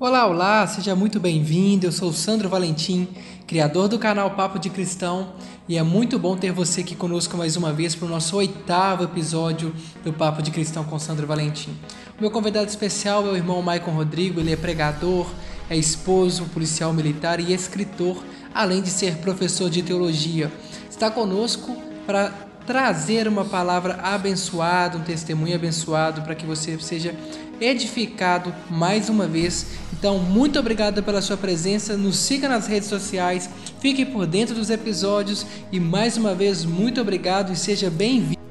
Olá, 0.00 0.26
olá, 0.26 0.66
seja 0.66 0.96
muito 0.96 1.20
bem-vindo. 1.20 1.86
Eu 1.86 1.92
sou 1.92 2.12
Sandro 2.12 2.48
Valentim, 2.48 3.06
criador 3.46 3.86
do 3.86 3.96
canal 3.96 4.32
Papo 4.32 4.58
de 4.58 4.68
Cristão, 4.68 5.34
e 5.68 5.78
é 5.78 5.84
muito 5.84 6.18
bom 6.18 6.36
ter 6.36 6.50
você 6.50 6.80
aqui 6.80 6.96
conosco 6.96 7.36
mais 7.36 7.56
uma 7.56 7.72
vez 7.72 7.94
para 7.94 8.06
o 8.06 8.08
nosso 8.08 8.36
oitavo 8.36 9.04
episódio 9.04 9.72
do 10.02 10.12
Papo 10.12 10.42
de 10.42 10.50
Cristão 10.50 10.82
com 10.82 10.98
Sandro 10.98 11.28
Valentim. 11.28 11.70
O 12.18 12.20
meu 12.20 12.30
convidado 12.32 12.68
especial 12.68 13.24
é 13.28 13.30
o 13.30 13.36
irmão 13.36 13.62
Maicon 13.62 13.92
Rodrigo, 13.92 14.40
ele 14.40 14.52
é 14.52 14.56
pregador, 14.56 15.28
é 15.70 15.76
esposo, 15.76 16.46
policial 16.46 16.92
militar 16.92 17.38
e 17.38 17.54
escritor, 17.54 18.20
além 18.52 18.82
de 18.82 18.90
ser 18.90 19.18
professor 19.18 19.70
de 19.70 19.80
teologia. 19.80 20.52
Está 20.90 21.08
conosco 21.08 21.76
para 22.04 22.43
trazer 22.66 23.28
uma 23.28 23.44
palavra 23.44 23.94
abençoada, 24.02 24.96
um 24.96 25.04
testemunho 25.04 25.54
abençoado 25.54 26.22
para 26.22 26.34
que 26.34 26.46
você 26.46 26.78
seja 26.78 27.14
edificado 27.60 28.54
mais 28.70 29.08
uma 29.08 29.26
vez. 29.26 29.66
Então, 29.92 30.18
muito 30.18 30.58
obrigado 30.58 31.02
pela 31.02 31.22
sua 31.22 31.36
presença. 31.36 31.96
Nos 31.96 32.16
siga 32.16 32.48
nas 32.48 32.66
redes 32.66 32.88
sociais, 32.88 33.48
fique 33.80 34.04
por 34.04 34.26
dentro 34.26 34.54
dos 34.54 34.70
episódios 34.70 35.46
e 35.70 35.78
mais 35.78 36.16
uma 36.16 36.34
vez 36.34 36.64
muito 36.64 37.00
obrigado 37.00 37.52
e 37.52 37.56
seja 37.56 37.90
bem-vindo. 37.90 38.42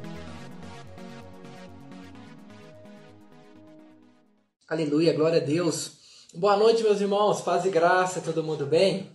Aleluia, 4.68 5.14
glória 5.14 5.40
a 5.40 5.44
Deus. 5.44 5.92
Boa 6.34 6.58
noite, 6.58 6.82
meus 6.82 7.00
irmãos. 7.00 7.42
Paz 7.42 7.66
e 7.66 7.70
graça, 7.70 8.22
todo 8.22 8.44
mundo 8.44 8.66
bem? 8.66 9.12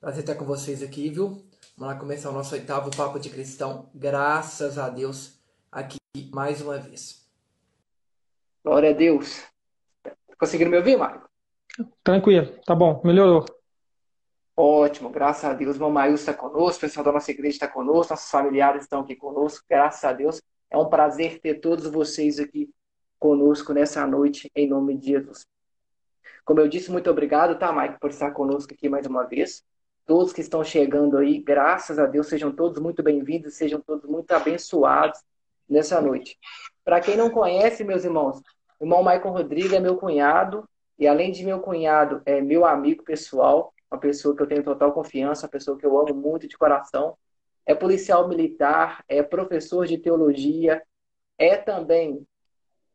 Prazer 0.00 0.20
estar 0.20 0.34
com 0.34 0.46
vocês 0.46 0.82
aqui, 0.82 1.10
viu? 1.10 1.47
Vamos 1.78 1.94
lá 1.94 2.00
começar 2.00 2.30
o 2.30 2.32
nosso 2.32 2.56
oitavo 2.56 2.90
Papo 2.90 3.20
de 3.20 3.30
Cristão. 3.30 3.88
Graças 3.94 4.78
a 4.78 4.88
Deus, 4.88 5.40
aqui 5.70 5.96
mais 6.34 6.60
uma 6.60 6.76
vez. 6.76 7.24
Glória 8.64 8.90
a 8.90 8.92
Deus. 8.92 9.44
Conseguindo 10.36 10.72
me 10.72 10.76
ouvir, 10.76 10.96
Marco? 10.96 11.30
Tranquilo, 12.02 12.58
tá 12.66 12.74
bom, 12.74 13.00
melhorou. 13.04 13.44
Ótimo, 14.56 15.08
graças 15.08 15.44
a 15.44 15.54
Deus. 15.54 15.78
Maílson 15.78 16.14
está 16.14 16.34
conosco, 16.34 16.78
o 16.78 16.80
pessoal 16.80 17.04
da 17.04 17.12
nossa 17.12 17.30
igreja 17.30 17.54
está 17.54 17.68
conosco, 17.68 18.12
nossos 18.12 18.28
familiares 18.28 18.82
estão 18.82 19.02
aqui 19.02 19.14
conosco, 19.14 19.64
graças 19.70 20.02
a 20.02 20.12
Deus. 20.12 20.42
É 20.68 20.76
um 20.76 20.88
prazer 20.88 21.38
ter 21.38 21.60
todos 21.60 21.86
vocês 21.86 22.40
aqui 22.40 22.68
conosco 23.20 23.72
nessa 23.72 24.04
noite, 24.04 24.50
em 24.56 24.68
nome 24.68 24.96
de 24.96 25.10
Jesus. 25.12 25.46
Como 26.44 26.58
eu 26.58 26.66
disse, 26.66 26.90
muito 26.90 27.08
obrigado, 27.08 27.56
tá, 27.56 27.72
Mike, 27.72 28.00
por 28.00 28.10
estar 28.10 28.32
conosco 28.32 28.74
aqui 28.74 28.88
mais 28.88 29.06
uma 29.06 29.22
vez. 29.22 29.62
Todos 30.08 30.32
que 30.32 30.40
estão 30.40 30.64
chegando 30.64 31.18
aí, 31.18 31.38
graças 31.38 31.98
a 31.98 32.06
Deus, 32.06 32.28
sejam 32.28 32.50
todos 32.50 32.80
muito 32.80 33.02
bem-vindos, 33.02 33.56
sejam 33.56 33.78
todos 33.78 34.08
muito 34.08 34.32
abençoados 34.32 35.20
nessa 35.68 36.00
noite. 36.00 36.38
Para 36.82 36.98
quem 36.98 37.14
não 37.14 37.28
conhece, 37.28 37.84
meus 37.84 38.04
irmãos, 38.04 38.40
o 38.80 38.84
irmão 38.84 39.02
Maicon 39.02 39.32
Rodrigues 39.32 39.70
é 39.74 39.78
meu 39.78 39.98
cunhado, 39.98 40.66
e 40.98 41.06
além 41.06 41.30
de 41.30 41.44
meu 41.44 41.60
cunhado, 41.60 42.22
é 42.24 42.40
meu 42.40 42.64
amigo 42.64 43.04
pessoal, 43.04 43.74
uma 43.90 44.00
pessoa 44.00 44.34
que 44.34 44.42
eu 44.42 44.46
tenho 44.46 44.64
total 44.64 44.92
confiança, 44.92 45.44
uma 45.44 45.50
pessoa 45.50 45.76
que 45.76 45.84
eu 45.84 45.98
amo 45.98 46.14
muito 46.14 46.48
de 46.48 46.56
coração. 46.56 47.14
É 47.66 47.74
policial 47.74 48.26
militar, 48.28 49.04
é 49.10 49.22
professor 49.22 49.86
de 49.86 49.98
teologia, 49.98 50.82
é 51.36 51.54
também 51.54 52.26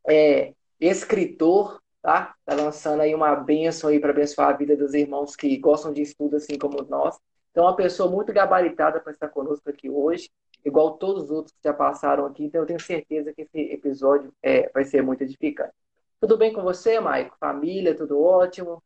é, 0.09 0.55
escritor, 0.79 1.79
tá? 2.03 2.35
Tá 2.45 2.53
lançando 2.53 3.01
aí 3.01 3.15
uma 3.15 3.35
bênção 3.35 3.89
aí 3.89 3.99
para 3.99 4.11
abençoar 4.11 4.49
a 4.49 4.53
vida 4.53 4.77
dos 4.77 4.93
irmãos 4.93 5.35
que 5.35 5.57
gostam 5.57 5.91
de 5.91 6.03
estudo 6.03 6.35
assim 6.35 6.59
como 6.59 6.83
nós. 6.83 7.17
Então, 7.49 7.63
uma 7.63 7.75
pessoa 7.75 8.11
muito 8.11 8.31
gabaritada 8.31 8.99
para 8.99 9.11
estar 9.11 9.29
conosco 9.29 9.67
aqui 9.69 9.89
hoje 9.89 10.29
igual 10.65 10.97
todos 10.97 11.25
os 11.25 11.31
outros 11.31 11.53
que 11.53 11.59
já 11.63 11.73
passaram 11.73 12.25
aqui, 12.25 12.45
então 12.45 12.61
eu 12.61 12.67
tenho 12.67 12.79
certeza 12.79 13.33
que 13.33 13.41
esse 13.41 13.59
episódio 13.73 14.33
é, 14.41 14.69
vai 14.73 14.85
ser 14.85 15.01
muito 15.03 15.21
edificante. 15.21 15.73
Tudo 16.19 16.37
bem 16.37 16.53
com 16.53 16.61
você, 16.61 16.99
Maico? 16.99 17.35
Família, 17.37 17.95
tudo 17.95 18.21
ótimo? 18.21 18.81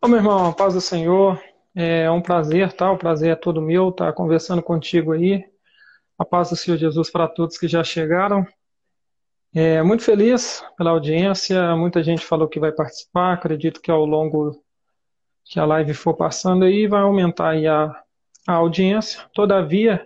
Ô, 0.00 0.06
meu 0.06 0.18
irmão, 0.18 0.50
a 0.50 0.52
paz 0.52 0.74
do 0.74 0.80
Senhor. 0.80 1.42
É 1.76 2.08
um 2.08 2.22
prazer, 2.22 2.72
tá? 2.72 2.92
O 2.92 2.96
prazer 2.96 3.32
é 3.32 3.34
todo 3.34 3.60
meu 3.60 3.88
estar 3.88 4.06
tá 4.06 4.12
conversando 4.12 4.62
contigo 4.62 5.10
aí. 5.10 5.44
A 6.16 6.24
paz 6.24 6.50
do 6.50 6.56
Senhor 6.56 6.76
Jesus 6.76 7.10
para 7.10 7.26
todos 7.26 7.58
que 7.58 7.66
já 7.66 7.82
chegaram. 7.82 8.46
É, 9.56 9.80
muito 9.84 10.02
feliz 10.02 10.64
pela 10.76 10.90
audiência. 10.90 11.76
Muita 11.76 12.02
gente 12.02 12.26
falou 12.26 12.48
que 12.48 12.58
vai 12.58 12.72
participar. 12.72 13.34
Acredito 13.34 13.80
que 13.80 13.88
ao 13.88 14.04
longo 14.04 14.60
que 15.44 15.60
a 15.60 15.64
live 15.64 15.94
for 15.94 16.14
passando 16.14 16.64
aí 16.64 16.88
vai 16.88 17.02
aumentar 17.02 17.50
aí 17.50 17.64
a, 17.64 17.94
a 18.48 18.52
audiência. 18.54 19.22
Todavia, 19.32 20.04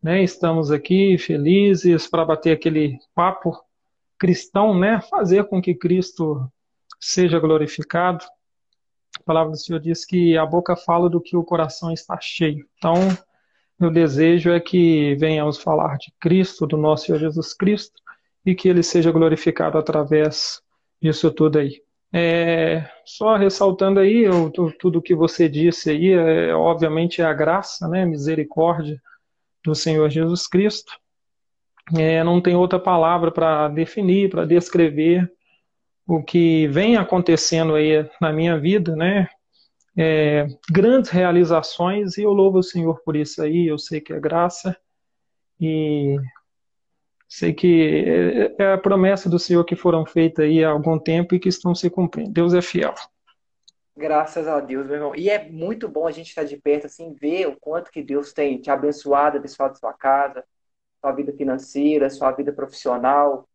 né, 0.00 0.22
estamos 0.22 0.70
aqui 0.70 1.18
felizes 1.18 2.06
para 2.06 2.24
bater 2.24 2.52
aquele 2.52 2.96
papo 3.16 3.58
cristão, 4.16 4.78
né, 4.78 5.00
fazer 5.10 5.44
com 5.48 5.60
que 5.60 5.74
Cristo 5.74 6.48
seja 7.00 7.40
glorificado. 7.40 8.24
A 9.18 9.24
palavra 9.24 9.50
do 9.50 9.58
Senhor 9.58 9.80
diz 9.80 10.04
que 10.04 10.38
a 10.38 10.46
boca 10.46 10.76
fala 10.76 11.10
do 11.10 11.20
que 11.20 11.36
o 11.36 11.42
coração 11.42 11.90
está 11.90 12.20
cheio. 12.20 12.64
Então, 12.78 12.94
meu 13.80 13.90
desejo 13.90 14.50
é 14.50 14.60
que 14.60 15.16
venhamos 15.16 15.58
falar 15.58 15.96
de 15.96 16.12
Cristo, 16.20 16.64
do 16.64 16.76
nosso 16.76 17.06
Senhor 17.06 17.18
Jesus 17.18 17.52
Cristo, 17.54 18.03
e 18.44 18.54
que 18.54 18.68
ele 18.68 18.82
seja 18.82 19.10
glorificado 19.10 19.78
através 19.78 20.60
disso 21.00 21.30
tudo 21.30 21.58
aí. 21.58 21.82
É, 22.12 22.88
só 23.04 23.36
ressaltando 23.36 23.98
aí 23.98 24.22
eu, 24.22 24.50
tudo 24.78 25.02
que 25.02 25.14
você 25.14 25.48
disse 25.48 25.90
aí, 25.90 26.12
é, 26.12 26.54
obviamente 26.54 27.20
é 27.20 27.24
a 27.24 27.32
graça, 27.32 27.88
né, 27.88 28.04
misericórdia 28.04 29.00
do 29.64 29.74
Senhor 29.74 30.08
Jesus 30.10 30.46
Cristo. 30.46 30.92
É, 31.96 32.22
não 32.22 32.40
tem 32.40 32.54
outra 32.54 32.78
palavra 32.78 33.30
para 33.30 33.68
definir, 33.68 34.30
para 34.30 34.46
descrever 34.46 35.30
o 36.06 36.22
que 36.22 36.68
vem 36.68 36.96
acontecendo 36.96 37.74
aí 37.74 38.08
na 38.20 38.32
minha 38.32 38.58
vida, 38.58 38.94
né? 38.94 39.28
É, 39.96 40.46
grandes 40.70 41.10
realizações 41.10 42.18
e 42.18 42.22
eu 42.22 42.32
louvo 42.32 42.58
o 42.58 42.62
Senhor 42.62 43.00
por 43.04 43.16
isso 43.16 43.42
aí. 43.42 43.66
Eu 43.66 43.78
sei 43.78 44.00
que 44.00 44.12
é 44.12 44.20
graça 44.20 44.76
e 45.60 46.16
Sei 47.36 47.52
que 47.52 48.54
é, 48.58 48.62
é 48.62 48.72
a 48.74 48.78
promessa 48.78 49.28
do 49.28 49.40
Senhor 49.40 49.64
que 49.64 49.74
foram 49.74 50.06
feitas 50.06 50.44
aí 50.44 50.62
há 50.62 50.70
algum 50.70 50.96
tempo 50.96 51.34
e 51.34 51.40
que 51.40 51.48
estão 51.48 51.74
se 51.74 51.90
cumprindo. 51.90 52.30
Deus 52.30 52.54
é 52.54 52.62
fiel. 52.62 52.94
Graças 53.96 54.46
a 54.46 54.60
Deus, 54.60 54.86
meu 54.86 54.94
irmão. 54.94 55.16
E 55.16 55.28
é 55.28 55.50
muito 55.50 55.88
bom 55.88 56.06
a 56.06 56.12
gente 56.12 56.28
estar 56.28 56.44
de 56.44 56.56
perto, 56.56 56.86
assim, 56.86 57.12
ver 57.12 57.48
o 57.48 57.56
quanto 57.56 57.90
que 57.90 58.04
Deus 58.04 58.32
tem 58.32 58.60
te 58.60 58.70
abençoado, 58.70 59.38
abençoado 59.38 59.76
sua 59.76 59.92
casa, 59.92 60.44
sua 61.00 61.10
vida 61.10 61.32
financeira, 61.32 62.08
sua 62.08 62.30
vida 62.30 62.52
profissional, 62.52 63.48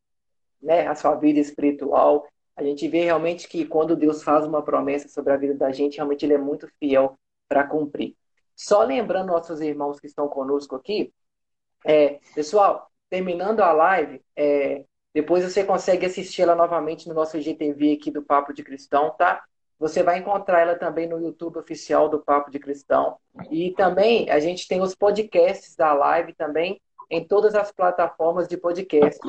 né, 0.61 0.85
a 0.85 0.93
sua 0.93 1.15
vida 1.15 1.39
espiritual. 1.39 2.27
A 2.57 2.63
gente 2.63 2.85
vê 2.89 3.05
realmente 3.05 3.47
que 3.47 3.63
quando 3.63 3.95
Deus 3.95 4.21
faz 4.21 4.45
uma 4.45 4.61
promessa 4.61 5.07
sobre 5.07 5.31
a 5.31 5.37
vida 5.37 5.53
da 5.53 5.71
gente, 5.71 5.95
realmente 5.95 6.25
Ele 6.25 6.33
é 6.33 6.37
muito 6.37 6.67
fiel 6.81 7.17
para 7.47 7.63
cumprir. 7.63 8.13
Só 8.57 8.83
lembrando 8.83 9.27
nossos 9.27 9.61
irmãos 9.61 10.01
que 10.01 10.07
estão 10.07 10.27
conosco 10.27 10.75
aqui, 10.75 11.13
é, 11.85 12.19
pessoal, 12.35 12.88
terminando 13.09 13.61
a 13.61 13.71
live, 13.71 14.21
é, 14.35 14.85
depois 15.13 15.43
você 15.43 15.63
consegue 15.63 16.05
assistir 16.05 16.43
ela 16.43 16.55
novamente 16.55 17.07
no 17.07 17.15
nosso 17.15 17.39
GTV 17.39 17.93
aqui 17.93 18.11
do 18.11 18.23
Papo 18.23 18.53
de 18.53 18.63
Cristão, 18.63 19.11
tá? 19.17 19.43
Você 19.79 20.03
vai 20.03 20.19
encontrar 20.19 20.59
ela 20.59 20.75
também 20.75 21.07
no 21.07 21.19
YouTube 21.19 21.57
oficial 21.57 22.09
do 22.09 22.19
Papo 22.19 22.51
de 22.51 22.59
Cristão. 22.59 23.17
E 23.49 23.71
também 23.71 24.29
a 24.29 24.39
gente 24.39 24.67
tem 24.67 24.81
os 24.81 24.93
podcasts 24.93 25.75
da 25.75 25.93
live 25.93 26.33
também 26.33 26.81
em 27.09 27.25
todas 27.25 27.55
as 27.55 27.71
plataformas 27.71 28.47
de 28.47 28.57
podcast. 28.57 29.19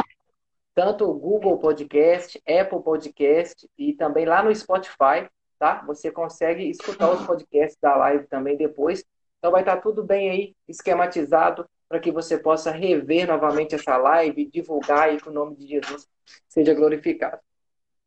Tanto 0.74 1.08
o 1.08 1.14
Google 1.14 1.58
Podcast, 1.58 2.40
Apple 2.46 2.82
Podcast 2.82 3.68
e 3.78 3.92
também 3.92 4.26
lá 4.26 4.42
no 4.42 4.54
Spotify, 4.54 5.28
tá? 5.58 5.82
Você 5.86 6.10
consegue 6.10 6.68
escutar 6.68 7.10
os 7.10 7.24
podcasts 7.24 7.78
da 7.80 7.96
live 7.96 8.26
também 8.26 8.56
depois. 8.56 9.04
Então 9.38 9.52
vai 9.52 9.62
estar 9.62 9.78
tudo 9.78 10.04
bem 10.04 10.30
aí, 10.30 10.56
esquematizado 10.68 11.64
para 11.90 11.98
que 11.98 12.12
você 12.12 12.38
possa 12.38 12.70
rever 12.70 13.26
novamente 13.26 13.74
essa 13.74 13.96
live, 13.96 14.48
divulgar 14.48 15.12
e 15.12 15.16
que 15.16 15.28
o 15.28 15.32
nome 15.32 15.56
de 15.56 15.66
Jesus 15.66 16.08
seja 16.48 16.72
glorificado. 16.72 17.40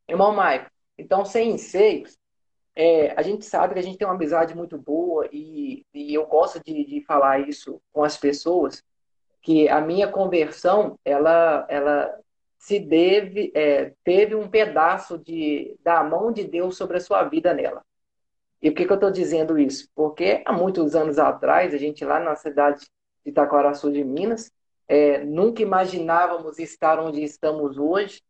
Irmão 0.08 0.34
Maico, 0.34 0.70
então, 0.96 1.22
sem 1.22 1.50
enseios, 1.50 2.16
é, 2.74 3.12
a 3.14 3.20
gente 3.20 3.44
sabe 3.44 3.74
que 3.74 3.80
a 3.80 3.82
gente 3.82 3.98
tem 3.98 4.08
uma 4.08 4.14
amizade 4.14 4.56
muito 4.56 4.78
boa 4.78 5.28
e, 5.30 5.84
e 5.92 6.14
eu 6.14 6.24
gosto 6.26 6.64
de, 6.64 6.82
de 6.86 7.02
falar 7.02 7.46
isso 7.46 7.78
com 7.92 8.02
as 8.02 8.16
pessoas, 8.16 8.82
que 9.42 9.68
a 9.68 9.82
minha 9.82 10.08
conversão, 10.08 10.98
ela, 11.04 11.66
ela 11.68 12.18
se 12.56 12.80
deve, 12.80 13.52
é, 13.54 13.92
teve 14.02 14.34
um 14.34 14.48
pedaço 14.48 15.18
de, 15.18 15.78
da 15.84 16.02
mão 16.02 16.32
de 16.32 16.42
Deus 16.42 16.78
sobre 16.78 16.96
a 16.96 17.00
sua 17.00 17.22
vida 17.24 17.52
nela. 17.52 17.84
E 18.62 18.70
por 18.70 18.78
que, 18.78 18.86
que 18.86 18.92
eu 18.92 18.94
estou 18.94 19.10
dizendo 19.10 19.58
isso? 19.58 19.86
Porque 19.94 20.42
há 20.46 20.54
muitos 20.54 20.96
anos 20.96 21.18
atrás, 21.18 21.74
a 21.74 21.76
gente 21.76 22.02
lá 22.02 22.18
na 22.18 22.34
cidade 22.34 22.80
de 22.80 22.93
Itaquaraçu 23.24 23.90
de 23.90 24.04
Minas. 24.04 24.52
É, 24.86 25.24
nunca 25.24 25.62
imaginávamos 25.62 26.58
estar 26.58 26.98
onde 27.00 27.22
estamos 27.22 27.78
hoje, 27.78 28.22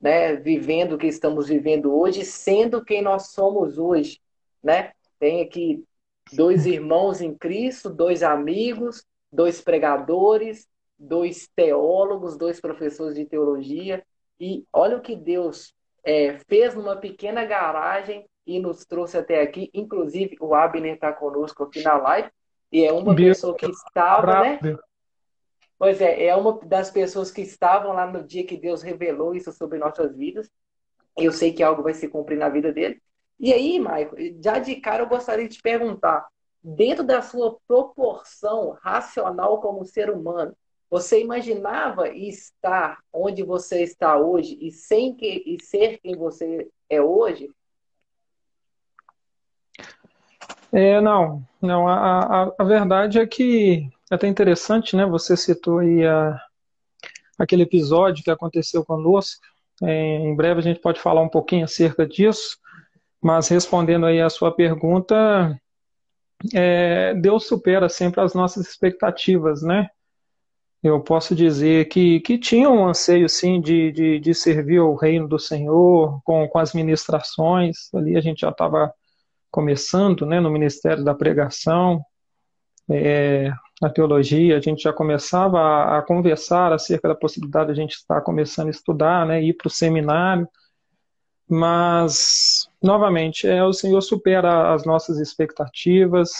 né, 0.00 0.36
vivendo 0.36 0.92
o 0.92 0.98
que 0.98 1.06
estamos 1.06 1.48
vivendo 1.48 1.94
hoje, 1.96 2.24
sendo 2.24 2.84
quem 2.84 3.00
nós 3.00 3.28
somos 3.28 3.78
hoje. 3.78 4.20
Né? 4.62 4.92
Tem 5.18 5.40
aqui 5.40 5.84
dois 6.32 6.66
irmãos 6.66 7.20
em 7.20 7.34
Cristo, 7.34 7.88
dois 7.88 8.22
amigos, 8.22 9.04
dois 9.32 9.60
pregadores, 9.60 10.68
dois 10.98 11.48
teólogos, 11.54 12.36
dois 12.36 12.60
professores 12.60 13.14
de 13.14 13.24
teologia. 13.24 14.04
E 14.38 14.64
olha 14.72 14.96
o 14.96 15.02
que 15.02 15.16
Deus 15.16 15.74
é, 16.04 16.38
fez 16.48 16.74
numa 16.74 16.96
pequena 16.96 17.44
garagem 17.44 18.28
e 18.46 18.60
nos 18.60 18.84
trouxe 18.84 19.16
até 19.16 19.40
aqui. 19.40 19.70
Inclusive, 19.72 20.36
o 20.40 20.54
Abner 20.54 20.94
está 20.94 21.12
conosco 21.12 21.64
aqui 21.64 21.82
na 21.82 21.96
live. 21.96 22.30
E 22.74 22.84
é 22.84 22.92
uma 22.92 23.14
pessoa 23.14 23.54
que 23.54 23.66
estava, 23.66 24.40
né? 24.40 24.58
Pois 25.78 26.00
é, 26.00 26.24
é 26.26 26.34
uma 26.34 26.58
das 26.58 26.90
pessoas 26.90 27.30
que 27.30 27.40
estavam 27.40 27.92
lá 27.92 28.04
no 28.04 28.24
dia 28.24 28.44
que 28.44 28.56
Deus 28.56 28.82
revelou 28.82 29.32
isso 29.32 29.52
sobre 29.52 29.78
nossas 29.78 30.16
vidas. 30.16 30.50
Eu 31.16 31.30
sei 31.30 31.52
que 31.52 31.62
algo 31.62 31.84
vai 31.84 31.94
se 31.94 32.08
cumprir 32.08 32.36
na 32.36 32.48
vida 32.48 32.72
dele. 32.72 33.00
E 33.38 33.52
aí, 33.52 33.78
Maico, 33.78 34.16
já 34.42 34.58
de 34.58 34.74
cara 34.74 35.04
eu 35.04 35.08
gostaria 35.08 35.46
de 35.46 35.54
te 35.54 35.62
perguntar: 35.62 36.26
dentro 36.60 37.04
da 37.04 37.22
sua 37.22 37.56
proporção 37.68 38.76
racional 38.82 39.60
como 39.60 39.84
ser 39.84 40.10
humano, 40.10 40.52
você 40.90 41.20
imaginava 41.20 42.08
estar 42.08 42.98
onde 43.12 43.44
você 43.44 43.84
está 43.84 44.16
hoje 44.18 44.58
e 44.60 44.72
sem 44.72 45.14
que 45.14 45.44
e 45.46 45.62
ser 45.62 46.00
quem 46.00 46.16
você 46.16 46.68
é 46.90 47.00
hoje? 47.00 47.48
É, 50.74 51.00
não, 51.00 51.46
não. 51.62 51.86
A, 51.86 52.46
a, 52.46 52.52
a 52.58 52.64
verdade 52.64 53.20
é 53.20 53.26
que 53.26 53.88
é 54.10 54.14
até 54.16 54.26
interessante, 54.26 54.96
né? 54.96 55.06
Você 55.06 55.36
citou 55.36 55.78
aí 55.78 56.04
a, 56.04 56.36
aquele 57.38 57.62
episódio 57.62 58.24
que 58.24 58.30
aconteceu 58.30 58.84
conosco. 58.84 59.40
É, 59.84 60.16
em 60.18 60.34
breve 60.34 60.58
a 60.58 60.62
gente 60.64 60.80
pode 60.80 61.00
falar 61.00 61.22
um 61.22 61.28
pouquinho 61.28 61.64
acerca 61.64 62.04
disso, 62.04 62.58
mas 63.22 63.46
respondendo 63.48 64.06
aí 64.06 64.20
a 64.20 64.28
sua 64.28 64.50
pergunta, 64.52 65.56
é, 66.52 67.14
Deus 67.14 67.46
supera 67.46 67.88
sempre 67.88 68.20
as 68.20 68.34
nossas 68.34 68.66
expectativas, 68.66 69.62
né? 69.62 69.88
Eu 70.82 71.00
posso 71.00 71.36
dizer 71.36 71.86
que, 71.86 72.18
que 72.20 72.36
tinha 72.36 72.68
um 72.68 72.86
anseio, 72.86 73.28
sim, 73.28 73.60
de, 73.60 73.92
de, 73.92 74.18
de 74.18 74.34
servir 74.34 74.78
ao 74.78 74.96
reino 74.96 75.28
do 75.28 75.38
Senhor, 75.38 76.20
com, 76.24 76.48
com 76.48 76.58
as 76.58 76.74
ministrações. 76.74 77.94
Ali 77.94 78.16
a 78.16 78.20
gente 78.20 78.40
já 78.40 78.50
estava 78.50 78.92
começando, 79.54 80.26
né, 80.26 80.40
no 80.40 80.50
Ministério 80.50 81.04
da 81.04 81.14
Pregação, 81.14 82.04
é, 82.90 83.52
na 83.80 83.88
teologia, 83.88 84.56
a 84.56 84.60
gente 84.60 84.82
já 84.82 84.92
começava 84.92 85.60
a, 85.60 85.98
a, 85.98 86.02
conversar 86.02 86.72
acerca 86.72 87.06
da 87.06 87.14
possibilidade 87.14 87.66
de 87.66 87.72
a 87.78 87.80
gente 87.80 87.94
estar 87.94 88.20
começando 88.22 88.66
a 88.66 88.70
estudar, 88.70 89.24
né, 89.24 89.40
ir 89.40 89.52
para 89.52 89.68
o 89.68 89.70
seminário. 89.70 90.48
Mas, 91.48 92.68
novamente, 92.82 93.46
é, 93.46 93.62
o 93.62 93.72
Senhor 93.72 94.00
supera 94.00 94.74
as 94.74 94.84
nossas 94.84 95.20
expectativas 95.20 96.32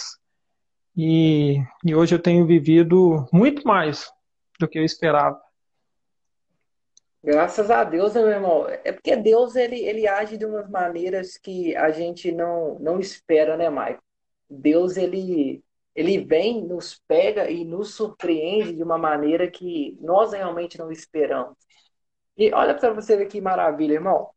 e, 0.93 1.63
e 1.85 1.95
hoje 1.95 2.15
eu 2.15 2.19
tenho 2.19 2.45
vivido 2.45 3.25
muito 3.31 3.65
mais 3.65 4.11
do 4.59 4.67
que 4.67 4.77
eu 4.77 4.83
esperava. 4.83 5.39
Graças 7.25 7.71
a 7.71 7.83
Deus, 7.83 8.13
né, 8.13 8.21
meu 8.21 8.29
irmão? 8.29 8.67
É 8.83 8.91
porque 8.91 9.15
Deus 9.15 9.55
ele, 9.55 9.79
ele 9.79 10.07
age 10.07 10.37
de 10.37 10.45
umas 10.45 10.69
maneiras 10.69 11.37
que 11.39 11.75
a 11.75 11.89
gente 11.89 12.31
não, 12.31 12.77
não 12.77 12.99
espera, 12.99 13.57
né, 13.57 13.67
Maico? 13.67 14.03
Deus 14.47 14.95
ele, 14.95 15.63
ele 15.95 16.19
vem, 16.23 16.63
nos 16.63 17.01
pega 17.07 17.49
e 17.49 17.65
nos 17.65 17.95
surpreende 17.95 18.73
de 18.73 18.83
uma 18.83 18.99
maneira 18.99 19.49
que 19.49 19.97
nós 19.99 20.33
realmente 20.33 20.77
não 20.77 20.91
esperamos. 20.91 21.57
E 22.37 22.53
olha 22.53 22.75
para 22.75 22.93
você 22.93 23.17
ver 23.17 23.25
que 23.25 23.41
maravilha, 23.41 23.93
irmão. 23.93 24.29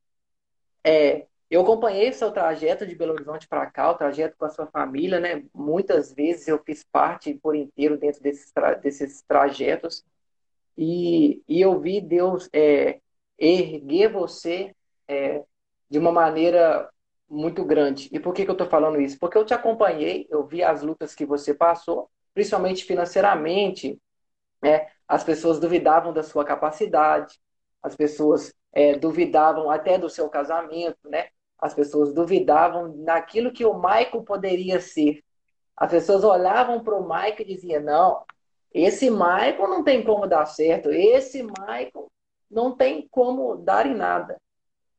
É, 0.82 1.26
eu 1.50 1.60
acompanhei 1.60 2.10
seu 2.14 2.32
trajeto 2.32 2.86
de 2.86 2.94
Belo 2.94 3.12
Horizonte 3.12 3.46
para 3.46 3.66
cá, 3.70 3.90
o 3.90 3.96
trajeto 3.96 4.34
com 4.38 4.46
a 4.46 4.50
sua 4.50 4.66
família, 4.66 5.20
né? 5.20 5.44
Muitas 5.54 6.14
vezes 6.14 6.48
eu 6.48 6.58
fiz 6.64 6.84
parte 6.84 7.34
por 7.34 7.54
inteiro 7.54 7.98
dentro 7.98 8.22
desses, 8.22 8.50
tra 8.50 8.72
desses 8.72 9.20
trajetos 9.28 10.06
e, 10.78 11.42
e 11.48 11.60
eu 11.60 11.80
vi 11.80 12.00
Deus 12.00 12.48
é, 12.52 13.00
erguer 13.36 14.12
você 14.12 14.72
é, 15.08 15.42
de 15.90 15.98
uma 15.98 16.12
maneira 16.12 16.88
muito 17.28 17.64
grande. 17.64 18.08
E 18.12 18.20
por 18.20 18.32
que, 18.32 18.44
que 18.44 18.50
eu 18.50 18.54
estou 18.54 18.68
falando 18.68 19.00
isso? 19.00 19.18
Porque 19.18 19.36
eu 19.36 19.44
te 19.44 19.52
acompanhei, 19.52 20.28
eu 20.30 20.46
vi 20.46 20.62
as 20.62 20.82
lutas 20.82 21.16
que 21.16 21.26
você 21.26 21.52
passou, 21.52 22.08
principalmente 22.32 22.84
financeiramente. 22.84 24.00
Né? 24.62 24.86
As 25.08 25.24
pessoas 25.24 25.58
duvidavam 25.58 26.12
da 26.12 26.22
sua 26.22 26.44
capacidade, 26.44 27.40
as 27.82 27.96
pessoas 27.96 28.54
é, 28.72 28.96
duvidavam 28.96 29.70
até 29.70 29.98
do 29.98 30.08
seu 30.08 30.28
casamento, 30.28 30.98
né? 31.08 31.28
As 31.58 31.74
pessoas 31.74 32.14
duvidavam 32.14 32.94
naquilo 32.98 33.52
que 33.52 33.64
o 33.64 33.74
Michael 33.74 34.22
poderia 34.24 34.80
ser. 34.80 35.24
As 35.76 35.90
pessoas 35.90 36.22
olhavam 36.22 36.82
para 36.84 36.94
o 36.94 37.02
Michael 37.02 37.40
e 37.40 37.44
diziam: 37.44 37.82
não, 37.82 38.24
esse 38.72 39.10
Michael 39.10 39.68
não 39.68 39.82
tem 39.82 40.02
como 40.04 40.26
dar 40.26 40.46
certo, 40.46 40.90
esse 40.90 41.42
Michael 41.42 42.10
não 42.50 42.76
tem 42.76 43.06
como 43.10 43.56
dar 43.56 43.86
em 43.86 43.94
nada. 43.94 44.36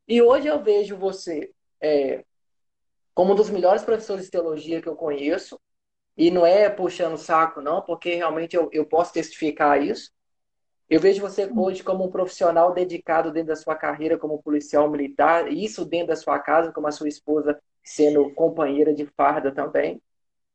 E 0.08 0.22
hoje 0.22 0.48
eu 0.48 0.62
vejo 0.62 0.98
você 0.98 1.52
é, 1.82 2.24
como 3.14 3.34
um 3.34 3.36
dos 3.36 3.50
melhores 3.50 3.84
professores 3.84 4.26
de 4.26 4.32
teologia 4.32 4.82
que 4.82 4.88
eu 4.88 4.96
conheço, 4.96 5.60
e 6.18 6.30
não 6.30 6.46
é 6.46 6.70
puxando 6.70 7.18
saco, 7.18 7.62
não, 7.62 7.82
porque 7.82 8.16
realmente 8.16 8.56
eu, 8.56 8.70
eu 8.74 8.86
posso 8.86 9.14
testificar 9.14 9.82
isso. 9.82 10.12
Eu 10.90 11.00
vejo 11.00 11.22
você 11.22 11.50
hoje 11.56 11.82
como 11.84 12.04
um 12.04 12.12
profissional 12.12 12.74
dedicado 12.74 13.32
dentro 13.32 13.50
da 13.50 13.56
sua 13.56 13.76
carreira 13.76 14.18
como 14.18 14.42
policial 14.44 14.90
militar, 14.90 15.50
isso 15.50 15.86
dentro 15.86 16.08
da 16.08 16.16
sua 16.18 16.38
casa, 16.40 16.74
como 16.74 16.88
a 16.88 16.92
sua 16.92 17.08
esposa 17.08 17.58
sendo 17.84 18.34
companheira 18.34 18.94
de 18.94 19.06
farda 19.06 19.52
também. 19.52 20.02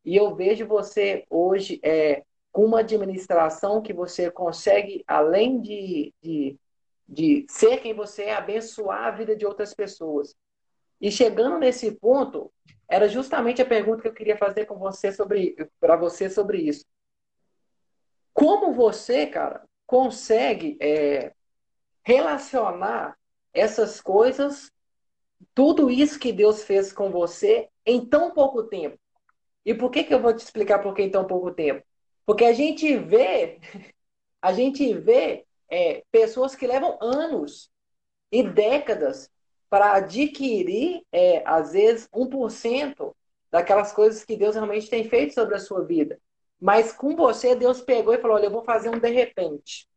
E 0.04 0.16
eu 0.16 0.34
vejo 0.34 0.66
você 0.66 1.24
hoje 1.30 1.80
é, 1.82 2.22
com 2.54 2.64
uma 2.64 2.78
administração 2.78 3.82
que 3.82 3.92
você 3.92 4.30
consegue, 4.30 5.02
além 5.08 5.60
de, 5.60 6.14
de, 6.22 6.56
de 7.06 7.44
ser 7.48 7.78
quem 7.78 7.92
você 7.92 8.26
é, 8.26 8.36
abençoar 8.36 9.06
a 9.06 9.10
vida 9.10 9.34
de 9.34 9.44
outras 9.44 9.74
pessoas. 9.74 10.36
E 11.00 11.10
chegando 11.10 11.58
nesse 11.58 11.90
ponto, 11.90 12.52
era 12.88 13.08
justamente 13.08 13.60
a 13.60 13.66
pergunta 13.66 14.02
que 14.02 14.06
eu 14.06 14.14
queria 14.14 14.36
fazer 14.36 14.66
com 14.66 14.78
você 14.78 15.10
sobre 15.10 15.56
para 15.80 15.96
você 15.96 16.30
sobre 16.30 16.58
isso. 16.58 16.84
Como 18.32 18.72
você, 18.72 19.26
cara, 19.26 19.64
consegue 19.84 20.78
é, 20.80 21.32
relacionar 22.04 23.18
essas 23.52 24.00
coisas, 24.00 24.70
tudo 25.52 25.90
isso 25.90 26.20
que 26.20 26.32
Deus 26.32 26.62
fez 26.62 26.92
com 26.92 27.10
você 27.10 27.68
em 27.84 28.06
tão 28.06 28.30
pouco 28.30 28.62
tempo. 28.62 28.96
E 29.66 29.74
por 29.74 29.90
que, 29.90 30.04
que 30.04 30.14
eu 30.14 30.22
vou 30.22 30.32
te 30.32 30.44
explicar 30.44 30.78
por 30.78 30.94
que 30.94 31.02
em 31.02 31.10
tão 31.10 31.26
pouco 31.26 31.50
tempo? 31.50 31.84
Porque 32.26 32.44
a 32.44 32.52
gente 32.52 32.96
vê, 32.96 33.60
a 34.40 34.52
gente 34.52 34.94
vê 34.94 35.44
é, 35.68 36.02
pessoas 36.10 36.54
que 36.54 36.66
levam 36.66 36.98
anos 37.00 37.70
e 38.30 38.42
décadas 38.42 39.30
para 39.68 39.94
adquirir, 39.94 41.02
é, 41.10 41.42
às 41.46 41.72
vezes, 41.72 42.08
1% 42.12 43.14
daquelas 43.50 43.92
coisas 43.92 44.24
que 44.24 44.36
Deus 44.36 44.54
realmente 44.54 44.88
tem 44.88 45.08
feito 45.08 45.34
sobre 45.34 45.54
a 45.54 45.60
sua 45.60 45.84
vida. 45.84 46.18
Mas 46.60 46.92
com 46.92 47.14
você, 47.14 47.54
Deus 47.54 47.80
pegou 47.80 48.14
e 48.14 48.18
falou: 48.18 48.36
Olha, 48.36 48.46
eu 48.46 48.50
vou 48.50 48.64
fazer 48.64 48.88
um 48.88 48.98
de 48.98 49.10
repente. 49.10 49.88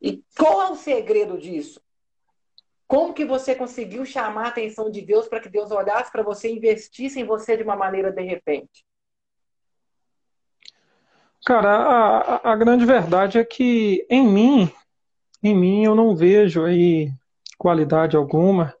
E 0.00 0.22
qual 0.36 0.62
é 0.62 0.70
o 0.70 0.76
segredo 0.76 1.38
disso? 1.38 1.80
Como 2.86 3.12
que 3.12 3.24
você 3.24 3.54
conseguiu 3.54 4.04
chamar 4.06 4.46
a 4.46 4.48
atenção 4.48 4.90
de 4.90 5.02
Deus 5.02 5.28
para 5.28 5.40
que 5.40 5.48
Deus 5.48 5.70
olhasse 5.70 6.10
para 6.10 6.22
você 6.22 6.48
e 6.48 6.56
investisse 6.56 7.20
em 7.20 7.24
você 7.24 7.56
de 7.56 7.62
uma 7.62 7.76
maneira 7.76 8.10
de 8.10 8.22
repente? 8.22 8.87
Cara, 11.44 11.70
a, 11.70 12.52
a 12.52 12.56
grande 12.56 12.84
verdade 12.84 13.38
é 13.38 13.44
que 13.44 14.06
em 14.10 14.26
mim, 14.26 14.70
em 15.42 15.56
mim 15.56 15.84
eu 15.84 15.94
não 15.94 16.14
vejo 16.14 16.64
aí 16.64 17.10
qualidade 17.56 18.16
alguma, 18.16 18.74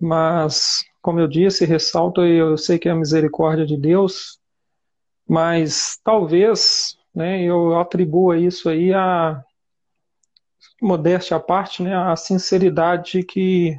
mas 0.00 0.84
como 1.02 1.20
eu 1.20 1.28
disse, 1.28 1.66
ressalto, 1.66 2.22
eu 2.22 2.56
sei 2.56 2.78
que 2.78 2.88
é 2.88 2.92
a 2.92 2.96
misericórdia 2.96 3.66
de 3.66 3.76
Deus, 3.76 4.38
mas 5.28 5.98
talvez 6.02 6.96
né, 7.14 7.42
eu 7.42 7.78
atribua 7.78 8.38
isso 8.38 8.68
aí 8.70 8.92
a 8.92 9.42
modéstia 10.80 11.36
à 11.36 11.40
parte, 11.40 11.82
né, 11.82 11.94
a 11.94 12.16
sinceridade 12.16 13.22
que, 13.22 13.76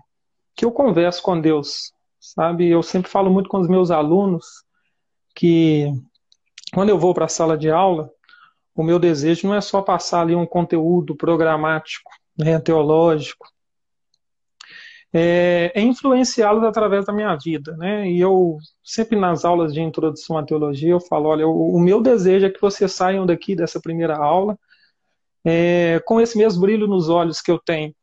que 0.56 0.66
eu 0.66 0.72
converso 0.72 1.22
com 1.24 1.40
Deus, 1.40 1.92
sabe? 2.20 2.70
Eu 2.70 2.84
sempre 2.84 3.10
falo 3.10 3.32
muito 3.32 3.50
com 3.50 3.60
os 3.60 3.68
meus 3.68 3.90
alunos 3.92 4.46
que 5.36 5.92
quando 6.76 6.90
eu 6.90 7.00
vou 7.00 7.14
para 7.14 7.24
a 7.24 7.30
sala 7.30 7.58
de 7.58 7.72
aula, 7.72 8.12
o 8.76 8.84
meu 8.84 9.00
desejo 9.00 9.48
não 9.48 9.56
é 9.56 9.62
só 9.62 9.82
passar 9.82 10.20
ali 10.20 10.36
um 10.36 10.46
conteúdo 10.46 11.16
programático, 11.16 12.12
né, 12.38 12.60
teológico, 12.60 13.48
é, 15.14 15.72
é 15.74 15.82
influenciá-los 15.82 16.66
através 16.66 17.06
da 17.06 17.14
minha 17.14 17.34
vida, 17.38 17.78
né? 17.78 18.12
E 18.12 18.20
eu 18.20 18.58
sempre 18.84 19.18
nas 19.18 19.46
aulas 19.46 19.74
de 19.74 19.80
introdução 19.80 20.38
à 20.38 20.44
teologia 20.44 20.90
eu 20.90 21.00
falo, 21.00 21.30
olha, 21.30 21.48
o, 21.48 21.78
o 21.78 21.80
meu 21.80 22.02
desejo 22.02 22.46
é 22.46 22.50
que 22.50 22.60
vocês 22.60 22.92
saiam 22.92 23.26
daqui 23.26 23.56
dessa 23.56 23.80
primeira 23.80 24.18
aula 24.18 24.60
é, 25.46 26.02
com 26.06 26.20
esse 26.20 26.38
mesmo 26.38 26.60
brilho 26.60 26.88
nos 26.88 27.08
olhos 27.08 27.40
que 27.40 27.50
eu 27.50 27.58
tenho, 27.58 27.96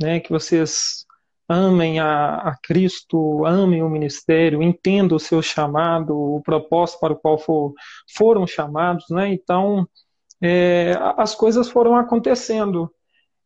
né? 0.00 0.18
Que 0.18 0.30
vocês 0.30 1.04
amem 1.48 2.00
a, 2.00 2.36
a, 2.36 2.56
Cristo, 2.62 3.44
amem 3.44 3.82
o 3.82 3.88
ministério, 3.88 4.62
entendam 4.62 5.16
o 5.16 5.20
seu 5.20 5.42
chamado, 5.42 6.16
o 6.16 6.40
propósito 6.42 7.00
para 7.00 7.12
o 7.12 7.16
qual 7.16 7.38
for, 7.38 7.74
foram 8.16 8.46
chamados, 8.46 9.04
né? 9.10 9.32
Então, 9.32 9.86
é, 10.40 10.96
as 11.16 11.34
coisas 11.34 11.68
foram 11.68 11.96
acontecendo. 11.96 12.90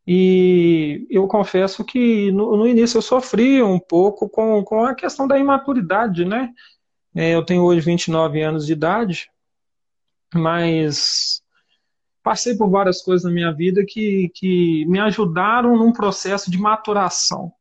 E 0.06 1.06
eu 1.10 1.26
confesso 1.28 1.84
que 1.84 2.32
no, 2.32 2.56
no 2.56 2.66
início 2.66 2.98
eu 2.98 3.02
sofri 3.02 3.62
um 3.62 3.78
pouco 3.78 4.28
com, 4.28 4.64
com 4.64 4.84
a 4.84 4.94
questão 4.94 5.28
da 5.28 5.38
imaturidade, 5.38 6.24
né? 6.24 6.50
É, 7.14 7.34
eu 7.34 7.44
tenho 7.44 7.62
hoje 7.62 7.80
29 7.80 8.40
anos 8.40 8.66
de 8.66 8.72
idade, 8.72 9.30
mas 10.34 11.42
passei 12.22 12.56
por 12.56 12.70
várias 12.70 13.02
coisas 13.02 13.24
na 13.24 13.30
minha 13.30 13.52
vida 13.52 13.84
que, 13.86 14.30
que 14.34 14.86
me 14.86 14.98
ajudaram 14.98 15.76
num 15.76 15.92
processo 15.92 16.50
de 16.50 16.58
maturação. 16.58 17.52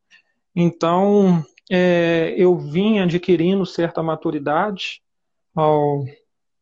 Então, 0.59 1.45
é, 1.69 2.33
eu 2.35 2.57
vim 2.57 2.97
adquirindo 2.97 3.63
certa 3.63 4.01
maturidade 4.01 5.03
ao, 5.55 6.03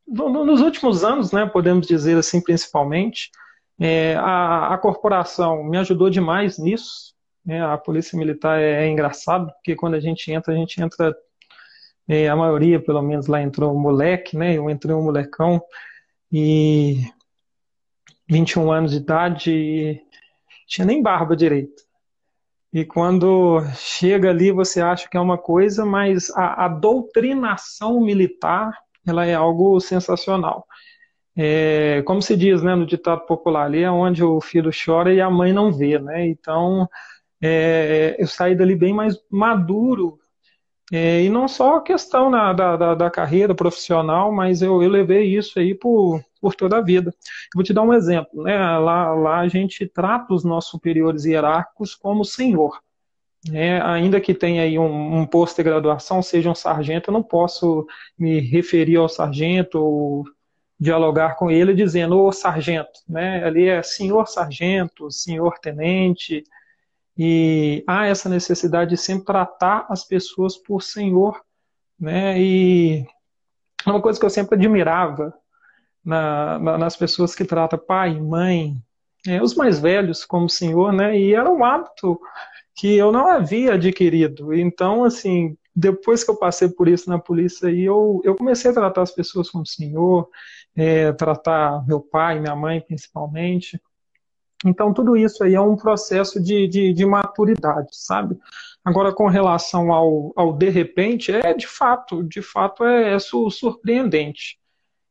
nos 0.05 0.59
últimos 0.59 1.05
anos, 1.05 1.31
né, 1.31 1.45
podemos 1.45 1.87
dizer 1.87 2.17
assim, 2.17 2.41
principalmente. 2.41 3.31
É, 3.79 4.15
a, 4.15 4.73
a, 4.73 4.77
corporação 4.77 5.63
me 5.63 5.77
ajudou 5.77 6.09
demais 6.09 6.57
nisso. 6.57 7.13
Né, 7.45 7.65
a 7.65 7.77
polícia 7.77 8.19
militar 8.19 8.59
é, 8.59 8.85
é, 8.85 8.89
engraçado, 8.89 9.49
porque 9.53 9.77
quando 9.77 9.93
a 9.93 9.99
gente 10.01 10.29
entra, 10.29 10.53
a 10.53 10.57
gente 10.57 10.81
entra, 10.81 11.15
é, 12.05 12.27
a 12.27 12.35
maioria, 12.35 12.83
pelo 12.83 13.01
menos 13.01 13.27
lá 13.27 13.41
entrou 13.41 13.73
um 13.73 13.79
moleque, 13.79 14.35
né, 14.35 14.57
eu 14.57 14.69
entrei 14.69 14.93
um 14.93 15.03
molecão, 15.03 15.63
e 16.29 16.97
21 18.27 18.73
anos 18.73 18.91
de 18.91 18.97
idade, 18.97 19.51
e 19.51 20.01
tinha 20.67 20.85
nem 20.85 21.01
barba 21.01 21.33
direito. 21.33 21.84
E 22.75 22.83
quando 22.83 23.61
chega 23.73 24.29
ali, 24.29 24.51
você 24.51 24.81
acha 24.81 25.07
que 25.09 25.15
é 25.15 25.19
uma 25.21 25.37
coisa, 25.37 25.85
mas 25.85 26.29
a, 26.31 26.65
a 26.65 26.67
doutrinação 26.67 28.01
militar 28.01 28.69
ela 29.07 29.25
é 29.25 29.33
algo 29.33 29.79
sensacional. 29.79 30.65
É, 31.37 32.01
como 32.05 32.21
se 32.21 32.35
diz 32.35 32.61
né, 32.61 32.75
no 32.75 32.85
ditado 32.85 33.25
popular, 33.25 33.67
ali 33.67 33.81
é 33.81 33.89
onde 33.89 34.25
o 34.25 34.41
filho 34.41 34.71
chora 34.73 35.13
e 35.13 35.21
a 35.21 35.29
mãe 35.29 35.53
não 35.53 35.71
vê. 35.71 35.97
Né? 35.97 36.27
Então, 36.27 36.85
é, 37.41 38.17
eu 38.19 38.27
saí 38.27 38.57
dali 38.57 38.75
bem 38.75 38.93
mais 38.93 39.17
maduro. 39.31 40.19
É, 40.91 41.23
e 41.23 41.29
não 41.29 41.47
só 41.47 41.77
a 41.77 41.81
questão 41.81 42.29
na, 42.29 42.53
da, 42.53 42.77
da, 42.77 42.95
da, 42.95 43.09
carreira 43.09 43.55
profissional, 43.55 44.31
mas 44.31 44.61
eu, 44.61 44.83
eu 44.83 44.89
levei 44.89 45.35
isso 45.35 45.57
aí 45.57 45.73
por, 45.73 46.23
por 46.39 46.53
toda 46.53 46.77
a 46.77 46.81
vida. 46.81 47.09
Eu 47.09 47.55
vou 47.55 47.63
te 47.63 47.73
dar 47.73 47.81
um 47.81 47.93
exemplo. 47.93 48.43
Né? 48.43 48.55
Lá, 48.77 49.13
lá 49.13 49.39
a 49.39 49.47
gente 49.47 49.87
trata 49.87 50.33
os 50.33 50.43
nossos 50.43 50.69
superiores 50.69 51.25
hierárquicos 51.25 51.95
como 51.95 52.23
senhor. 52.23 52.79
É, 53.51 53.79
ainda 53.81 54.19
que 54.19 54.33
tenha 54.33 54.63
aí 54.63 54.77
um, 54.77 55.19
um 55.19 55.25
posto 55.25 55.57
de 55.57 55.63
graduação, 55.63 56.21
seja 56.21 56.49
um 56.49 56.55
sargento, 56.55 57.09
eu 57.09 57.13
não 57.13 57.21
posso 57.21 57.85
me 58.17 58.39
referir 58.39 58.95
ao 58.95 59.09
sargento 59.09 59.79
ou 59.79 60.23
dialogar 60.79 61.35
com 61.35 61.49
ele 61.49 61.73
dizendo, 61.73 62.19
ô 62.19 62.31
sargento, 62.31 62.99
né? 63.07 63.43
Ali 63.43 63.67
é 63.67 63.81
senhor 63.83 64.27
sargento, 64.27 65.11
senhor 65.11 65.59
tenente, 65.59 66.43
e 67.17 67.83
há 67.87 68.05
essa 68.07 68.27
necessidade 68.27 68.91
de 68.91 68.97
sempre 68.97 69.25
tratar 69.25 69.85
as 69.89 70.03
pessoas 70.03 70.57
por 70.57 70.81
senhor, 70.81 71.41
né? 71.99 72.39
E 72.39 73.05
uma 73.85 74.01
coisa 74.01 74.19
que 74.19 74.25
eu 74.25 74.29
sempre 74.29 74.55
admirava 74.55 75.33
na, 76.03 76.59
na, 76.59 76.77
nas 76.77 76.95
pessoas 76.95 77.33
que 77.33 77.45
tratam 77.45 77.79
pai, 77.79 78.19
mãe, 78.19 78.75
é, 79.27 79.41
os 79.41 79.55
mais 79.55 79.79
velhos 79.79 80.25
como 80.25 80.49
senhor, 80.49 80.91
né? 80.91 81.17
E 81.17 81.33
era 81.33 81.49
um 81.49 81.63
hábito 81.63 82.19
que 82.75 82.95
eu 82.95 83.11
não 83.11 83.27
havia 83.27 83.73
adquirido. 83.73 84.53
Então, 84.53 85.03
assim, 85.05 85.57
depois 85.75 86.23
que 86.23 86.29
eu 86.29 86.37
passei 86.37 86.69
por 86.69 86.87
isso 86.87 87.09
na 87.09 87.17
polícia, 87.17 87.69
aí 87.69 87.83
eu, 87.83 88.21
eu 88.23 88.35
comecei 88.35 88.71
a 88.71 88.73
tratar 88.73 89.01
as 89.01 89.11
pessoas 89.11 89.49
como 89.49 89.65
senhor, 89.65 90.29
é, 90.75 91.11
tratar 91.13 91.85
meu 91.87 92.01
pai, 92.01 92.39
minha 92.39 92.55
mãe 92.55 92.81
principalmente. 92.81 93.81
Então, 94.63 94.93
tudo 94.93 95.17
isso 95.17 95.43
aí 95.43 95.55
é 95.55 95.61
um 95.61 95.75
processo 95.75 96.41
de, 96.41 96.67
de, 96.67 96.93
de 96.93 97.05
maturidade, 97.05 97.89
sabe? 97.91 98.37
Agora, 98.83 99.11
com 99.11 99.27
relação 99.27 99.91
ao, 99.91 100.31
ao 100.35 100.53
de 100.53 100.69
repente, 100.69 101.31
é 101.31 101.53
de 101.53 101.67
fato, 101.67 102.23
de 102.23 102.41
fato 102.41 102.83
é, 102.83 103.13
é 103.15 103.19
surpreendente. 103.19 104.57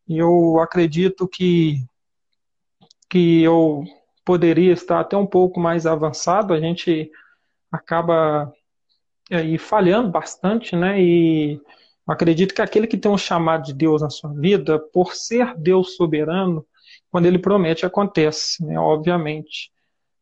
E 0.09 0.19
eu 0.19 0.59
acredito 0.61 1.27
que, 1.27 1.85
que 3.09 3.43
eu 3.43 3.85
poderia 4.25 4.73
estar 4.73 5.01
até 5.01 5.17
um 5.17 5.27
pouco 5.27 5.61
mais 5.61 5.87
avançado. 5.87 6.55
A 6.55 6.61
gente 6.61 7.11
acaba 7.71 8.53
aí 9.31 9.59
falhando 9.59 10.11
bastante, 10.11 10.77
né? 10.77 11.01
E 11.01 11.61
acredito 12.07 12.55
que 12.55 12.63
aquele 12.63 12.87
que 12.87 12.97
tem 12.97 13.11
um 13.11 13.19
chamado 13.19 13.65
de 13.65 13.75
Deus 13.75 14.03
na 14.03 14.11
sua 14.11 14.33
vida, 14.33 14.79
por 14.79 15.15
ser 15.15 15.55
Deus 15.57 15.97
soberano, 15.97 16.65
quando 17.15 17.27
ele 17.27 17.39
promete, 17.39 17.87
acontece, 17.87 18.61
né? 18.67 18.77
Obviamente. 18.77 19.71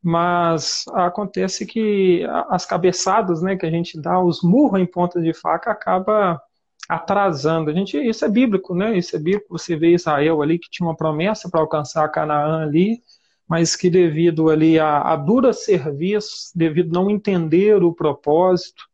Mas 0.02 0.84
acontece 0.92 1.64
que 1.64 2.22
as 2.50 2.66
cabeçadas, 2.66 3.40
né, 3.40 3.56
que 3.56 3.64
a 3.64 3.70
gente 3.70 3.98
dá, 3.98 4.22
os 4.22 4.42
murros 4.42 4.78
em 4.78 4.84
ponta 4.84 5.18
de 5.18 5.32
faca, 5.32 5.70
acaba 5.70 6.38
atrasando. 6.86 7.70
A 7.70 7.72
gente, 7.72 7.96
isso 7.96 8.26
é 8.26 8.28
bíblico, 8.28 8.74
né? 8.74 8.94
Isso 8.94 9.16
é 9.16 9.18
bíblico. 9.18 9.58
Você 9.58 9.74
vê 9.74 9.94
Israel 9.94 10.42
ali 10.42 10.58
que 10.58 10.68
tinha 10.70 10.86
uma 10.86 10.94
promessa 10.94 11.48
para 11.48 11.60
alcançar 11.62 12.06
Canaã 12.10 12.60
ali, 12.60 13.00
mas 13.48 13.74
que 13.74 13.88
devido 13.88 14.50
ali 14.50 14.78
a, 14.78 15.00
a 15.00 15.16
dura 15.16 15.54
serviço, 15.54 16.52
devido 16.54 16.92
não 16.92 17.10
entender 17.10 17.82
o 17.82 17.94
propósito, 17.94 18.84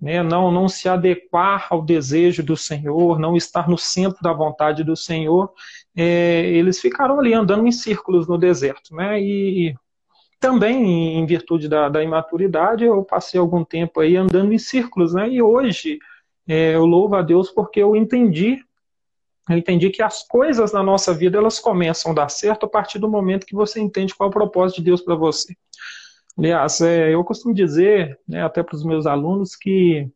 né, 0.00 0.22
não, 0.22 0.50
não 0.50 0.70
se 0.70 0.88
adequar 0.88 1.66
ao 1.68 1.82
desejo 1.82 2.42
do 2.42 2.56
Senhor, 2.56 3.18
não 3.18 3.36
estar 3.36 3.68
no 3.68 3.76
centro 3.76 4.22
da 4.22 4.32
vontade 4.32 4.82
do 4.82 4.96
Senhor, 4.96 5.52
é, 5.96 6.46
eles 6.50 6.78
ficaram 6.78 7.18
ali 7.18 7.32
andando 7.32 7.66
em 7.66 7.72
círculos 7.72 8.28
no 8.28 8.36
deserto. 8.36 8.94
Né, 8.94 9.20
e 9.20 9.74
também, 10.38 11.18
em 11.18 11.26
virtude 11.26 11.68
da, 11.68 11.88
da 11.88 12.02
imaturidade, 12.02 12.84
eu 12.84 13.02
passei 13.02 13.40
algum 13.40 13.64
tempo 13.64 14.00
aí 14.00 14.16
andando 14.16 14.52
em 14.52 14.58
círculos. 14.58 15.14
Né, 15.14 15.30
e 15.30 15.42
hoje 15.42 15.98
é, 16.46 16.74
eu 16.74 16.84
louvo 16.84 17.16
a 17.16 17.22
Deus 17.22 17.50
porque 17.50 17.80
eu 17.80 17.96
entendi 17.96 18.62
eu 19.48 19.56
entendi 19.56 19.90
que 19.90 20.02
as 20.02 20.26
coisas 20.26 20.72
na 20.72 20.82
nossa 20.82 21.14
vida 21.14 21.38
elas 21.38 21.60
começam 21.60 22.10
a 22.10 22.14
dar 22.14 22.28
certo 22.28 22.66
a 22.66 22.68
partir 22.68 22.98
do 22.98 23.08
momento 23.08 23.46
que 23.46 23.54
você 23.54 23.78
entende 23.78 24.12
qual 24.14 24.26
é 24.26 24.30
o 24.30 24.32
propósito 24.32 24.78
de 24.78 24.86
Deus 24.86 25.00
para 25.00 25.14
você. 25.14 25.56
Aliás, 26.36 26.80
é, 26.80 27.14
eu 27.14 27.22
costumo 27.22 27.54
dizer, 27.54 28.18
né, 28.28 28.42
até 28.42 28.62
para 28.62 28.74
os 28.74 28.84
meus 28.84 29.06
alunos, 29.06 29.54
que 29.54 30.10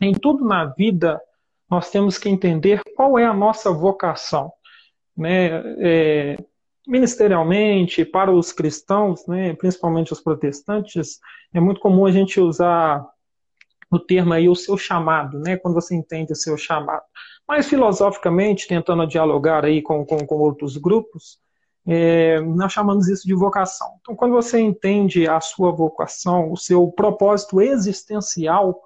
em 0.00 0.12
tudo 0.12 0.44
na 0.44 0.66
vida 0.66 1.20
nós 1.70 1.90
temos 1.90 2.18
que 2.18 2.28
entender 2.28 2.82
qual 2.94 3.18
é 3.18 3.24
a 3.24 3.32
nossa 3.32 3.72
vocação. 3.72 4.52
Né, 5.16 5.62
é, 5.78 6.36
ministerialmente, 6.86 8.04
para 8.04 8.32
os 8.32 8.52
cristãos, 8.52 9.26
né, 9.26 9.54
principalmente 9.54 10.12
os 10.12 10.20
protestantes, 10.20 11.18
é 11.52 11.60
muito 11.60 11.80
comum 11.80 12.06
a 12.06 12.12
gente 12.12 12.40
usar 12.40 13.06
o 13.90 13.98
termo 13.98 14.32
aí, 14.32 14.48
o 14.48 14.54
seu 14.54 14.78
chamado, 14.78 15.38
né, 15.40 15.56
quando 15.56 15.74
você 15.74 15.94
entende 15.94 16.32
o 16.32 16.36
seu 16.36 16.56
chamado. 16.56 17.02
Mas 17.46 17.68
filosoficamente, 17.68 18.68
tentando 18.68 19.06
dialogar 19.06 19.64
aí 19.64 19.82
com, 19.82 20.04
com, 20.06 20.24
com 20.24 20.36
outros 20.36 20.76
grupos, 20.76 21.38
é, 21.86 22.40
nós 22.40 22.72
chamamos 22.72 23.08
isso 23.08 23.26
de 23.26 23.34
vocação. 23.34 23.96
Então, 24.00 24.14
quando 24.14 24.32
você 24.32 24.60
entende 24.60 25.26
a 25.26 25.40
sua 25.40 25.72
vocação, 25.72 26.52
o 26.52 26.56
seu 26.56 26.86
propósito 26.88 27.60
existencial, 27.60 28.80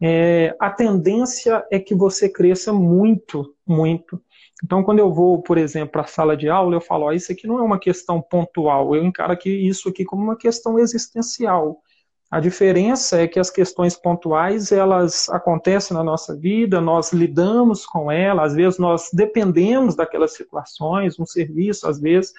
é, 0.00 0.54
a 0.60 0.70
tendência 0.70 1.66
é 1.70 1.78
que 1.78 1.94
você 1.94 2.28
cresça 2.28 2.72
muito, 2.72 3.54
muito. 3.66 4.22
Então, 4.64 4.82
quando 4.82 4.98
eu 4.98 5.12
vou, 5.12 5.42
por 5.42 5.58
exemplo, 5.58 5.90
para 5.92 6.02
a 6.02 6.06
sala 6.06 6.34
de 6.34 6.48
aula, 6.48 6.74
eu 6.74 6.80
falo: 6.80 7.04
ó, 7.04 7.12
isso 7.12 7.30
aqui 7.30 7.46
não 7.46 7.58
é 7.58 7.62
uma 7.62 7.78
questão 7.78 8.22
pontual, 8.22 8.96
eu 8.96 9.04
encaro 9.04 9.30
aqui, 9.30 9.50
isso 9.50 9.90
aqui 9.90 10.06
como 10.06 10.22
uma 10.22 10.36
questão 10.36 10.78
existencial. 10.78 11.82
A 12.30 12.40
diferença 12.40 13.20
é 13.20 13.28
que 13.28 13.38
as 13.38 13.50
questões 13.50 13.94
pontuais, 13.94 14.72
elas 14.72 15.28
acontecem 15.28 15.94
na 15.94 16.02
nossa 16.02 16.34
vida, 16.34 16.80
nós 16.80 17.12
lidamos 17.12 17.84
com 17.84 18.10
elas, 18.10 18.52
às 18.52 18.54
vezes 18.54 18.78
nós 18.78 19.10
dependemos 19.12 19.94
daquelas 19.94 20.32
situações, 20.32 21.18
um 21.18 21.26
serviço, 21.26 21.86
às 21.86 22.00
vezes. 22.00 22.32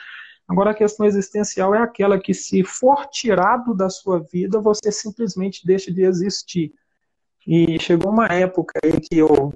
Agora, 0.47 0.71
a 0.71 0.75
questão 0.75 1.05
existencial 1.05 1.75
é 1.75 1.79
aquela 1.79 2.19
que, 2.19 2.33
se 2.33 2.63
for 2.63 3.05
tirado 3.05 3.75
da 3.75 3.87
sua 3.87 4.19
vida, 4.19 4.59
você 4.59 4.91
simplesmente 4.91 5.65
deixa 5.65 5.93
de 5.93 6.01
existir. 6.01 6.73
E 7.47 7.79
chegou 7.79 8.11
uma 8.11 8.25
época 8.25 8.73
em 8.83 8.99
que 8.99 9.17
eu 9.19 9.53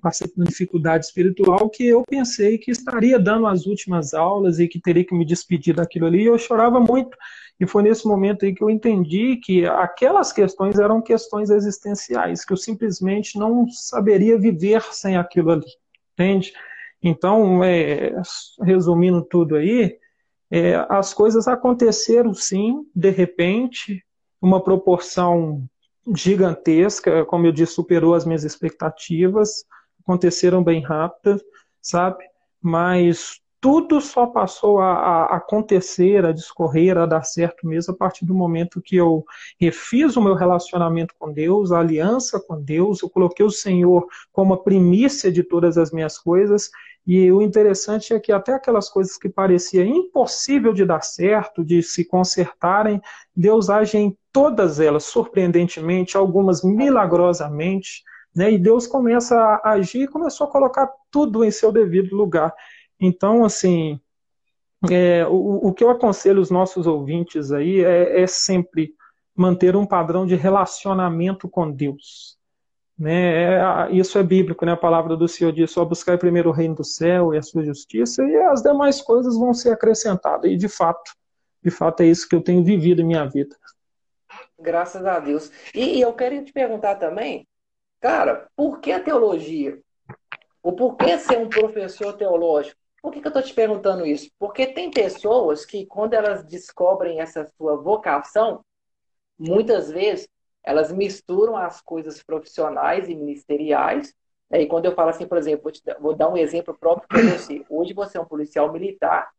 passei 0.00 0.28
por 0.28 0.40
uma 0.40 0.46
dificuldade 0.46 1.06
espiritual 1.06 1.68
que 1.70 1.86
eu 1.86 2.02
pensei 2.08 2.58
que 2.58 2.70
estaria 2.70 3.18
dando 3.18 3.46
as 3.46 3.66
últimas 3.66 4.14
aulas 4.14 4.58
e 4.58 4.68
que 4.68 4.80
teria 4.80 5.04
que 5.04 5.14
me 5.14 5.24
despedir 5.24 5.74
daquilo 5.74 6.06
ali, 6.06 6.22
e 6.22 6.26
eu 6.26 6.38
chorava 6.38 6.78
muito. 6.78 7.16
E 7.58 7.66
foi 7.66 7.82
nesse 7.82 8.06
momento 8.06 8.44
aí 8.44 8.54
que 8.54 8.62
eu 8.62 8.70
entendi 8.70 9.36
que 9.36 9.66
aquelas 9.66 10.32
questões 10.32 10.78
eram 10.78 11.02
questões 11.02 11.50
existenciais, 11.50 12.44
que 12.44 12.52
eu 12.52 12.56
simplesmente 12.56 13.38
não 13.38 13.68
saberia 13.68 14.38
viver 14.38 14.82
sem 14.92 15.16
aquilo 15.16 15.50
ali, 15.50 15.66
entende? 16.12 16.52
Então, 17.02 17.64
é, 17.64 18.12
resumindo 18.60 19.22
tudo 19.22 19.56
aí, 19.56 19.96
é, 20.50 20.74
as 20.88 21.12
coisas 21.12 21.48
aconteceram 21.48 22.32
sim, 22.32 22.86
de 22.94 23.10
repente, 23.10 24.04
uma 24.40 24.62
proporção 24.62 25.68
gigantesca, 26.14 27.24
como 27.24 27.46
eu 27.46 27.52
disse, 27.52 27.72
superou 27.72 28.14
as 28.14 28.24
minhas 28.24 28.44
expectativas, 28.44 29.64
aconteceram 30.08 30.64
bem 30.64 30.80
rápidas, 30.80 31.42
sabe? 31.82 32.24
Mas 32.62 33.40
tudo 33.60 34.00
só 34.00 34.26
passou 34.26 34.80
a, 34.80 34.92
a, 34.92 35.36
acontecer, 35.36 36.24
a 36.24 36.32
discorrer, 36.32 36.96
a 36.96 37.04
dar 37.04 37.24
certo 37.24 37.66
mesmo 37.66 37.92
a 37.92 37.96
partir 37.96 38.24
do 38.24 38.34
momento 38.34 38.80
que 38.80 38.96
eu 38.96 39.24
refiz 39.60 40.16
o 40.16 40.22
meu 40.22 40.34
relacionamento 40.34 41.14
com 41.18 41.32
Deus, 41.32 41.72
a 41.72 41.80
aliança 41.80 42.40
com 42.40 42.60
Deus, 42.60 43.02
eu 43.02 43.10
coloquei 43.10 43.44
o 43.44 43.50
Senhor 43.50 44.06
como 44.32 44.54
a 44.54 44.62
primícia 44.62 45.30
de 45.30 45.42
todas 45.42 45.76
as 45.76 45.90
minhas 45.90 46.18
coisas. 46.18 46.70
E 47.06 47.32
o 47.32 47.42
interessante 47.42 48.12
é 48.12 48.20
que 48.20 48.30
até 48.30 48.52
aquelas 48.52 48.88
coisas 48.88 49.16
que 49.16 49.28
parecia 49.28 49.84
impossível 49.84 50.72
de 50.72 50.84
dar 50.84 51.02
certo, 51.02 51.64
de 51.64 51.82
se 51.82 52.04
consertarem, 52.04 53.00
Deus 53.34 53.70
age 53.70 53.96
em 53.96 54.16
todas 54.32 54.78
elas, 54.78 55.04
surpreendentemente, 55.04 56.16
algumas 56.16 56.62
milagrosamente, 56.62 58.04
né? 58.38 58.52
E 58.52 58.56
Deus 58.56 58.86
começa 58.86 59.36
a 59.36 59.72
agir 59.72 60.02
e 60.02 60.08
começou 60.08 60.46
a 60.46 60.50
colocar 60.50 60.88
tudo 61.10 61.44
em 61.44 61.50
seu 61.50 61.72
devido 61.72 62.14
lugar. 62.14 62.54
Então, 63.00 63.44
assim, 63.44 64.00
é, 64.88 65.26
o, 65.26 65.66
o, 65.66 65.74
que 65.74 65.82
eu 65.82 65.90
aconselho 65.90 66.40
os 66.40 66.48
nossos 66.48 66.86
ouvintes 66.86 67.50
aí 67.50 67.84
é, 67.84 68.22
é, 68.22 68.26
sempre 68.28 68.94
manter 69.34 69.74
um 69.74 69.84
padrão 69.84 70.24
de 70.24 70.36
relacionamento 70.36 71.48
com 71.48 71.68
Deus. 71.68 72.38
Né? 72.96 73.54
É, 73.54 73.90
isso 73.90 74.16
é 74.16 74.22
bíblico, 74.22 74.64
né? 74.64 74.70
A 74.70 74.76
palavra 74.76 75.16
do 75.16 75.26
Senhor 75.26 75.52
diz: 75.52 75.72
só 75.72 75.84
buscar 75.84 76.16
primeiro 76.16 76.50
o 76.50 76.52
reino 76.52 76.76
do 76.76 76.84
céu 76.84 77.34
e 77.34 77.38
a 77.38 77.42
sua 77.42 77.64
justiça, 77.64 78.22
e 78.22 78.36
as 78.36 78.62
demais 78.62 79.02
coisas 79.02 79.36
vão 79.36 79.52
ser 79.52 79.70
acrescentadas. 79.70 80.48
E 80.48 80.56
de 80.56 80.68
fato, 80.68 81.10
de 81.60 81.72
fato 81.72 82.04
é 82.04 82.06
isso 82.06 82.28
que 82.28 82.36
eu 82.36 82.40
tenho 82.40 82.62
vivido 82.62 83.00
em 83.00 83.06
minha 83.06 83.24
vida. 83.24 83.56
Graças 84.60 85.04
a 85.04 85.18
Deus. 85.18 85.50
E, 85.74 85.98
e 85.98 86.00
eu 86.00 86.12
queria 86.12 86.44
te 86.44 86.52
perguntar 86.52 86.94
também, 86.96 87.47
cara, 88.00 88.48
por 88.56 88.80
que 88.80 88.92
a 88.92 89.02
teologia? 89.02 89.80
Ou 90.62 90.74
por 90.74 90.96
que 90.96 91.18
ser 91.18 91.38
um 91.38 91.48
professor 91.48 92.14
teológico? 92.14 92.78
Por 93.00 93.12
que, 93.12 93.20
que 93.20 93.26
eu 93.26 93.30
estou 93.30 93.42
te 93.42 93.54
perguntando 93.54 94.04
isso? 94.04 94.30
Porque 94.38 94.66
tem 94.66 94.90
pessoas 94.90 95.64
que, 95.64 95.86
quando 95.86 96.14
elas 96.14 96.44
descobrem 96.44 97.20
essa 97.20 97.46
sua 97.56 97.76
vocação, 97.76 98.64
muitas 99.38 99.90
vezes 99.90 100.28
elas 100.64 100.92
misturam 100.92 101.56
as 101.56 101.80
coisas 101.80 102.22
profissionais 102.22 103.08
e 103.08 103.14
ministeriais. 103.14 104.12
Né? 104.50 104.62
E 104.62 104.66
quando 104.66 104.86
eu 104.86 104.94
falo 104.94 105.10
assim, 105.10 105.26
por 105.26 105.38
exemplo, 105.38 105.70
vou 106.00 106.14
dar 106.14 106.28
um 106.28 106.36
exemplo 106.36 106.76
próprio 106.76 107.08
para 107.08 107.22
você. 107.38 107.64
Hoje 107.70 107.94
você 107.94 108.18
é 108.18 108.20
um 108.20 108.26
policial 108.26 108.70
militar 108.72 109.30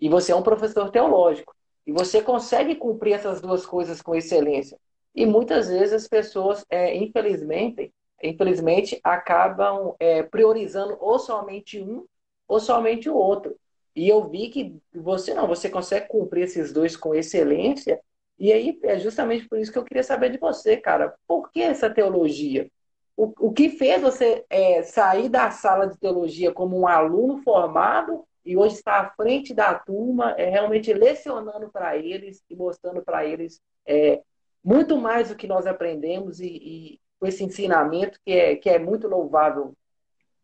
e 0.00 0.08
você 0.08 0.32
é 0.32 0.36
um 0.36 0.42
professor 0.42 0.90
teológico. 0.90 1.54
E 1.86 1.92
você 1.92 2.20
consegue 2.20 2.74
cumprir 2.74 3.12
essas 3.12 3.40
duas 3.40 3.64
coisas 3.64 4.02
com 4.02 4.14
excelência. 4.14 4.76
E 5.14 5.24
muitas 5.24 5.68
vezes 5.68 5.92
as 5.92 6.08
pessoas, 6.08 6.66
é, 6.68 6.94
infelizmente, 6.96 7.92
infelizmente, 8.22 9.00
acabam 9.02 9.94
é, 9.98 10.22
priorizando 10.22 10.96
ou 11.00 11.18
somente 11.18 11.80
um 11.80 12.04
ou 12.48 12.60
somente 12.60 13.08
o 13.08 13.14
outro. 13.14 13.56
E 13.94 14.08
eu 14.08 14.24
vi 14.28 14.48
que 14.48 14.76
você 14.94 15.32
não, 15.34 15.46
você 15.46 15.68
consegue 15.68 16.06
cumprir 16.08 16.44
esses 16.44 16.72
dois 16.72 16.96
com 16.96 17.14
excelência. 17.14 18.00
E 18.38 18.52
aí 18.52 18.78
é 18.82 18.98
justamente 18.98 19.48
por 19.48 19.58
isso 19.58 19.72
que 19.72 19.78
eu 19.78 19.84
queria 19.84 20.02
saber 20.02 20.30
de 20.30 20.38
você, 20.38 20.76
cara. 20.76 21.14
Por 21.26 21.50
que 21.50 21.62
essa 21.62 21.88
teologia? 21.88 22.70
O, 23.16 23.32
o 23.48 23.52
que 23.52 23.70
fez 23.70 24.02
você 24.02 24.44
é, 24.50 24.82
sair 24.82 25.30
da 25.30 25.50
sala 25.50 25.86
de 25.86 25.98
teologia 25.98 26.52
como 26.52 26.78
um 26.78 26.86
aluno 26.86 27.38
formado 27.42 28.24
e 28.44 28.56
hoje 28.56 28.74
está 28.76 29.00
à 29.00 29.10
frente 29.10 29.54
da 29.54 29.74
turma, 29.74 30.32
é, 30.32 30.50
realmente 30.50 30.92
lecionando 30.92 31.70
para 31.70 31.96
eles 31.96 32.44
e 32.48 32.54
mostrando 32.54 33.02
para 33.02 33.24
eles 33.24 33.60
é, 33.86 34.22
muito 34.62 34.98
mais 34.98 35.30
do 35.30 35.36
que 35.36 35.46
nós 35.46 35.66
aprendemos 35.66 36.38
e, 36.38 36.46
e 36.46 37.00
com 37.18 37.26
esse 37.26 37.42
ensinamento 37.44 38.18
que 38.24 38.32
é, 38.32 38.56
que 38.56 38.68
é 38.68 38.78
muito 38.78 39.08
louvável 39.08 39.74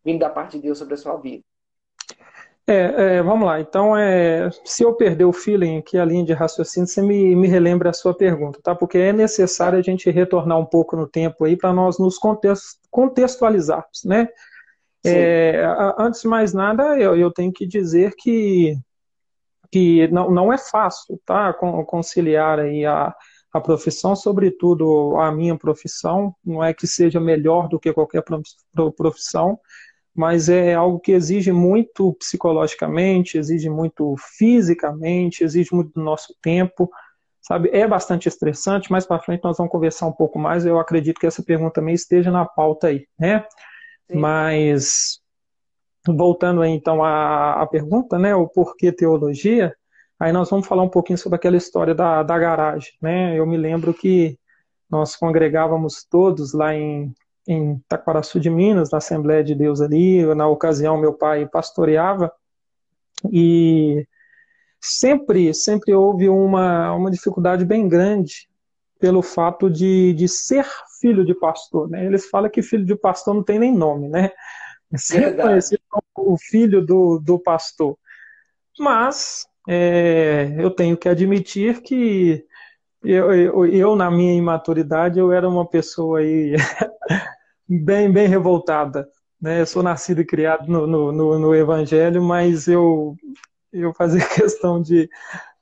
vindo 0.03 0.19
da 0.19 0.29
parte 0.29 0.57
de 0.57 0.63
Deus 0.63 0.77
sobre 0.77 0.95
a 0.95 0.97
sua 0.97 1.17
vida? 1.17 1.43
É, 2.65 3.17
é, 3.17 3.23
vamos 3.23 3.45
lá. 3.45 3.59
Então, 3.59 3.95
é, 3.95 4.49
se 4.63 4.83
eu 4.83 4.93
perder 4.93 5.25
o 5.25 5.33
feeling 5.33 5.77
aqui, 5.77 5.97
a 5.97 6.05
linha 6.05 6.23
de 6.23 6.31
raciocínio, 6.31 6.87
você 6.87 7.01
me, 7.01 7.35
me 7.35 7.47
relembra 7.47 7.89
a 7.89 7.93
sua 7.93 8.13
pergunta, 8.13 8.59
tá? 8.63 8.73
Porque 8.73 8.97
é 8.97 9.11
necessário 9.11 9.77
a 9.77 9.81
gente 9.81 10.09
retornar 10.09 10.57
um 10.57 10.65
pouco 10.65 10.95
no 10.95 11.07
tempo 11.07 11.43
aí 11.43 11.57
para 11.57 11.73
nós 11.73 11.99
nos 11.99 12.17
contextualizarmos, 12.89 14.03
né? 14.05 14.29
É, 15.05 15.61
antes 15.99 16.21
de 16.21 16.27
mais 16.29 16.53
nada, 16.53 16.97
eu, 16.97 17.17
eu 17.17 17.29
tenho 17.29 17.51
que 17.51 17.67
dizer 17.67 18.13
que, 18.17 18.77
que 19.69 20.07
não, 20.07 20.31
não 20.31 20.53
é 20.53 20.57
fácil, 20.57 21.19
tá? 21.25 21.51
Conciliar 21.53 22.59
aí 22.59 22.85
a, 22.85 23.13
a 23.53 23.61
profissão, 23.61 24.15
sobretudo 24.15 25.15
a 25.17 25.31
minha 25.31 25.55
profissão, 25.55 26.35
não 26.43 26.63
é 26.63 26.73
que 26.73 26.87
seja 26.87 27.19
melhor 27.19 27.69
do 27.69 27.79
que 27.79 27.93
qualquer 27.93 28.23
profissão, 28.97 29.59
mas 30.15 30.49
é 30.49 30.73
algo 30.73 30.99
que 30.99 31.11
exige 31.11 31.51
muito 31.51 32.13
psicologicamente, 32.13 33.37
exige 33.37 33.69
muito 33.69 34.15
fisicamente, 34.37 35.43
exige 35.43 35.73
muito 35.73 35.93
do 35.93 36.01
nosso 36.03 36.35
tempo, 36.41 36.89
sabe? 37.41 37.69
É 37.71 37.87
bastante 37.87 38.27
estressante, 38.27 38.91
mais 38.91 39.05
para 39.05 39.21
frente 39.21 39.43
nós 39.43 39.57
vamos 39.57 39.71
conversar 39.71 40.07
um 40.07 40.11
pouco 40.11 40.39
mais, 40.39 40.65
eu 40.65 40.79
acredito 40.79 41.19
que 41.19 41.27
essa 41.27 41.43
pergunta 41.43 41.75
também 41.75 41.93
esteja 41.93 42.31
na 42.31 42.45
pauta 42.45 42.87
aí, 42.87 43.07
né? 43.19 43.45
Sim. 44.11 44.17
Mas, 44.17 45.19
voltando 46.07 46.61
aí 46.63 46.71
então 46.71 47.03
à, 47.03 47.61
à 47.61 47.67
pergunta, 47.67 48.17
né, 48.17 48.35
o 48.35 48.47
porquê 48.47 48.91
teologia, 48.91 49.75
aí 50.23 50.31
nós 50.31 50.49
vamos 50.49 50.67
falar 50.67 50.83
um 50.83 50.89
pouquinho 50.89 51.17
sobre 51.17 51.35
aquela 51.35 51.57
história 51.57 51.93
da, 51.93 52.23
da 52.23 52.37
garagem, 52.37 52.93
né? 53.01 53.37
Eu 53.37 53.45
me 53.45 53.57
lembro 53.57 53.93
que 53.93 54.37
nós 54.89 55.15
congregávamos 55.15 56.05
todos 56.09 56.53
lá 56.53 56.73
em 56.73 57.13
em 57.47 57.77
Taquaraçu 57.87 58.39
de 58.39 58.49
Minas, 58.49 58.91
na 58.91 58.97
Assembleia 58.97 59.43
de 59.43 59.53
Deus 59.53 59.81
ali. 59.81 60.23
Na 60.33 60.47
ocasião, 60.47 60.97
meu 60.97 61.13
pai 61.13 61.47
pastoreava 61.47 62.31
e 63.31 64.07
sempre, 64.81 65.53
sempre 65.53 65.93
houve 65.93 66.29
uma, 66.29 66.93
uma 66.93 67.11
dificuldade 67.11 67.65
bem 67.65 67.87
grande 67.87 68.49
pelo 68.99 69.21
fato 69.21 69.69
de, 69.69 70.13
de 70.13 70.27
ser 70.27 70.65
filho 71.01 71.25
de 71.25 71.33
pastor. 71.33 71.89
Né? 71.89 72.05
Eles 72.05 72.29
falam 72.29 72.49
que 72.49 72.61
filho 72.61 72.85
de 72.85 72.95
pastor 72.95 73.33
não 73.33 73.43
tem 73.43 73.59
nem 73.59 73.73
nome, 73.73 74.07
né? 74.07 74.31
É 74.91 74.97
sempre 74.97 75.41
conhecido 75.41 75.81
como 75.89 76.33
o 76.33 76.37
filho 76.37 76.85
do, 76.85 77.19
do 77.19 77.39
pastor. 77.39 77.97
Mas 78.77 79.45
é, 79.67 80.55
eu 80.57 80.69
tenho 80.71 80.97
que 80.97 81.07
admitir 81.07 81.81
que 81.81 82.45
eu, 83.03 83.33
eu, 83.33 83.65
eu, 83.65 83.95
na 83.95 84.09
minha 84.09 84.33
imaturidade, 84.33 85.19
eu 85.19 85.31
era 85.31 85.47
uma 85.47 85.65
pessoa 85.67 86.19
aí 86.19 86.55
bem, 87.67 88.11
bem 88.11 88.27
revoltada. 88.27 89.07
Né? 89.41 89.61
Eu 89.61 89.65
sou 89.65 89.83
nascido 89.83 90.21
e 90.21 90.25
criado 90.25 90.67
no, 90.71 90.87
no, 90.87 91.11
no, 91.11 91.39
no 91.39 91.55
Evangelho, 91.55 92.23
mas 92.23 92.67
eu, 92.67 93.15
eu 93.73 93.93
fazia 93.93 94.21
questão 94.29 94.81
de, 94.81 95.09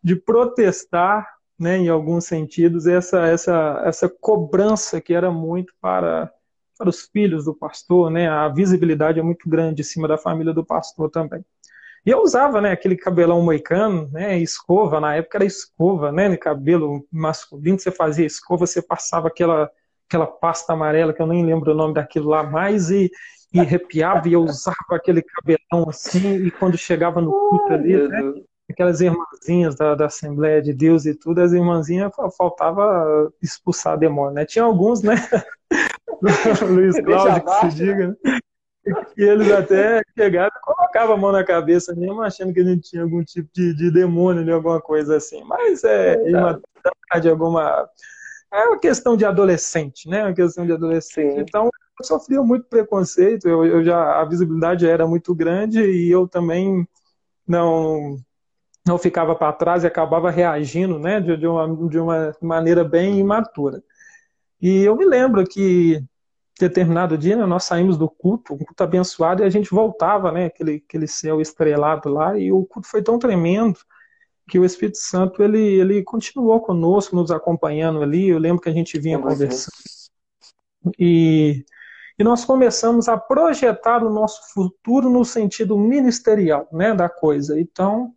de 0.03 0.15
protestar, 0.15 1.27
né, 1.59 1.77
em 1.77 1.89
alguns 1.89 2.25
sentidos, 2.25 2.87
essa, 2.87 3.25
essa, 3.27 3.81
essa 3.85 4.09
cobrança 4.09 4.99
que 4.99 5.13
era 5.13 5.31
muito 5.31 5.73
para, 5.79 6.31
para 6.77 6.89
os 6.89 7.01
filhos 7.01 7.45
do 7.45 7.53
pastor, 7.53 8.09
né? 8.09 8.27
A 8.27 8.49
visibilidade 8.49 9.19
é 9.19 9.23
muito 9.23 9.47
grande 9.47 9.81
em 9.81 9.85
cima 9.85 10.07
da 10.07 10.17
família 10.17 10.53
do 10.53 10.65
pastor 10.65 11.09
também. 11.11 11.45
E 12.05 12.09
eu 12.09 12.21
usava, 12.21 12.59
né, 12.59 12.71
aquele 12.71 12.95
cabelão 12.95 13.41
moicano, 13.41 14.09
né, 14.11 14.39
escova, 14.39 14.99
na 14.99 15.15
época 15.15 15.37
era 15.37 15.45
escova, 15.45 16.11
né, 16.11 16.27
no 16.27 16.37
cabelo 16.37 17.05
masculino, 17.11 17.79
você 17.79 17.91
fazia 17.91 18.25
escova, 18.25 18.65
você 18.65 18.81
passava 18.81 19.27
aquela 19.27 19.69
aquela 20.09 20.27
pasta 20.27 20.73
amarela, 20.73 21.13
que 21.13 21.21
eu 21.21 21.27
nem 21.27 21.45
lembro 21.45 21.71
o 21.71 21.75
nome 21.75 21.93
daquilo 21.93 22.27
lá 22.27 22.43
mais, 22.43 22.89
e, 22.89 23.09
e 23.53 23.61
arrepiava 23.61 24.27
e 24.27 24.33
eu 24.33 24.41
usava 24.41 24.75
aquele 24.91 25.21
cabelão 25.21 25.87
assim, 25.87 26.35
e 26.35 26.51
quando 26.51 26.77
chegava 26.77 27.21
no 27.21 27.31
culto 27.31 27.71
ali, 27.71 28.09
né, 28.09 28.33
aquelas 28.69 28.99
irmãzinhas 28.99 29.75
da, 29.75 29.95
da 29.95 30.07
Assembleia 30.07 30.61
de 30.61 30.73
Deus 30.73 31.05
e 31.05 31.15
tudo, 31.15 31.39
as 31.39 31.53
irmãzinhas 31.53 32.11
faltava 32.37 33.31
expulsar 33.41 33.97
demônio, 33.97 34.33
né? 34.33 34.45
Tinha 34.45 34.65
alguns, 34.65 35.01
né? 35.01 35.15
Luiz 36.69 36.99
Cláudio, 36.99 37.43
que 37.43 37.71
se 37.71 37.75
diga, 37.77 38.07
né? 38.09 38.39
E 39.17 39.23
eles 39.23 39.51
até 39.51 40.01
chegavam 40.17 40.49
e 40.55 40.61
colocavam 40.61 41.15
a 41.15 41.17
mão 41.17 41.31
na 41.31 41.43
cabeça 41.43 41.93
mesmo, 41.93 42.21
achando 42.21 42.53
que 42.53 42.61
a 42.61 42.63
gente 42.63 42.89
tinha 42.89 43.03
algum 43.03 43.23
tipo 43.23 43.47
de, 43.53 43.75
de 43.75 43.91
demônio, 43.91 44.43
de 44.43 44.51
alguma 44.51 44.81
coisa 44.81 45.17
assim. 45.17 45.43
Mas 45.43 45.83
é, 45.83 46.17
é 47.13 47.19
de 47.19 47.29
alguma 47.29 47.87
é 48.51 48.65
uma 48.65 48.79
questão 48.79 49.15
de 49.15 49.23
adolescente, 49.23 50.09
né? 50.09 50.23
Uma 50.23 50.33
questão 50.33 50.65
de 50.65 50.73
adolescente. 50.73 51.35
Sim. 51.35 51.39
Então, 51.39 51.69
eu 51.99 52.05
sofria 52.05 52.41
muito 52.41 52.65
preconceito, 52.65 53.47
eu, 53.47 53.65
eu, 53.65 53.83
já 53.83 54.19
a 54.19 54.25
visibilidade 54.25 54.85
era 54.85 55.07
muito 55.07 55.33
grande 55.33 55.79
e 55.79 56.11
eu 56.11 56.27
também 56.27 56.87
não 57.47 58.17
não 58.85 58.97
ficava 58.97 59.35
para 59.35 59.53
trás 59.53 59.83
e 59.83 59.87
acabava 59.87 60.31
reagindo, 60.31 60.97
né, 60.97 61.21
de, 61.21 61.37
de, 61.37 61.45
uma, 61.45 61.87
de 61.87 61.99
uma 61.99 62.35
maneira 62.41 62.83
bem 62.83 63.19
imatura. 63.19 63.83
E 64.59 64.81
eu 64.83 64.95
me 64.95 65.05
lembro 65.05 65.43
que 65.45 66.03
determinado 66.61 67.17
dia 67.17 67.35
né, 67.35 67.45
nós 67.45 67.63
saímos 67.63 67.97
do 67.97 68.09
culto, 68.09 68.53
um 68.53 68.57
culto 68.57 68.83
abençoado, 68.83 69.43
e 69.43 69.45
a 69.45 69.49
gente 69.49 69.71
voltava, 69.71 70.31
né, 70.31 70.45
aquele, 70.45 70.83
aquele 70.87 71.07
céu 71.07 71.41
estrelado 71.41 72.09
lá, 72.09 72.37
e 72.37 72.51
o 72.51 72.65
culto 72.65 72.87
foi 72.87 73.03
tão 73.03 73.19
tremendo 73.19 73.79
que 74.47 74.59
o 74.59 74.65
Espírito 74.65 74.97
Santo 74.97 75.43
ele, 75.43 75.59
ele 75.59 76.03
continuou 76.03 76.59
conosco, 76.59 77.15
nos 77.15 77.31
acompanhando 77.31 78.01
ali. 78.01 78.27
Eu 78.27 78.37
lembro 78.37 78.61
que 78.61 78.67
a 78.67 78.73
gente 78.73 78.99
vinha 78.99 79.17
conversando. 79.17 79.71
E 80.99 81.63
e 82.21 82.23
nós 82.23 82.45
começamos 82.45 83.09
a 83.09 83.17
projetar 83.17 84.03
o 84.03 84.13
nosso 84.13 84.53
futuro 84.53 85.09
no 85.09 85.25
sentido 85.25 85.75
ministerial 85.75 86.67
né, 86.71 86.93
da 86.93 87.09
coisa. 87.09 87.59
Então, 87.59 88.13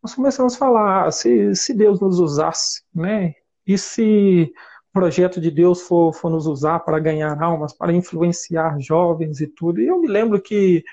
nós 0.00 0.14
começamos 0.14 0.54
a 0.54 0.56
falar, 0.56 1.06
ah, 1.08 1.10
se, 1.10 1.52
se 1.56 1.74
Deus 1.74 2.00
nos 2.00 2.20
usasse, 2.20 2.84
né, 2.94 3.34
e 3.66 3.76
se 3.76 4.52
projeto 4.92 5.40
de 5.40 5.50
Deus 5.50 5.82
for, 5.82 6.12
for 6.12 6.30
nos 6.30 6.46
usar 6.46 6.80
para 6.80 6.98
ganhar 6.98 7.40
almas, 7.42 7.72
para 7.72 7.92
influenciar 7.92 8.78
jovens 8.80 9.40
e 9.40 9.46
tudo. 9.46 9.80
E 9.80 9.86
eu 9.86 10.00
me 10.00 10.08
lembro 10.08 10.40
que, 10.40 10.84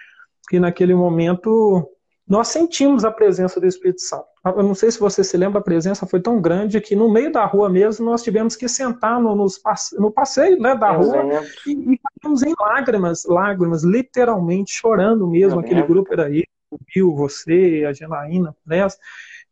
que 0.50 0.60
naquele 0.60 0.94
momento 0.94 1.90
nós 2.28 2.50
sentimos 2.50 3.06
a 3.06 3.12
presença 3.12 3.60
do 3.60 3.66
Espírito 3.66 4.02
Santo. 4.02 4.26
Eu 4.46 4.64
não 4.64 4.76
sei 4.76 4.92
se 4.92 5.00
você 5.00 5.24
se 5.24 5.36
lembra, 5.38 5.60
a 5.60 5.64
presença 5.64 6.06
foi 6.06 6.20
tão 6.20 6.42
grande 6.42 6.82
que 6.82 6.96
no 6.96 7.12
meio 7.12 7.32
da 7.32 7.46
rua 7.46 7.70
mesmo 7.70 8.06
nós 8.06 8.22
tivemos 8.22 8.56
que 8.56 8.68
sentar 8.68 9.20
no, 9.22 9.36
no 9.36 10.12
passeio 10.12 10.60
né, 10.60 10.76
da 10.76 10.92
rua 10.92 11.24
e, 11.66 11.72
e 11.72 12.00
ficamos 12.14 12.44
em 12.44 12.54
lágrimas, 12.60 13.26
lágrimas, 13.26 13.84
literalmente 13.84 14.74
chorando 14.74 15.28
mesmo. 15.28 15.60
Aquele 15.60 15.82
grupo 15.84 16.14
era 16.14 16.26
aí, 16.26 16.44
o 16.70 16.78
Bill, 16.94 17.16
você, 17.16 17.86
a 17.88 17.94
Janaína, 17.94 18.56
né? 18.66 18.86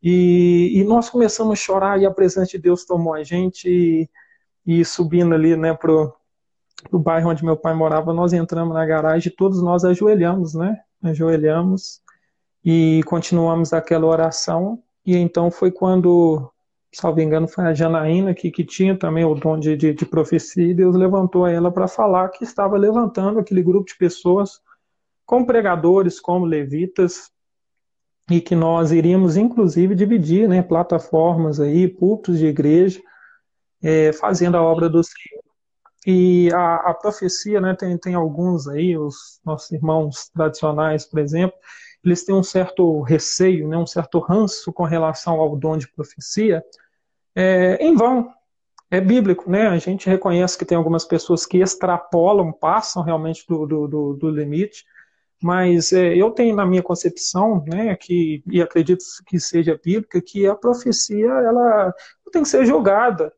E, 0.03 0.79
e, 0.79 0.83
nós 0.83 1.09
começamos 1.09 1.53
a 1.53 1.61
chorar 1.61 1.99
e 1.99 2.05
a 2.05 2.11
presença 2.11 2.51
de 2.51 2.59
Deus 2.59 2.85
tomou 2.85 3.13
a 3.15 3.23
gente 3.23 3.67
e, 3.67 4.09
e 4.65 4.83
subindo 4.83 5.35
ali 5.35 5.55
né, 5.55 5.73
pro, 5.73 6.13
pro 6.89 6.99
bairro 6.99 7.29
onde 7.29 7.45
meu 7.45 7.55
pai 7.55 7.73
morava, 7.73 8.13
nós 8.13 8.33
entramos 8.33 8.73
na 8.73 8.85
garagem 8.85 9.31
e 9.31 9.35
todos 9.35 9.61
nós 9.61 9.85
ajoelhamos, 9.85 10.53
né? 10.53 10.79
Ajoelhamos 11.03 12.01
e 12.63 13.01
continuamos 13.05 13.73
aquela 13.73 14.07
oração. 14.07 14.81
E 15.05 15.15
então 15.15 15.51
foi 15.51 15.71
quando, 15.71 16.51
salvo 16.91 17.21
engano, 17.21 17.47
foi 17.47 17.65
a 17.65 17.73
Janaína 17.73 18.33
que, 18.33 18.49
que 18.49 18.63
tinha 18.63 18.97
também 18.97 19.23
o 19.23 19.35
dom 19.35 19.59
de, 19.59 19.77
de, 19.77 19.93
de 19.93 20.05
profecia, 20.05 20.65
e 20.65 20.73
Deus 20.73 20.95
levantou 20.95 21.45
ela 21.45 21.71
para 21.71 21.87
falar 21.87 22.29
que 22.29 22.43
estava 22.43 22.75
levantando 22.75 23.39
aquele 23.39 23.61
grupo 23.61 23.85
de 23.85 23.95
pessoas, 23.95 24.59
como 25.23 25.45
pregadores, 25.45 26.19
como 26.19 26.45
levitas, 26.45 27.29
e 28.31 28.41
que 28.41 28.55
nós 28.55 28.91
iríamos, 28.91 29.37
inclusive, 29.37 29.93
dividir 29.93 30.49
né, 30.49 30.63
plataformas 30.63 31.59
aí, 31.59 31.87
púlpitos 31.87 32.39
de 32.39 32.47
igreja, 32.47 32.99
é, 33.85 34.11
fazendo 34.11 34.57
a 34.57 34.63
obra 34.63 34.89
do 34.89 35.03
Senhor. 35.03 35.43
E 36.07 36.51
a, 36.51 36.89
a 36.89 36.93
profecia, 36.95 37.61
né, 37.61 37.75
tem, 37.75 37.95
tem 37.99 38.15
alguns 38.15 38.67
aí, 38.67 38.97
os 38.97 39.39
nossos 39.45 39.71
irmãos 39.71 40.27
tradicionais, 40.29 41.05
por 41.05 41.19
exemplo, 41.19 41.55
eles 42.03 42.23
têm 42.23 42.33
um 42.33 42.43
certo 42.43 43.01
receio, 43.01 43.67
né, 43.67 43.77
um 43.77 43.85
certo 43.85 44.17
ranço 44.19 44.73
com 44.73 44.83
relação 44.83 45.39
ao 45.39 45.55
dom 45.55 45.77
de 45.77 45.87
profecia, 45.87 46.63
é, 47.35 47.77
em 47.79 47.95
vão. 47.95 48.33
É 48.89 49.01
bíblico, 49.01 49.49
né? 49.49 49.67
A 49.67 49.77
gente 49.79 50.07
reconhece 50.07 50.57
que 50.57 50.63
tem 50.63 50.77
algumas 50.77 51.03
pessoas 51.03 51.43
que 51.45 51.57
extrapolam, 51.57 52.51
passam 52.51 53.01
realmente 53.01 53.43
do, 53.47 53.65
do, 53.65 53.87
do, 53.87 54.13
do 54.13 54.29
limite, 54.29 54.85
mas 55.41 55.91
é, 55.91 56.15
eu 56.15 56.31
tenho 56.31 56.55
na 56.55 56.65
minha 56.65 56.83
concepção, 56.83 57.63
né, 57.67 57.95
que, 57.95 58.43
e 58.47 58.61
acredito 58.61 59.03
que 59.25 59.39
seja 59.39 59.79
bíblica, 59.83 60.21
que 60.21 60.47
a 60.47 60.55
profecia 60.55 61.27
ela 61.27 61.93
tem 62.31 62.43
que 62.43 62.49
ser 62.49 62.65
jogada, 62.65 63.33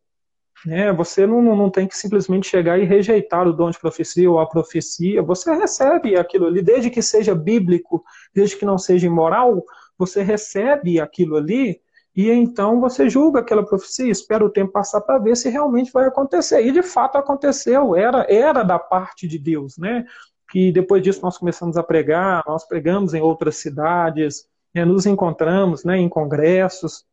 né? 0.65 0.91
Você 0.93 1.25
não, 1.25 1.41
não 1.41 1.69
tem 1.69 1.87
que 1.87 1.97
simplesmente 1.97 2.47
chegar 2.47 2.77
e 2.79 2.85
rejeitar 2.85 3.47
o 3.47 3.53
dom 3.53 3.69
de 3.69 3.79
profecia 3.79 4.29
ou 4.29 4.39
a 4.39 4.47
profecia. 4.47 5.21
Você 5.21 5.53
recebe 5.53 6.15
aquilo 6.15 6.47
ali, 6.47 6.61
desde 6.61 6.89
que 6.89 7.01
seja 7.01 7.35
bíblico, 7.35 8.03
desde 8.33 8.57
que 8.57 8.65
não 8.65 8.77
seja 8.77 9.07
imoral, 9.07 9.63
você 9.97 10.21
recebe 10.21 10.99
aquilo 10.99 11.35
ali 11.35 11.81
e 12.17 12.31
então 12.31 12.81
você 12.81 13.07
julga 13.07 13.41
aquela 13.41 13.63
profecia, 13.63 14.09
espera 14.09 14.43
o 14.43 14.49
tempo 14.49 14.71
passar 14.71 15.01
para 15.01 15.19
ver 15.19 15.37
se 15.37 15.49
realmente 15.49 15.91
vai 15.91 16.07
acontecer. 16.07 16.65
E 16.65 16.71
de 16.71 16.81
fato 16.81 17.15
aconteceu, 17.15 17.95
era, 17.95 18.25
era 18.27 18.63
da 18.63 18.79
parte 18.79 19.27
de 19.27 19.37
Deus, 19.37 19.77
né? 19.77 20.03
Que 20.49 20.71
depois 20.71 21.03
disso 21.03 21.21
nós 21.21 21.37
começamos 21.37 21.77
a 21.77 21.83
pregar, 21.83 22.43
nós 22.47 22.67
pregamos 22.67 23.13
em 23.13 23.21
outras 23.21 23.57
cidades, 23.57 24.47
né? 24.73 24.83
nos 24.83 25.05
encontramos 25.05 25.83
né, 25.83 25.97
em 25.97 26.09
congressos, 26.09 27.05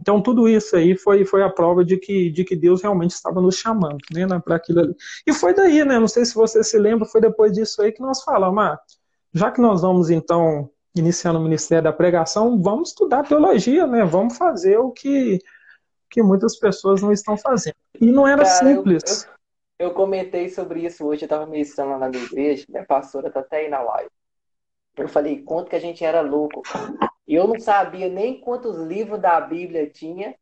então, 0.00 0.20
tudo 0.20 0.46
isso 0.46 0.76
aí 0.76 0.96
foi, 0.96 1.24
foi 1.24 1.42
a 1.42 1.50
prova 1.50 1.84
de 1.84 1.96
que, 1.96 2.30
de 2.30 2.44
que 2.44 2.54
Deus 2.54 2.82
realmente 2.82 3.12
estava 3.12 3.40
nos 3.40 3.56
chamando 3.56 3.98
né, 4.12 4.26
para 4.44 4.56
aquilo 4.56 4.80
ali. 4.80 4.96
E 5.26 5.32
foi 5.32 5.54
daí, 5.54 5.84
né? 5.84 5.98
Não 5.98 6.08
sei 6.08 6.24
se 6.24 6.34
você 6.34 6.62
se 6.62 6.78
lembra, 6.78 7.06
foi 7.06 7.20
depois 7.20 7.52
disso 7.52 7.80
aí 7.80 7.90
que 7.90 8.02
nós 8.02 8.22
falamos, 8.22 8.62
ah, 8.62 8.78
já 9.32 9.50
que 9.50 9.60
nós 9.60 9.80
vamos 9.80 10.10
então 10.10 10.70
iniciar 10.94 11.32
no 11.32 11.40
Ministério 11.40 11.84
da 11.84 11.92
Pregação, 11.92 12.60
vamos 12.60 12.90
estudar 12.90 13.26
teologia, 13.26 13.86
né? 13.86 14.04
Vamos 14.04 14.36
fazer 14.36 14.78
o 14.78 14.90
que, 14.90 15.38
que 16.10 16.22
muitas 16.22 16.58
pessoas 16.58 17.02
não 17.02 17.12
estão 17.12 17.36
fazendo. 17.36 17.76
E 18.00 18.06
não 18.06 18.26
era 18.26 18.44
Cara, 18.44 18.66
simples. 18.66 19.24
Eu, 19.24 19.86
eu, 19.86 19.88
eu, 19.88 19.94
comentei 19.94 20.48
sobre 20.50 20.84
isso 20.84 21.06
hoje, 21.06 21.22
eu 21.22 21.26
estava 21.26 21.46
ministrando 21.46 21.92
lá 21.92 21.98
na 21.98 22.08
minha 22.08 22.24
igreja, 22.24 22.66
minha 22.68 22.84
pastora 22.84 23.28
está 23.28 23.40
até 23.40 23.58
aí 23.58 23.68
na 23.68 23.80
live. 23.80 24.10
Eu 24.96 25.08
falei, 25.08 25.42
quanto 25.42 25.68
que 25.68 25.76
a 25.76 25.80
gente 25.80 26.04
era 26.04 26.20
louco. 26.20 26.62
E 27.26 27.34
eu 27.34 27.46
não 27.46 27.58
sabia 27.58 28.08
nem 28.08 28.40
quantos 28.40 28.76
livros 28.78 29.20
da 29.20 29.40
Bíblia 29.40 29.90
tinha. 29.90 30.34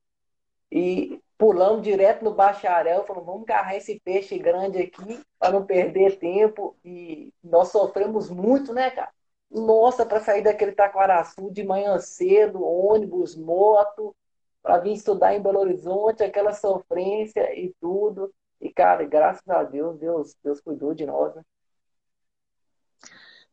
E 0.70 1.20
pulamos 1.38 1.82
direto 1.82 2.24
no 2.24 2.34
bacharel, 2.34 3.04
falando, 3.04 3.26
vamos 3.26 3.42
agarrar 3.44 3.76
esse 3.76 4.00
peixe 4.00 4.38
grande 4.38 4.78
aqui 4.78 5.20
para 5.38 5.52
não 5.52 5.64
perder 5.66 6.18
tempo. 6.18 6.76
E 6.84 7.32
nós 7.42 7.68
sofremos 7.68 8.30
muito, 8.30 8.72
né, 8.72 8.90
cara? 8.90 9.10
Nossa, 9.50 10.04
para 10.04 10.20
sair 10.20 10.42
daquele 10.42 10.72
Taquaraçu 10.72 11.50
de 11.50 11.62
manhã 11.64 11.98
cedo, 11.98 12.62
ônibus, 12.64 13.36
moto, 13.36 14.14
para 14.62 14.78
vir 14.78 14.94
estudar 14.94 15.34
em 15.34 15.42
Belo 15.42 15.60
Horizonte, 15.60 16.24
aquela 16.24 16.52
sofrência 16.52 17.54
e 17.58 17.72
tudo. 17.80 18.32
E, 18.60 18.72
cara, 18.72 19.04
graças 19.04 19.46
a 19.48 19.62
Deus, 19.62 19.98
Deus, 19.98 20.36
Deus 20.42 20.60
cuidou 20.60 20.94
de 20.94 21.06
nós, 21.06 21.34
né? 21.34 21.42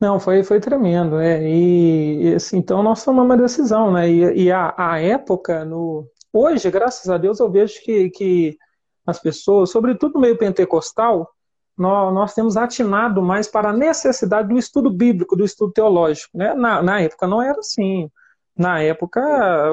Não, 0.02 0.20
foi, 0.20 0.44
foi 0.44 0.60
tremendo, 0.60 1.20
é, 1.20 1.48
e, 1.48 2.32
e 2.32 2.34
assim, 2.34 2.58
então 2.58 2.82
nós 2.82 3.06
tomamos 3.06 3.30
uma 3.30 3.38
decisão, 3.38 3.92
né, 3.94 4.10
e, 4.10 4.46
e 4.46 4.52
a, 4.52 4.74
a, 4.76 5.00
época, 5.00 5.64
no, 5.64 6.08
hoje, 6.34 6.72
graças 6.72 7.08
a 7.08 7.20
Deus, 7.20 7.40
eu 7.40 7.52
vejo 7.52 7.80
que, 7.84 8.10
que 8.10 8.58
as 9.06 9.20
pessoas, 9.20 9.70
sobretudo 9.70 10.16
no 10.16 10.22
meio 10.22 10.36
pentecostal, 10.36 11.30
nós, 11.78 12.12
nós 12.16 12.34
temos 12.34 12.58
atinado 12.58 13.22
mais 13.22 13.48
para 13.48 13.70
a 13.70 13.74
necessidade 13.74 14.50
do 14.50 14.58
estudo 14.58 14.90
bíblico, 14.90 15.36
do 15.36 15.46
estudo 15.46 15.72
teológico, 15.72 16.36
né, 16.36 16.56
na, 16.56 16.82
na 16.82 17.00
época 17.00 17.28
não 17.28 17.40
era 17.40 17.60
assim, 17.60 18.10
na 18.58 18.82
época 18.82 19.22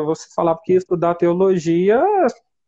você 0.04 0.26
falava 0.34 0.60
que 0.62 0.74
estudar 0.74 1.14
teologia 1.14 2.04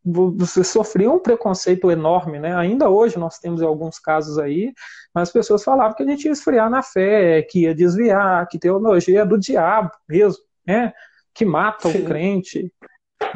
você 0.03 0.63
sofria 0.63 1.11
um 1.11 1.19
preconceito 1.19 1.91
enorme, 1.91 2.39
né? 2.39 2.55
Ainda 2.55 2.89
hoje 2.89 3.19
nós 3.19 3.37
temos 3.37 3.61
alguns 3.61 3.99
casos 3.99 4.39
aí, 4.39 4.73
mas 5.13 5.29
as 5.29 5.33
pessoas 5.33 5.63
falavam 5.63 5.95
que 5.95 6.03
a 6.03 6.05
gente 6.07 6.25
ia 6.25 6.31
esfriar 6.31 6.69
na 6.69 6.81
fé, 6.81 7.43
que 7.43 7.61
ia 7.61 7.75
desviar, 7.75 8.47
que 8.47 8.57
teologia 8.57 9.21
é 9.21 9.25
do 9.25 9.37
diabo 9.37 9.91
mesmo, 10.09 10.43
né? 10.65 10.91
Que 11.33 11.45
mata 11.45 11.89
Sim. 11.89 11.99
o 11.99 12.05
crente. 12.05 12.73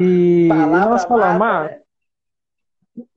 E, 0.00 0.48
Palavra 0.48 0.90
nós 0.90 1.04
falamos, 1.04 1.38
mata, 1.38 1.66
ah, 1.66 1.76
né? 1.76 1.80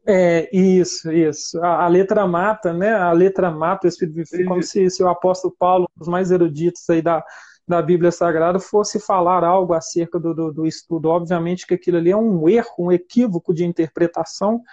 é, 0.08 0.50
isso, 0.56 1.12
isso. 1.12 1.60
A, 1.64 1.86
a, 1.86 1.88
letra 1.88 2.28
mata, 2.28 2.72
né? 2.72 2.94
A 2.94 3.12
letra 3.12 3.50
mata 3.50 3.88
o 3.88 3.90
Espírito 3.90 4.44
como 4.46 4.62
se, 4.62 4.90
se 4.92 5.04
o 5.04 5.08
apóstolo 5.08 5.56
Paulo, 5.58 5.90
os 6.00 6.08
mais 6.08 6.30
eruditos 6.30 6.88
aí 6.90 7.02
da, 7.02 7.24
da 7.70 7.84
Bíblia 7.84 8.12
Sagrada 8.12 8.60
fosse 8.60 9.00
falar 9.00 9.44
algo 9.44 9.74
acerca 9.74 10.20
do, 10.20 10.34
do, 10.34 10.52
do, 10.52 10.66
estudo. 10.66 11.10
Obviamente 11.10 11.68
que 11.68 11.76
aquilo 11.76 11.98
ali 11.98 12.10
é 12.10 12.18
um 12.18 12.50
erro, 12.50 12.74
um 12.80 12.92
equívoco 12.92 13.54
de 13.54 13.64
interpretação, 13.64 14.64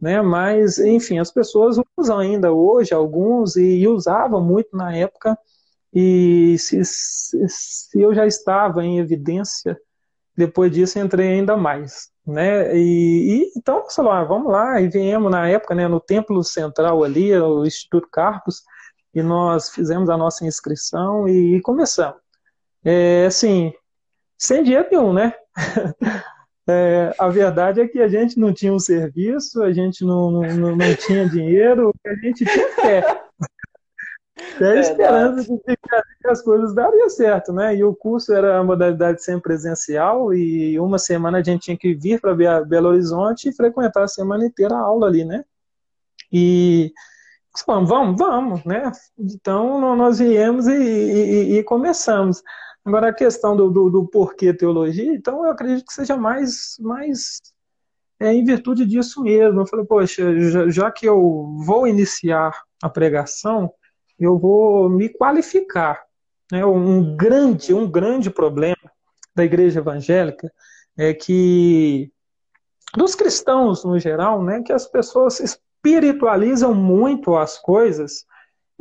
né? 0.00 0.20
mas, 0.20 0.76
enfim, 0.80 1.20
as 1.20 1.30
pessoas 1.30 1.76
usam 1.96 2.18
ainda 2.18 2.52
hoje, 2.52 2.92
alguns, 2.92 3.54
e, 3.54 3.78
e 3.78 3.86
usavam 3.86 4.42
muito 4.42 4.76
na 4.76 4.92
época, 4.92 5.38
e 5.94 6.56
se, 6.58 6.84
se, 6.84 7.46
se, 7.48 8.00
eu 8.00 8.12
já 8.12 8.26
estava 8.26 8.84
em 8.84 8.98
evidência, 8.98 9.78
depois 10.36 10.72
disso 10.72 10.98
entrei 10.98 11.28
ainda 11.28 11.56
mais. 11.56 12.10
Né? 12.26 12.76
E, 12.76 13.44
e 13.44 13.52
então, 13.56 13.88
sei 13.88 14.02
lá, 14.02 14.24
vamos 14.24 14.50
lá, 14.50 14.80
e 14.80 14.88
viemos 14.88 15.30
na 15.30 15.48
época, 15.48 15.76
né, 15.76 15.86
no 15.86 16.00
templo 16.00 16.42
central 16.42 17.04
ali, 17.04 17.32
o 17.38 17.64
Instituto 17.64 18.08
Carpos, 18.10 18.64
e 19.14 19.22
nós 19.22 19.70
fizemos 19.70 20.10
a 20.10 20.16
nossa 20.16 20.44
inscrição 20.44 21.28
e, 21.28 21.56
e 21.56 21.60
começamos 21.60 22.21
é, 22.84 23.26
assim, 23.26 23.72
sem 24.38 24.62
dinheiro 24.62 24.88
nenhum, 24.90 25.12
né? 25.12 25.34
É, 26.68 27.12
a 27.18 27.28
verdade 27.28 27.80
é 27.80 27.88
que 27.88 28.00
a 28.00 28.06
gente 28.06 28.38
não 28.38 28.52
tinha 28.52 28.72
um 28.72 28.78
serviço, 28.78 29.64
a 29.64 29.72
gente 29.72 30.04
não, 30.04 30.30
não, 30.30 30.76
não 30.76 30.94
tinha 30.94 31.28
dinheiro, 31.28 31.92
a 32.06 32.14
gente 32.14 32.44
tinha 32.44 32.68
fé. 32.74 33.22
Fé 34.58 34.80
esperando 34.80 35.44
que, 35.44 35.76
que 35.76 36.28
as 36.28 36.42
coisas 36.42 36.74
dariam 36.74 37.08
certo, 37.08 37.52
né? 37.52 37.76
E 37.76 37.84
o 37.84 37.94
curso 37.94 38.32
era 38.32 38.58
a 38.58 38.64
modalidade 38.64 39.22
sempre 39.22 39.42
presencial 39.42 40.32
e 40.34 40.78
uma 40.80 40.98
semana 40.98 41.38
a 41.38 41.42
gente 41.42 41.62
tinha 41.62 41.76
que 41.76 41.94
vir 41.94 42.20
para 42.20 42.34
Belo 42.64 42.88
Horizonte 42.88 43.48
e 43.48 43.54
frequentar 43.54 44.04
a 44.04 44.08
semana 44.08 44.44
inteira 44.44 44.74
a 44.74 44.80
aula 44.80 45.06
ali, 45.06 45.24
né? 45.24 45.44
E 46.32 46.92
vamos, 47.66 47.88
vamos, 47.88 48.18
vamos, 48.18 48.64
né? 48.64 48.90
Então 49.18 49.96
nós 49.96 50.18
viemos 50.18 50.66
e, 50.66 50.72
e, 50.72 51.58
e 51.58 51.64
começamos. 51.64 52.42
Agora, 52.84 53.10
a 53.10 53.14
questão 53.14 53.56
do, 53.56 53.70
do, 53.70 53.90
do, 53.90 54.06
porquê 54.08 54.52
teologia, 54.52 55.14
então 55.14 55.44
eu 55.44 55.50
acredito 55.52 55.86
que 55.86 55.92
seja 55.92 56.16
mais, 56.16 56.76
mais 56.80 57.40
é, 58.18 58.32
em 58.32 58.44
virtude 58.44 58.84
disso 58.84 59.22
mesmo. 59.22 59.60
Eu 59.60 59.66
falei, 59.66 59.86
poxa, 59.86 60.40
já, 60.50 60.68
já, 60.68 60.90
que 60.90 61.06
eu 61.06 61.56
vou 61.64 61.86
iniciar 61.86 62.52
a 62.82 62.88
pregação, 62.88 63.72
eu 64.18 64.36
vou 64.38 64.88
me 64.88 65.08
qualificar. 65.08 66.02
Né? 66.50 66.64
Um 66.66 67.16
grande, 67.16 67.72
um 67.72 67.88
grande 67.88 68.30
problema 68.30 68.90
da 69.34 69.44
igreja 69.44 69.78
evangélica 69.78 70.52
é 70.98 71.14
que 71.14 72.12
dos 72.96 73.14
cristãos 73.14 73.84
no 73.84 73.98
geral, 73.98 74.42
né, 74.42 74.62
que 74.62 74.72
as 74.72 74.86
pessoas 74.86 75.40
espiritualizam 75.40 76.74
muito 76.74 77.36
as 77.36 77.58
coisas, 77.58 78.26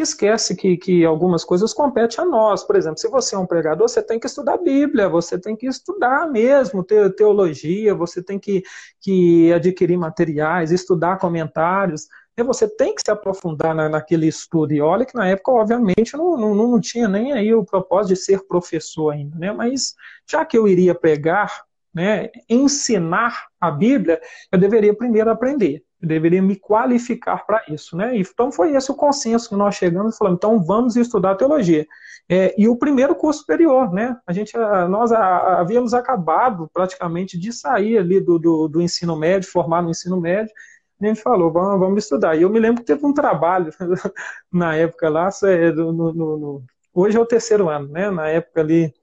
esquece 0.02 0.56
que, 0.56 0.78
que 0.78 1.06
algumas 1.06 1.44
coisas 1.44 1.74
competem 1.74 2.24
a 2.24 2.28
nós. 2.28 2.64
Por 2.64 2.76
exemplo, 2.76 2.98
se 2.98 3.08
você 3.10 3.36
é 3.36 3.38
um 3.38 3.46
pregador, 3.46 3.88
você 3.88 4.02
tem 4.02 4.20
que 4.20 4.28
estudar 4.28 4.58
Bíblia, 4.58 5.10
você 5.10 5.40
tem 5.40 5.56
que 5.56 5.68
estudar 5.68 6.30
mesmo 6.30 6.84
teologia, 6.84 7.96
você 7.96 8.22
tem 8.22 8.38
que, 8.40 8.64
que 9.00 9.52
adquirir 9.54 9.98
materiais, 9.98 10.72
estudar 10.72 11.18
comentários. 11.18 12.08
E 12.38 12.44
você 12.44 12.68
tem 12.68 12.96
que 12.96 13.02
se 13.04 13.12
aprofundar 13.12 13.76
na, 13.76 13.90
naquele 13.90 14.28
estudo. 14.28 14.74
E 14.74 14.82
olha 14.82 15.06
que 15.06 15.16
na 15.16 15.28
época, 15.28 15.52
obviamente, 15.52 16.16
não, 16.16 16.38
não, 16.38 16.56
não 16.56 16.80
tinha 16.80 17.08
nem 17.08 17.34
aí 17.34 17.54
o 17.54 17.66
propósito 17.66 18.16
de 18.16 18.22
ser 18.22 18.48
professor 18.48 19.12
ainda, 19.12 19.38
né? 19.38 19.52
Mas 19.52 19.96
já 20.30 20.46
que 20.46 20.58
eu 20.58 20.68
iria 20.68 20.96
pregar, 20.96 21.64
né, 21.94 22.30
ensinar 22.50 23.48
a 23.60 23.70
Bíblia, 23.70 24.22
eu 24.52 24.58
deveria 24.58 24.94
primeiro 24.94 25.30
aprender. 25.30 25.84
Eu 26.02 26.08
deveria 26.08 26.42
me 26.42 26.56
qualificar 26.56 27.46
para 27.46 27.64
isso, 27.70 27.96
né? 27.96 28.18
Então 28.18 28.52
foi 28.52 28.76
esse 28.76 28.92
o 28.92 28.96
consenso 28.96 29.50
que 29.50 29.56
nós 29.56 29.76
chegamos 29.76 30.16
e 30.16 30.18
falamos, 30.18 30.38
então 30.38 30.64
vamos 30.64 30.96
estudar 30.96 31.36
teologia. 31.36 31.86
É, 32.30 32.56
e 32.58 32.68
o 32.68 32.78
primeiro 32.78 33.14
curso 33.14 33.42
superior, 33.42 33.92
né? 33.92 34.18
A 34.26 34.34
gente, 34.34 34.58
nós 34.90 35.12
havíamos 35.12 35.94
acabado 35.94 36.70
praticamente 36.74 37.38
de 37.38 37.52
sair 37.52 37.98
ali 37.98 38.20
do, 38.20 38.40
do, 38.40 38.68
do 38.68 38.82
ensino 38.82 39.16
médio, 39.16 39.50
formar 39.50 39.82
no 39.82 39.90
ensino 39.90 40.20
médio, 40.20 40.54
a 41.02 41.08
gente 41.08 41.22
falou, 41.22 41.52
vamos, 41.52 41.80
vamos 41.80 42.04
estudar. 42.04 42.36
E 42.36 42.44
eu 42.44 42.50
me 42.50 42.60
lembro 42.60 42.82
que 42.82 42.88
teve 42.88 43.06
um 43.06 43.14
trabalho 43.14 43.74
na 44.52 44.76
época 44.76 45.10
lá, 45.10 45.30
no, 45.76 45.92
no, 45.92 46.14
no, 46.14 46.64
hoje 46.94 47.18
é 47.18 47.20
o 47.20 47.26
terceiro 47.26 47.70
ano, 47.70 47.88
né? 47.88 48.12
Na 48.12 48.28
época 48.28 48.62
ali, 48.62 48.94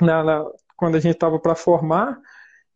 na, 0.00 0.24
na 0.24 0.44
quando 0.76 0.96
a 0.96 1.00
gente 1.00 1.14
estava 1.14 1.38
para 1.38 1.54
formar, 1.54 2.18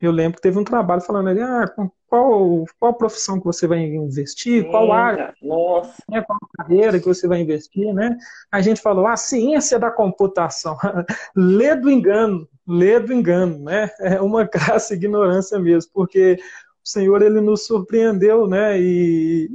eu 0.07 0.12
lembro 0.12 0.37
que 0.37 0.43
teve 0.43 0.59
um 0.59 0.64
trabalho 0.64 1.01
falando 1.01 1.29
ali, 1.29 1.40
ah, 1.40 1.67
qual, 2.09 2.64
qual 2.79 2.95
profissão 2.95 3.38
que 3.38 3.45
você 3.45 3.67
vai 3.67 3.81
investir, 3.81 4.69
qual 4.71 4.93
área, 4.93 5.35
nossa. 5.43 6.03
Né, 6.09 6.23
qual 6.23 6.38
carreira 6.57 7.01
que 7.01 7.07
você 7.07 7.27
vai 7.27 7.40
investir, 7.40 7.93
né? 7.93 8.17
A 8.53 8.61
gente 8.61 8.81
falou, 8.81 9.07
a 9.07 9.17
ciência 9.17 9.79
da 9.79 9.90
computação, 9.90 10.77
lê 11.35 11.75
do 11.75 11.90
engano, 11.90 12.49
lê 12.67 13.01
do 13.01 13.12
engano, 13.12 13.59
né? 13.59 13.90
É 14.01 14.21
uma 14.21 14.47
classe 14.49 14.95
ignorância 14.95 15.59
mesmo, 15.59 15.90
porque 15.93 16.38
o 16.85 16.88
Senhor 16.88 17.23
ele 17.23 17.40
nos 17.40 17.67
surpreendeu, 17.67 18.47
né? 18.47 18.81
E 18.81 19.51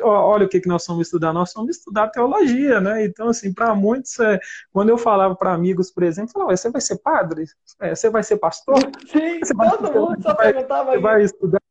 olha 0.00 0.46
o 0.46 0.48
que, 0.48 0.60
que 0.60 0.68
nós 0.68 0.86
vamos 0.86 1.06
estudar, 1.06 1.32
nós 1.32 1.52
vamos 1.54 1.76
estudar 1.76 2.08
teologia, 2.08 2.80
né? 2.80 3.04
Então, 3.04 3.28
assim, 3.28 3.52
para 3.52 3.74
muitos, 3.74 4.18
é, 4.20 4.38
quando 4.72 4.88
eu 4.88 4.98
falava 4.98 5.34
para 5.34 5.52
amigos, 5.52 5.90
por 5.90 6.02
exemplo, 6.02 6.32
falava, 6.32 6.56
você 6.56 6.70
vai 6.70 6.80
ser 6.80 6.98
padre? 6.98 7.44
É, 7.80 7.94
você 7.94 8.10
vai 8.10 8.22
ser 8.22 8.36
pastor? 8.38 8.78
Sim, 9.06 9.40
você 9.40 9.54
todo 9.54 9.82
vai, 9.82 9.98
mundo 9.98 10.22
só 10.22 10.34
vai, 10.34 10.52
perguntava 10.52 10.92
Você 10.92 10.98
vai 10.98 11.22
estudar 11.22 11.62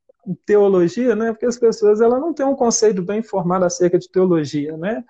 teologia, 0.45 1.15
né? 1.15 1.31
Porque 1.31 1.45
as 1.45 1.57
pessoas 1.57 2.01
ela 2.01 2.19
não 2.19 2.33
têm 2.33 2.45
um 2.45 2.55
conceito 2.55 3.01
bem 3.01 3.23
formado 3.23 3.65
acerca 3.65 3.97
de 3.97 4.09
teologia, 4.09 4.77
né? 4.77 5.03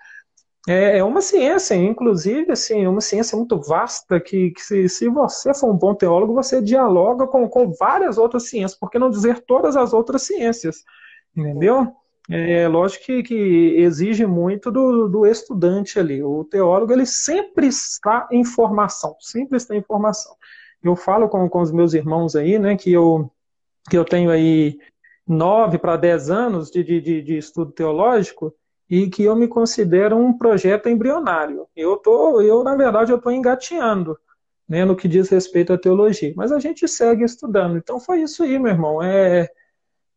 É, 0.68 1.00
é 1.00 1.04
uma 1.04 1.22
ciência, 1.22 1.74
inclusive, 1.74 2.52
assim, 2.52 2.86
uma 2.86 3.02
ciência 3.02 3.36
muito 3.36 3.60
vasta 3.60 4.20
que, 4.20 4.52
que 4.52 4.62
se, 4.62 4.88
se, 4.90 5.10
você 5.10 5.54
for 5.56 5.72
um 5.72 5.78
bom 5.78 5.96
teólogo, 5.96 6.36
você 6.36 6.62
dialoga 6.62 7.26
com, 7.26 7.50
com 7.50 7.72
várias 7.74 8.20
outras 8.20 8.48
ciências, 8.48 8.80
por 8.80 8.92
que 8.92 9.00
não 9.00 9.10
dizer 9.10 9.40
todas 9.40 9.76
as 9.76 9.92
outras 9.92 10.22
ciências, 10.22 10.84
entendeu? 11.36 11.92
É 12.34 12.66
lógico 12.66 13.06
que, 13.06 13.24
que 13.24 13.76
exige 13.78 14.26
muito 14.26 14.72
do, 14.72 15.10
do, 15.10 15.26
estudante 15.26 16.00
ali. 16.00 16.24
O 16.24 16.46
teólogo 16.46 16.94
ele 16.94 17.06
sempre 17.06 17.68
está 17.68 18.26
em 18.32 18.46
formação, 18.46 19.18
sempre 19.20 19.58
está 19.58 19.76
em 19.76 19.82
formação. 19.82 20.34
Eu 20.82 20.96
falo 20.96 21.28
com, 21.28 21.50
com 21.50 21.60
os 21.60 21.74
meus 21.74 21.94
irmãos 21.94 22.34
aí, 22.34 22.58
né, 22.58 22.78
que 22.78 22.92
eu, 22.92 23.30
que 23.90 23.98
eu 23.98 24.06
tenho 24.06 24.32
aí 24.32 24.80
nove 25.28 25.78
para 25.78 25.98
dez 25.98 26.30
anos 26.30 26.72
de, 26.72 26.84
de, 26.84 27.22
de, 27.22 27.38
estudo 27.38 27.74
teológico 27.74 28.54
e 28.90 29.10
que 29.10 29.24
eu 29.24 29.36
me 29.36 29.48
considero 29.48 30.18
um 30.18 30.38
projeto 30.38 30.88
embrionário. 30.88 31.68
Eu 31.76 31.98
tô, 31.98 32.42
eu 32.42 32.64
na 32.64 32.76
verdade 32.78 33.12
eu 33.12 33.18
estou 33.18 33.32
engateando, 33.32 34.18
né, 34.68 34.86
no 34.86 34.96
que 34.96 35.08
diz 35.08 35.28
respeito 35.28 35.74
à 35.74 35.78
teologia. 35.78 36.34
Mas 36.38 36.54
a 36.54 36.60
gente 36.60 36.88
segue 36.88 37.26
estudando. 37.26 37.78
Então 37.78 38.00
foi 38.00 38.22
isso 38.22 38.42
aí, 38.44 38.58
meu 38.58 38.72
irmão. 38.72 39.04
É 39.04 39.50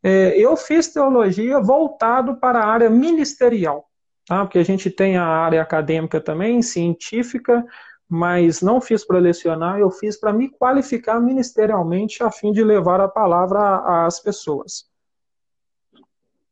é, 0.05 0.39
eu 0.39 0.55
fiz 0.55 0.93
teologia 0.93 1.59
voltado 1.59 2.37
para 2.37 2.59
a 2.59 2.67
área 2.67 2.91
ministerial, 2.91 3.89
tá? 4.27 4.45
porque 4.45 4.59
a 4.59 4.65
gente 4.65 4.91
tem 4.91 5.17
a 5.17 5.25
área 5.25 5.63
acadêmica 5.63 6.21
também, 6.21 6.61
científica, 6.61 7.65
mas 8.07 8.61
não 8.61 8.83
fiz 8.83 9.03
para 9.03 9.19
lecionar, 9.19 9.79
eu 9.79 9.91
fiz 9.91 10.21
para 10.21 10.31
me 10.31 10.51
qualificar 10.51 11.19
ministerialmente 11.19 12.23
a 12.23 12.31
fim 12.31 12.53
de 12.53 12.63
levar 12.63 13.01
a 13.01 13.09
palavra 13.09 14.05
às 14.05 14.21
pessoas. 14.21 14.87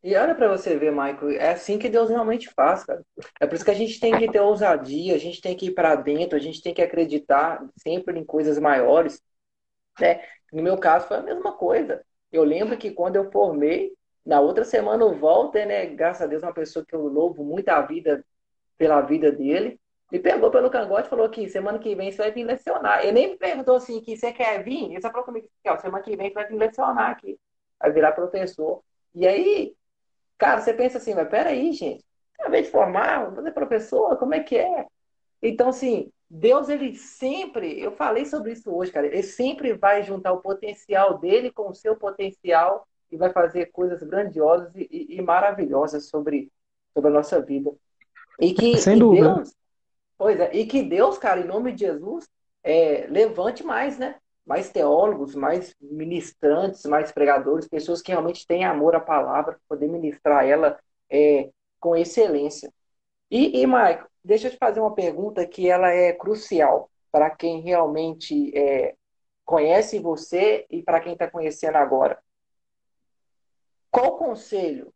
E 0.02 0.16
olha 0.16 0.34
para 0.34 0.48
você 0.48 0.76
ver, 0.76 0.90
Michael, 0.90 1.32
é 1.32 1.50
assim 1.50 1.78
que 1.78 1.90
Deus 1.90 2.08
realmente 2.08 2.48
faz, 2.56 2.84
cara. 2.84 3.02
É 3.38 3.46
por 3.46 3.54
isso 3.54 3.64
que 3.64 3.70
a 3.70 3.74
gente 3.74 4.00
tem 4.00 4.16
que 4.16 4.32
ter 4.32 4.40
ousadia, 4.40 5.14
a 5.14 5.18
gente 5.18 5.42
tem 5.42 5.54
que 5.54 5.66
ir 5.66 5.74
para 5.74 5.94
dentro, 5.94 6.36
a 6.36 6.40
gente 6.40 6.60
tem 6.60 6.72
que 6.72 6.82
acreditar 6.82 7.62
sempre 7.76 8.18
em 8.18 8.24
coisas 8.24 8.58
maiores. 8.58 9.22
Né? 10.00 10.24
No 10.50 10.62
meu 10.62 10.78
caso 10.78 11.06
foi 11.06 11.18
a 11.18 11.22
mesma 11.22 11.52
coisa. 11.52 12.02
Eu 12.32 12.44
lembro 12.44 12.76
que 12.78 12.90
quando 12.90 13.16
eu 13.16 13.30
formei, 13.30 13.92
na 14.24 14.40
outra 14.40 14.64
semana 14.64 15.04
o 15.04 15.18
Walter, 15.18 15.66
né, 15.66 15.86
graças 15.86 16.22
a 16.22 16.26
Deus, 16.26 16.42
uma 16.42 16.54
pessoa 16.54 16.84
que 16.84 16.94
eu 16.94 17.06
louvo 17.06 17.44
muito 17.44 17.68
a 17.68 17.80
vida 17.82 18.24
pela 18.78 19.00
vida 19.02 19.30
dele, 19.30 19.78
me 20.10 20.18
pegou 20.18 20.50
pelo 20.50 20.70
cangote 20.70 21.06
e 21.06 21.10
falou 21.10 21.28
que 21.30 21.48
semana 21.48 21.78
que 21.78 21.94
vem 21.94 22.10
você 22.10 22.18
vai 22.18 22.32
vir 22.32 22.44
lecionar. 22.44 23.02
Ele 23.02 23.12
nem 23.12 23.30
me 23.30 23.36
perguntou 23.36 23.76
assim, 23.76 24.00
que 24.00 24.16
você 24.16 24.32
quer 24.32 24.62
vir? 24.62 24.90
Ele 24.90 25.00
só 25.00 25.10
falou 25.10 25.24
comigo, 25.24 25.48
ó, 25.66 25.76
semana 25.78 26.04
que 26.04 26.16
vem 26.16 26.28
você 26.28 26.34
vai 26.34 26.48
vir 26.48 26.56
lecionar 26.56 27.10
aqui. 27.10 27.38
Vai 27.80 27.92
virar 27.92 28.12
professor. 28.12 28.82
E 29.14 29.26
aí, 29.26 29.74
cara, 30.38 30.60
você 30.60 30.74
pensa 30.74 30.98
assim, 30.98 31.14
mas 31.14 31.28
peraí, 31.28 31.72
gente, 31.72 32.04
invés 32.46 32.66
de 32.66 32.70
formar, 32.70 33.26
vou 33.26 33.36
fazer 33.36 33.52
professor, 33.52 34.18
como 34.18 34.34
é 34.34 34.40
que 34.40 34.56
é? 34.56 34.86
Então, 35.42 35.68
assim, 35.68 36.12
Deus, 36.30 36.68
ele 36.68 36.94
sempre, 36.94 37.78
eu 37.80 37.92
falei 37.92 38.24
sobre 38.24 38.52
isso 38.52 38.74
hoje, 38.74 38.92
cara, 38.92 39.06
ele 39.06 39.22
sempre 39.22 39.74
vai 39.74 40.02
juntar 40.02 40.32
o 40.32 40.40
potencial 40.40 41.18
dele 41.18 41.50
com 41.50 41.68
o 41.68 41.74
seu 41.74 41.96
potencial 41.96 42.86
e 43.10 43.16
vai 43.16 43.30
fazer 43.30 43.66
coisas 43.66 44.02
grandiosas 44.02 44.74
e, 44.74 44.88
e, 44.90 45.16
e 45.16 45.22
maravilhosas 45.22 46.08
sobre, 46.08 46.50
sobre 46.94 47.10
a 47.10 47.12
nossa 47.12 47.40
vida. 47.42 47.70
E 48.40 48.54
que 48.54 48.78
Sem 48.78 48.98
dúvida. 48.98 49.34
Deus, 49.34 49.54
pois 50.16 50.40
é, 50.40 50.54
e 50.54 50.64
que 50.64 50.82
Deus, 50.82 51.18
cara, 51.18 51.40
em 51.40 51.46
nome 51.46 51.72
de 51.72 51.80
Jesus, 51.84 52.26
é, 52.62 53.06
levante 53.08 53.64
mais, 53.64 53.98
né? 53.98 54.16
Mais 54.46 54.70
teólogos, 54.70 55.34
mais 55.34 55.74
ministrantes, 55.80 56.84
mais 56.86 57.12
pregadores, 57.12 57.68
pessoas 57.68 58.00
que 58.00 58.10
realmente 58.10 58.46
têm 58.46 58.64
amor 58.64 58.94
à 58.94 59.00
palavra, 59.00 59.60
poder 59.68 59.88
ministrar 59.88 60.46
ela 60.46 60.78
é, 61.10 61.50
com 61.78 61.94
excelência. 61.94 62.72
E, 63.30 63.60
e 63.60 63.66
Michael, 63.66 64.06
deixa 64.24 64.48
eu 64.48 64.50
te 64.52 64.56
fazer 64.56 64.80
uma 64.80 64.94
pergunta 64.94 65.46
que 65.46 65.68
ela 65.68 65.90
é 65.90 66.12
crucial 66.12 66.90
para 67.10 67.30
quem 67.30 67.60
realmente 67.60 68.56
é, 68.56 68.94
conhece 69.44 69.98
você 69.98 70.66
e 70.70 70.82
para 70.82 71.00
quem 71.00 71.12
está 71.12 71.30
conhecendo 71.30 71.76
agora. 71.76 72.18
Qual 73.90 74.16
conselho 74.16 74.92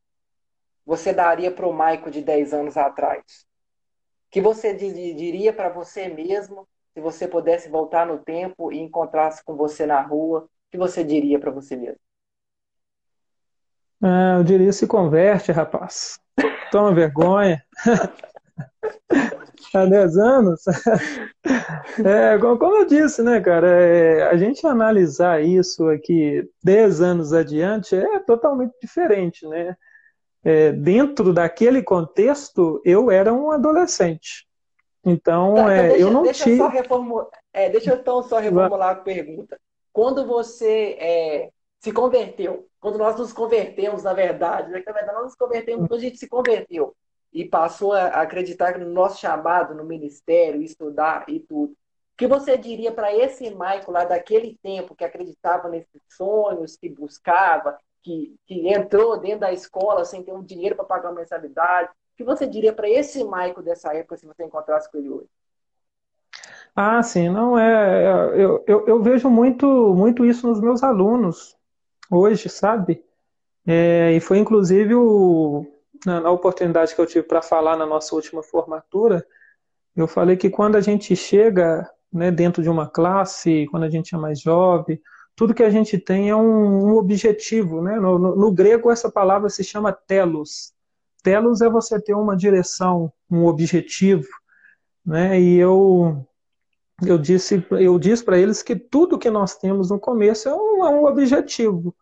você 0.84 1.12
daria 1.12 1.50
para 1.50 1.66
o 1.66 1.72
Maico 1.72 2.10
de 2.10 2.22
10 2.22 2.54
anos 2.54 2.76
atrás? 2.76 3.46
Que 4.30 4.40
você 4.40 4.72
diria 4.74 5.52
para 5.52 5.68
você 5.68 6.08
mesmo, 6.08 6.66
se 6.94 7.00
você 7.00 7.28
pudesse 7.28 7.68
voltar 7.68 8.06
no 8.06 8.18
tempo 8.18 8.72
e 8.72 8.78
encontrasse 8.78 9.44
com 9.44 9.54
você 9.54 9.84
na 9.84 10.00
rua, 10.00 10.44
o 10.44 10.48
que 10.70 10.78
você 10.78 11.04
diria 11.04 11.38
para 11.38 11.50
você 11.50 11.76
mesmo? 11.76 12.00
Ah, 14.02 14.36
eu 14.38 14.44
diria 14.44 14.72
se 14.72 14.86
converte, 14.86 15.52
rapaz. 15.52 16.18
Toma 16.70 16.94
vergonha. 16.94 17.62
Há 19.74 19.84
10 19.84 20.16
anos? 20.18 20.62
É, 22.04 22.36
como 22.38 22.76
eu 22.76 22.84
disse, 22.84 23.22
né, 23.22 23.40
cara, 23.40 23.68
é, 23.68 24.22
a 24.24 24.36
gente 24.36 24.66
analisar 24.66 25.42
isso 25.42 25.88
aqui 25.88 26.46
10 26.62 27.00
anos 27.00 27.32
adiante 27.32 27.94
é 27.94 28.18
totalmente 28.18 28.74
diferente, 28.82 29.46
né? 29.46 29.76
É, 30.44 30.72
dentro 30.72 31.32
daquele 31.32 31.82
contexto, 31.82 32.82
eu 32.84 33.10
era 33.10 33.32
um 33.32 33.50
adolescente. 33.50 34.46
Então, 35.04 35.54
tá, 35.54 35.60
então 35.62 35.70
é, 35.70 35.88
deixa, 35.88 36.02
eu 36.02 36.10
não 36.10 36.22
deixa 36.24 36.44
tinha. 36.44 36.56
Só 36.58 37.30
é, 37.52 37.70
deixa 37.70 37.90
eu 37.92 37.96
então 37.96 38.22
só 38.24 38.38
reformular 38.38 38.90
a 38.90 38.96
pergunta. 38.96 39.58
Quando 39.92 40.26
você 40.26 40.96
é, 40.98 41.50
se 41.78 41.92
converteu, 41.92 42.66
quando 42.80 42.98
nós 42.98 43.16
nos 43.16 43.32
convertemos, 43.32 44.02
na 44.02 44.12
verdade, 44.12 44.70
né, 44.70 44.82
na 44.84 44.92
verdade, 44.92 45.14
nós 45.14 45.26
nos 45.26 45.36
convertemos 45.36 45.86
quando 45.88 46.00
a 46.00 46.04
gente 46.04 46.18
se 46.18 46.28
converteu 46.28 46.94
e 47.37 47.44
passou 47.44 47.92
a 47.92 48.07
acreditar 48.22 48.79
no 48.79 48.88
nosso 48.88 49.20
chamado 49.20 49.75
no 49.75 49.85
ministério, 49.85 50.62
estudar 50.62 51.27
e 51.29 51.38
tudo. 51.38 51.72
O 51.72 51.77
que 52.16 52.27
você 52.27 52.57
diria 52.57 52.90
para 52.90 53.14
esse 53.14 53.51
Michael 53.51 53.90
lá 53.90 54.05
daquele 54.07 54.59
tempo 54.62 54.94
que 54.94 55.05
acreditava 55.05 55.68
nesses 55.68 56.01
sonhos, 56.09 56.79
que 56.79 56.88
buscava, 56.88 57.77
que, 58.03 58.35
que 58.46 58.66
entrou 58.66 59.20
dentro 59.20 59.40
da 59.40 59.53
escola 59.53 60.03
sem 60.07 60.22
ter 60.22 60.33
um 60.33 60.42
dinheiro 60.42 60.75
para 60.77 60.87
pagar 60.87 61.11
uma 61.11 61.20
mensalidade. 61.20 61.90
O 61.90 62.16
que 62.16 62.25
você 62.25 62.46
diria 62.46 62.72
para 62.72 62.88
esse 62.88 63.22
Maico 63.22 63.61
dessa 63.61 63.92
época 63.92 64.16
se 64.16 64.25
você 64.25 64.42
encontrasse 64.42 64.90
com 64.90 64.96
ele 64.96 65.11
hoje? 65.11 65.29
Ah, 66.75 67.03
sim, 67.03 67.29
não 67.29 67.59
é. 67.59 68.05
é 68.05 68.42
eu, 68.42 68.64
eu, 68.66 68.87
eu 68.87 69.03
vejo 69.03 69.29
muito, 69.29 69.66
muito 69.94 70.25
isso 70.25 70.49
nos 70.49 70.59
meus 70.59 70.83
alunos 70.83 71.55
hoje, 72.11 72.49
sabe? 72.49 73.05
É, 73.66 74.12
e 74.12 74.20
foi 74.20 74.38
inclusive 74.38 74.94
o, 74.94 75.66
na, 76.04 76.20
na 76.20 76.30
oportunidade 76.30 76.94
que 76.94 77.00
eu 77.00 77.06
tive 77.06 77.26
para 77.26 77.42
falar 77.42 77.76
na 77.76 77.87
nossa 77.87 78.14
última 78.14 78.42
formatura, 78.42 79.26
eu 79.94 80.06
falei 80.06 80.37
que 80.37 80.50
quando 80.50 80.76
a 80.76 80.80
gente 80.80 81.16
chega 81.16 81.88
né, 82.12 82.30
dentro 82.30 82.62
de 82.62 82.68
uma 82.68 82.88
classe, 82.88 83.66
quando 83.70 83.85
a 83.85 83.90
gente 83.90 84.14
é 84.14 84.18
mais 84.18 84.40
jovem, 84.40 85.00
tudo 85.35 85.54
que 85.54 85.62
a 85.62 85.70
gente 85.70 85.98
tem 85.98 86.30
é 86.30 86.37
um, 86.37 86.88
um 86.88 86.96
objetivo. 86.96 87.82
Né? 87.82 87.98
No, 87.98 88.18
no, 88.18 88.37
no, 88.37 88.52
grego, 88.52 88.90
essa 88.90 89.11
palavra 89.11 89.48
se 89.48 89.62
chama 89.62 89.92
telos. 89.92 90.72
Telos 91.22 91.61
é 91.61 91.68
você 91.68 92.00
ter 92.00 92.14
uma 92.14 92.37
direção, 92.37 93.12
um 93.30 93.44
objetivo. 93.44 94.28
Né? 95.04 95.40
E 95.40 95.56
eu, 95.56 96.26
eu 97.04 97.18
disse, 97.18 97.64
eu 97.72 97.98
disse 97.98 98.24
para 98.24 98.38
eles 98.38 98.62
que 98.62 98.76
tudo 98.76 99.18
que 99.18 99.30
nós 99.30 99.56
temos 99.56 99.90
no 99.90 99.98
começo 99.98 100.48
é 100.48 100.54
um, 100.54 100.87
é 100.87 100.90
um 100.90 101.04
objetivo 101.06 101.94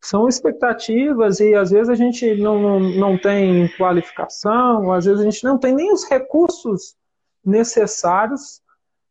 são 0.00 0.28
expectativas 0.28 1.40
e 1.40 1.54
às 1.54 1.70
vezes 1.70 1.88
a 1.88 1.94
gente 1.94 2.34
não, 2.36 2.78
não 2.78 3.18
tem 3.18 3.68
qualificação, 3.76 4.92
às 4.92 5.04
vezes 5.04 5.20
a 5.20 5.24
gente 5.24 5.44
não 5.44 5.58
tem 5.58 5.74
nem 5.74 5.92
os 5.92 6.04
recursos 6.04 6.94
necessários 7.44 8.60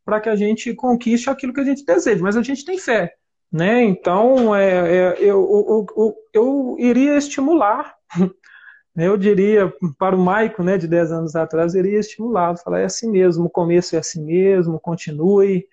para 0.04 0.22
que 0.22 0.30
a 0.30 0.36
gente 0.36 0.74
conquiste 0.74 1.30
aquilo 1.30 1.54
que 1.54 1.62
a 1.62 1.66
gente 1.66 1.84
deseja, 1.84 2.22
mas 2.22 2.38
a 2.38 2.42
gente 2.42 2.64
tem 2.64 2.78
fé. 2.78 3.14
Né? 3.52 3.84
Então, 3.84 4.56
é, 4.56 4.70
é, 4.70 5.16
eu, 5.20 5.48
eu, 5.68 5.86
eu, 5.96 6.16
eu, 6.34 6.76
iria 6.78 7.18
estimular, 7.18 7.96
eu 8.98 9.18
diria 9.18 9.74
para 9.98 10.16
o 10.16 10.20
Maico 10.20 10.62
né, 10.62 10.78
de 10.78 10.88
10 10.88 11.12
anos 11.12 11.36
atrás, 11.36 11.74
iria 11.74 12.00
estimular, 12.00 12.58
falar, 12.58 12.82
é 12.82 12.86
assim 12.86 13.10
mesmo, 13.10 13.46
o 13.46 13.50
começo 13.50 13.96
é 13.96 14.00
assim 14.00 14.24
mesmo, 14.24 14.80
continue, 14.80 15.66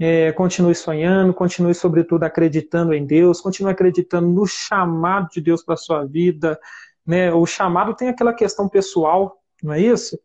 é, 0.00 0.32
continue 0.32 0.74
sonhando, 0.74 1.34
continue, 1.34 1.74
sobretudo, 1.74 2.24
acreditando 2.24 2.94
em 2.94 3.04
Deus, 3.04 3.38
continue 3.38 3.70
acreditando 3.70 4.28
no 4.28 4.46
chamado 4.46 5.28
de 5.30 5.42
Deus 5.42 5.62
para 5.62 5.74
a 5.74 5.76
sua 5.76 6.06
vida. 6.06 6.58
Né? 7.06 7.30
O 7.30 7.44
chamado 7.44 7.94
tem 7.94 8.08
aquela 8.08 8.32
questão 8.32 8.66
pessoal, 8.66 9.36
não 9.62 9.74
é 9.74 9.80
isso? 9.80 10.18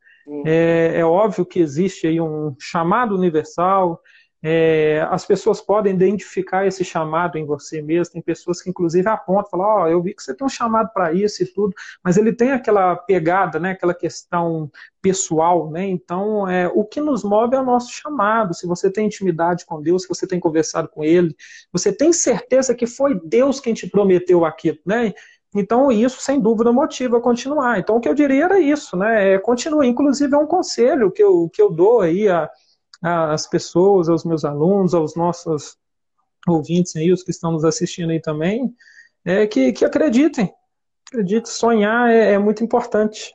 É, 0.45 0.93
é, 0.95 1.05
óbvio 1.05 1.45
que 1.45 1.59
existe 1.59 2.07
aí 2.07 2.21
um 2.21 2.55
chamado 2.57 3.13
universal, 3.13 4.01
é, 4.47 5.01
as 5.09 5.25
pessoas 5.25 5.59
podem 5.59 5.95
identificar 5.95 6.67
esse 6.67 6.85
chamado 6.85 7.35
em 7.35 7.43
você 7.43 7.81
mesmo. 7.81 8.13
Tem 8.13 8.21
pessoas 8.21 8.61
que, 8.61 8.69
inclusive, 8.69 9.09
apontam, 9.09 9.49
falam: 9.49 9.65
Ó, 9.65 9.83
oh, 9.83 9.87
eu 9.87 10.03
vi 10.03 10.13
que 10.13 10.21
você 10.21 10.35
tem 10.35 10.45
um 10.45 10.49
chamado 10.49 10.91
para 10.93 11.11
isso 11.11 11.41
e 11.41 11.47
tudo, 11.47 11.73
mas 12.03 12.15
ele 12.15 12.31
tem 12.31 12.51
aquela 12.51 12.95
pegada, 12.95 13.59
né, 13.59 13.71
aquela 13.71 13.95
questão 13.95 14.71
pessoal, 15.01 15.71
né? 15.71 15.87
Então, 15.87 16.47
é, 16.47 16.67
o 16.67 16.85
que 16.85 17.01
nos 17.01 17.23
move 17.23 17.55
é 17.55 17.59
o 17.59 17.65
nosso 17.65 17.91
chamado. 17.91 18.53
Se 18.53 18.67
você 18.67 18.91
tem 18.91 19.07
intimidade 19.07 19.65
com 19.65 19.81
Deus, 19.81 20.03
se 20.03 20.07
você 20.07 20.27
tem 20.27 20.39
conversado 20.39 20.89
com 20.89 21.03
Ele, 21.03 21.35
você 21.73 21.91
tem 21.91 22.13
certeza 22.13 22.75
que 22.75 22.85
foi 22.85 23.19
Deus 23.23 23.59
quem 23.59 23.73
te 23.73 23.89
prometeu 23.89 24.45
aquilo, 24.45 24.77
né? 24.85 25.11
Então, 25.55 25.91
isso, 25.91 26.21
sem 26.21 26.39
dúvida, 26.39 26.71
motiva 26.71 27.17
a 27.17 27.21
continuar. 27.21 27.79
Então, 27.79 27.95
o 27.95 27.99
que 27.99 28.09
eu 28.09 28.13
diria 28.13 28.45
era 28.45 28.59
isso, 28.59 28.95
né? 28.95 29.33
É, 29.33 29.39
continue. 29.39 29.87
Inclusive, 29.87 30.35
é 30.35 30.37
um 30.37 30.45
conselho 30.45 31.09
que 31.09 31.23
eu, 31.23 31.49
que 31.51 31.59
eu 31.59 31.71
dou 31.71 32.01
aí 32.01 32.29
a 32.29 32.47
às 33.01 33.47
pessoas, 33.47 34.09
aos 34.09 34.23
meus 34.23 34.45
alunos, 34.45 34.93
aos 34.93 35.15
nossos 35.15 35.77
ouvintes 36.47 36.95
aí, 36.95 37.11
os 37.11 37.23
que 37.23 37.31
estão 37.31 37.51
nos 37.51 37.65
assistindo 37.65 38.11
aí 38.11 38.21
também, 38.21 38.73
é 39.23 39.47
que, 39.47 39.73
que 39.73 39.85
acreditem. 39.85 40.53
Acredite, 41.07 41.49
sonhar 41.49 42.09
é, 42.09 42.33
é 42.33 42.37
muito 42.37 42.63
importante. 42.63 43.33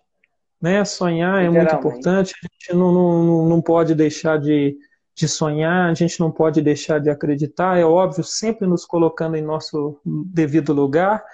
Né? 0.61 0.85
Sonhar 0.85 1.43
é 1.43 1.49
muito 1.49 1.75
importante. 1.75 2.35
A 2.35 2.47
gente 2.53 2.79
não, 2.79 2.93
não, 2.93 3.49
não 3.49 3.63
pode 3.63 3.95
deixar 3.95 4.39
de, 4.39 4.77
de 5.15 5.29
sonhar, 5.29 5.91
a 5.91 5.95
gente 5.95 6.21
não 6.21 6.31
pode 6.31 6.61
deixar 6.61 7.01
de 7.01 7.11
acreditar. 7.11 7.79
É 7.79 7.85
óbvio, 7.85 8.23
sempre 8.23 8.67
nos 8.67 8.85
colocando 8.85 9.37
em 9.37 9.43
nosso 9.43 10.01
devido 10.05 10.73
lugar, 10.73 11.25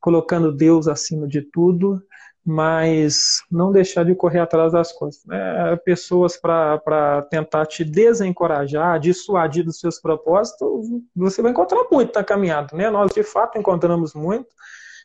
colocando 0.00 0.52
Deus 0.52 0.88
acima 0.88 1.26
de 1.26 1.42
tudo 1.42 2.02
mas 2.44 3.42
não 3.50 3.70
deixar 3.70 4.04
de 4.04 4.14
correr 4.14 4.40
atrás 4.40 4.72
das 4.72 4.92
coisas. 4.92 5.24
Né? 5.24 5.76
Pessoas 5.84 6.36
para 6.36 7.22
tentar 7.30 7.66
te 7.66 7.84
desencorajar, 7.84 8.98
dissuadir 8.98 9.64
dos 9.64 9.78
seus 9.78 10.00
propósitos, 10.00 10.68
você 11.14 11.40
vai 11.40 11.52
encontrar 11.52 11.84
muito 11.90 12.14
na 12.14 12.24
caminhada. 12.24 12.76
Né? 12.76 12.90
Nós, 12.90 13.12
de 13.12 13.22
fato, 13.22 13.58
encontramos 13.58 14.12
muito, 14.12 14.48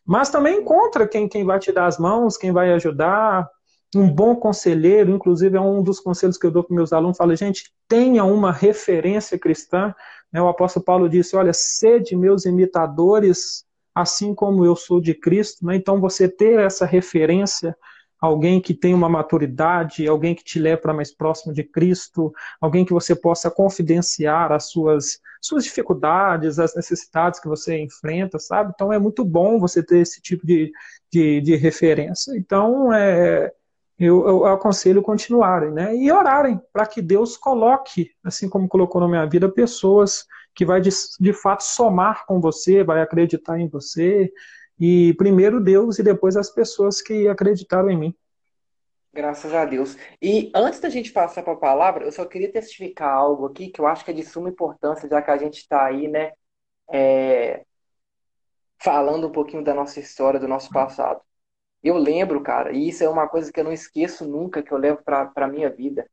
mas 0.06 0.30
também 0.30 0.60
encontra 0.60 1.08
quem, 1.08 1.28
quem 1.28 1.44
vai 1.44 1.60
te 1.60 1.72
dar 1.72 1.86
as 1.86 2.00
mãos, 2.00 2.38
quem 2.38 2.52
vai 2.52 2.74
ajudar, 2.74 3.48
um 3.96 4.10
bom 4.10 4.36
conselheiro, 4.36 5.12
inclusive 5.12 5.58
é 5.58 5.62
um 5.62 5.82
dos 5.82 6.00
conselhos 6.00 6.38
que 6.38 6.46
eu 6.46 6.52
dou 6.52 6.64
para 6.64 6.76
meus 6.76 6.92
alunos, 6.92 7.18
falo, 7.18 7.36
gente, 7.36 7.72
tenha 7.88 8.24
uma 8.24 8.52
referência 8.52 9.38
cristã, 9.38 9.94
né? 10.32 10.42
o 10.42 10.48
apóstolo 10.48 10.84
Paulo 10.84 11.08
disse, 11.08 11.36
olha, 11.36 11.54
sede 11.54 12.16
meus 12.16 12.46
imitadores, 12.46 13.67
assim 14.02 14.36
como 14.36 14.64
eu 14.64 14.76
sou 14.76 15.02
de 15.02 15.14
Cristo. 15.14 15.66
Né? 15.66 15.76
Então, 15.76 16.00
você 16.00 16.30
ter 16.30 16.60
essa 16.60 16.86
referência, 16.86 17.76
alguém 18.20 18.62
que 18.62 18.74
tem 18.74 18.94
uma 18.94 19.10
maturidade, 19.10 20.08
alguém 20.08 20.36
que 20.36 20.44
te 20.44 20.60
leva 20.60 20.82
para 20.82 20.94
mais 20.94 21.12
próximo 21.12 21.54
de 21.54 21.64
Cristo, 21.64 22.32
alguém 22.62 22.86
que 22.86 22.94
você 22.94 23.16
possa 23.16 23.50
confidenciar 23.50 24.52
as 24.52 24.70
suas, 24.70 25.20
suas 25.42 25.64
dificuldades, 25.64 26.60
as 26.60 26.76
necessidades 26.76 27.40
que 27.40 27.48
você 27.48 27.80
enfrenta, 27.80 28.38
sabe? 28.38 28.72
Então, 28.74 28.94
é 28.94 29.00
muito 29.00 29.26
bom 29.26 29.60
você 29.60 29.84
ter 29.84 30.00
esse 30.00 30.22
tipo 30.22 30.46
de, 30.46 30.72
de, 31.12 31.42
de 31.42 31.56
referência. 31.56 32.38
Então, 32.38 32.94
é, 32.94 33.52
eu, 33.98 34.28
eu, 34.28 34.46
aconselho 34.46 35.02
continuarem, 35.02 35.72
né? 35.72 35.96
E 35.96 36.12
orarem 36.12 36.62
para 36.72 36.86
que 36.86 37.02
Deus 37.02 37.36
coloque, 37.36 38.12
assim 38.24 38.48
como 38.48 38.68
colocou 38.68 39.02
na 39.02 39.08
minha 39.08 39.26
vida, 39.26 39.50
pessoas 39.50 40.26
que 40.58 40.66
vai 40.66 40.82
de, 40.82 40.90
de 41.20 41.34
fato 41.34 41.62
somar 41.62 42.26
com 42.26 42.42
você, 42.42 42.84
vai 42.84 43.00
acreditar 43.00 43.60
em 43.60 43.70
você. 43.70 44.34
E 44.80 45.14
primeiro 45.14 45.62
Deus 45.62 46.00
e 46.00 46.04
depois 46.04 46.36
as 46.36 46.50
pessoas 46.50 47.00
que 47.00 47.28
acreditaram 47.28 47.92
em 47.92 47.98
mim. 47.98 48.16
Graças 49.14 49.54
a 49.54 49.66
Deus. 49.66 49.96
E 50.20 50.52
antes 50.56 50.80
da 50.80 50.90
gente 50.90 51.12
passar 51.12 51.44
para 51.44 51.54
a 51.54 51.58
palavra, 51.58 52.06
eu 52.06 52.12
só 52.12 52.26
queria 52.26 52.52
testificar 52.52 53.14
algo 53.14 53.46
aqui 53.46 53.70
que 53.70 53.80
eu 53.80 53.86
acho 53.86 54.04
que 54.04 54.10
é 54.10 54.14
de 54.14 54.24
suma 54.24 54.50
importância, 54.50 55.08
já 55.08 55.22
que 55.22 55.30
a 55.30 55.38
gente 55.38 55.58
está 55.58 55.86
aí, 55.86 56.08
né? 56.08 56.32
É, 56.92 57.64
falando 58.82 59.28
um 59.28 59.32
pouquinho 59.32 59.64
da 59.64 59.76
nossa 59.76 60.00
história, 60.00 60.40
do 60.40 60.48
nosso 60.48 60.72
passado. 60.72 61.22
Eu 61.84 61.98
lembro, 61.98 62.42
cara, 62.42 62.72
e 62.72 62.90
isso 62.90 63.04
é 63.04 63.10
uma 63.10 63.28
coisa 63.28 63.52
que 63.52 63.60
eu 63.60 63.64
não 63.64 63.72
esqueço 63.72 64.28
nunca, 64.28 64.64
que 64.64 64.72
eu 64.72 64.78
levo 64.78 65.04
para 65.04 65.32
a 65.36 65.48
minha 65.48 65.70
vida 65.70 66.08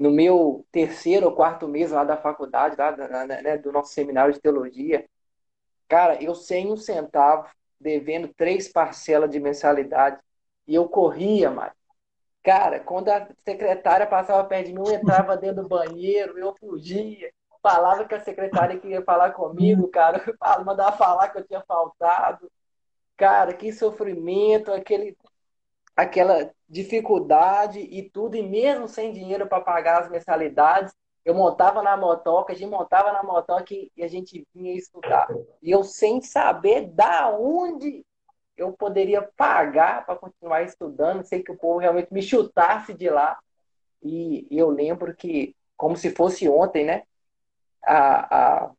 no 0.00 0.10
meu 0.10 0.66
terceiro 0.72 1.26
ou 1.26 1.36
quarto 1.36 1.68
mês 1.68 1.92
lá 1.92 2.04
da 2.04 2.16
faculdade, 2.16 2.76
lá 2.76 2.92
né, 3.26 3.58
do 3.58 3.72
nosso 3.72 3.92
seminário 3.92 4.34
de 4.34 4.40
teologia, 4.40 5.06
cara, 5.88 6.22
eu 6.22 6.34
sem 6.34 6.72
um 6.72 6.76
centavo, 6.76 7.48
devendo 7.80 8.28
três 8.34 8.68
parcelas 8.68 9.30
de 9.30 9.40
mensalidade, 9.40 10.18
e 10.66 10.74
eu 10.74 10.88
corria, 10.88 11.50
mas 11.50 11.72
Cara, 12.42 12.80
quando 12.80 13.10
a 13.10 13.28
secretária 13.44 14.06
passava 14.06 14.42
perto 14.44 14.68
de 14.68 14.72
mim, 14.72 14.80
eu 14.86 14.94
entrava 14.94 15.36
dentro 15.36 15.62
do 15.62 15.68
banheiro, 15.68 16.38
eu 16.38 16.54
fugia, 16.56 17.30
falava 17.62 18.06
que 18.06 18.14
a 18.14 18.20
secretária 18.20 18.78
queria 18.80 19.02
falar 19.02 19.32
comigo, 19.32 19.88
cara, 19.88 20.22
eu 20.58 20.64
mandava 20.64 20.96
falar 20.96 21.28
que 21.28 21.38
eu 21.38 21.46
tinha 21.46 21.62
faltado. 21.66 22.50
Cara, 23.16 23.52
que 23.54 23.72
sofrimento, 23.72 24.72
aquele 24.72 25.16
aquela 26.02 26.50
dificuldade 26.68 27.80
e 27.80 28.08
tudo, 28.08 28.36
e 28.36 28.42
mesmo 28.42 28.88
sem 28.88 29.12
dinheiro 29.12 29.46
para 29.46 29.60
pagar 29.60 30.02
as 30.02 30.10
mensalidades, 30.10 30.94
eu 31.24 31.34
montava 31.34 31.82
na 31.82 31.96
motoca, 31.96 32.52
a 32.52 32.56
gente 32.56 32.70
montava 32.70 33.12
na 33.12 33.22
motoca 33.22 33.74
e 33.74 33.90
a 34.02 34.08
gente 34.08 34.46
vinha 34.54 34.74
estudar. 34.74 35.28
E 35.62 35.70
eu 35.70 35.84
sem 35.84 36.22
saber 36.22 36.86
da 36.88 37.30
onde 37.30 38.04
eu 38.56 38.72
poderia 38.72 39.22
pagar 39.36 40.04
para 40.04 40.16
continuar 40.16 40.62
estudando, 40.62 41.24
sei 41.24 41.42
que 41.42 41.52
o 41.52 41.56
povo 41.56 41.78
realmente 41.78 42.12
me 42.12 42.22
chutasse 42.22 42.94
de 42.94 43.08
lá. 43.08 43.38
E, 44.02 44.46
eu 44.50 44.70
lembro 44.70 45.14
que, 45.14 45.54
como 45.76 45.96
se 45.96 46.10
fosse 46.10 46.48
ontem, 46.48 46.84
né? 46.84 47.02
A, 47.82 48.64
a, 48.64 48.70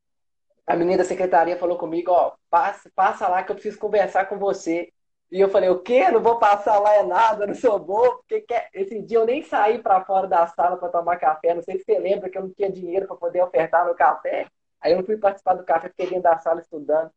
a 0.68 0.76
menina 0.76 1.00
da 1.00 1.04
secretaria 1.04 1.58
falou 1.58 1.78
comigo, 1.78 2.12
ó, 2.12 2.34
passa, 2.50 2.92
passa 2.96 3.28
lá 3.28 3.44
que 3.44 3.52
eu 3.52 3.56
preciso 3.56 3.80
conversar 3.80 4.26
com 4.26 4.38
você. 4.38 4.92
E 5.32 5.40
eu 5.40 5.50
falei, 5.50 5.70
o 5.70 5.80
quê? 5.80 6.12
Não 6.12 6.22
vou 6.22 6.38
passar 6.38 6.78
lá 6.80 6.94
é 6.96 7.04
nada, 7.04 7.48
não 7.48 7.56
sou 7.56 7.80
bobo. 7.80 8.22
Porque 8.28 8.46
esse 8.74 9.02
dia 9.02 9.18
eu 9.18 9.26
nem 9.26 9.42
saí 9.42 9.82
para 9.82 10.04
fora 10.04 10.28
da 10.28 10.46
sala 10.48 10.76
para 10.76 10.90
tomar 10.90 11.18
café. 11.18 11.54
Não 11.54 11.62
sei 11.62 11.78
se 11.78 11.86
você 11.86 11.98
lembra 11.98 12.30
que 12.30 12.38
eu 12.38 12.42
não 12.42 12.50
tinha 12.50 12.70
dinheiro 12.70 13.08
para 13.08 13.16
poder 13.16 13.42
ofertar 13.42 13.88
no 13.88 13.96
café. 13.96 14.48
Aí 14.82 14.92
eu 14.92 14.98
não 14.98 15.06
fui 15.06 15.16
participar 15.18 15.54
do 15.54 15.64
café, 15.64 15.88
fiquei 15.88 16.08
dentro 16.08 16.24
da 16.24 16.38
sala 16.38 16.60
estudando. 16.60 17.10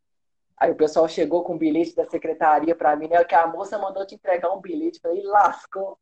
Aí 0.56 0.70
o 0.70 0.76
pessoal 0.76 1.08
chegou 1.08 1.42
com 1.42 1.54
um 1.54 1.58
bilhete 1.58 1.96
da 1.96 2.04
secretaria 2.04 2.76
para 2.76 2.94
mim, 2.94 3.08
né? 3.08 3.24
Que 3.24 3.34
a 3.34 3.48
moça 3.48 3.76
mandou 3.78 4.06
te 4.06 4.14
entregar 4.14 4.52
um 4.52 4.60
bilhete. 4.60 5.00
Falei, 5.00 5.22
lascou. 5.24 5.98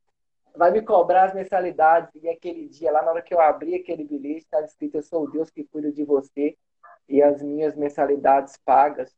Vai 0.54 0.70
me 0.70 0.82
cobrar 0.82 1.24
as 1.24 1.34
mensalidades. 1.34 2.10
E 2.22 2.28
aquele 2.28 2.68
dia, 2.68 2.92
lá 2.92 3.02
na 3.02 3.12
hora 3.12 3.22
que 3.22 3.32
eu 3.32 3.40
abri 3.40 3.74
aquele 3.74 4.04
bilhete, 4.04 4.40
estava 4.40 4.66
escrito: 4.66 4.96
Eu 4.96 5.02
sou 5.02 5.24
o 5.24 5.30
Deus 5.30 5.48
que 5.50 5.64
cuida 5.64 5.90
de 5.90 6.04
você 6.04 6.58
e 7.08 7.22
as 7.22 7.42
minhas 7.42 7.74
mensalidades 7.74 8.58
pagas. 8.62 9.10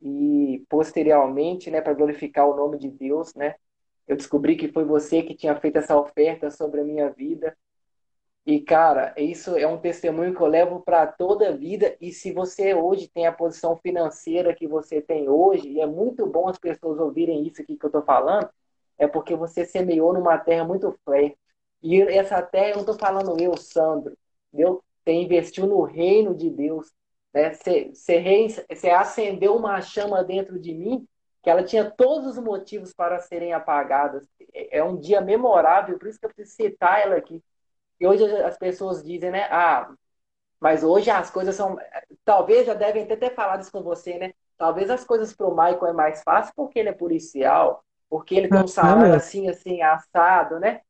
E 0.00 0.64
posteriormente, 0.68 1.70
né, 1.70 1.80
para 1.80 1.94
glorificar 1.94 2.48
o 2.48 2.56
nome 2.56 2.78
de 2.78 2.90
Deus, 2.90 3.34
né, 3.34 3.54
eu 4.08 4.16
descobri 4.16 4.56
que 4.56 4.72
foi 4.72 4.84
você 4.84 5.22
que 5.22 5.34
tinha 5.36 5.54
feito 5.60 5.76
essa 5.78 5.98
oferta 5.98 6.50
sobre 6.50 6.80
a 6.80 6.84
minha 6.84 7.10
vida. 7.10 7.56
E, 8.44 8.60
cara, 8.60 9.14
isso 9.16 9.56
é 9.56 9.66
um 9.66 9.78
testemunho 9.78 10.34
que 10.34 10.40
eu 10.40 10.46
levo 10.46 10.80
para 10.80 11.06
toda 11.06 11.48
a 11.48 11.52
vida. 11.56 11.96
E 12.00 12.10
se 12.12 12.32
você 12.32 12.74
hoje 12.74 13.08
tem 13.08 13.26
a 13.26 13.32
posição 13.32 13.76
financeira 13.76 14.54
que 14.54 14.66
você 14.66 15.00
tem 15.00 15.28
hoje, 15.28 15.68
e 15.68 15.80
é 15.80 15.86
muito 15.86 16.26
bom 16.26 16.48
as 16.48 16.58
pessoas 16.58 16.98
ouvirem 16.98 17.46
isso 17.46 17.62
aqui 17.62 17.76
que 17.76 17.84
eu 17.84 17.88
estou 17.88 18.02
falando, 18.02 18.48
é 18.98 19.06
porque 19.06 19.36
você 19.36 19.64
semeou 19.64 20.12
numa 20.12 20.38
terra 20.38 20.64
muito 20.64 20.92
fértil. 21.04 21.38
E 21.82 22.02
essa 22.02 22.42
terra, 22.42 22.70
eu 22.70 22.74
não 22.74 22.80
estou 22.80 22.98
falando 22.98 23.40
eu, 23.40 23.56
Sandro, 23.56 24.16
entendeu? 24.52 24.82
Você 25.04 25.12
investiu 25.12 25.66
no 25.66 25.82
reino 25.82 26.34
de 26.34 26.50
Deus. 26.50 26.90
Né? 27.32 27.52
Você, 27.52 27.90
você, 27.94 28.66
você 28.68 28.90
acendeu 28.90 29.56
uma 29.56 29.80
chama 29.80 30.22
dentro 30.24 30.58
de 30.58 30.74
mim 30.74 31.06
que 31.42 31.48
ela 31.48 31.62
tinha 31.62 31.90
todos 31.90 32.36
os 32.36 32.42
motivos 32.42 32.92
para 32.92 33.18
serem 33.18 33.52
apagadas. 33.52 34.28
É, 34.52 34.78
é 34.78 34.84
um 34.84 34.96
dia 34.96 35.20
memorável, 35.20 35.98
por 35.98 36.08
isso 36.08 36.18
que 36.18 36.26
eu 36.26 36.34
preciso 36.34 36.56
citar 36.56 37.00
ela 37.00 37.16
aqui. 37.16 37.42
E 37.98 38.06
hoje 38.06 38.24
as 38.42 38.58
pessoas 38.58 39.02
dizem, 39.02 39.30
né? 39.30 39.46
Ah, 39.50 39.92
mas 40.58 40.84
hoje 40.84 41.10
as 41.10 41.30
coisas 41.30 41.54
são. 41.54 41.78
Talvez 42.24 42.66
já 42.66 42.74
devem 42.74 43.04
até 43.04 43.16
ter 43.16 43.34
falado 43.34 43.62
isso 43.62 43.72
com 43.72 43.82
você, 43.82 44.18
né? 44.18 44.32
Talvez 44.58 44.90
as 44.90 45.04
coisas 45.04 45.32
para 45.32 45.46
o 45.46 45.50
Michael 45.50 45.86
é 45.86 45.92
mais 45.92 46.22
fácil 46.22 46.52
porque 46.54 46.78
ele 46.78 46.90
é 46.90 46.92
policial, 46.92 47.82
porque 48.10 48.34
ele 48.34 48.48
tem 48.48 48.62
um 48.62 48.68
salário 48.68 49.14
assim, 49.14 49.48
assim, 49.48 49.80
assado, 49.80 50.60
né? 50.60 50.82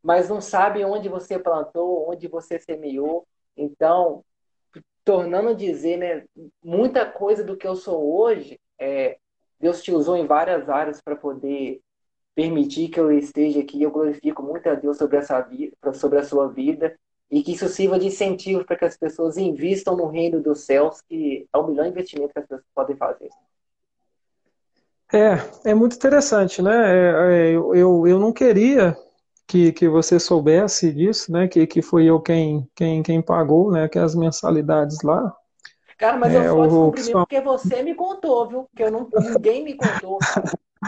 Mas 0.00 0.28
não 0.28 0.40
sabe 0.40 0.84
onde 0.84 1.08
você 1.08 1.38
plantou, 1.38 2.08
onde 2.08 2.28
você 2.28 2.60
semeou. 2.60 3.26
Então, 3.56 4.24
tornando 5.08 5.48
a 5.48 5.54
dizer, 5.54 5.96
né? 5.96 6.24
Muita 6.62 7.06
coisa 7.06 7.42
do 7.42 7.56
que 7.56 7.66
eu 7.66 7.74
sou 7.74 8.20
hoje, 8.20 8.60
é, 8.78 9.16
Deus 9.58 9.82
te 9.82 9.90
usou 9.90 10.18
em 10.18 10.26
várias 10.26 10.68
áreas 10.68 11.00
para 11.00 11.16
poder 11.16 11.80
permitir 12.34 12.90
que 12.90 13.00
eu 13.00 13.10
esteja 13.10 13.60
aqui. 13.60 13.82
Eu 13.82 13.90
glorifico 13.90 14.42
muito 14.42 14.68
a 14.68 14.74
Deus 14.74 14.98
sobre, 14.98 15.16
essa 15.16 15.40
vida, 15.40 15.74
sobre 15.94 16.18
a 16.18 16.24
sua 16.24 16.48
vida 16.48 16.94
e 17.30 17.42
que 17.42 17.52
isso 17.52 17.68
sirva 17.68 17.98
de 17.98 18.08
incentivo 18.08 18.66
para 18.66 18.76
que 18.76 18.84
as 18.84 18.98
pessoas 18.98 19.38
investam 19.38 19.96
no 19.96 20.08
reino 20.08 20.42
dos 20.42 20.60
céus, 20.60 21.00
que 21.00 21.48
é 21.50 21.56
o 21.56 21.66
melhor 21.66 21.86
investimento 21.86 22.34
que 22.34 22.40
as 22.40 22.46
pessoas 22.46 22.66
podem 22.74 22.94
fazer. 22.94 23.30
É, 25.10 25.70
é 25.70 25.74
muito 25.74 25.96
interessante, 25.96 26.60
né? 26.60 26.70
É, 26.70 27.48
é, 27.48 27.50
eu, 27.52 28.06
eu 28.06 28.18
não 28.18 28.30
queria 28.30 28.94
que, 29.48 29.72
que 29.72 29.88
você 29.88 30.20
soubesse 30.20 30.92
disso, 30.92 31.32
né? 31.32 31.48
Que, 31.48 31.66
que 31.66 31.80
fui 31.80 32.04
eu 32.04 32.20
quem, 32.20 32.68
quem, 32.76 33.02
quem 33.02 33.22
pagou, 33.22 33.72
né? 33.72 33.88
Que 33.88 33.98
as 33.98 34.14
mensalidades 34.14 35.02
lá. 35.02 35.34
Cara, 35.96 36.16
mas 36.16 36.32
é, 36.32 36.46
eu 36.46 36.54
só 36.54 36.62
descobri 36.66 37.14
o... 37.14 37.18
porque 37.20 37.40
você 37.40 37.82
me 37.82 37.94
contou, 37.94 38.46
viu? 38.46 38.64
Porque 38.64 38.84
eu 38.84 38.90
não, 38.92 39.08
ninguém 39.32 39.64
me 39.64 39.74
contou. 39.74 40.18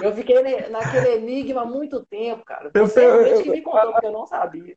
Eu 0.01 0.15
fiquei 0.15 0.41
naquele 0.69 1.17
enigma 1.17 1.63
há 1.63 1.65
muito 1.65 2.05
tempo, 2.07 2.45
cara. 2.45 2.71
Você 2.73 3.05
eu, 3.05 3.25
realmente 3.25 3.43
que 3.43 3.51
me 3.51 3.63
contou, 3.63 3.93
porque 3.93 4.07
eu 4.07 4.13
não 4.13 4.27
sabia. 4.27 4.77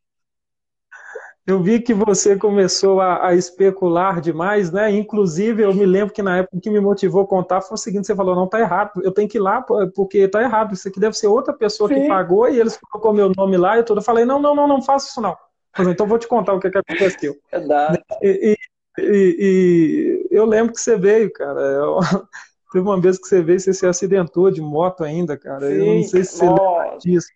Eu 1.46 1.62
vi 1.62 1.82
que 1.82 1.94
você 1.94 2.38
começou 2.38 3.02
a, 3.02 3.28
a, 3.28 3.36
especular 3.36 4.22
demais, 4.22 4.72
né? 4.72 4.90
Inclusive, 4.90 5.64
eu 5.64 5.74
me 5.74 5.86
lembro 5.86 6.14
que 6.14 6.24
na 6.24 6.38
época 6.38 6.62
que 6.62 6.70
me 6.70 6.80
motivou 6.80 7.24
a 7.24 7.28
contar 7.28 7.60
foi 7.62 7.76
o 7.76 7.78
seguinte: 7.78 8.08
você 8.08 8.16
falou, 8.16 8.34
não, 8.34 8.48
tá 8.48 8.62
errado, 8.62 9.02
eu 9.04 9.12
tenho 9.12 9.28
que 9.28 9.38
ir 9.38 9.42
lá 9.42 9.62
porque 9.94 10.26
tá 10.30 10.42
errado. 10.42 10.74
Isso 10.74 10.88
aqui 10.88 11.02
deve 11.02 11.18
ser 11.18 11.28
outra 11.28 11.54
pessoa 11.54 11.90
Sim. 11.90 11.96
que 11.96 12.08
pagou 12.08 12.48
e 12.48 12.58
eles 12.58 12.78
colocou 12.78 13.12
meu 13.12 13.30
nome 13.36 13.58
lá 13.58 13.78
e 13.78 13.84
tudo. 13.84 14.00
Eu 14.00 14.04
falei, 14.04 14.24
não, 14.24 14.42
não, 14.42 14.56
não, 14.56 14.68
não 14.68 14.82
faça 14.82 15.10
isso 15.10 15.20
não. 15.20 15.36
Falei, 15.76 15.92
então 15.92 16.08
vou 16.08 16.18
te 16.18 16.28
contar 16.28 16.54
o 16.54 16.60
que, 16.62 16.70
que 16.70 16.78
aconteceu. 16.78 17.36
Verdade. 17.52 18.02
E, 18.22 18.56
e, 19.00 19.38
e, 19.40 20.28
eu 20.32 20.46
lembro 20.46 20.72
que 20.72 20.80
você 20.80 20.96
veio, 20.96 21.32
cara. 21.34 21.60
Eu, 21.60 22.00
teve 22.72 22.88
uma 22.88 23.02
vez 23.02 23.18
que 23.18 23.28
você 23.28 23.42
veio, 23.42 23.60
você 23.60 23.74
se 23.74 23.86
acidentou 23.86 24.50
de 24.50 24.62
moto 24.62 25.04
ainda, 25.04 25.38
cara. 25.38 25.68
Sim, 25.68 25.74
eu 25.74 25.96
não 25.96 26.04
sei 26.04 26.24
se 26.24 26.38
você 26.38 26.46
lembra 26.46 26.98
disso. 27.00 27.28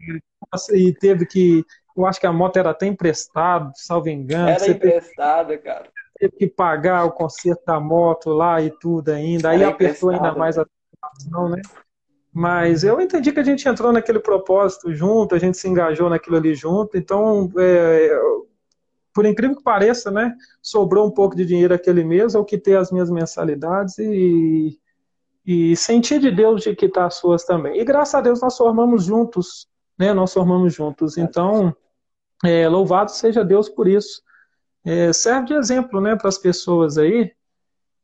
E 0.74 0.94
teve 0.94 1.26
que 1.26 1.66
eu 1.98 2.06
acho 2.06 2.20
que 2.20 2.28
a 2.28 2.32
moto 2.32 2.58
era 2.58 2.70
até 2.70 2.86
emprestada, 2.86 3.72
salvo 3.74 4.08
engano. 4.08 4.50
Era 4.50 4.70
emprestada, 4.70 5.50
teve, 5.50 5.64
cara. 5.64 5.90
Teve 6.20 6.34
que 6.36 6.48
pagar 6.48 7.06
o 7.06 7.12
conserto 7.12 7.66
da 7.66 7.80
moto 7.80 8.30
lá 8.30 8.62
e 8.62 8.70
tudo 8.70 9.10
ainda. 9.10 9.50
Aí 9.50 9.62
era 9.62 9.72
apertou 9.72 10.12
ainda 10.12 10.34
mais 10.34 10.58
a 10.60 10.66
situação, 10.92 11.50
né? 11.50 11.62
Mas 12.32 12.84
eu 12.84 13.02
entendi 13.02 13.32
que 13.32 13.40
a 13.40 13.44
gente 13.44 13.68
entrou 13.68 13.92
naquele 13.92 14.20
propósito 14.20 14.94
junto, 14.94 15.34
a 15.34 15.40
gente 15.40 15.58
se 15.58 15.68
engajou 15.68 16.08
naquilo 16.08 16.38
ali 16.38 16.54
junto. 16.54 16.96
Então, 16.96 17.52
é, 17.58 18.20
por 19.12 19.26
incrível 19.26 19.58
que 19.58 19.64
pareça, 19.64 20.12
né? 20.12 20.36
Sobrou 20.62 21.08
um 21.08 21.12
pouco 21.12 21.36
de 21.36 21.46
dinheiro 21.46 21.74
aquele 21.74 22.04
mês, 22.04 22.36
eu 22.36 22.46
quitei 22.46 22.76
as 22.76 22.92
minhas 22.92 23.10
mensalidades 23.10 23.98
e, 23.98 24.80
e 25.44 25.76
senti 25.76 26.20
de 26.20 26.30
Deus 26.30 26.62
de 26.62 26.76
quitar 26.76 27.08
as 27.08 27.16
suas 27.16 27.44
também. 27.44 27.80
E 27.80 27.84
graças 27.84 28.14
a 28.14 28.22
Deus 28.22 28.40
nós 28.40 28.56
formamos 28.56 29.06
juntos, 29.06 29.68
né? 29.98 30.14
Nós 30.14 30.32
formamos 30.32 30.76
juntos. 30.76 31.18
Então, 31.18 31.76
é, 32.44 32.68
louvado 32.68 33.12
seja 33.12 33.44
Deus 33.44 33.70
por 33.70 33.88
isso. 33.88 34.22
É, 34.86 35.12
serve 35.12 35.48
de 35.48 35.54
exemplo 35.54 36.00
né, 36.00 36.16
para 36.16 36.30
as 36.30 36.38
pessoas 36.38 36.98
aí 36.98 37.32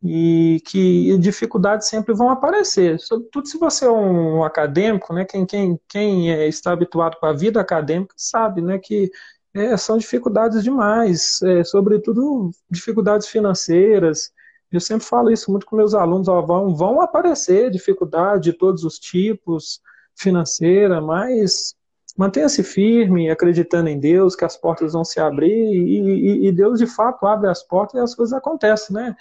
e 0.04 0.62
que 0.66 1.18
dificuldades 1.18 1.88
sempre 1.88 2.14
vão 2.14 2.30
aparecer. 2.30 3.00
Sobretudo 3.00 3.48
se 3.48 3.58
você 3.58 3.86
é 3.86 3.92
um 3.92 4.44
acadêmico, 4.44 5.14
né, 5.14 5.24
quem, 5.24 5.46
quem, 5.46 5.80
quem 5.88 6.32
é, 6.32 6.48
está 6.48 6.74
habituado 6.74 7.18
com 7.18 7.26
a 7.26 7.34
vida 7.34 7.62
acadêmica 7.62 8.14
sabe 8.18 8.62
né, 8.62 8.78
que 8.78 9.10
é, 9.54 9.78
são 9.78 9.98
dificuldades 9.98 10.64
demais, 10.64 11.42
é, 11.44 11.64
sobretudo 11.64 12.52
dificuldades 12.70 13.28
financeiras. 13.28 14.32
Eu 14.72 14.82
sempre 14.82 15.06
falo 15.06 15.32
isso 15.32 15.52
muito 15.52 15.66
com 15.66 15.76
meus 15.76 15.94
alunos, 15.94 16.28
ó, 16.28 16.42
vão, 16.42 16.76
vão 16.76 17.00
aparecer 17.00 17.70
dificuldades 17.70 18.42
de 18.42 18.52
todos 18.52 18.84
os 18.84 19.00
tipos, 19.00 19.80
financeira, 20.16 21.00
mas 21.00 21.76
mantenha-se 22.18 22.64
firme, 22.64 23.30
acreditando 23.30 23.90
em 23.90 24.00
Deus, 24.00 24.36
que 24.36 24.46
as 24.46 24.56
portas 24.56 24.94
vão 24.94 25.04
se 25.04 25.20
abrir 25.20 25.52
e, 25.52 26.00
e, 26.00 26.48
e 26.48 26.52
Deus 26.52 26.80
de 26.80 26.88
fato 26.88 27.26
abre 27.26 27.50
as 27.50 27.64
portas 27.64 28.00
e 28.00 28.04
as 28.04 28.16
coisas 28.16 28.34
acontecem, 28.34 28.96
né? 28.96 29.16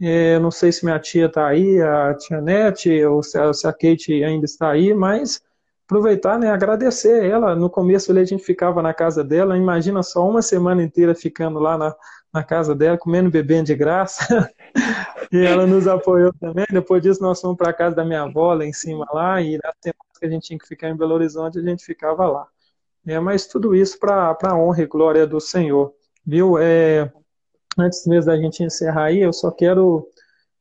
É, 0.00 0.38
não 0.38 0.50
sei 0.50 0.72
se 0.72 0.84
minha 0.84 0.98
tia 0.98 1.26
está 1.26 1.46
aí, 1.46 1.80
a 1.80 2.14
tia 2.14 2.40
Nete, 2.40 3.04
ou 3.04 3.22
se 3.22 3.38
a, 3.38 3.52
se 3.52 3.66
a, 3.66 3.72
Kate 3.72 4.24
ainda 4.24 4.44
está 4.44 4.70
aí, 4.70 4.92
mas 4.92 5.40
aproveitar, 5.86 6.38
né, 6.38 6.50
agradecer 6.50 7.24
ela. 7.24 7.54
No 7.54 7.70
começo 7.70 8.10
ali, 8.10 8.20
a 8.20 8.24
gente 8.24 8.42
ficava 8.42 8.82
na 8.82 8.92
casa 8.92 9.22
dela, 9.22 9.56
imagina 9.56 10.02
só 10.02 10.28
uma 10.28 10.42
semana 10.42 10.82
inteira 10.82 11.14
ficando 11.14 11.58
lá 11.60 11.78
na, 11.78 11.94
na 12.32 12.42
casa 12.42 12.74
dela, 12.74 12.98
comendo 12.98 13.28
e 13.28 13.32
bebendo 13.32 13.66
de 13.66 13.74
graça. 13.74 14.50
e 15.32 15.38
ela 15.44 15.66
nos 15.66 15.86
apoiou 15.86 16.32
também. 16.40 16.66
Depois 16.70 17.00
disso, 17.02 17.22
nós 17.22 17.40
fomos 17.40 17.56
para 17.56 17.70
a 17.70 17.74
casa 17.74 17.94
da 17.94 18.04
minha 18.04 18.22
avó 18.22 18.52
lá 18.54 18.64
em 18.64 18.72
cima 18.72 19.06
lá, 19.12 19.40
e 19.40 19.58
na 19.62 19.72
que 20.24 20.26
a 20.26 20.30
gente 20.30 20.46
tinha 20.46 20.58
que 20.58 20.66
ficar 20.66 20.88
em 20.88 20.96
Belo 20.96 21.14
Horizonte, 21.14 21.58
a 21.58 21.62
gente 21.62 21.84
ficava 21.84 22.26
lá. 22.26 22.46
É, 23.06 23.20
mas 23.20 23.46
tudo 23.46 23.74
isso 23.74 23.98
para 23.98 24.36
a 24.42 24.56
honra 24.56 24.82
e 24.82 24.86
glória 24.86 25.26
do 25.26 25.40
Senhor. 25.40 25.92
Viu? 26.26 26.56
É, 26.58 27.12
antes 27.78 28.06
mesmo 28.06 28.30
da 28.30 28.36
gente 28.36 28.62
encerrar 28.62 29.04
aí, 29.04 29.20
eu 29.20 29.32
só 29.32 29.50
quero 29.50 30.08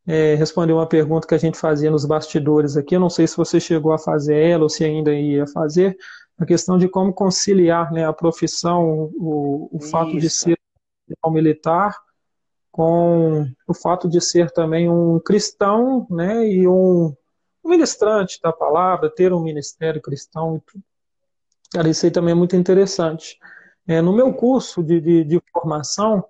é, 0.05 0.35
responder 0.35 0.73
uma 0.73 0.87
pergunta 0.87 1.25
que 1.25 1.33
a 1.33 1.37
gente 1.37 1.57
fazia 1.57 1.89
nos 1.89 2.05
bastidores 2.05 2.75
aqui. 2.75 2.95
Eu 2.95 2.99
não 2.99 3.09
sei 3.09 3.25
se 3.25 3.37
você 3.37 3.59
chegou 3.59 3.93
a 3.93 3.97
fazer 3.97 4.35
ela 4.35 4.63
ou 4.63 4.69
se 4.69 4.83
ainda 4.83 5.13
ia 5.13 5.47
fazer. 5.47 5.95
A 6.37 6.45
questão 6.45 6.77
de 6.77 6.89
como 6.89 7.13
conciliar 7.13 7.91
né, 7.93 8.05
a 8.05 8.11
profissão, 8.11 9.09
o, 9.15 9.69
o 9.71 9.79
fato 9.79 10.19
de 10.19 10.29
ser 10.29 10.57
militar, 11.27 11.95
com 12.71 13.45
o 13.67 13.73
fato 13.73 14.09
de 14.09 14.19
ser 14.19 14.51
também 14.51 14.89
um 14.89 15.19
cristão 15.19 16.07
né, 16.09 16.45
e 16.45 16.67
um 16.67 17.15
ministrante 17.63 18.39
da 18.41 18.51
palavra, 18.51 19.09
ter 19.09 19.33
um 19.33 19.41
ministério 19.41 20.01
cristão 20.01 20.57
e 20.57 20.61
tudo. 20.61 20.83
Cara, 21.73 21.89
isso 21.89 22.05
aí 22.05 22.11
também 22.11 22.33
é 22.33 22.35
muito 22.35 22.55
interessante. 22.55 23.37
É, 23.87 24.01
no 24.01 24.13
meu 24.13 24.33
curso 24.33 24.83
de, 24.83 25.01
de, 25.01 25.23
de, 25.23 25.41
formação, 25.51 26.23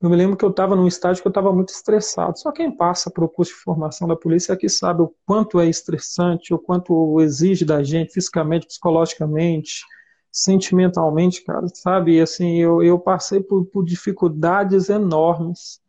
eu 0.00 0.08
me 0.08 0.16
lembro 0.16 0.36
que 0.36 0.44
eu 0.44 0.50
estava 0.50 0.76
num 0.76 0.86
estágio 0.86 1.22
que 1.22 1.26
eu 1.26 1.30
estava 1.30 1.52
muito 1.52 1.70
estressado. 1.70 2.38
Só 2.38 2.52
quem 2.52 2.70
passa 2.70 3.10
para 3.10 3.24
o 3.24 3.28
curso 3.28 3.52
de 3.52 3.58
formação 3.58 4.06
da 4.06 4.14
polícia 4.14 4.54
aqui 4.54 4.68
sabe 4.68 5.02
o 5.02 5.14
quanto 5.26 5.58
é 5.58 5.68
estressante, 5.68 6.54
o 6.54 6.58
quanto 6.58 7.20
exige 7.20 7.64
da 7.64 7.82
gente 7.82 8.12
fisicamente, 8.12 8.66
psicologicamente, 8.66 9.84
sentimentalmente, 10.30 11.44
cara, 11.44 11.66
sabe? 11.68 12.16
E, 12.16 12.20
assim, 12.20 12.58
eu, 12.60 12.82
eu 12.82 12.98
passei 12.98 13.40
por, 13.40 13.64
por 13.66 13.84
dificuldades 13.84 14.88
enormes. 14.88 15.80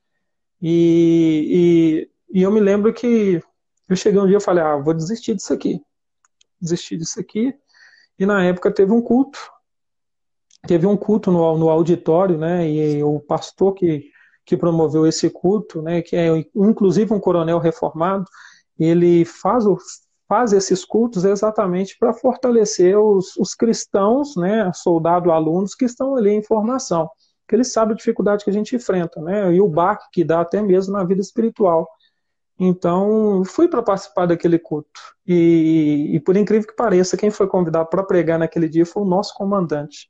E, 0.61 2.07
e, 2.31 2.39
e 2.39 2.41
eu 2.41 2.51
me 2.51 2.59
lembro 2.59 2.93
que 2.93 3.41
eu 3.87 3.95
cheguei 3.95 4.19
um 4.19 4.27
dia 4.27 4.37
e 4.37 4.41
falei, 4.41 4.63
ah, 4.63 4.77
vou 4.77 4.93
desistir 4.93 5.35
disso 5.35 5.53
aqui. 5.53 5.81
Desistir 6.59 6.97
disso 6.97 7.19
aqui. 7.19 7.53
E 8.17 8.25
na 8.25 8.43
época 8.43 8.71
teve 8.71 8.91
um 8.91 9.01
culto. 9.01 9.39
Teve 10.67 10.87
um 10.87 10.97
culto 10.97 11.31
no, 11.31 11.57
no 11.57 11.69
auditório, 11.69 12.37
né? 12.37 12.67
E 12.67 13.03
o 13.03 13.19
pastor 13.19 13.73
que, 13.73 14.09
que 14.45 14.57
promoveu 14.57 15.05
esse 15.05 15.29
culto, 15.29 15.81
né? 15.81 16.01
Que 16.01 16.15
é 16.15 16.27
inclusive 16.55 17.13
um 17.13 17.19
coronel 17.19 17.59
reformado, 17.59 18.25
ele 18.79 19.23
faz, 19.23 19.65
o, 19.67 19.77
faz 20.27 20.53
esses 20.53 20.83
cultos 20.83 21.23
exatamente 21.23 21.95
para 21.99 22.13
fortalecer 22.13 22.97
os, 22.97 23.35
os 23.37 23.53
cristãos, 23.53 24.35
né? 24.35 24.71
Soldado, 24.73 25.31
alunos 25.31 25.75
que 25.75 25.85
estão 25.85 26.15
ali 26.15 26.31
em 26.31 26.43
formação. 26.43 27.07
Que 27.47 27.55
ele 27.55 27.63
sabe 27.63 27.93
a 27.93 27.95
dificuldade 27.95 28.43
que 28.43 28.49
a 28.49 28.53
gente 28.53 28.75
enfrenta, 28.75 29.21
né? 29.21 29.53
E 29.53 29.61
o 29.61 29.67
baque 29.67 30.05
que 30.11 30.23
dá 30.23 30.41
até 30.41 30.63
mesmo 30.63 30.93
na 30.93 31.03
vida 31.03 31.21
espiritual. 31.21 31.87
Então, 32.59 33.43
fui 33.45 33.67
para 33.67 33.83
participar 33.83 34.25
daquele 34.25 34.57
culto. 34.57 35.01
E, 35.27 36.11
e, 36.13 36.19
por 36.21 36.37
incrível 36.37 36.67
que 36.67 36.75
pareça, 36.75 37.17
quem 37.17 37.29
foi 37.29 37.47
convidado 37.47 37.89
para 37.89 38.03
pregar 38.03 38.39
naquele 38.39 38.69
dia 38.69 38.85
foi 38.85 39.03
o 39.03 39.07
nosso 39.07 39.33
comandante. 39.35 40.09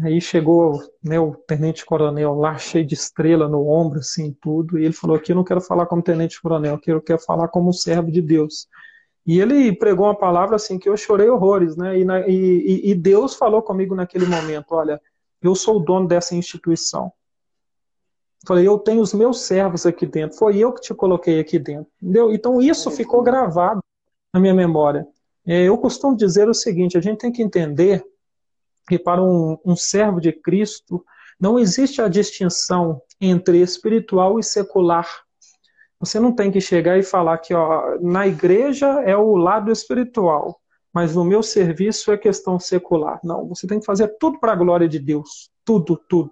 Aí 0.00 0.20
chegou 0.20 0.80
né, 1.02 1.18
o 1.18 1.34
tenente-coronel 1.34 2.34
lá, 2.34 2.56
cheio 2.58 2.84
de 2.84 2.94
estrela 2.94 3.48
no 3.48 3.68
ombro, 3.68 4.00
assim, 4.00 4.36
tudo, 4.40 4.78
e 4.78 4.84
ele 4.84 4.92
falou: 4.92 5.16
Aqui 5.16 5.32
eu 5.32 5.36
não 5.36 5.44
quero 5.44 5.60
falar 5.60 5.86
como 5.86 6.02
tenente-coronel, 6.02 6.74
aqui 6.74 6.90
eu 6.90 7.00
quero 7.00 7.20
falar 7.20 7.48
como 7.48 7.72
servo 7.72 8.10
de 8.10 8.20
Deus. 8.20 8.66
E 9.26 9.40
ele 9.40 9.72
pregou 9.72 10.06
uma 10.06 10.16
palavra 10.16 10.56
assim 10.56 10.78
que 10.78 10.88
eu 10.88 10.96
chorei 10.96 11.28
horrores, 11.28 11.76
né? 11.76 11.98
E, 11.98 12.04
na, 12.04 12.28
e, 12.28 12.90
e 12.90 12.94
Deus 12.94 13.34
falou 13.34 13.62
comigo 13.62 13.94
naquele 13.94 14.26
momento: 14.26 14.72
Olha, 14.72 15.00
eu 15.40 15.54
sou 15.54 15.76
o 15.76 15.84
dono 15.84 16.08
dessa 16.08 16.34
instituição. 16.34 17.12
Falei, 18.46 18.68
eu 18.68 18.78
tenho 18.78 19.00
os 19.00 19.14
meus 19.14 19.40
servos 19.40 19.86
aqui 19.86 20.06
dentro, 20.06 20.36
foi 20.36 20.58
eu 20.58 20.72
que 20.72 20.80
te 20.80 20.94
coloquei 20.94 21.40
aqui 21.40 21.58
dentro. 21.58 21.90
Entendeu? 22.02 22.32
Então 22.32 22.60
isso 22.60 22.90
ficou 22.90 23.22
gravado 23.22 23.80
na 24.32 24.40
minha 24.40 24.54
memória. 24.54 25.06
É, 25.46 25.62
eu 25.64 25.76
costumo 25.78 26.16
dizer 26.16 26.48
o 26.48 26.54
seguinte: 26.54 26.98
a 26.98 27.00
gente 27.00 27.18
tem 27.18 27.32
que 27.32 27.42
entender 27.42 28.04
que 28.88 28.98
para 28.98 29.22
um, 29.22 29.58
um 29.64 29.76
servo 29.76 30.20
de 30.20 30.32
Cristo 30.32 31.04
não 31.40 31.58
existe 31.58 32.00
a 32.02 32.08
distinção 32.08 33.00
entre 33.20 33.60
espiritual 33.60 34.38
e 34.38 34.42
secular. 34.42 35.08
Você 35.98 36.20
não 36.20 36.32
tem 36.32 36.50
que 36.50 36.60
chegar 36.60 36.98
e 36.98 37.02
falar 37.02 37.38
que 37.38 37.54
ó, 37.54 37.98
na 38.00 38.26
igreja 38.26 38.86
é 39.04 39.16
o 39.16 39.36
lado 39.36 39.70
espiritual, 39.70 40.60
mas 40.92 41.14
no 41.14 41.24
meu 41.24 41.42
serviço 41.42 42.12
é 42.12 42.18
questão 42.18 42.58
secular. 42.58 43.20
Não, 43.24 43.48
você 43.48 43.66
tem 43.66 43.80
que 43.80 43.86
fazer 43.86 44.08
tudo 44.18 44.38
para 44.38 44.52
a 44.52 44.56
glória 44.56 44.88
de 44.88 44.98
Deus. 44.98 45.50
Tudo, 45.64 45.96
tudo. 46.08 46.30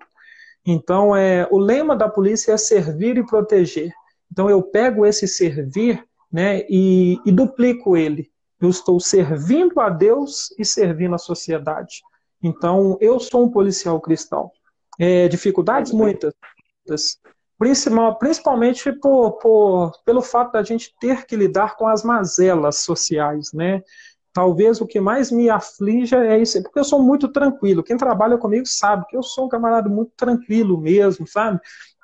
Então, 0.65 1.15
é, 1.15 1.47
o 1.51 1.59
lema 1.59 1.97
da 1.97 2.09
polícia 2.09 2.53
é 2.53 2.57
servir 2.57 3.17
e 3.17 3.27
proteger. 3.27 3.93
Então, 4.31 4.49
eu 4.49 4.63
pego 4.63 5.05
esse 5.05 5.27
servir 5.27 6.05
né, 6.31 6.65
e, 6.69 7.19
e 7.27 7.33
duplico 7.33 7.97
ele. 7.97 8.31
Eu 8.61 8.71
estou 8.71 9.01
servindo 9.01 9.81
a 9.81 9.89
Deus 9.89 10.55
e 10.59 10.65
servindo 10.65 11.15
a 11.15 11.19
sociedade. 11.19 12.01
Então, 12.43 12.97
eu 13.01 13.19
sou 13.19 13.45
um 13.45 13.51
policial 13.51 14.01
cristão. 14.01 14.51
É, 14.99 15.27
dificuldades 15.27 15.91
muitas, 15.93 16.35
principal, 17.59 18.19
principalmente 18.19 18.93
por, 18.93 19.33
por, 19.39 19.93
pelo 20.05 20.21
fato 20.21 20.53
da 20.53 20.63
gente 20.63 20.95
ter 21.01 21.25
que 21.27 21.37
lidar 21.37 21.77
com 21.77 21.87
as 21.87 22.03
mazelas 22.03 22.79
sociais, 22.79 23.53
né? 23.53 23.83
Talvez 24.33 24.81
o 24.81 24.87
que 24.87 25.01
mais 25.01 25.31
me 25.31 25.51
aflija 25.51 26.25
é 26.25 26.41
isso, 26.41 26.63
porque 26.63 26.79
eu 26.79 26.85
sou 26.85 27.03
muito 27.03 27.29
tranquilo. 27.29 27.83
Quem 27.83 27.97
trabalha 27.97 28.39
comigo 28.39 28.67
sabe 28.67 29.07
que 29.09 29.17
eu 29.17 29.23
sou 29.23 29.47
um 29.47 29.49
camarada 29.49 29.89
muito 29.89 30.13
tranquilo 30.17 30.81
mesmo, 30.81 31.27
sabe? 31.27 31.61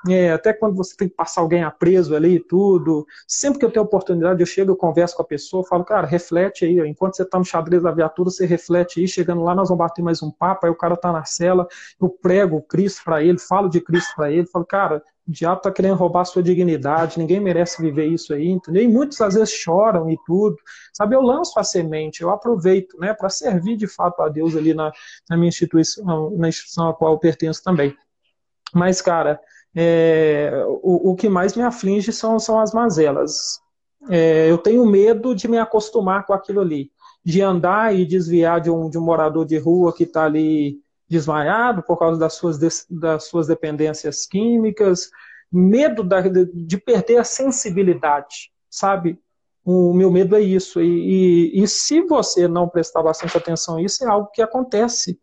É, 0.06 0.30
até 0.30 0.52
quando 0.52 0.76
você 0.76 0.94
tem 0.96 1.08
que 1.08 1.14
passar 1.16 1.40
alguém 1.40 1.64
a 1.64 1.72
preso 1.72 2.14
ali 2.14 2.36
e 2.36 2.40
tudo, 2.40 3.04
sempre 3.26 3.58
que 3.58 3.64
eu 3.64 3.70
tenho 3.70 3.84
oportunidade, 3.84 4.40
eu 4.40 4.46
chego, 4.46 4.70
eu 4.70 4.76
converso 4.76 5.16
com 5.16 5.22
a 5.22 5.26
pessoa, 5.26 5.64
falo, 5.64 5.84
cara, 5.84 6.06
reflete 6.06 6.64
aí, 6.64 6.78
enquanto 6.88 7.16
você 7.16 7.24
tá 7.24 7.36
no 7.36 7.44
xadrez 7.44 7.82
da 7.82 7.90
viatura, 7.90 8.30
você 8.30 8.46
reflete 8.46 9.00
aí, 9.00 9.08
chegando 9.08 9.42
lá, 9.42 9.56
nós 9.56 9.68
vamos 9.68 9.84
bater 9.84 10.00
mais 10.02 10.22
um 10.22 10.30
papo, 10.30 10.66
aí 10.66 10.70
o 10.70 10.76
cara 10.76 10.96
tá 10.96 11.10
na 11.10 11.24
cela, 11.24 11.66
eu 12.00 12.08
prego 12.08 12.62
Cristo 12.62 13.02
para 13.04 13.24
ele, 13.24 13.38
falo 13.38 13.68
de 13.68 13.80
Cristo 13.80 14.14
para 14.14 14.30
ele, 14.30 14.46
falo, 14.46 14.64
cara, 14.64 15.02
o 15.26 15.32
diabo 15.32 15.60
tá 15.60 15.70
querendo 15.72 15.96
roubar 15.96 16.20
a 16.20 16.24
sua 16.24 16.44
dignidade, 16.44 17.18
ninguém 17.18 17.40
merece 17.40 17.82
viver 17.82 18.06
isso 18.06 18.32
aí, 18.32 18.48
entendeu? 18.48 18.84
E 18.84 18.88
muitos 18.88 19.20
às 19.20 19.34
vezes 19.34 19.50
choram 19.50 20.08
e 20.08 20.16
tudo, 20.24 20.56
sabe? 20.92 21.16
Eu 21.16 21.22
lanço 21.22 21.58
a 21.58 21.64
semente, 21.64 22.22
eu 22.22 22.30
aproveito, 22.30 22.96
né, 22.98 23.12
para 23.12 23.28
servir 23.28 23.76
de 23.76 23.88
fato 23.88 24.22
a 24.22 24.28
Deus 24.28 24.56
ali 24.56 24.72
na, 24.72 24.92
na 25.28 25.36
minha 25.36 25.48
instituição, 25.48 26.30
na 26.30 26.48
instituição 26.48 26.88
a 26.88 26.94
qual 26.94 27.14
eu 27.14 27.18
pertenço 27.18 27.62
também. 27.64 27.94
Mas, 28.72 29.02
cara, 29.02 29.40
é, 29.80 30.50
o, 30.66 31.12
o, 31.12 31.14
que 31.14 31.28
mais 31.28 31.54
me 31.54 31.62
aflige 31.62 32.12
são, 32.12 32.36
são 32.40 32.58
as 32.58 32.74
mazelas. 32.74 33.60
É, 34.10 34.50
eu 34.50 34.58
tenho 34.58 34.84
medo 34.84 35.36
de 35.36 35.46
me 35.46 35.56
acostumar 35.56 36.26
com 36.26 36.32
aquilo 36.32 36.60
ali, 36.60 36.90
de 37.24 37.40
andar 37.42 37.94
e 37.94 38.04
desviar 38.04 38.60
de 38.60 38.68
um, 38.70 38.90
de 38.90 38.98
um 38.98 39.04
morador 39.04 39.46
de 39.46 39.56
rua 39.56 39.94
que 39.94 40.02
está 40.02 40.24
ali 40.24 40.80
desmaiado 41.08 41.80
por 41.84 41.96
causa 41.96 42.18
das 42.18 42.34
suas, 42.34 42.58
das 42.90 43.28
suas 43.28 43.46
dependências 43.46 44.26
químicas, 44.26 45.10
medo 45.50 46.02
da, 46.02 46.22
de 46.22 46.76
perder 46.76 47.18
a 47.18 47.24
sensibilidade, 47.24 48.50
sabe? 48.68 49.16
O 49.64 49.94
meu 49.94 50.10
medo 50.10 50.34
é 50.34 50.40
isso. 50.40 50.80
E, 50.80 51.52
e, 51.54 51.62
e 51.62 51.68
se 51.68 52.02
você 52.02 52.48
não 52.48 52.68
prestar 52.68 53.04
bastante 53.04 53.36
atenção 53.36 53.78
isso, 53.78 54.02
é 54.02 54.08
algo 54.08 54.28
que 54.32 54.42
acontece 54.42 55.20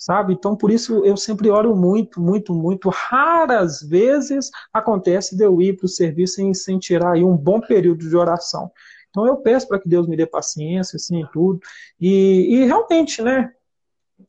sabe? 0.00 0.32
Então, 0.32 0.56
por 0.56 0.70
isso 0.70 1.04
eu 1.04 1.14
sempre 1.14 1.50
oro 1.50 1.76
muito, 1.76 2.22
muito, 2.22 2.54
muito. 2.54 2.88
Raras 2.88 3.82
vezes 3.82 4.50
acontece 4.72 5.36
de 5.36 5.44
eu 5.44 5.60
ir 5.60 5.76
para 5.76 5.84
o 5.84 5.88
serviço 5.88 6.36
sem, 6.36 6.54
sem 6.54 6.78
tirar 6.78 7.12
aí 7.12 7.22
um 7.22 7.36
bom 7.36 7.60
período 7.60 8.08
de 8.08 8.16
oração. 8.16 8.72
Então, 9.10 9.26
eu 9.26 9.36
peço 9.36 9.68
para 9.68 9.78
que 9.78 9.88
Deus 9.88 10.08
me 10.08 10.16
dê 10.16 10.26
paciência, 10.26 10.96
assim, 10.96 11.22
tudo. 11.32 11.60
E, 12.00 12.56
e 12.56 12.64
realmente, 12.64 13.20
né? 13.20 13.52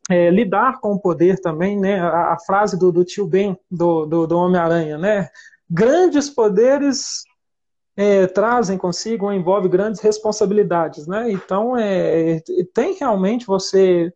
É, 0.09 0.29
lidar 0.29 0.79
com 0.81 0.93
o 0.93 0.99
poder 0.99 1.39
também, 1.39 1.79
né? 1.79 2.01
A, 2.01 2.33
a 2.33 2.39
frase 2.39 2.77
do, 2.77 2.91
do, 2.91 3.05
tio 3.05 3.25
Ben, 3.25 3.57
do, 3.69 4.05
do, 4.05 4.27
do 4.27 4.37
Homem-Aranha, 4.37 4.97
né? 4.97 5.29
Grandes 5.69 6.29
poderes 6.29 7.23
é, 7.95 8.27
trazem 8.27 8.77
consigo 8.77 9.31
envolve 9.31 9.69
grandes 9.69 10.01
responsabilidades, 10.01 11.07
né? 11.07 11.31
Então, 11.31 11.77
é, 11.77 12.41
tem 12.73 12.95
realmente 12.95 13.45
você 13.45 14.11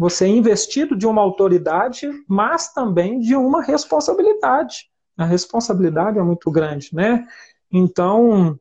você 0.00 0.24
é 0.24 0.28
investido 0.28 0.96
de 0.96 1.06
uma 1.06 1.20
autoridade, 1.20 2.08
mas 2.26 2.72
também 2.72 3.20
de 3.20 3.36
uma 3.36 3.62
responsabilidade. 3.62 4.88
A 5.14 5.26
responsabilidade 5.26 6.18
é 6.18 6.22
muito 6.22 6.50
grande, 6.50 6.88
né? 6.94 7.26
Então, 7.70 8.58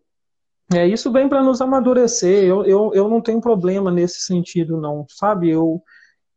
é, 0.74 0.86
isso 0.86 1.10
vem 1.14 1.30
para 1.30 1.42
nos 1.42 1.62
amadurecer. 1.62 2.44
Eu, 2.44 2.66
eu, 2.66 2.92
eu 2.94 3.08
não 3.08 3.22
tenho 3.22 3.40
problema 3.40 3.90
nesse 3.90 4.20
sentido, 4.20 4.76
não, 4.76 5.06
sabe? 5.08 5.50
Eu, 5.50 5.82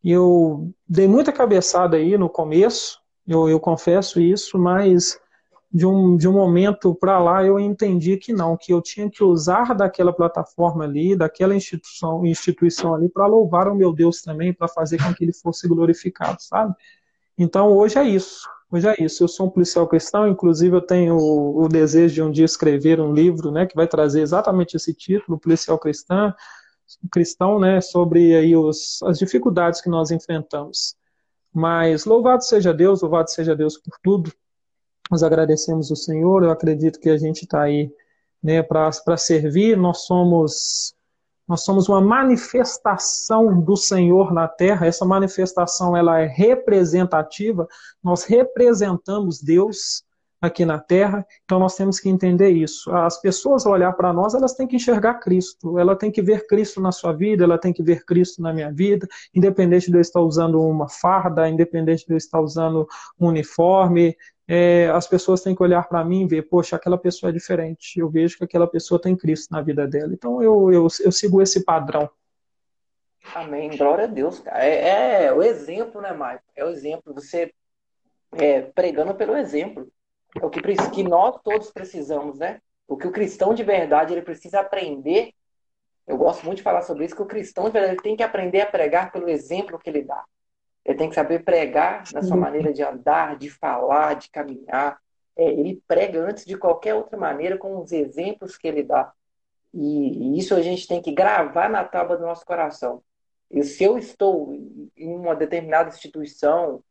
eu 0.01 0.73
dei 0.87 1.05
muita 1.05 1.33
cabeçada 1.33 1.97
aí 1.97 2.17
no 2.17 2.29
começo, 2.29 2.97
eu, 3.27 3.49
eu 3.49 3.59
confesso 3.59 4.21
isso, 4.21 4.57
mas 4.57 5.19
de 5.73 5.87
um, 5.87 6.15
de 6.15 6.27
um 6.27 6.33
momento 6.33 6.93
para 6.93 7.17
lá 7.17 7.43
eu 7.43 7.59
entendi 7.59 8.15
que 8.17 8.31
não, 8.31 8.55
que 8.55 8.71
eu 8.71 8.79
tinha 8.79 9.09
que 9.09 9.23
usar 9.23 9.73
daquela 9.73 10.13
plataforma 10.13 10.83
ali, 10.83 11.15
daquela 11.15 11.55
instituição, 11.55 12.23
instituição 12.25 12.93
ali 12.93 13.09
para 13.09 13.25
louvar 13.25 13.67
o 13.67 13.73
meu 13.73 13.91
Deus 13.91 14.21
também, 14.21 14.53
para 14.53 14.67
fazer 14.67 15.01
com 15.01 15.11
que 15.15 15.23
ele 15.23 15.33
fosse 15.33 15.67
glorificado, 15.67 16.37
sabe? 16.39 16.75
Então 17.35 17.69
hoje 17.75 17.97
é 17.97 18.03
isso. 18.03 18.47
Hoje 18.71 18.87
é 18.87 19.03
isso. 19.03 19.23
Eu 19.23 19.27
sou 19.27 19.47
um 19.47 19.49
policial 19.49 19.87
cristão, 19.87 20.27
inclusive 20.27 20.75
eu 20.75 20.81
tenho 20.81 21.15
o, 21.17 21.63
o 21.63 21.67
desejo 21.67 22.13
de 22.13 22.21
um 22.21 22.31
dia 22.31 22.45
escrever 22.45 22.99
um 22.99 23.11
livro, 23.11 23.51
né, 23.51 23.65
que 23.65 23.75
vai 23.75 23.87
trazer 23.87 24.21
exatamente 24.21 24.75
esse 24.77 24.93
título, 24.93 25.39
policial 25.39 25.79
cristão, 25.79 26.33
cristão, 27.11 27.59
né, 27.59 27.81
sobre 27.81 28.35
aí 28.35 28.55
os, 28.55 29.01
as 29.03 29.17
dificuldades 29.17 29.81
que 29.81 29.89
nós 29.89 30.11
enfrentamos. 30.11 30.95
Mas 31.51 32.05
louvado 32.05 32.43
seja 32.43 32.71
Deus, 32.71 33.01
louvado 33.01 33.31
seja 33.31 33.55
Deus 33.55 33.75
por 33.77 33.97
tudo. 34.03 34.31
Nós 35.13 35.21
agradecemos 35.21 35.91
o 35.91 35.95
Senhor, 35.95 36.43
eu 36.43 36.49
acredito 36.49 36.99
que 36.99 37.07
a 37.07 37.17
gente 37.17 37.43
está 37.43 37.61
aí 37.61 37.93
né, 38.41 38.63
para 38.63 39.15
servir, 39.15 39.77
nós 39.77 40.07
somos 40.07 40.95
nós 41.47 41.63
somos 41.63 41.87
uma 41.87 42.01
manifestação 42.01 43.61
do 43.61 43.77
Senhor 43.77 44.33
na 44.33 44.47
terra. 44.47 44.87
Essa 44.87 45.05
manifestação 45.05 45.95
ela 45.95 46.19
é 46.19 46.25
representativa. 46.25 47.67
Nós 48.01 48.23
representamos 48.23 49.39
Deus 49.39 50.03
aqui 50.43 50.65
na 50.65 50.77
Terra. 50.77 51.25
Então 51.45 51.57
nós 51.57 51.75
temos 51.75 51.99
que 51.99 52.09
entender 52.09 52.49
isso. 52.49 52.91
As 52.91 53.19
pessoas 53.21 53.65
olhar 53.65 53.93
para 53.93 54.11
nós, 54.11 54.33
elas 54.33 54.53
têm 54.53 54.67
que 54.67 54.75
enxergar 54.75 55.15
Cristo. 55.15 55.79
Ela 55.79 55.95
tem 55.95 56.11
que 56.11 56.21
ver 56.21 56.45
Cristo 56.47 56.81
na 56.81 56.91
sua 56.91 57.13
vida. 57.13 57.45
Ela 57.45 57.57
tem 57.57 57.71
que 57.71 57.81
ver 57.81 58.03
Cristo 58.03 58.41
na 58.41 58.51
minha 58.51 58.71
vida. 58.71 59.07
Independente 59.33 59.89
de 59.89 59.95
eu 59.95 60.01
estar 60.01 60.19
usando 60.19 60.61
uma 60.61 60.89
farda, 60.89 61.47
independente 61.47 62.05
de 62.05 62.13
eu 62.13 62.17
estar 62.17 62.41
usando 62.41 62.85
um 63.17 63.27
uniforme, 63.27 64.15
é, 64.47 64.89
as 64.89 65.07
pessoas 65.07 65.41
têm 65.41 65.55
que 65.55 65.63
olhar 65.63 65.87
para 65.87 66.03
mim 66.03 66.23
e 66.23 66.27
ver, 66.27 66.43
poxa, 66.43 66.75
aquela 66.75 66.97
pessoa 66.97 67.29
é 67.29 67.33
diferente. 67.33 67.99
Eu 67.99 68.09
vejo 68.09 68.37
que 68.37 68.43
aquela 68.43 68.67
pessoa 68.67 69.01
tem 69.01 69.15
Cristo 69.15 69.51
na 69.51 69.61
vida 69.61 69.87
dela. 69.87 70.13
Então 70.13 70.41
eu, 70.41 70.71
eu, 70.71 70.87
eu 71.03 71.11
sigo 71.11 71.41
esse 71.41 71.63
padrão. 71.63 72.09
Amém. 73.33 73.75
Glória 73.77 74.03
a 74.03 74.07
Deus, 74.07 74.39
cara. 74.39 74.63
É, 74.63 75.25
é 75.25 75.33
o 75.33 75.41
exemplo, 75.41 76.01
né, 76.01 76.11
Maicon? 76.11 76.43
É 76.55 76.65
o 76.65 76.69
exemplo. 76.69 77.13
Você 77.13 77.53
é, 78.33 78.61
pregando 78.61 79.15
pelo 79.15 79.35
exemplo. 79.35 79.87
É 80.41 80.45
o 80.45 80.49
que, 80.49 80.61
que 80.61 81.03
nós 81.03 81.39
todos 81.41 81.71
precisamos, 81.71 82.39
né? 82.39 82.59
O 82.87 82.97
que 82.97 83.07
o 83.07 83.11
cristão 83.11 83.53
de 83.53 83.63
verdade 83.63 84.13
ele 84.13 84.21
precisa 84.21 84.59
aprender. 84.59 85.31
Eu 86.05 86.17
gosto 86.17 86.43
muito 86.43 86.57
de 86.57 86.63
falar 86.63 86.81
sobre 86.81 87.05
isso, 87.05 87.15
que 87.15 87.21
o 87.21 87.27
cristão 87.27 87.65
de 87.65 87.71
verdade 87.71 88.01
tem 88.01 88.15
que 88.15 88.23
aprender 88.23 88.61
a 88.61 88.65
pregar 88.65 89.11
pelo 89.11 89.29
exemplo 89.29 89.79
que 89.79 89.89
ele 89.89 90.01
dá. 90.01 90.25
Ele 90.85 90.97
tem 90.97 91.09
que 91.09 91.15
saber 91.15 91.43
pregar 91.43 92.03
na 92.13 92.21
sua 92.21 92.35
maneira 92.35 92.73
de 92.73 92.83
andar, 92.83 93.37
de 93.37 93.49
falar, 93.49 94.15
de 94.15 94.29
caminhar. 94.29 94.99
É, 95.35 95.45
ele 95.45 95.81
prega 95.87 96.19
antes 96.19 96.45
de 96.45 96.57
qualquer 96.57 96.93
outra 96.93 97.17
maneira 97.17 97.57
com 97.57 97.79
os 97.81 97.91
exemplos 97.91 98.57
que 98.57 98.67
ele 98.67 98.83
dá. 98.83 99.11
E, 99.73 100.37
isso 100.37 100.53
a 100.53 100.61
gente 100.61 100.87
tem 100.87 101.01
que 101.01 101.11
gravar 101.11 101.69
na 101.69 101.83
tábua 101.83 102.17
do 102.17 102.25
nosso 102.25 102.45
coração. 102.45 103.01
E 103.49 103.63
se 103.63 103.83
eu 103.83 103.97
estou 103.97 104.53
em 104.53 105.15
uma 105.15 105.35
determinada 105.35 105.89
instituição, 105.89 106.83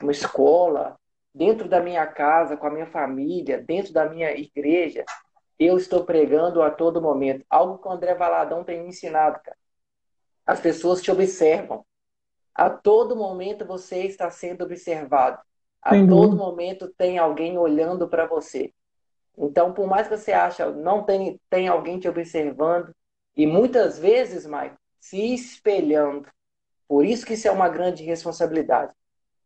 uma 0.00 0.12
escola, 0.12 0.98
dentro 1.34 1.68
da 1.68 1.80
minha 1.80 2.06
casa, 2.06 2.56
com 2.56 2.66
a 2.66 2.70
minha 2.70 2.86
família, 2.86 3.60
dentro 3.60 3.92
da 3.92 4.08
minha 4.08 4.32
igreja, 4.32 5.04
eu 5.58 5.76
estou 5.76 6.04
pregando 6.04 6.62
a 6.62 6.70
todo 6.70 7.02
momento. 7.02 7.44
Algo 7.50 7.78
que 7.78 7.88
o 7.88 7.90
André 7.90 8.14
Valadão 8.14 8.64
tem 8.64 8.80
me 8.82 8.88
ensinado, 8.88 9.40
cara. 9.42 9.56
As 10.46 10.60
pessoas 10.60 11.02
te 11.02 11.10
observam. 11.10 11.84
A 12.58 12.68
todo 12.68 13.14
momento 13.14 13.64
você 13.64 14.02
está 14.02 14.28
sendo 14.32 14.64
observado. 14.64 15.40
A 15.80 15.90
todo 16.08 16.36
momento 16.36 16.92
tem 16.98 17.16
alguém 17.16 17.56
olhando 17.56 18.08
para 18.08 18.26
você. 18.26 18.72
Então, 19.36 19.72
por 19.72 19.86
mais 19.86 20.08
que 20.08 20.16
você 20.16 20.32
ache 20.32 20.64
não 20.72 21.04
tem, 21.04 21.40
tem 21.48 21.68
alguém 21.68 22.00
te 22.00 22.08
observando, 22.08 22.92
e 23.36 23.46
muitas 23.46 23.96
vezes, 23.96 24.44
Mike, 24.44 24.74
se 24.98 25.32
espelhando. 25.32 26.28
Por 26.88 27.04
isso 27.04 27.24
que 27.24 27.34
isso 27.34 27.46
é 27.46 27.50
uma 27.52 27.68
grande 27.68 28.02
responsabilidade. 28.02 28.92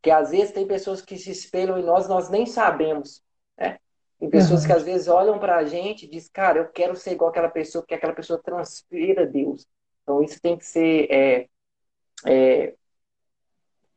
Que 0.01 0.09
às 0.09 0.31
vezes 0.31 0.51
tem 0.51 0.65
pessoas 0.65 0.99
que 0.99 1.15
se 1.15 1.29
espelham 1.29 1.77
em 1.77 1.83
nós, 1.83 2.07
nós 2.07 2.31
nem 2.31 2.47
sabemos. 2.47 3.21
Né? 3.55 3.77
Tem 4.19 4.27
pessoas 4.27 4.61
uhum. 4.61 4.67
que 4.67 4.73
às 4.73 4.81
vezes 4.81 5.07
olham 5.07 5.37
para 5.37 5.57
a 5.57 5.65
gente 5.65 6.05
e 6.05 6.09
dizem, 6.09 6.31
cara, 6.33 6.57
eu 6.57 6.69
quero 6.69 6.95
ser 6.95 7.11
igual 7.11 7.29
aquela 7.29 7.49
pessoa, 7.49 7.83
porque 7.83 7.93
aquela 7.93 8.13
pessoa 8.13 8.41
transpira 8.41 9.27
Deus. 9.27 9.67
Então 10.01 10.23
isso 10.23 10.41
tem 10.41 10.57
que 10.57 10.65
ser 10.65 11.07
é, 11.11 11.47
é, 12.25 12.73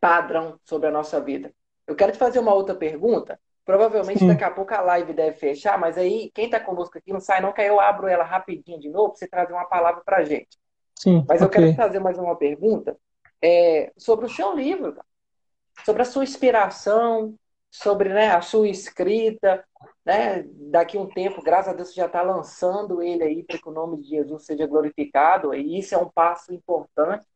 padrão 0.08 0.58
sobre 0.64 0.88
a 0.88 0.92
nossa 0.92 1.20
vida. 1.20 1.52
Eu 1.86 1.94
quero 1.94 2.12
te 2.12 2.18
fazer 2.18 2.38
uma 2.38 2.54
outra 2.54 2.74
pergunta. 2.74 3.38
Provavelmente 3.64 4.20
Sim. 4.20 4.28
daqui 4.28 4.44
a 4.44 4.50
pouco 4.50 4.72
a 4.74 4.80
live 4.80 5.12
deve 5.12 5.36
fechar, 5.36 5.76
mas 5.76 5.98
aí 5.98 6.30
quem 6.32 6.44
está 6.44 6.60
conosco 6.60 6.96
aqui 6.96 7.12
não 7.12 7.18
sai 7.18 7.40
não, 7.40 7.52
que 7.52 7.60
aí 7.60 7.66
eu 7.66 7.80
abro 7.80 8.06
ela 8.06 8.22
rapidinho 8.22 8.78
de 8.78 8.88
novo 8.88 9.08
para 9.10 9.18
você 9.18 9.26
trazer 9.26 9.52
uma 9.52 9.64
palavra 9.64 10.02
para 10.04 10.18
a 10.18 10.24
gente. 10.24 10.56
Sim, 10.94 11.24
mas 11.28 11.42
okay. 11.42 11.46
eu 11.46 11.50
quero 11.50 11.72
te 11.72 11.76
fazer 11.76 11.98
mais 11.98 12.16
uma 12.16 12.36
pergunta 12.36 12.96
é, 13.42 13.92
sobre 13.96 14.26
o 14.26 14.28
seu 14.28 14.54
livro, 14.54 14.96
sobre 15.84 16.02
a 16.02 16.04
sua 16.04 16.22
inspiração, 16.22 17.34
sobre 17.70 18.08
né, 18.08 18.30
a 18.30 18.40
sua 18.40 18.68
escrita, 18.68 19.64
né? 20.04 20.44
Daqui 20.70 20.96
um 20.96 21.06
tempo, 21.08 21.42
graças 21.42 21.72
a 21.72 21.76
Deus, 21.76 21.88
você 21.88 21.94
já 21.94 22.06
está 22.06 22.22
lançando 22.22 23.02
ele 23.02 23.22
aí 23.22 23.42
para 23.42 23.58
que 23.58 23.68
o 23.68 23.72
nome 23.72 24.00
de 24.00 24.08
Jesus 24.08 24.44
seja 24.44 24.66
glorificado. 24.66 25.52
E 25.52 25.78
isso 25.78 25.94
é 25.94 25.98
um 25.98 26.08
passo 26.08 26.54
importante, 26.54 27.26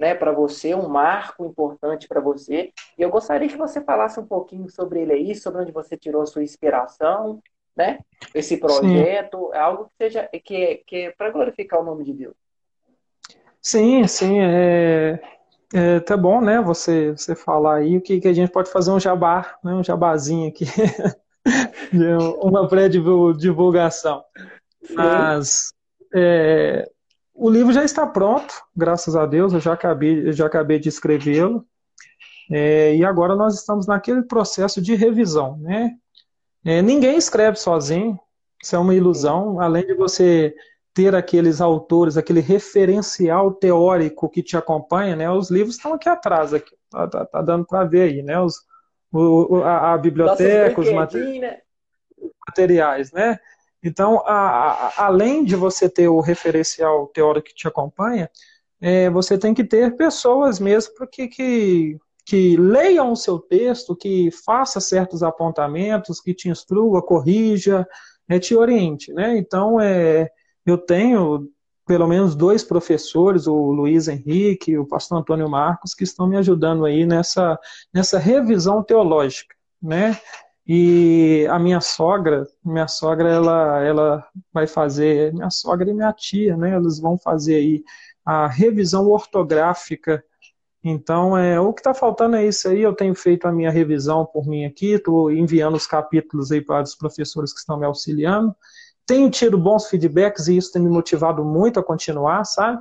né, 0.00 0.14
para 0.14 0.32
você, 0.32 0.74
um 0.74 0.88
marco 0.88 1.44
importante 1.44 2.08
para 2.08 2.22
você. 2.22 2.72
E 2.96 3.02
eu 3.02 3.10
gostaria 3.10 3.46
que 3.46 3.56
você 3.58 3.82
falasse 3.82 4.18
um 4.18 4.24
pouquinho 4.24 4.66
sobre 4.70 5.02
ele 5.02 5.12
aí, 5.12 5.34
sobre 5.34 5.60
onde 5.60 5.72
você 5.72 5.94
tirou 5.94 6.22
a 6.22 6.26
sua 6.26 6.42
inspiração, 6.42 7.42
né? 7.76 7.98
Esse 8.34 8.56
projeto, 8.56 9.50
sim. 9.52 9.58
algo 9.58 9.84
que 9.84 9.92
seja 9.98 10.26
que 10.42 10.56
é, 10.56 10.80
que 10.86 10.96
é 10.96 11.10
para 11.10 11.30
glorificar 11.30 11.80
o 11.80 11.84
nome 11.84 12.04
de 12.04 12.14
Deus. 12.14 12.34
Sim, 13.60 14.06
sim, 14.06 14.40
é, 14.40 15.20
é 15.74 16.00
tá 16.00 16.16
bom, 16.16 16.40
né? 16.40 16.62
Você 16.62 17.10
você 17.10 17.34
falar 17.36 17.76
aí 17.76 17.98
o 17.98 18.00
que, 18.00 18.20
que 18.20 18.28
a 18.28 18.32
gente 18.32 18.50
pode 18.50 18.70
fazer 18.72 18.90
um 18.92 18.98
jabá, 18.98 19.58
né? 19.62 19.74
Um 19.74 19.84
jabazinho 19.84 20.48
aqui. 20.48 20.64
uma 22.40 22.66
pré-divulgação. 22.66 24.24
Mas 24.94 25.74
é, 26.14 26.90
o 27.40 27.48
livro 27.48 27.72
já 27.72 27.82
está 27.82 28.06
pronto, 28.06 28.52
graças 28.76 29.16
a 29.16 29.24
Deus, 29.24 29.54
eu 29.54 29.60
já 29.60 29.72
acabei, 29.72 30.28
eu 30.28 30.32
já 30.32 30.44
acabei 30.44 30.78
de 30.78 30.90
escrevê-lo. 30.90 31.64
É, 32.52 32.94
e 32.94 33.02
agora 33.02 33.34
nós 33.34 33.54
estamos 33.54 33.86
naquele 33.86 34.22
processo 34.22 34.82
de 34.82 34.94
revisão. 34.94 35.56
Né? 35.56 35.96
É, 36.62 36.82
ninguém 36.82 37.16
escreve 37.16 37.56
sozinho, 37.56 38.20
isso 38.62 38.76
é 38.76 38.78
uma 38.78 38.94
ilusão. 38.94 39.58
Além 39.58 39.86
de 39.86 39.94
você 39.94 40.54
ter 40.92 41.14
aqueles 41.14 41.62
autores, 41.62 42.18
aquele 42.18 42.40
referencial 42.40 43.54
teórico 43.54 44.28
que 44.28 44.42
te 44.42 44.54
acompanha, 44.54 45.16
né? 45.16 45.30
os 45.30 45.50
livros 45.50 45.76
estão 45.76 45.94
aqui 45.94 46.10
atrás, 46.10 46.52
aqui, 46.52 46.76
tá, 46.90 47.08
tá, 47.08 47.24
tá 47.24 47.40
dando 47.40 47.64
para 47.64 47.84
ver 47.84 48.02
aí, 48.02 48.22
né? 48.22 48.38
Os, 48.38 48.56
o, 49.10 49.62
a, 49.64 49.94
a 49.94 49.98
biblioteca, 49.98 50.78
os 50.78 50.86
né? 50.88 51.58
materiais, 52.46 53.12
né? 53.12 53.38
Então, 53.82 54.22
a, 54.26 54.88
a, 54.88 55.06
além 55.06 55.44
de 55.44 55.56
você 55.56 55.88
ter 55.88 56.08
o 56.08 56.20
referencial 56.20 57.06
teórico 57.08 57.48
que 57.48 57.54
te 57.54 57.66
acompanha, 57.66 58.30
é, 58.80 59.10
você 59.10 59.38
tem 59.38 59.54
que 59.54 59.64
ter 59.64 59.96
pessoas 59.96 60.58
mesmo 60.58 61.06
que, 61.10 61.28
que, 61.28 61.98
que 62.26 62.56
leiam 62.56 63.12
o 63.12 63.16
seu 63.16 63.38
texto, 63.38 63.96
que 63.96 64.30
faça 64.30 64.80
certos 64.80 65.22
apontamentos, 65.22 66.20
que 66.20 66.34
te 66.34 66.48
instrua, 66.48 67.02
corrija, 67.02 67.86
é, 68.28 68.38
te 68.38 68.54
oriente, 68.54 69.12
né? 69.12 69.36
Então, 69.36 69.80
é, 69.80 70.30
eu 70.64 70.78
tenho 70.78 71.50
pelo 71.86 72.06
menos 72.06 72.36
dois 72.36 72.62
professores, 72.62 73.48
o 73.48 73.72
Luiz 73.72 74.06
Henrique 74.06 74.70
e 74.70 74.78
o 74.78 74.86
pastor 74.86 75.18
Antônio 75.18 75.48
Marcos, 75.48 75.92
que 75.92 76.04
estão 76.04 76.28
me 76.28 76.36
ajudando 76.36 76.84
aí 76.84 77.04
nessa, 77.04 77.58
nessa 77.92 78.16
revisão 78.16 78.80
teológica, 78.80 79.56
né? 79.82 80.16
E 80.72 81.48
a 81.50 81.58
minha 81.58 81.80
sogra, 81.80 82.46
minha 82.64 82.86
sogra, 82.86 83.28
ela, 83.28 83.82
ela 83.82 84.28
vai 84.52 84.68
fazer, 84.68 85.32
minha 85.32 85.50
sogra 85.50 85.90
e 85.90 85.92
minha 85.92 86.12
tia, 86.12 86.56
né? 86.56 86.76
Eles 86.76 87.00
vão 87.00 87.18
fazer 87.18 87.56
aí 87.56 87.84
a 88.24 88.46
revisão 88.46 89.08
ortográfica. 89.08 90.22
Então, 90.84 91.36
é, 91.36 91.58
o 91.58 91.72
que 91.72 91.80
está 91.80 91.92
faltando 91.92 92.36
é 92.36 92.46
isso 92.46 92.68
aí. 92.68 92.82
Eu 92.82 92.94
tenho 92.94 93.16
feito 93.16 93.46
a 93.46 93.52
minha 93.52 93.70
revisão 93.70 94.24
por 94.24 94.46
mim 94.46 94.64
aqui, 94.64 94.92
estou 94.92 95.32
enviando 95.32 95.76
os 95.76 95.88
capítulos 95.88 96.52
aí 96.52 96.60
para 96.60 96.84
os 96.84 96.94
professores 96.94 97.52
que 97.52 97.58
estão 97.58 97.76
me 97.76 97.86
auxiliando 97.86 98.54
tenho 99.10 99.28
tido 99.28 99.58
bons 99.58 99.88
feedbacks 99.88 100.46
e 100.46 100.56
isso 100.56 100.70
tem 100.70 100.80
me 100.80 100.88
motivado 100.88 101.44
muito 101.44 101.80
a 101.80 101.82
continuar, 101.82 102.44
sabe? 102.44 102.80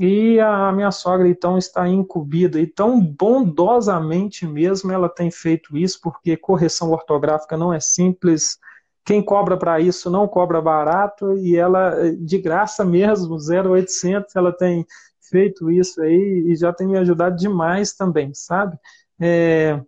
E 0.00 0.38
a 0.38 0.70
minha 0.70 0.92
sogra, 0.92 1.28
então, 1.28 1.58
está 1.58 1.88
incumbida, 1.88 2.60
e 2.60 2.66
tão 2.66 3.00
bondosamente 3.00 4.46
mesmo 4.46 4.92
ela 4.92 5.08
tem 5.08 5.28
feito 5.30 5.76
isso, 5.76 6.00
porque 6.00 6.36
correção 6.36 6.92
ortográfica 6.92 7.56
não 7.56 7.72
é 7.72 7.80
simples, 7.80 8.58
quem 9.04 9.20
cobra 9.22 9.56
para 9.56 9.80
isso 9.80 10.08
não 10.08 10.28
cobra 10.28 10.60
barato, 10.60 11.32
e 11.38 11.56
ela, 11.56 12.12
de 12.12 12.38
graça 12.38 12.84
mesmo, 12.84 13.38
0800, 13.40 14.36
ela 14.36 14.52
tem 14.52 14.86
feito 15.20 15.68
isso 15.70 16.00
aí, 16.00 16.44
e 16.46 16.54
já 16.54 16.72
tem 16.72 16.86
me 16.86 16.96
ajudado 16.96 17.34
demais 17.36 17.92
também, 17.92 18.32
sabe? 18.34 18.78
É, 19.20 19.80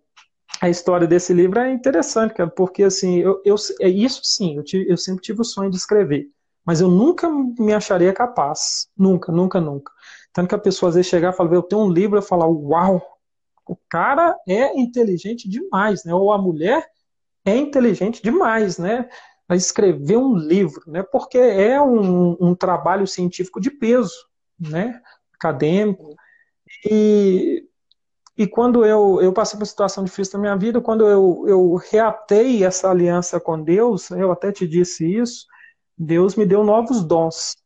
a 0.61 0.69
história 0.69 1.07
desse 1.07 1.33
livro 1.33 1.59
é 1.61 1.73
interessante, 1.73 2.35
cara, 2.35 2.51
porque 2.51 2.83
assim, 2.83 3.19
eu, 3.19 3.41
eu, 3.45 3.55
é 3.81 3.89
isso 3.89 4.21
sim, 4.25 4.57
eu, 4.57 4.65
tive, 4.65 4.91
eu 4.91 4.97
sempre 4.97 5.23
tive 5.23 5.41
o 5.41 5.45
sonho 5.45 5.71
de 5.71 5.77
escrever, 5.77 6.29
mas 6.65 6.81
eu 6.81 6.89
nunca 6.89 7.29
me 7.29 7.73
acharia 7.73 8.13
capaz, 8.13 8.89
nunca, 8.97 9.31
nunca, 9.33 9.61
nunca. 9.61 9.93
Tanto 10.33 10.49
que 10.49 10.55
a 10.55 10.59
pessoa 10.59 10.89
às 10.91 10.95
vezes 10.95 11.11
chegar 11.11 11.33
e 11.33 11.37
falar, 11.37 11.53
eu 11.55 11.63
tenho 11.63 11.83
um 11.83 11.91
livro, 11.91 12.19
eu 12.19 12.23
falar, 12.23 12.47
uau, 12.47 13.03
o 13.67 13.77
cara 13.89 14.37
é 14.49 14.79
inteligente 14.79 15.49
demais, 15.49 16.05
né? 16.05 16.15
Ou 16.15 16.33
a 16.33 16.39
mulher 16.39 16.87
é 17.45 17.57
inteligente 17.57 18.23
demais, 18.23 18.79
né? 18.79 19.09
A 19.49 19.57
escrever 19.57 20.17
um 20.17 20.37
livro, 20.37 20.83
né? 20.87 21.03
Porque 21.03 21.39
é 21.39 21.81
um, 21.81 22.37
um 22.41 22.55
trabalho 22.55 23.07
científico 23.07 23.61
de 23.61 23.71
peso, 23.71 24.15
né? 24.59 25.01
Acadêmico. 25.35 26.15
E 26.89 27.67
e 28.41 28.47
quando 28.47 28.87
eu, 28.87 29.21
eu 29.21 29.35
passei 29.35 29.59
por 29.59 29.65
uma 29.65 29.67
situação 29.67 30.03
difícil 30.03 30.39
na 30.39 30.41
minha 30.41 30.57
vida, 30.57 30.81
quando 30.81 31.07
eu, 31.07 31.45
eu 31.47 31.75
reatei 31.75 32.65
essa 32.65 32.91
aliança 32.91 33.39
com 33.39 33.63
Deus, 33.63 34.11
eu 34.11 34.33
até 34.33 34.51
te 34.51 34.67
disse 34.67 35.05
isso, 35.05 35.45
Deus 35.99 36.35
me 36.37 36.47
deu 36.47 36.65
novos 36.65 37.05
dons. 37.05 37.57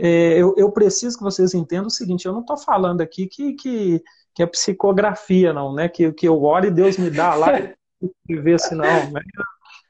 É, 0.00 0.38
eu, 0.38 0.54
eu, 0.56 0.72
preciso 0.72 1.16
que 1.16 1.22
vocês 1.22 1.54
entendam 1.54 1.86
o 1.86 1.90
seguinte, 1.90 2.26
eu 2.26 2.32
não 2.32 2.40
estou 2.40 2.56
falando 2.56 3.00
aqui 3.00 3.26
que, 3.26 3.52
que, 3.52 4.02
que, 4.34 4.42
é 4.42 4.46
psicografia, 4.46 5.52
não, 5.52 5.72
né? 5.72 5.88
Que, 5.88 6.12
que 6.12 6.26
eu 6.26 6.42
oro 6.42 6.66
e 6.66 6.70
Deus 6.70 6.98
me 6.98 7.10
dá 7.10 7.34
lá 7.34 7.48
e 8.28 8.36
vê 8.36 8.58
se 8.58 8.74
não, 8.74 9.10
né? 9.10 9.20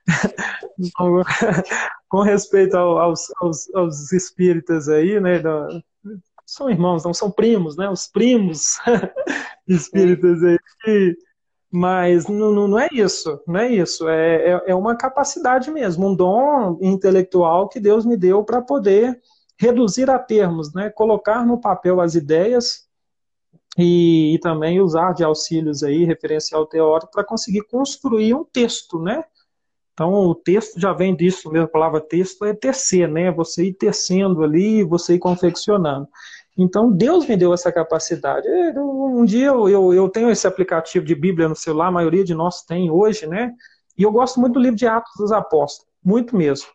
com 2.09 2.21
respeito 2.21 2.77
aos, 2.77 3.33
aos, 3.41 3.75
aos 3.75 4.13
espíritas 4.13 4.89
aí, 4.89 5.19
né? 5.21 5.43
são 6.47 6.71
irmãos, 6.71 7.05
não 7.05 7.15
são 7.15 7.31
primos, 7.31 7.77
né? 7.77 7.89
Os 7.89 8.07
primos 8.07 8.79
espíritas 9.67 10.43
aí. 10.43 11.17
Mas 11.71 12.29
não, 12.29 12.69
não, 12.69 12.79
é 12.79 12.89
isso, 12.93 13.41
não 13.47 13.59
é 13.59 13.69
isso. 13.69 14.09
É, 14.09 14.53
é, 14.53 14.63
é 14.69 14.75
uma 14.75 14.97
capacidade 14.97 15.71
mesmo, 15.71 16.09
um 16.09 16.15
dom 16.15 16.79
intelectual 16.81 17.69
que 17.69 17.81
Deus 17.81 18.07
me 18.07 18.17
deu 18.17 18.45
para 18.45 18.63
poder 18.63 19.21
reduzir 19.59 20.11
a 20.11 20.19
termos, 20.19 20.73
né? 20.75 20.91
Colocar 20.91 21.45
no 21.47 21.61
papel 21.61 22.01
as 22.01 22.15
ideias 22.15 22.85
e, 23.79 24.35
e 24.35 24.39
também 24.39 24.81
usar 24.81 25.13
de 25.13 25.25
auxílios 25.25 25.83
aí, 25.83 26.05
referencial 26.05 26.67
teórico, 26.67 27.13
para 27.13 27.25
conseguir 27.25 27.63
construir 27.63 28.35
um 28.35 28.45
texto, 28.45 29.01
né? 29.01 29.25
Então, 29.93 30.13
o 30.13 30.35
texto 30.35 30.81
já 30.81 30.93
vem 30.93 31.15
disso 31.15 31.51
mesmo, 31.51 31.67
a 31.67 31.71
palavra 31.71 32.01
texto 32.01 32.45
é 32.45 32.53
tecer, 32.53 33.09
né? 33.09 33.31
Você 33.31 33.67
ir 33.67 33.75
tecendo 33.75 34.43
ali, 34.43 34.83
você 34.83 35.15
ir 35.15 35.21
confeccionando. 35.21 36.09
Então, 36.57 36.91
Deus 36.91 37.27
me 37.27 37.37
deu 37.37 37.53
essa 37.53 37.71
capacidade. 37.73 38.47
É, 38.47 38.79
um 38.81 39.25
dia 39.25 39.47
eu, 39.47 39.69
eu, 39.69 39.95
eu, 39.95 40.09
tenho 40.09 40.31
esse 40.31 40.47
aplicativo 40.47 41.05
de 41.05 41.15
Bíblia 41.15 41.49
no 41.49 41.57
celular, 41.57 41.89
a 41.89 41.93
maioria 41.93 42.25
de 42.25 42.35
nós 42.35 42.63
tem 42.63 42.91
hoje, 42.91 43.27
né? 43.27 43.53
E 43.97 44.03
eu 44.03 44.11
gosto 44.11 44.41
muito 44.41 44.55
do 44.55 44.61
livro 44.61 44.77
de 44.77 44.87
Atos 44.87 45.13
dos 45.17 45.31
Apóstolos, 45.31 45.91
muito 46.05 46.37
mesmo. 46.37 46.69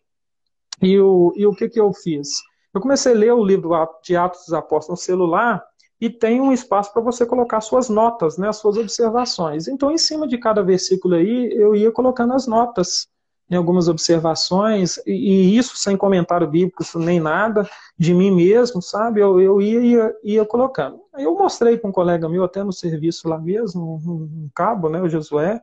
E 0.82 0.98
o, 0.98 1.34
e 1.36 1.46
o 1.46 1.54
que, 1.54 1.68
que 1.68 1.80
eu 1.80 1.94
fiz? 1.94 2.30
Eu 2.74 2.82
comecei 2.82 3.14
a 3.14 3.16
ler 3.16 3.34
o 3.34 3.44
livro 3.44 3.72
de 4.04 4.16
Atos 4.16 4.42
dos 4.42 4.54
Apóstolos 4.54 5.00
no 5.00 5.06
celular 5.06 5.64
e 6.00 6.10
tem 6.10 6.40
um 6.40 6.54
espaço 6.54 6.94
para 6.94 7.02
você 7.02 7.26
colocar 7.26 7.62
suas 7.62 7.90
notas, 7.90 8.38
né, 8.38 8.48
as 8.48 8.58
suas 8.58 8.78
observações. 8.78 9.68
Então, 9.68 9.92
em 9.92 9.98
cima 9.98 10.28
de 10.28 10.38
cada 10.38 10.64
versículo 10.64 11.16
aí, 11.16 11.52
eu 11.54 11.76
ia 11.76 11.92
colocando 11.92 12.34
as 12.34 12.48
notas 12.48 13.08
algumas 13.56 13.88
observações, 13.88 14.98
e, 15.08 15.12
e, 15.12 15.58
isso 15.58 15.76
sem 15.76 15.98
comentário 15.98 16.48
bíblico 16.48 16.84
nem 17.00 17.20
nada, 17.20 17.68
de 17.98 18.14
mim 18.14 18.30
mesmo, 18.30 18.80
sabe? 18.82 19.22
Eu, 19.22 19.42
eu 19.42 19.60
ia, 19.60 19.82
ia, 19.82 20.16
ia 20.24 20.46
colocando. 20.46 21.02
Eu 21.18 21.34
mostrei 21.36 21.76
para 21.76 21.90
um 21.90 21.92
colega 21.92 22.30
meu, 22.30 22.44
até 22.44 22.64
no 22.64 22.72
serviço 22.72 23.28
lá 23.28 23.40
mesmo, 23.40 23.96
um, 24.06 24.46
um 24.46 24.50
cabo, 24.54 24.88
né, 24.88 25.02
o 25.02 25.10
Josué, 25.10 25.60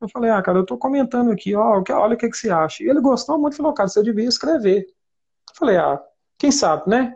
eu 0.00 0.08
falei, 0.08 0.30
ah, 0.30 0.40
cara, 0.40 0.58
eu 0.58 0.62
estou 0.62 0.78
comentando 0.78 1.30
aqui, 1.30 1.54
ó, 1.54 1.82
olha 1.90 2.14
o 2.14 2.16
que, 2.16 2.30
que 2.30 2.36
você 2.36 2.48
acha. 2.50 2.82
E 2.82 2.88
ele 2.88 3.00
gostou 3.00 3.38
muito, 3.38 3.56
falou, 3.56 3.74
cara, 3.74 3.88
você 3.88 4.02
devia 4.02 4.26
escrever. 4.26 4.86
Eu 4.86 5.54
falei, 5.56 5.76
ah, 5.76 6.00
quem 6.40 6.50
sabe, 6.50 6.88
né? 6.88 7.14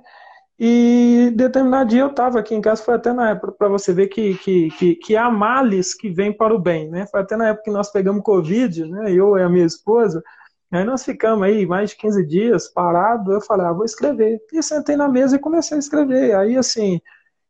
E 0.59 1.33
determinado 1.35 1.91
dia 1.91 2.03
eu 2.03 2.11
estava 2.11 2.39
aqui 2.39 2.55
em 2.55 2.61
casa, 2.61 2.85
foi 2.85 2.95
até 2.95 3.13
na 3.13 3.31
época, 3.31 3.53
para 3.53 3.69
você 3.69 3.93
ver 3.93 4.07
que, 4.09 4.37
que, 4.37 4.69
que, 4.71 4.95
que 4.97 5.17
há 5.17 5.29
males 5.31 5.95
que 5.95 6.11
vêm 6.11 6.33
para 6.33 6.55
o 6.55 6.59
bem, 6.59 6.89
né? 6.91 7.07
Foi 7.07 7.21
até 7.21 7.37
na 7.37 7.49
época 7.49 7.65
que 7.65 7.71
nós 7.71 7.91
pegamos 7.91 8.23
Covid, 8.23 8.85
né? 8.85 9.11
Eu 9.11 9.37
e 9.37 9.43
a 9.43 9.49
minha 9.49 9.65
esposa, 9.65 10.23
aí 10.71 10.85
nós 10.85 11.05
ficamos 11.05 11.43
aí 11.43 11.67
mais 11.67 11.91
de 11.91 11.97
15 11.97 12.25
dias 12.27 12.69
parados, 12.69 13.33
eu 13.33 13.41
falei, 13.41 13.67
ah, 13.67 13.73
vou 13.73 13.85
escrever. 13.85 14.41
E 14.53 14.63
sentei 14.63 14.95
na 14.95 15.09
mesa 15.09 15.37
e 15.37 15.41
comecei 15.41 15.77
a 15.77 15.81
escrever. 15.81 16.37
Aí, 16.37 16.57
assim, 16.57 17.01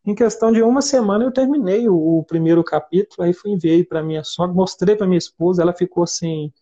em 0.06 0.14
questão 0.14 0.52
de 0.52 0.62
uma 0.62 0.80
semana 0.80 1.24
eu 1.24 1.32
terminei 1.32 1.88
o, 1.88 1.96
o 2.20 2.24
primeiro 2.24 2.62
capítulo, 2.64 3.26
aí 3.26 3.34
fui 3.34 3.50
enviei 3.50 3.84
para 3.84 4.02
minha 4.02 4.24
sogra, 4.24 4.54
mostrei 4.54 4.96
para 4.96 5.06
minha 5.06 5.18
esposa, 5.18 5.62
ela 5.62 5.74
ficou 5.74 6.04
assim, 6.04 6.52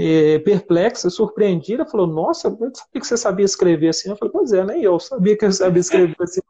é, 0.00 0.38
perplexa, 0.38 1.10
surpreendida, 1.10 1.84
falou, 1.84 2.06
nossa, 2.06 2.48
eu 2.48 2.52
sabia 2.74 3.00
que 3.00 3.06
você 3.06 3.16
sabia 3.16 3.44
escrever 3.44 3.88
assim. 3.88 4.08
Eu 4.08 4.16
falei, 4.16 4.32
pois 4.32 4.52
é, 4.52 4.64
nem 4.64 4.82
eu 4.82 4.98
sabia 4.98 5.36
que 5.36 5.44
eu 5.44 5.52
sabia 5.52 5.80
escrever 5.80 6.16
assim. 6.20 6.40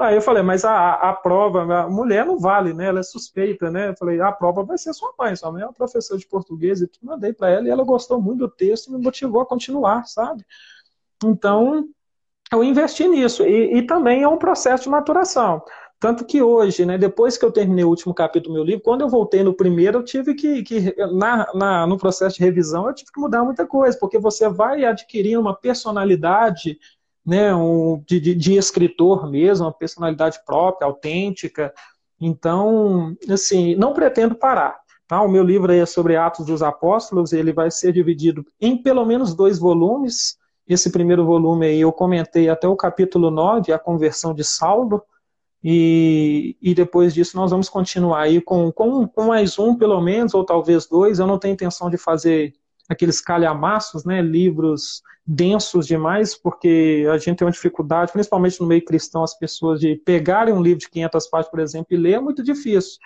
Aí 0.00 0.14
eu 0.14 0.22
falei, 0.22 0.42
mas 0.42 0.64
a, 0.64 0.94
a 0.94 1.12
prova, 1.12 1.62
a 1.82 1.88
mulher 1.88 2.24
não 2.26 2.38
vale, 2.38 2.72
né? 2.72 2.86
Ela 2.86 3.00
é 3.00 3.02
suspeita, 3.02 3.70
né? 3.70 3.90
Eu 3.90 3.96
falei, 3.96 4.20
a 4.20 4.32
prova 4.32 4.64
vai 4.64 4.78
ser 4.78 4.92
sua 4.94 5.12
mãe, 5.18 5.36
sua 5.36 5.52
mãe 5.52 5.62
é 5.62 5.66
uma 5.66 5.72
professora 5.72 6.18
de 6.18 6.26
português 6.26 6.80
e 6.80 6.86
tudo, 6.86 7.06
mandei 7.06 7.32
para 7.32 7.50
ela 7.50 7.66
e 7.66 7.70
ela 7.70 7.84
gostou 7.84 8.20
muito 8.20 8.40
do 8.40 8.48
texto 8.48 8.88
e 8.88 8.92
me 8.92 9.02
motivou 9.02 9.42
a 9.42 9.46
continuar, 9.46 10.04
sabe? 10.06 10.44
Então, 11.24 11.86
eu 12.52 12.64
investi 12.64 13.06
nisso. 13.08 13.42
E, 13.44 13.78
e 13.78 13.82
também 13.86 14.22
é 14.22 14.28
um 14.28 14.38
processo 14.38 14.84
de 14.84 14.88
maturação. 14.90 15.62
Tanto 16.04 16.26
que 16.26 16.42
hoje, 16.42 16.84
né, 16.84 16.98
depois 16.98 17.38
que 17.38 17.46
eu 17.46 17.50
terminei 17.50 17.82
o 17.82 17.88
último 17.88 18.12
capítulo 18.12 18.52
do 18.52 18.56
meu 18.58 18.62
livro, 18.62 18.82
quando 18.82 19.00
eu 19.00 19.08
voltei 19.08 19.42
no 19.42 19.54
primeiro, 19.54 20.00
eu 20.00 20.04
tive 20.04 20.34
que, 20.34 20.62
que 20.62 20.94
na, 21.14 21.50
na, 21.54 21.86
no 21.86 21.96
processo 21.96 22.36
de 22.36 22.44
revisão, 22.44 22.86
eu 22.86 22.94
tive 22.94 23.10
que 23.10 23.18
mudar 23.18 23.42
muita 23.42 23.66
coisa, 23.66 23.96
porque 23.98 24.18
você 24.18 24.46
vai 24.46 24.84
adquirindo 24.84 25.40
uma 25.40 25.56
personalidade 25.56 26.78
né, 27.24 27.54
um, 27.54 28.04
de, 28.06 28.20
de, 28.20 28.34
de 28.34 28.54
escritor 28.54 29.30
mesmo, 29.30 29.64
uma 29.64 29.72
personalidade 29.72 30.44
própria, 30.44 30.84
autêntica. 30.84 31.72
Então, 32.20 33.16
assim, 33.30 33.74
não 33.74 33.94
pretendo 33.94 34.34
parar. 34.34 34.76
Tá? 35.08 35.22
O 35.22 35.28
meu 35.30 35.42
livro 35.42 35.72
é 35.72 35.86
sobre 35.86 36.16
Atos 36.16 36.44
dos 36.44 36.62
Apóstolos, 36.62 37.32
ele 37.32 37.50
vai 37.50 37.70
ser 37.70 37.94
dividido 37.94 38.44
em 38.60 38.76
pelo 38.76 39.06
menos 39.06 39.34
dois 39.34 39.58
volumes. 39.58 40.36
Esse 40.68 40.92
primeiro 40.92 41.24
volume 41.24 41.64
aí 41.64 41.80
eu 41.80 41.90
comentei 41.90 42.50
até 42.50 42.68
o 42.68 42.76
capítulo 42.76 43.30
9, 43.30 43.72
a 43.72 43.78
conversão 43.78 44.34
de 44.34 44.44
Saulo, 44.44 45.02
e, 45.66 46.58
e 46.60 46.74
depois 46.74 47.14
disso 47.14 47.38
nós 47.38 47.50
vamos 47.50 47.70
continuar 47.70 48.20
aí 48.20 48.38
com, 48.38 48.70
com, 48.70 49.08
com 49.08 49.24
mais 49.24 49.58
um, 49.58 49.74
pelo 49.74 49.98
menos, 50.02 50.34
ou 50.34 50.44
talvez 50.44 50.86
dois. 50.86 51.18
Eu 51.18 51.26
não 51.26 51.38
tenho 51.38 51.54
intenção 51.54 51.88
de 51.88 51.96
fazer 51.96 52.52
aqueles 52.86 53.18
calhamaços, 53.18 54.04
né, 54.04 54.20
livros 54.20 55.02
densos 55.26 55.86
demais, 55.86 56.36
porque 56.36 57.06
a 57.10 57.16
gente 57.16 57.36
tem 57.38 57.46
uma 57.46 57.52
dificuldade, 57.52 58.12
principalmente 58.12 58.60
no 58.60 58.66
meio 58.66 58.84
cristão, 58.84 59.22
as 59.22 59.32
pessoas 59.38 59.80
de 59.80 59.96
pegarem 59.96 60.52
um 60.52 60.62
livro 60.62 60.80
de 60.80 60.90
500 60.90 61.26
páginas, 61.28 61.50
por 61.50 61.60
exemplo, 61.60 61.86
e 61.92 61.96
ler 61.96 62.12
é 62.12 62.20
muito 62.20 62.42
difícil. 62.42 62.98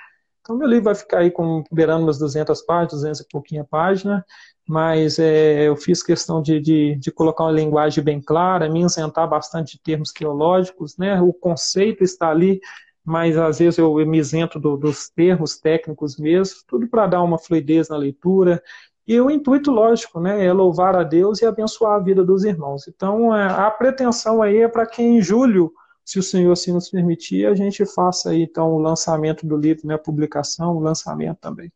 Então, 0.48 0.56
meu 0.56 0.66
livro 0.66 0.84
vai 0.84 0.94
ficar 0.94 1.18
aí 1.18 1.30
com, 1.30 1.62
beirando 1.70 2.04
umas 2.04 2.16
200 2.16 2.62
páginas, 2.62 3.02
200 3.02 3.20
e 3.20 3.28
pouquinha 3.28 3.64
página, 3.64 4.24
mas 4.66 5.18
é, 5.18 5.68
eu 5.68 5.76
fiz 5.76 6.02
questão 6.02 6.40
de, 6.40 6.58
de, 6.58 6.96
de, 6.96 7.12
colocar 7.12 7.44
uma 7.44 7.52
linguagem 7.52 8.02
bem 8.02 8.18
clara, 8.18 8.66
me 8.66 8.82
isentar 8.82 9.28
bastante 9.28 9.76
de 9.76 9.82
termos 9.82 10.10
teológicos, 10.10 10.96
né? 10.96 11.20
O 11.20 11.34
conceito 11.34 12.02
está 12.02 12.30
ali, 12.30 12.62
mas 13.04 13.36
às 13.36 13.58
vezes 13.58 13.76
eu, 13.76 13.94
me 14.06 14.16
isento 14.16 14.58
do, 14.58 14.74
dos 14.78 15.10
termos 15.10 15.58
técnicos 15.58 16.16
mesmo, 16.16 16.60
tudo 16.66 16.88
para 16.88 17.06
dar 17.06 17.22
uma 17.22 17.36
fluidez 17.36 17.90
na 17.90 17.98
leitura. 17.98 18.62
E 19.06 19.20
o 19.20 19.30
intuito, 19.30 19.70
lógico, 19.70 20.18
né, 20.18 20.46
é 20.46 20.50
louvar 20.50 20.96
a 20.96 21.02
Deus 21.02 21.42
e 21.42 21.46
abençoar 21.46 21.96
a 21.96 22.02
vida 22.02 22.24
dos 22.24 22.44
irmãos. 22.44 22.88
Então, 22.88 23.36
é, 23.36 23.44
a 23.46 23.70
pretensão 23.70 24.40
aí 24.40 24.62
é 24.62 24.68
para 24.68 24.86
que 24.86 25.02
em 25.02 25.20
julho, 25.20 25.70
se 26.08 26.18
o 26.18 26.22
Senhor 26.22 26.50
assim 26.50 26.72
nos 26.72 26.88
permitir, 26.88 27.46
a 27.46 27.54
gente 27.54 27.84
faça 27.84 28.30
aí, 28.30 28.40
então, 28.40 28.72
o 28.72 28.78
lançamento 28.78 29.46
do 29.46 29.58
livro, 29.58 29.86
né, 29.86 29.92
a 29.92 29.98
publicação, 29.98 30.74
o 30.74 30.80
lançamento 30.80 31.36
também. 31.38 31.70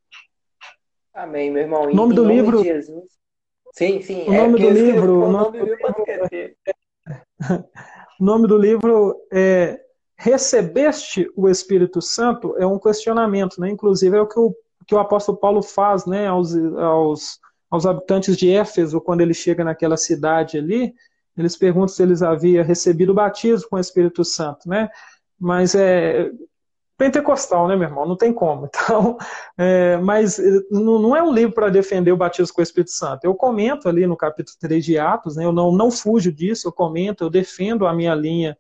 Amém, 1.12 1.51
meu 1.51 1.64
irmão. 1.64 1.83
O 1.83 1.95
nome 1.95 2.14
do 2.14 2.22
nome 2.22 2.37
livro. 2.37 2.62
Sim, 3.74 4.01
sim. 4.01 4.26
O 4.26 4.33
é 4.33 4.39
nome 4.39 4.59
do 4.59 4.70
livro. 4.70 5.24
O 5.24 5.30
nome 5.30 5.59
do 5.59 5.64
livro 5.66 5.95
o 8.18 8.24
nome 8.24 8.49
do 8.49 8.57
livro 8.57 9.20
é 9.30 9.78
Recebeste 10.16 11.30
o 11.37 11.47
Espírito 11.47 12.01
Santo? 12.01 12.57
É 12.57 12.66
um 12.66 12.78
questionamento, 12.78 13.61
né? 13.61 13.68
Inclusive 13.68 14.16
é 14.16 14.20
o 14.22 14.26
que 14.26 14.41
o, 14.41 14.57
que 14.87 14.95
o 14.95 14.99
apóstolo 14.99 15.37
Paulo 15.37 15.62
faz, 15.62 16.07
né? 16.07 16.28
Aos, 16.28 16.55
aos, 16.57 17.39
aos 17.70 17.85
habitantes 17.85 18.35
de 18.39 18.51
Éfeso, 18.51 18.99
quando 18.99 19.20
ele 19.20 19.35
chega 19.35 19.62
naquela 19.62 19.99
cidade 19.99 20.57
ali, 20.57 20.95
eles 21.37 21.57
perguntam 21.57 21.89
se 21.89 22.03
eles 22.03 22.22
haviam 22.22 22.64
recebido 22.64 23.11
o 23.11 23.14
batismo 23.14 23.68
com 23.68 23.76
o 23.76 23.80
Espírito 23.80 24.24
Santo, 24.24 24.68
né? 24.68 24.91
Mas 25.39 25.74
é, 25.74 26.30
pentecostal, 27.03 27.66
né, 27.66 27.74
meu 27.74 27.89
irmão? 27.89 28.07
Não 28.07 28.16
tem 28.16 28.33
como. 28.33 28.68
Então, 28.83 29.16
é, 29.57 29.97
mas 29.99 30.39
não, 30.70 30.99
não, 30.99 31.16
é 31.16 31.22
um 31.22 31.33
livro 31.33 31.55
para 31.55 31.68
defender 31.68 32.12
o 32.12 32.16
batismo 32.16 32.55
com 32.55 32.61
o 32.61 32.62
Espírito 32.62 32.91
Santo. 32.91 33.24
Eu 33.24 33.35
comento 33.35 33.89
ali 33.89 34.07
no 34.07 34.16
capítulo 34.16 34.57
3 34.61 34.85
de 34.85 34.99
Atos, 34.99 35.37
né, 35.37 35.45
eu 35.45 35.53
não, 35.53 35.72
não 35.72 35.91
fujo 35.91 36.33
disso, 36.33 36.68
eu 36.68 36.72
comento, 36.72 37.24
eu 37.24 37.30
defendo 37.30 37.87
a 37.87 37.95
minha 37.95 38.14
linha 38.14 38.57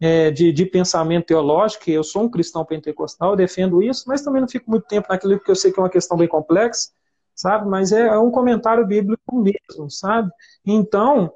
é, 0.00 0.30
de, 0.30 0.52
de, 0.52 0.66
pensamento 0.66 1.26
teológico, 1.26 1.88
eu 1.88 2.04
sou 2.04 2.22
um 2.24 2.30
cristão 2.30 2.64
pentecostal, 2.64 3.30
eu 3.30 3.36
defendo 3.36 3.82
isso, 3.82 4.04
mas 4.06 4.22
também 4.22 4.40
não 4.40 4.48
fico 4.48 4.70
muito 4.70 4.86
tempo 4.86 5.06
naquilo 5.08 5.36
porque 5.38 5.50
eu 5.50 5.56
sei 5.56 5.72
que 5.72 5.78
é 5.78 5.82
uma 5.82 5.88
questão 5.88 6.16
bem 6.16 6.28
complexa, 6.28 6.90
sabe? 7.34 7.68
Mas 7.68 7.92
é, 7.92 8.06
é 8.06 8.18
um 8.18 8.30
comentário 8.30 8.86
bíblico 8.86 9.36
mesmo, 9.36 9.90
sabe? 9.90 10.30
Então, 10.64 11.32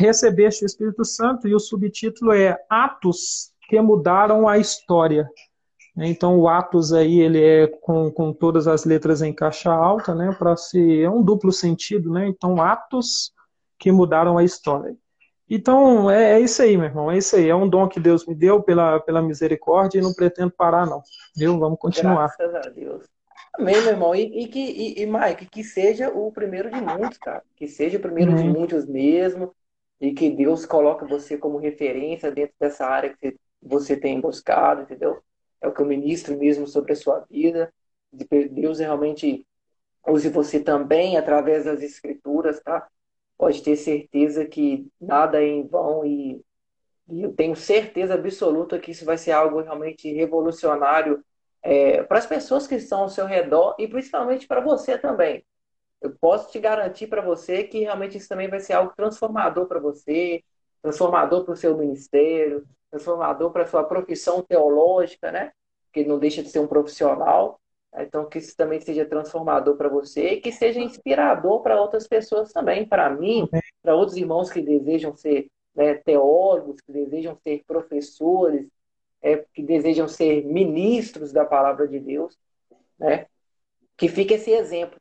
recebeste 0.00 0.64
o 0.64 0.66
Espírito 0.66 1.04
Santo 1.04 1.46
e 1.46 1.54
o 1.54 1.60
subtítulo 1.60 2.32
é 2.32 2.58
Atos 2.70 3.52
que 3.68 3.78
mudaram 3.80 4.48
a 4.48 4.56
história. 4.56 5.28
Então 5.96 6.38
o 6.38 6.48
Atos 6.48 6.92
aí 6.92 7.20
ele 7.20 7.42
é 7.42 7.66
com, 7.66 8.10
com 8.10 8.32
todas 8.32 8.66
as 8.66 8.84
letras 8.86 9.20
em 9.20 9.32
caixa 9.32 9.70
alta, 9.70 10.14
né? 10.14 10.34
Para 10.38 10.56
se 10.56 11.02
é 11.02 11.10
um 11.10 11.22
duplo 11.22 11.52
sentido, 11.52 12.10
né? 12.10 12.26
Então 12.26 12.62
Atos 12.62 13.32
que 13.78 13.92
mudaram 13.92 14.38
a 14.38 14.44
história. 14.44 14.96
Então 15.48 16.10
é, 16.10 16.32
é, 16.32 16.40
isso 16.40 16.62
aí, 16.62 16.76
meu 16.76 16.86
irmão, 16.86 17.10
é 17.10 17.18
isso 17.18 17.36
aí. 17.36 17.48
É 17.48 17.54
um 17.54 17.68
dom 17.68 17.86
que 17.86 18.00
Deus 18.00 18.26
me 18.26 18.34
deu 18.34 18.62
pela, 18.62 19.00
pela 19.00 19.20
misericórdia 19.20 19.98
e 19.98 20.02
não 20.02 20.14
pretendo 20.14 20.50
parar 20.50 20.86
não. 20.86 21.02
Viu? 21.36 21.58
Vamos 21.58 21.78
continuar. 21.78 22.34
Graças 22.38 22.54
a 22.54 22.70
Deus. 22.70 23.04
Amém, 23.52 23.78
meu 23.82 23.90
irmão. 23.90 24.14
E, 24.14 24.44
e 24.44 24.48
que 24.48 24.60
e, 24.60 25.02
e 25.02 25.06
Mike, 25.06 25.46
que 25.46 25.62
seja 25.62 26.08
o 26.08 26.32
primeiro 26.32 26.70
de 26.70 26.80
muitos, 26.80 27.18
cara. 27.18 27.42
Que 27.56 27.68
seja 27.68 27.98
o 27.98 28.00
primeiro 28.00 28.34
de 28.34 28.44
muitos 28.44 28.86
mesmo. 28.86 29.52
E 30.00 30.12
que 30.12 30.30
Deus 30.30 30.64
coloque 30.66 31.04
você 31.04 31.36
como 31.36 31.58
referência 31.58 32.30
dentro 32.32 32.54
dessa 32.58 32.86
área 32.86 33.16
que 33.20 33.36
você 33.62 33.96
tem 33.96 34.20
buscado, 34.20 34.82
entendeu? 34.82 35.22
é 35.60 35.68
o 35.68 35.72
que 35.72 35.80
eu 35.80 35.86
ministro 35.86 36.36
mesmo 36.36 36.66
sobre 36.66 36.92
a 36.92 36.96
sua 36.96 37.20
vida. 37.30 37.72
Deus 38.50 38.78
realmente 38.78 39.46
use 40.06 40.28
você 40.30 40.60
também 40.60 41.16
através 41.16 41.64
das 41.64 41.82
escrituras, 41.82 42.60
tá? 42.60 42.88
Pode 43.36 43.62
ter 43.62 43.76
certeza 43.76 44.46
que 44.46 44.88
nada 45.00 45.42
é 45.42 45.46
em 45.46 45.66
vão 45.66 46.04
e, 46.04 46.42
e 47.08 47.22
eu 47.22 47.32
tenho 47.34 47.54
certeza 47.54 48.14
absoluta 48.14 48.78
que 48.78 48.90
isso 48.90 49.04
vai 49.04 49.18
ser 49.18 49.32
algo 49.32 49.60
realmente 49.60 50.12
revolucionário 50.12 51.24
é, 51.62 52.02
para 52.02 52.18
as 52.18 52.26
pessoas 52.26 52.66
que 52.66 52.74
estão 52.74 53.00
ao 53.02 53.08
seu 53.08 53.26
redor 53.26 53.76
e 53.78 53.86
principalmente 53.86 54.46
para 54.46 54.60
você 54.60 54.98
também. 54.98 55.44
Eu 56.00 56.14
posso 56.18 56.50
te 56.50 56.58
garantir 56.58 57.06
para 57.06 57.20
você 57.20 57.64
que 57.64 57.80
realmente 57.80 58.16
isso 58.16 58.28
também 58.28 58.48
vai 58.48 58.60
ser 58.60 58.72
algo 58.72 58.92
transformador 58.96 59.66
para 59.66 59.78
você, 59.78 60.42
transformador 60.82 61.44
para 61.44 61.52
o 61.52 61.56
seu 61.56 61.76
ministério, 61.76 62.66
transformador 62.90 63.50
para 63.50 63.64
a 63.64 63.66
sua 63.66 63.84
profissão 63.84 64.42
teológica, 64.42 65.30
né? 65.30 65.52
Que 65.92 66.04
não 66.04 66.18
deixa 66.18 66.42
de 66.42 66.48
ser 66.48 66.58
um 66.58 66.66
profissional. 66.66 67.60
Então, 67.98 68.28
que 68.28 68.38
isso 68.38 68.56
também 68.56 68.80
seja 68.80 69.04
transformador 69.04 69.76
para 69.76 69.88
você 69.88 70.34
e 70.34 70.40
que 70.40 70.52
seja 70.52 70.80
inspirador 70.80 71.60
para 71.60 71.80
outras 71.80 72.06
pessoas 72.06 72.52
também. 72.52 72.86
Para 72.86 73.10
mim, 73.10 73.48
para 73.82 73.94
outros 73.94 74.16
irmãos 74.16 74.50
que 74.50 74.62
desejam 74.62 75.14
ser 75.16 75.50
né, 75.74 75.94
teólogos, 75.94 76.80
que 76.80 76.92
desejam 76.92 77.36
ser 77.42 77.62
professores, 77.66 78.68
é, 79.20 79.44
que 79.52 79.62
desejam 79.62 80.08
ser 80.08 80.44
ministros 80.46 81.32
da 81.32 81.44
palavra 81.44 81.86
de 81.86 81.98
Deus, 81.98 82.38
né? 82.98 83.26
Que 83.96 84.08
fique 84.08 84.34
esse 84.34 84.50
exemplo. 84.50 84.98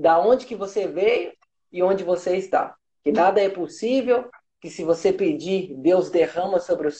Da 0.00 0.18
onde 0.20 0.46
que 0.46 0.54
você 0.54 0.86
veio 0.86 1.32
e 1.72 1.82
onde 1.82 2.04
você 2.04 2.36
está. 2.36 2.76
Que 3.02 3.12
nada 3.12 3.40
é 3.40 3.48
possível 3.48 4.30
que 4.60 4.70
se 4.70 4.82
você 4.82 5.12
pedir, 5.12 5.74
Deus 5.74 6.10
derrama 6.10 6.58
sobre, 6.58 6.88
o, 6.88 6.92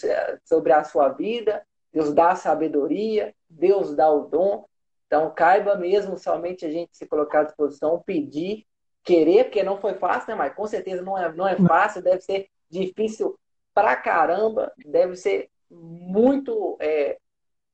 sobre 0.44 0.72
a 0.72 0.84
sua 0.84 1.08
vida, 1.08 1.64
Deus 1.92 2.12
dá 2.12 2.32
a 2.32 2.36
sabedoria, 2.36 3.34
Deus 3.48 3.94
dá 3.94 4.10
o 4.10 4.26
dom. 4.26 4.66
Então, 5.06 5.32
caiba 5.32 5.76
mesmo 5.76 6.18
somente 6.18 6.66
a 6.66 6.70
gente 6.70 6.96
se 6.96 7.06
colocar 7.06 7.40
à 7.40 7.44
disposição, 7.44 8.02
pedir, 8.04 8.66
querer, 9.02 9.44
porque 9.44 9.62
não 9.62 9.78
foi 9.80 9.94
fácil, 9.94 10.30
né, 10.30 10.34
mas 10.34 10.54
com 10.54 10.66
certeza 10.66 11.02
não 11.02 11.16
é, 11.16 11.32
não 11.32 11.46
é 11.46 11.56
fácil, 11.56 12.02
deve 12.02 12.20
ser 12.20 12.48
difícil 12.68 13.38
pra 13.72 13.96
caramba, 13.96 14.72
deve 14.84 15.16
ser 15.16 15.50
muito. 15.70 16.76
É, 16.80 17.18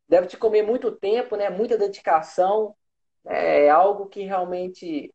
deve 0.09 0.27
te 0.27 0.37
comer 0.37 0.63
muito 0.63 0.91
tempo, 0.93 1.37
né? 1.37 1.49
Muita 1.51 1.79
dedicação. 1.79 2.75
É 3.27 3.69
algo 3.69 4.07
que 4.07 4.23
realmente. 4.23 5.13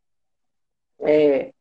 É, 0.99 1.51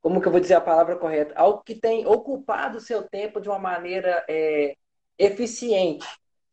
como 0.00 0.20
que 0.20 0.26
eu 0.26 0.32
vou 0.32 0.40
dizer 0.40 0.54
a 0.54 0.60
palavra 0.60 0.96
correta? 0.96 1.32
Algo 1.36 1.62
que 1.62 1.74
tem 1.74 2.06
ocupado 2.06 2.78
o 2.78 2.80
seu 2.80 3.02
tempo 3.08 3.40
de 3.40 3.48
uma 3.48 3.58
maneira 3.58 4.24
é, 4.28 4.76
eficiente 5.18 6.06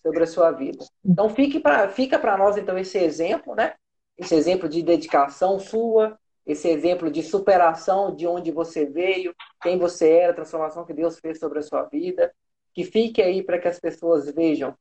sobre 0.04 0.24
a 0.24 0.28
sua 0.28 0.52
vida. 0.52 0.86
Então 1.04 1.30
fique 1.30 1.60
pra, 1.60 1.90
fica 1.90 2.20
para 2.20 2.38
nós 2.38 2.58
então 2.58 2.78
esse 2.78 2.98
exemplo, 2.98 3.56
né? 3.56 3.74
Esse 4.18 4.36
exemplo 4.36 4.70
de 4.70 4.84
dedicação 4.84 5.60
sua, 5.60 6.18
esse 6.46 6.68
exemplo 6.68 7.10
de 7.12 7.24
superação 7.24 8.16
de 8.16 8.28
onde 8.28 8.52
você 8.52 8.86
veio, 8.86 9.36
quem 9.62 9.78
você 9.78 10.10
era, 10.12 10.32
a 10.32 10.36
transformação 10.36 10.86
que 10.86 10.94
Deus 10.94 11.20
fez 11.20 11.40
sobre 11.40 11.60
a 11.60 11.64
sua 11.64 11.84
vida. 11.84 12.34
Que 12.74 12.84
fique 12.84 13.22
aí 13.22 13.44
para 13.44 13.60
que 13.60 13.68
as 13.68 13.80
pessoas 13.80 14.30
vejam 14.32 14.76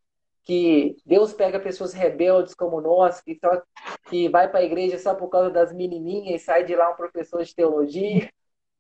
que 0.45 0.97
Deus 1.05 1.33
pega 1.33 1.61
pessoas 1.61 1.93
rebeldes 1.93 2.55
como 2.55 2.81
nós, 2.81 3.21
que, 3.21 3.39
só, 3.39 3.63
que 4.09 4.29
vai 4.29 4.49
para 4.49 4.61
a 4.61 4.65
igreja 4.65 4.99
só 4.99 5.15
por 5.15 5.29
causa 5.29 5.51
das 5.51 5.73
menininhas 5.73 6.41
e 6.41 6.45
sai 6.45 6.65
de 6.65 6.75
lá 6.75 6.91
um 6.91 6.97
professor 6.97 7.45
de 7.45 7.55
teologia. 7.55 8.31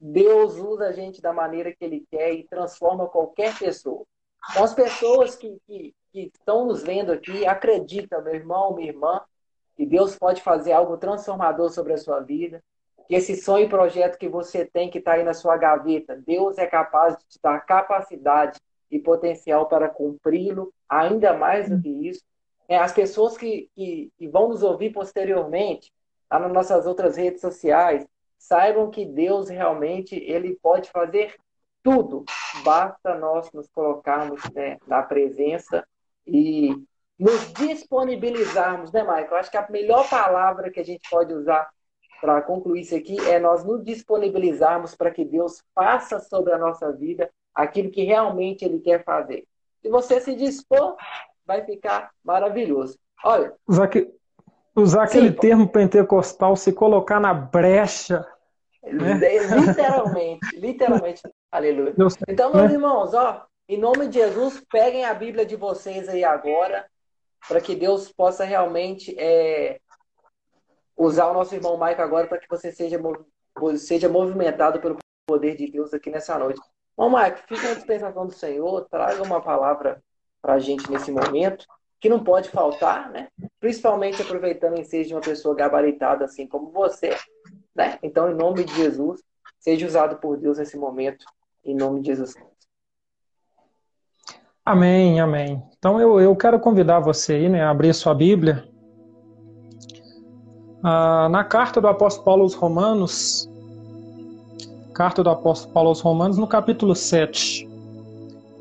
Deus 0.01 0.57
usa 0.57 0.87
a 0.87 0.93
gente 0.93 1.21
da 1.21 1.33
maneira 1.33 1.73
que 1.73 1.85
Ele 1.85 2.07
quer 2.11 2.33
e 2.33 2.47
transforma 2.47 3.09
qualquer 3.09 3.59
pessoa. 3.59 4.05
Então, 4.51 4.65
as 4.65 4.73
pessoas 4.73 5.37
que, 5.37 5.59
que, 5.67 5.95
que 6.13 6.33
estão 6.35 6.67
nos 6.67 6.83
vendo 6.83 7.13
aqui, 7.13 7.47
acreditam, 7.47 8.23
meu 8.23 8.35
irmão, 8.35 8.75
minha 8.75 8.89
irmã, 8.89 9.21
que 9.77 9.85
Deus 9.85 10.17
pode 10.17 10.43
fazer 10.43 10.73
algo 10.73 10.97
transformador 10.97 11.71
sobre 11.71 11.93
a 11.93 11.99
sua 11.99 12.21
vida, 12.21 12.63
que 13.07 13.15
esse 13.15 13.37
sonho 13.37 13.67
e 13.67 13.69
projeto 13.69 14.19
que 14.19 14.29
você 14.29 14.65
tem 14.65 14.91
que 14.91 14.99
está 14.99 15.13
aí 15.13 15.25
na 15.25 15.35
sua 15.35 15.57
gaveta, 15.57 16.17
Deus 16.17 16.59
é 16.59 16.67
capaz 16.67 17.17
de 17.17 17.25
te 17.27 17.39
dar 17.43 17.61
capacidade 17.61 18.59
e 18.91 18.99
potencial 18.99 19.67
para 19.67 19.89
cumpri-lo, 19.89 20.73
ainda 20.89 21.35
mais 21.35 21.69
do 21.69 21.81
que 21.81 21.89
isso. 21.89 22.23
É, 22.69 22.77
as 22.77 22.93
pessoas 22.93 23.37
que, 23.37 23.71
que, 23.75 24.13
que 24.19 24.29
vão 24.29 24.49
nos 24.49 24.63
ouvir 24.63 24.93
posteriormente, 24.93 25.93
lá 26.31 26.39
nas 26.39 26.53
nossas 26.53 26.87
outras 26.87 27.17
redes 27.17 27.41
sociais, 27.41 28.07
saibam 28.39 28.91
que 28.91 29.05
Deus 29.05 29.49
realmente 29.49 30.15
ele 30.15 30.57
pode 30.63 30.91
fazer 30.91 31.35
tudo. 31.83 32.25
Basta 32.63 33.15
nós 33.15 33.51
nos 33.53 33.69
colocarmos 33.69 34.43
né, 34.55 34.79
na 34.87 35.03
presença 35.03 35.87
e 36.27 36.75
nos 37.19 37.53
disponibilizarmos, 37.55 38.93
né, 38.93 39.03
Michael? 39.03 39.37
Acho 39.37 39.51
que 39.51 39.57
a 39.57 39.69
melhor 39.71 40.09
palavra 40.09 40.71
que 40.71 40.79
a 40.79 40.85
gente 40.85 41.09
pode 41.11 41.33
usar 41.33 41.69
para 42.21 42.43
concluir 42.43 42.83
isso 42.83 42.95
aqui 42.95 43.17
é 43.29 43.39
nós 43.39 43.65
nos 43.65 43.83
disponibilizarmos 43.85 44.95
para 44.95 45.11
que 45.11 45.25
Deus 45.25 45.63
faça 45.75 46.21
sobre 46.21 46.53
a 46.53 46.59
nossa 46.59 46.93
vida 46.93 47.31
aquilo 47.55 47.91
que 47.91 48.05
realmente 48.05 48.65
Ele 48.65 48.81
quer 48.81 49.05
fazer. 49.05 49.45
Se 49.83 49.89
você 49.89 50.21
se 50.21 50.35
dispor, 50.35 50.97
vai 51.47 51.65
ficar 51.65 52.11
maravilhoso. 52.23 52.99
Olha. 53.25 53.55
Usar, 53.67 53.89
que, 53.89 54.11
usar 54.75 55.05
aquele 55.05 55.33
termo 55.33 55.69
pentecostal, 55.69 56.57
se 56.57 56.73
colocar 56.73 57.21
na 57.21 57.33
brecha. 57.33 58.27
Né? 58.83 59.15
Literalmente, 59.61 60.47
literalmente. 60.59 61.23
Aleluia. 61.51 61.95
Então, 62.29 62.53
meus 62.53 62.69
né? 62.69 62.75
irmãos, 62.75 63.15
ó, 63.15 63.45
em 63.69 63.79
nome 63.79 64.09
de 64.09 64.19
Jesus, 64.19 64.63
peguem 64.71 65.05
a 65.05 65.15
Bíblia 65.15 65.45
de 65.45 65.57
vocês 65.57 66.09
aí 66.09 66.25
agora, 66.25 66.87
para 67.47 67.61
que 67.61 67.75
Deus 67.75 68.13
possa 68.13 68.45
realmente 68.45 69.15
é, 69.19 69.81
usar 70.97 71.31
o 71.31 71.35
nosso 71.35 71.55
irmão 71.55 71.77
Maico 71.77 72.03
agora 72.03 72.27
para 72.27 72.39
que 72.39 72.49
você 72.49 72.73
seja, 72.73 72.99
seja 73.77 74.09
movimentado 74.09 74.81
pelo 74.81 74.99
poder 75.27 75.57
de 75.57 75.71
Deus 75.71 75.95
aqui 75.95 76.11
nessa 76.11 76.39
noite. 76.39 76.61
Irmão 76.99 77.11
Maico, 77.11 77.39
fica 77.47 77.69
na 77.69 77.75
dispensação 77.75 78.27
do 78.27 78.33
Senhor, 78.33 78.85
traga 78.91 79.23
uma 79.23 79.41
palavra 79.41 80.03
para 80.43 80.55
a 80.55 80.59
gente 80.59 80.91
nesse 80.91 81.13
momento, 81.13 81.65
que 82.01 82.09
não 82.09 82.25
pode 82.25 82.49
faltar, 82.49 83.09
né? 83.11 83.29
Principalmente 83.61 84.21
aproveitando 84.21 84.77
em 84.77 84.83
ser 84.83 85.05
de 85.05 85.15
uma 85.15 85.21
pessoa 85.21 85.55
gabaritada 85.55 86.25
assim 86.25 86.45
como 86.45 86.73
você, 86.73 87.11
né? 87.73 88.01
Então, 88.03 88.29
em 88.29 88.35
nome 88.35 88.65
de 88.65 88.75
Jesus, 88.75 89.23
seja 89.61 89.87
usado 89.87 90.17
por 90.17 90.37
Deus 90.37 90.59
nesse 90.59 90.77
momento, 90.77 91.25
em 91.65 91.75
nome 91.75 92.01
de 92.01 92.09
Jesus. 92.09 92.35
Amém, 94.65 95.21
amém. 95.21 95.63
Então 95.79 96.01
eu, 96.01 96.21
eu 96.21 96.35
quero 96.35 96.59
convidar 96.59 96.99
você 96.99 97.35
aí, 97.35 97.49
né, 97.49 97.63
a 97.63 97.71
abrir 97.71 97.95
sua 97.95 98.13
Bíblia 98.13 98.69
ah, 100.83 101.29
na 101.31 101.45
carta 101.45 101.81
do 101.81 101.87
apóstolo 101.87 102.25
Paulo 102.25 102.43
aos 102.43 102.55
Romanos, 102.55 103.48
carta 104.99 105.23
do 105.23 105.31
apóstolo 105.31 105.73
Paulo 105.73 105.89
aos 105.91 106.01
Romanos, 106.01 106.39
no 106.39 106.47
capítulo 106.49 106.93
7. 106.93 107.69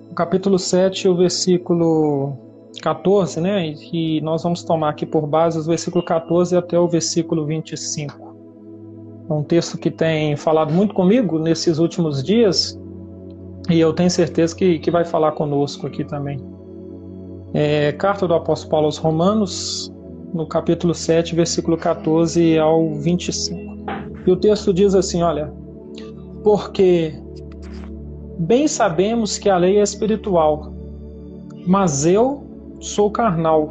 No 0.10 0.14
capítulo 0.14 0.60
7, 0.60 1.10
o 1.10 1.16
versículo 1.16 2.38
14, 2.80 3.42
né? 3.42 3.74
E 3.92 4.22
nós 4.22 4.44
vamos 4.44 4.62
tomar 4.62 4.90
aqui 4.90 5.04
por 5.04 5.26
base 5.26 5.58
o 5.58 5.64
versículo 5.64 6.06
14 6.06 6.56
até 6.56 6.80
o 6.80 6.88
versículo 6.88 7.44
25. 7.44 8.38
É 9.28 9.34
um 9.34 9.42
texto 9.42 9.80
que 9.80 9.90
tem 9.90 10.36
falado 10.36 10.72
muito 10.72 10.94
comigo 10.94 11.40
nesses 11.40 11.80
últimos 11.80 12.24
dias 12.24 12.80
e 13.68 13.80
eu 13.80 13.92
tenho 13.92 14.12
certeza 14.12 14.56
que, 14.56 14.78
que 14.78 14.92
vai 14.92 15.04
falar 15.04 15.32
conosco 15.32 15.88
aqui 15.88 16.04
também. 16.04 16.40
É, 17.52 17.92
carta 17.94 18.28
do 18.28 18.36
apóstolo 18.36 18.70
Paulo 18.70 18.86
aos 18.86 18.98
Romanos, 18.98 19.92
no 20.32 20.46
capítulo 20.46 20.94
7, 20.94 21.34
versículo 21.34 21.76
14 21.78 22.60
ao 22.60 22.94
25. 22.94 23.76
E 24.24 24.32
o 24.32 24.36
texto 24.36 24.72
diz 24.72 24.94
assim: 24.94 25.24
Olha, 25.24 25.52
porque 26.48 27.14
bem 28.39 28.70
sabemos 28.70 29.38
que 29.38 29.50
a 29.50 29.58
lei 29.58 29.80
é 29.80 29.84
espiritual, 29.84 30.72
mas 31.68 32.06
eu 32.06 32.48
sou 32.80 33.12
carnal, 33.12 33.68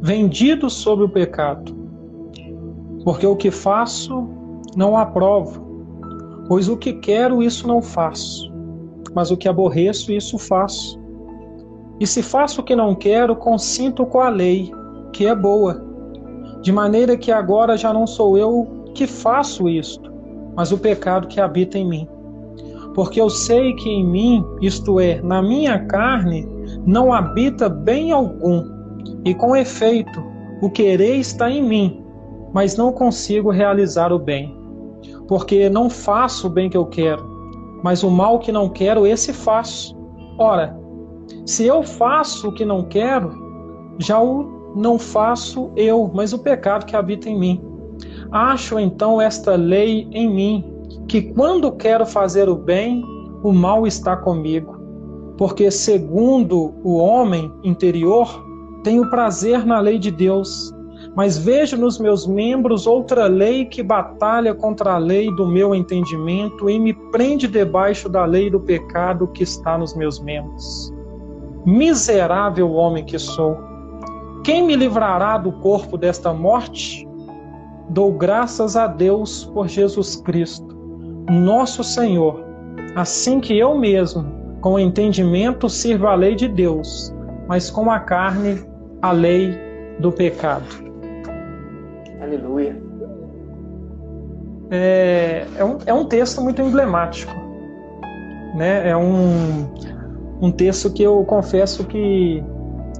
vendido 0.00 0.70
sobre 0.70 1.06
o 1.06 1.08
pecado. 1.08 1.74
Porque 3.02 3.26
o 3.26 3.34
que 3.34 3.50
faço 3.50 4.28
não 4.76 4.96
aprovo, 4.96 5.60
pois 6.46 6.68
o 6.68 6.76
que 6.76 6.92
quero, 6.92 7.42
isso 7.42 7.66
não 7.66 7.82
faço, 7.82 8.48
mas 9.12 9.32
o 9.32 9.36
que 9.36 9.48
aborreço, 9.48 10.12
isso 10.12 10.38
faço. 10.38 11.02
E 11.98 12.06
se 12.06 12.22
faço 12.22 12.60
o 12.60 12.64
que 12.64 12.76
não 12.76 12.94
quero, 12.94 13.34
consinto 13.34 14.06
com 14.06 14.20
a 14.20 14.28
lei 14.28 14.72
que 15.12 15.26
é 15.26 15.34
boa. 15.34 15.84
De 16.60 16.70
maneira 16.70 17.16
que 17.16 17.32
agora 17.32 17.76
já 17.76 17.92
não 17.92 18.06
sou 18.06 18.38
eu 18.38 18.84
que 18.94 19.04
faço 19.04 19.68
isto, 19.68 20.11
mas 20.54 20.72
o 20.72 20.78
pecado 20.78 21.28
que 21.28 21.40
habita 21.40 21.78
em 21.78 21.88
mim. 21.88 22.08
Porque 22.94 23.20
eu 23.20 23.30
sei 23.30 23.74
que 23.74 23.88
em 23.88 24.06
mim, 24.06 24.44
isto 24.60 25.00
é, 25.00 25.20
na 25.22 25.42
minha 25.42 25.78
carne, 25.86 26.46
não 26.86 27.12
habita 27.12 27.68
bem 27.68 28.12
algum, 28.12 28.64
e 29.24 29.34
com 29.34 29.56
efeito, 29.56 30.22
o 30.60 30.70
querer 30.70 31.16
está 31.16 31.50
em 31.50 31.62
mim, 31.62 32.04
mas 32.52 32.76
não 32.76 32.92
consigo 32.92 33.50
realizar 33.50 34.12
o 34.12 34.18
bem. 34.18 34.54
Porque 35.26 35.68
não 35.70 35.88
faço 35.88 36.46
o 36.46 36.50
bem 36.50 36.68
que 36.68 36.76
eu 36.76 36.86
quero, 36.86 37.24
mas 37.82 38.02
o 38.02 38.10
mal 38.10 38.38
que 38.38 38.52
não 38.52 38.68
quero, 38.68 39.06
esse 39.06 39.32
faço. 39.32 39.96
Ora, 40.38 40.76
se 41.46 41.66
eu 41.66 41.82
faço 41.82 42.48
o 42.48 42.52
que 42.52 42.64
não 42.64 42.84
quero, 42.84 43.32
já 43.98 44.20
o 44.20 44.74
não 44.76 44.98
faço 44.98 45.70
eu, 45.76 46.10
mas 46.14 46.32
o 46.32 46.38
pecado 46.38 46.86
que 46.86 46.96
habita 46.96 47.28
em 47.28 47.38
mim. 47.38 47.71
Acho 48.32 48.78
então 48.78 49.20
esta 49.20 49.54
lei 49.56 50.08
em 50.10 50.28
mim, 50.28 50.64
que 51.06 51.20
quando 51.20 51.70
quero 51.72 52.06
fazer 52.06 52.48
o 52.48 52.56
bem, 52.56 53.04
o 53.42 53.52
mal 53.52 53.86
está 53.86 54.16
comigo. 54.16 54.80
Porque, 55.36 55.70
segundo 55.70 56.74
o 56.82 56.96
homem 56.96 57.52
interior, 57.62 58.42
tenho 58.82 59.10
prazer 59.10 59.66
na 59.66 59.80
lei 59.80 59.98
de 59.98 60.10
Deus, 60.10 60.72
mas 61.14 61.36
vejo 61.36 61.76
nos 61.76 61.98
meus 61.98 62.26
membros 62.26 62.86
outra 62.86 63.26
lei 63.26 63.66
que 63.66 63.82
batalha 63.82 64.54
contra 64.54 64.94
a 64.94 64.98
lei 64.98 65.30
do 65.34 65.46
meu 65.46 65.74
entendimento 65.74 66.70
e 66.70 66.78
me 66.78 66.94
prende 67.10 67.46
debaixo 67.46 68.08
da 68.08 68.24
lei 68.24 68.48
do 68.48 68.60
pecado 68.60 69.28
que 69.28 69.42
está 69.42 69.76
nos 69.76 69.94
meus 69.94 70.18
membros. 70.20 70.92
Miserável 71.66 72.72
homem 72.72 73.04
que 73.04 73.18
sou! 73.18 73.58
Quem 74.42 74.66
me 74.66 74.74
livrará 74.74 75.36
do 75.36 75.52
corpo 75.52 75.98
desta 75.98 76.32
morte? 76.32 77.06
Dou 77.92 78.10
graças 78.10 78.74
a 78.74 78.86
Deus 78.86 79.44
por 79.52 79.68
Jesus 79.68 80.16
Cristo, 80.16 80.74
nosso 81.30 81.84
Senhor, 81.84 82.42
assim 82.96 83.38
que 83.38 83.58
eu 83.58 83.76
mesmo, 83.76 84.24
com 84.62 84.74
o 84.74 84.78
entendimento, 84.78 85.68
sirva 85.68 86.12
a 86.12 86.14
lei 86.14 86.34
de 86.34 86.48
Deus, 86.48 87.14
mas 87.46 87.70
com 87.70 87.90
a 87.90 88.00
carne, 88.00 88.64
a 89.02 89.12
lei 89.12 89.54
do 89.98 90.10
pecado. 90.10 90.64
Aleluia. 92.22 92.80
É, 94.70 95.46
é, 95.58 95.62
um, 95.62 95.78
é 95.84 95.92
um 95.92 96.06
texto 96.06 96.40
muito 96.40 96.62
emblemático. 96.62 97.34
Né? 98.56 98.88
É 98.88 98.96
um, 98.96 99.68
um 100.40 100.50
texto 100.50 100.90
que 100.90 101.02
eu 101.02 101.22
confesso 101.26 101.84
que 101.84 102.42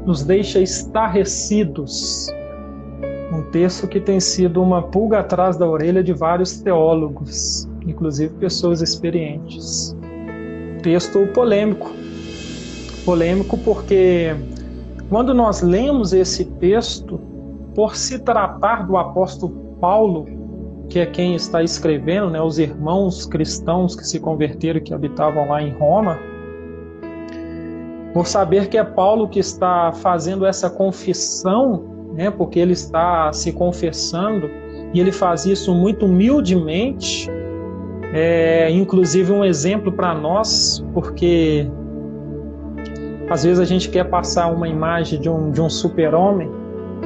nos 0.04 0.22
deixa 0.22 0.60
estarrecidos, 0.60 2.28
Um 3.32 3.42
texto 3.44 3.88
que 3.88 3.98
tem 3.98 4.20
sido 4.20 4.62
uma 4.62 4.82
pulga 4.82 5.20
atrás 5.20 5.56
da 5.56 5.66
orelha 5.66 6.04
de 6.04 6.12
vários 6.12 6.60
teólogos, 6.60 7.66
inclusive 7.86 8.34
pessoas 8.34 8.82
experientes. 8.82 9.96
Texto 10.82 11.26
polêmico. 11.28 11.90
Polêmico 13.06 13.56
porque 13.56 14.36
quando 15.08 15.32
nós 15.32 15.62
lemos 15.62 16.12
esse 16.12 16.44
texto, 16.44 17.18
por 17.74 17.96
se 17.96 18.18
tratar 18.18 18.86
do 18.86 18.98
apóstolo 18.98 19.76
Paulo, 19.80 20.26
que 20.90 20.98
é 20.98 21.06
quem 21.06 21.34
está 21.34 21.62
escrevendo, 21.62 22.28
né, 22.28 22.42
os 22.42 22.58
irmãos 22.58 23.24
cristãos 23.24 23.96
que 23.96 24.06
se 24.06 24.20
converteram 24.20 24.78
que 24.78 24.92
habitavam 24.92 25.48
lá 25.48 25.62
em 25.62 25.72
Roma, 25.72 26.18
por 28.12 28.26
saber 28.26 28.68
que 28.68 28.76
é 28.76 28.84
Paulo 28.84 29.26
que 29.26 29.38
está 29.38 29.90
fazendo 29.90 30.44
essa 30.44 30.68
confissão, 30.68 31.91
né, 32.14 32.30
porque 32.30 32.58
ele 32.58 32.72
está 32.72 33.32
se 33.32 33.52
confessando 33.52 34.50
e 34.92 35.00
ele 35.00 35.12
faz 35.12 35.46
isso 35.46 35.74
muito 35.74 36.06
humildemente, 36.06 37.28
é 38.12 38.70
inclusive 38.70 39.32
um 39.32 39.44
exemplo 39.44 39.90
para 39.90 40.14
nós, 40.14 40.84
porque 40.92 41.66
às 43.30 43.44
vezes 43.44 43.58
a 43.58 43.64
gente 43.64 43.88
quer 43.88 44.04
passar 44.04 44.52
uma 44.52 44.68
imagem 44.68 45.18
de 45.18 45.28
um, 45.28 45.50
de 45.50 45.60
um 45.60 45.70
super-homem, 45.70 46.50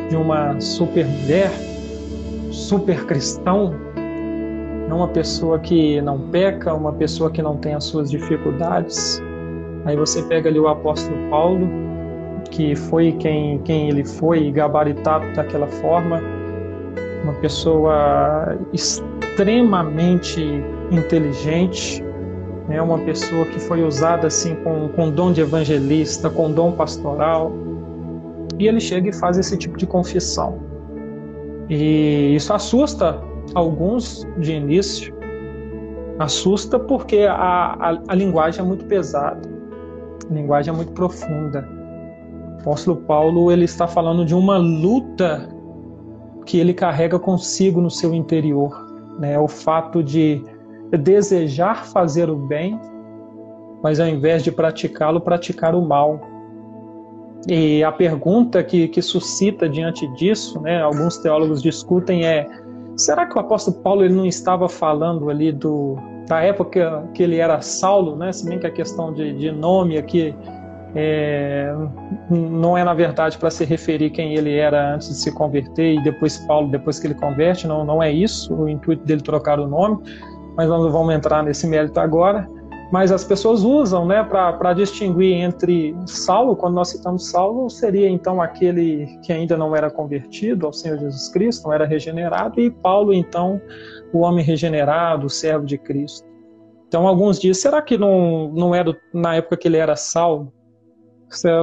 de 0.08 0.16
uma 0.16 0.60
super-mulher, 0.60 1.50
super 2.50 3.04
cristão, 3.06 3.74
não 4.88 4.98
uma 4.98 5.08
pessoa 5.08 5.58
que 5.58 6.00
não 6.00 6.18
peca, 6.18 6.74
uma 6.74 6.92
pessoa 6.92 7.30
que 7.30 7.42
não 7.42 7.56
tem 7.56 7.74
as 7.74 7.84
suas 7.84 8.10
dificuldades. 8.10 9.22
Aí 9.84 9.96
você 9.96 10.22
pega 10.22 10.48
ali 10.48 10.58
o 10.58 10.68
apóstolo 10.68 11.16
Paulo, 11.30 11.68
que 12.56 12.74
foi 12.74 13.12
quem, 13.12 13.58
quem 13.58 13.90
ele 13.90 14.02
foi, 14.02 14.50
gabaritado 14.50 15.30
daquela 15.34 15.66
forma, 15.66 16.22
uma 17.22 17.34
pessoa 17.34 18.58
extremamente 18.72 20.42
inteligente, 20.90 22.02
né, 22.66 22.80
uma 22.80 22.98
pessoa 23.00 23.44
que 23.44 23.60
foi 23.60 23.82
usada 23.82 24.28
assim 24.28 24.54
com, 24.56 24.88
com 24.88 25.10
dom 25.10 25.32
de 25.32 25.42
evangelista, 25.42 26.30
com 26.30 26.50
dom 26.50 26.72
pastoral, 26.72 27.52
e 28.58 28.66
ele 28.66 28.80
chega 28.80 29.10
e 29.10 29.12
faz 29.12 29.36
esse 29.36 29.54
tipo 29.58 29.76
de 29.76 29.86
confissão. 29.86 30.58
E 31.68 32.34
isso 32.34 32.54
assusta 32.54 33.20
alguns 33.54 34.26
de 34.38 34.54
início, 34.54 35.14
assusta 36.18 36.78
porque 36.78 37.18
a, 37.18 37.34
a, 37.34 37.98
a 38.08 38.14
linguagem 38.14 38.64
é 38.64 38.66
muito 38.66 38.86
pesada. 38.86 39.46
A 40.30 40.32
linguagem 40.32 40.72
é 40.72 40.76
muito 40.76 40.92
profunda. 40.92 41.75
Apóstolo 42.66 42.96
Paulo 42.96 43.52
ele 43.52 43.64
está 43.64 43.86
falando 43.86 44.24
de 44.24 44.34
uma 44.34 44.56
luta 44.56 45.48
que 46.44 46.58
ele 46.58 46.74
carrega 46.74 47.16
consigo 47.16 47.80
no 47.80 47.88
seu 47.88 48.12
interior, 48.12 48.74
né? 49.20 49.38
O 49.38 49.46
fato 49.46 50.02
de 50.02 50.42
desejar 50.90 51.86
fazer 51.86 52.28
o 52.28 52.34
bem, 52.34 52.76
mas 53.84 54.00
ao 54.00 54.08
invés 54.08 54.42
de 54.42 54.50
praticá-lo, 54.50 55.20
praticar 55.20 55.76
o 55.76 55.80
mal. 55.80 56.20
E 57.46 57.84
a 57.84 57.92
pergunta 57.92 58.64
que, 58.64 58.88
que 58.88 59.00
suscita 59.00 59.68
diante 59.68 60.04
disso, 60.14 60.60
né, 60.60 60.82
alguns 60.82 61.18
teólogos 61.18 61.62
discutem 61.62 62.26
é: 62.26 62.48
será 62.96 63.26
que 63.26 63.36
o 63.36 63.40
apóstolo 63.40 63.76
Paulo 63.76 64.04
ele 64.04 64.14
não 64.14 64.26
estava 64.26 64.68
falando 64.68 65.30
ali 65.30 65.52
do, 65.52 65.96
da 66.26 66.40
época 66.40 67.08
que 67.14 67.22
ele 67.22 67.36
era 67.36 67.60
Saulo, 67.60 68.16
né? 68.16 68.32
Se 68.32 68.44
bem 68.44 68.58
que 68.58 68.66
a 68.66 68.72
questão 68.72 69.12
de, 69.12 69.32
de 69.34 69.52
nome 69.52 69.96
aqui 69.96 70.34
é, 70.98 71.74
não 72.30 72.76
é 72.76 72.82
na 72.82 72.94
verdade 72.94 73.36
para 73.36 73.50
se 73.50 73.64
referir 73.64 74.08
quem 74.10 74.34
ele 74.34 74.56
era 74.56 74.94
antes 74.94 75.08
de 75.08 75.14
se 75.14 75.30
converter 75.32 75.94
e 75.94 76.02
depois 76.02 76.38
Paulo 76.38 76.70
depois 76.70 76.98
que 76.98 77.06
ele 77.06 77.14
converte, 77.14 77.66
não, 77.66 77.84
não 77.84 78.02
é 78.02 78.10
isso 78.10 78.54
o 78.54 78.66
intuito 78.66 79.04
dele 79.04 79.20
trocar 79.20 79.60
o 79.60 79.66
nome, 79.68 79.98
mas 80.56 80.68
nós 80.68 80.82
não 80.82 80.90
vamos 80.90 81.14
entrar 81.14 81.42
nesse 81.42 81.66
mérito 81.66 82.00
agora. 82.00 82.48
Mas 82.90 83.10
as 83.10 83.24
pessoas 83.24 83.64
usam, 83.64 84.06
né, 84.06 84.22
para 84.22 84.72
distinguir 84.72 85.34
entre 85.34 85.94
Saulo, 86.06 86.54
quando 86.54 86.74
nós 86.74 86.90
citamos 86.90 87.28
Saulo, 87.28 87.68
seria 87.68 88.08
então 88.08 88.40
aquele 88.40 89.06
que 89.24 89.32
ainda 89.32 89.56
não 89.56 89.74
era 89.74 89.90
convertido 89.90 90.66
ao 90.66 90.72
Senhor 90.72 90.96
Jesus 90.96 91.28
Cristo, 91.28 91.66
não 91.66 91.74
era 91.74 91.84
regenerado, 91.84 92.60
e 92.60 92.70
Paulo, 92.70 93.12
então, 93.12 93.60
o 94.12 94.20
homem 94.20 94.44
regenerado, 94.44 95.26
o 95.26 95.30
servo 95.30 95.66
de 95.66 95.76
Cristo. 95.76 96.24
Então, 96.86 97.08
alguns 97.08 97.40
dizem: 97.40 97.60
será 97.60 97.82
que 97.82 97.98
não, 97.98 98.52
não 98.54 98.72
era 98.72 98.96
na 99.12 99.34
época 99.34 99.56
que 99.56 99.66
ele 99.66 99.78
era 99.78 99.96
salvo? 99.96 100.52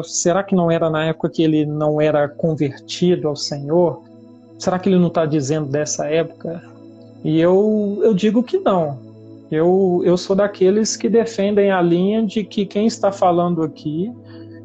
Será 0.03 0.43
que 0.43 0.55
não 0.55 0.69
era 0.69 0.89
na 0.89 1.05
época 1.05 1.29
que 1.29 1.43
ele 1.43 1.65
não 1.65 1.99
era 1.99 2.27
convertido 2.27 3.27
ao 3.27 3.35
Senhor? 3.35 4.01
Será 4.57 4.79
que 4.79 4.89
ele 4.89 4.97
não 4.97 5.07
está 5.07 5.25
dizendo 5.25 5.69
dessa 5.69 6.05
época? 6.07 6.61
E 7.23 7.39
eu, 7.39 7.99
eu 8.03 8.13
digo 8.13 8.43
que 8.43 8.57
não. 8.59 8.99
Eu, 9.51 10.01
eu 10.03 10.17
sou 10.17 10.35
daqueles 10.35 10.97
que 10.97 11.09
defendem 11.09 11.71
a 11.71 11.81
linha 11.81 12.25
de 12.25 12.43
que 12.43 12.65
quem 12.65 12.85
está 12.85 13.11
falando 13.11 13.61
aqui 13.61 14.11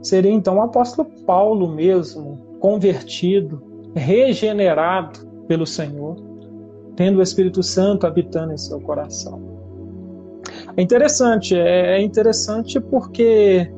seria 0.02 0.30
então 0.30 0.56
o 0.56 0.62
apóstolo 0.62 1.08
Paulo 1.26 1.68
mesmo, 1.68 2.56
convertido, 2.60 3.62
regenerado 3.94 5.26
pelo 5.46 5.66
Senhor 5.66 6.28
tendo 6.98 7.20
o 7.20 7.22
Espírito 7.22 7.62
Santo 7.62 8.08
habitando 8.08 8.52
em 8.52 8.58
seu 8.58 8.80
coração. 8.80 9.40
É 10.76 10.82
interessante, 10.82 11.54
é, 11.54 11.96
é 11.96 12.02
interessante 12.02 12.80
porque 12.80 13.70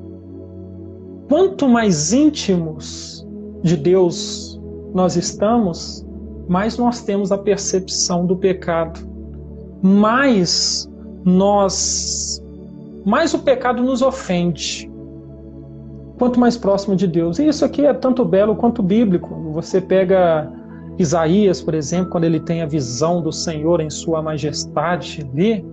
quanto 1.30 1.68
mais 1.68 2.12
íntimos 2.12 3.24
de 3.62 3.76
Deus 3.76 4.60
nós 4.92 5.14
estamos, 5.14 6.04
mais 6.48 6.76
nós 6.76 7.02
temos 7.02 7.30
a 7.30 7.38
percepção 7.38 8.26
do 8.26 8.34
pecado, 8.34 8.98
mais 9.80 10.90
nós, 11.24 12.42
mais 13.06 13.32
o 13.32 13.38
pecado 13.38 13.80
nos 13.80 14.02
ofende. 14.02 14.90
Quanto 16.18 16.40
mais 16.40 16.56
próximo 16.56 16.96
de 16.96 17.06
Deus. 17.06 17.38
E 17.38 17.46
isso 17.46 17.64
aqui 17.64 17.86
é 17.86 17.94
tanto 17.94 18.24
belo 18.24 18.56
quanto 18.56 18.82
bíblico. 18.82 19.32
Você 19.52 19.80
pega 19.80 20.52
Isaías, 20.98 21.62
por 21.62 21.74
exemplo, 21.74 22.10
quando 22.10 22.24
ele 22.24 22.40
tem 22.40 22.60
a 22.60 22.66
visão 22.66 23.22
do 23.22 23.32
Senhor 23.32 23.80
em 23.80 23.88
sua 23.88 24.20
majestade 24.20 25.26
ali, 25.32 25.64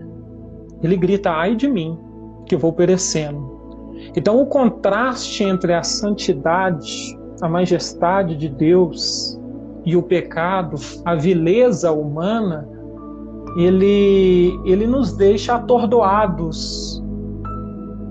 ele 0.83 0.95
grita: 0.95 1.31
ai 1.31 1.55
de 1.55 1.67
mim, 1.67 1.97
que 2.45 2.55
vou 2.55 2.71
perecendo. 2.71 3.56
Então, 4.15 4.41
o 4.41 4.45
contraste 4.45 5.43
entre 5.43 5.73
a 5.73 5.83
santidade, 5.83 7.17
a 7.41 7.47
majestade 7.47 8.35
de 8.35 8.49
Deus 8.49 9.39
e 9.85 9.95
o 9.95 10.03
pecado, 10.03 10.75
a 11.05 11.15
vileza 11.15 11.91
humana, 11.91 12.67
ele, 13.57 14.59
ele 14.65 14.85
nos 14.85 15.13
deixa 15.13 15.55
atordoados. 15.55 17.03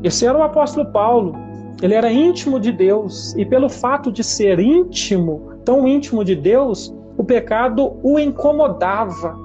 Esse 0.02 0.26
era 0.26 0.38
o 0.38 0.42
apóstolo 0.42 0.90
Paulo. 0.90 1.34
Ele 1.82 1.94
era 1.94 2.10
íntimo 2.10 2.58
de 2.58 2.72
Deus, 2.72 3.34
e 3.36 3.44
pelo 3.44 3.68
fato 3.68 4.10
de 4.10 4.24
ser 4.24 4.58
íntimo, 4.58 5.52
tão 5.64 5.86
íntimo 5.86 6.24
de 6.24 6.34
Deus, 6.34 6.94
o 7.18 7.24
pecado 7.24 7.98
o 8.02 8.18
incomodava, 8.18 9.36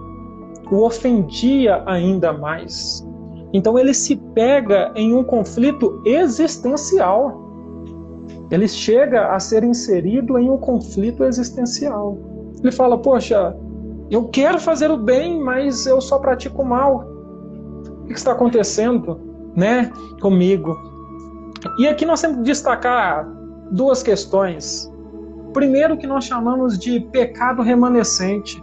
o 0.72 0.86
ofendia 0.86 1.84
ainda 1.86 2.32
mais. 2.32 3.06
Então 3.54 3.78
ele 3.78 3.93
se 3.93 4.16
pega 4.34 4.91
em 4.95 5.14
um 5.14 5.24
conflito 5.24 6.02
existencial. 6.06 7.41
Ele 8.49 8.68
chega 8.68 9.34
a 9.34 9.39
ser 9.39 9.64
inserido 9.64 10.38
em 10.38 10.49
um 10.49 10.58
conflito 10.58 11.24
existencial. 11.24 12.18
Ele 12.62 12.72
fala: 12.72 12.97
Poxa, 12.97 13.56
eu 14.10 14.28
quero 14.28 14.60
fazer 14.60 14.91
o 14.91 14.97
bem, 14.97 15.41
mas 15.41 15.86
eu 15.86 16.02
só 16.02 16.20
pratico 16.20 16.62
o 16.62 16.66
mal. 16.66 17.06
O 18.04 18.08
que 18.08 18.14
está 18.14 18.34
acontecendo, 18.34 19.20
né, 19.56 19.91
comigo? 20.22 20.78
E 21.80 21.88
aqui 21.88 22.06
nós 22.06 22.22
temos 22.22 22.38
que 22.38 22.43
destacar 22.43 23.26
duas 23.72 24.04
questões. 24.04 24.91
Primeiro, 25.54 25.97
que 25.97 26.08
nós 26.08 26.26
chamamos 26.26 26.78
de 26.78 26.99
pecado 26.99 27.62
remanescente. 27.62 28.62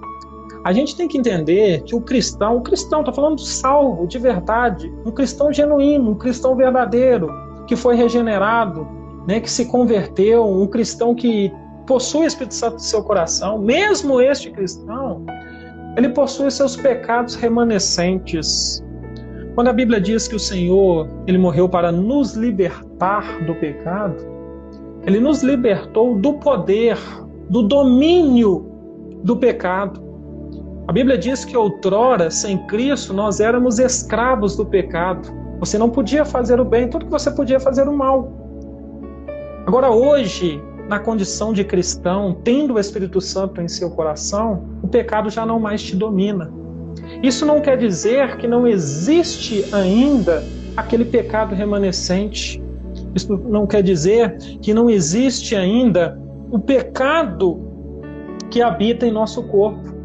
A 0.64 0.72
gente 0.72 0.96
tem 0.96 1.08
que 1.08 1.16
entender 1.16 1.82
que 1.84 1.94
o 1.94 2.00
cristão, 2.00 2.56
o 2.56 2.60
cristão, 2.60 3.00
está 3.00 3.12
falando 3.12 3.40
salvo, 3.40 4.06
de 4.06 4.18
verdade, 4.18 4.92
um 5.04 5.10
cristão 5.10 5.52
genuíno, 5.52 6.10
um 6.10 6.14
cristão 6.14 6.56
verdadeiro, 6.56 7.28
que 7.66 7.76
foi 7.76 7.94
regenerado, 7.94 8.86
né, 9.26 9.40
que 9.40 9.50
se 9.50 9.66
converteu, 9.66 10.44
um 10.44 10.66
cristão 10.66 11.14
que 11.14 11.52
possui 11.86 12.22
o 12.22 12.26
Espírito 12.26 12.54
Santo 12.54 12.74
no 12.74 12.80
seu 12.80 13.02
coração, 13.02 13.58
mesmo 13.58 14.20
este 14.20 14.50
cristão, 14.50 15.24
ele 15.96 16.10
possui 16.10 16.50
seus 16.50 16.76
pecados 16.76 17.34
remanescentes. 17.34 18.84
Quando 19.54 19.68
a 19.68 19.72
Bíblia 19.72 20.00
diz 20.00 20.28
que 20.28 20.36
o 20.36 20.38
Senhor, 20.38 21.08
ele 21.26 21.38
morreu 21.38 21.68
para 21.68 21.90
nos 21.90 22.34
libertar 22.34 23.44
do 23.44 23.54
pecado, 23.54 24.16
ele 25.06 25.18
nos 25.18 25.42
libertou 25.42 26.18
do 26.18 26.34
poder, 26.34 26.96
do 27.48 27.62
domínio 27.62 28.70
do 29.24 29.36
pecado. 29.36 30.00
A 30.88 30.92
Bíblia 30.92 31.18
diz 31.18 31.44
que 31.44 31.54
outrora, 31.54 32.30
sem 32.30 32.56
Cristo, 32.66 33.12
nós 33.12 33.40
éramos 33.40 33.78
escravos 33.78 34.56
do 34.56 34.64
pecado. 34.64 35.28
Você 35.60 35.76
não 35.76 35.90
podia 35.90 36.24
fazer 36.24 36.58
o 36.58 36.64
bem, 36.64 36.88
tudo 36.88 37.04
que 37.04 37.10
você 37.10 37.30
podia 37.30 37.60
fazer 37.60 37.86
o 37.86 37.92
mal. 37.94 38.32
Agora, 39.66 39.90
hoje, 39.90 40.58
na 40.88 40.98
condição 40.98 41.52
de 41.52 41.62
cristão, 41.62 42.38
tendo 42.42 42.72
o 42.72 42.78
Espírito 42.78 43.20
Santo 43.20 43.60
em 43.60 43.68
seu 43.68 43.90
coração, 43.90 44.64
o 44.82 44.88
pecado 44.88 45.28
já 45.28 45.44
não 45.44 45.60
mais 45.60 45.82
te 45.82 45.94
domina. 45.94 46.50
Isso 47.22 47.44
não 47.44 47.60
quer 47.60 47.76
dizer 47.76 48.38
que 48.38 48.48
não 48.48 48.66
existe 48.66 49.66
ainda 49.74 50.42
aquele 50.74 51.04
pecado 51.04 51.54
remanescente. 51.54 52.62
Isso 53.14 53.36
não 53.36 53.66
quer 53.66 53.82
dizer 53.82 54.38
que 54.62 54.72
não 54.72 54.88
existe 54.88 55.54
ainda 55.54 56.18
o 56.50 56.58
pecado 56.58 57.60
que 58.48 58.62
habita 58.62 59.06
em 59.06 59.12
nosso 59.12 59.42
corpo. 59.42 59.97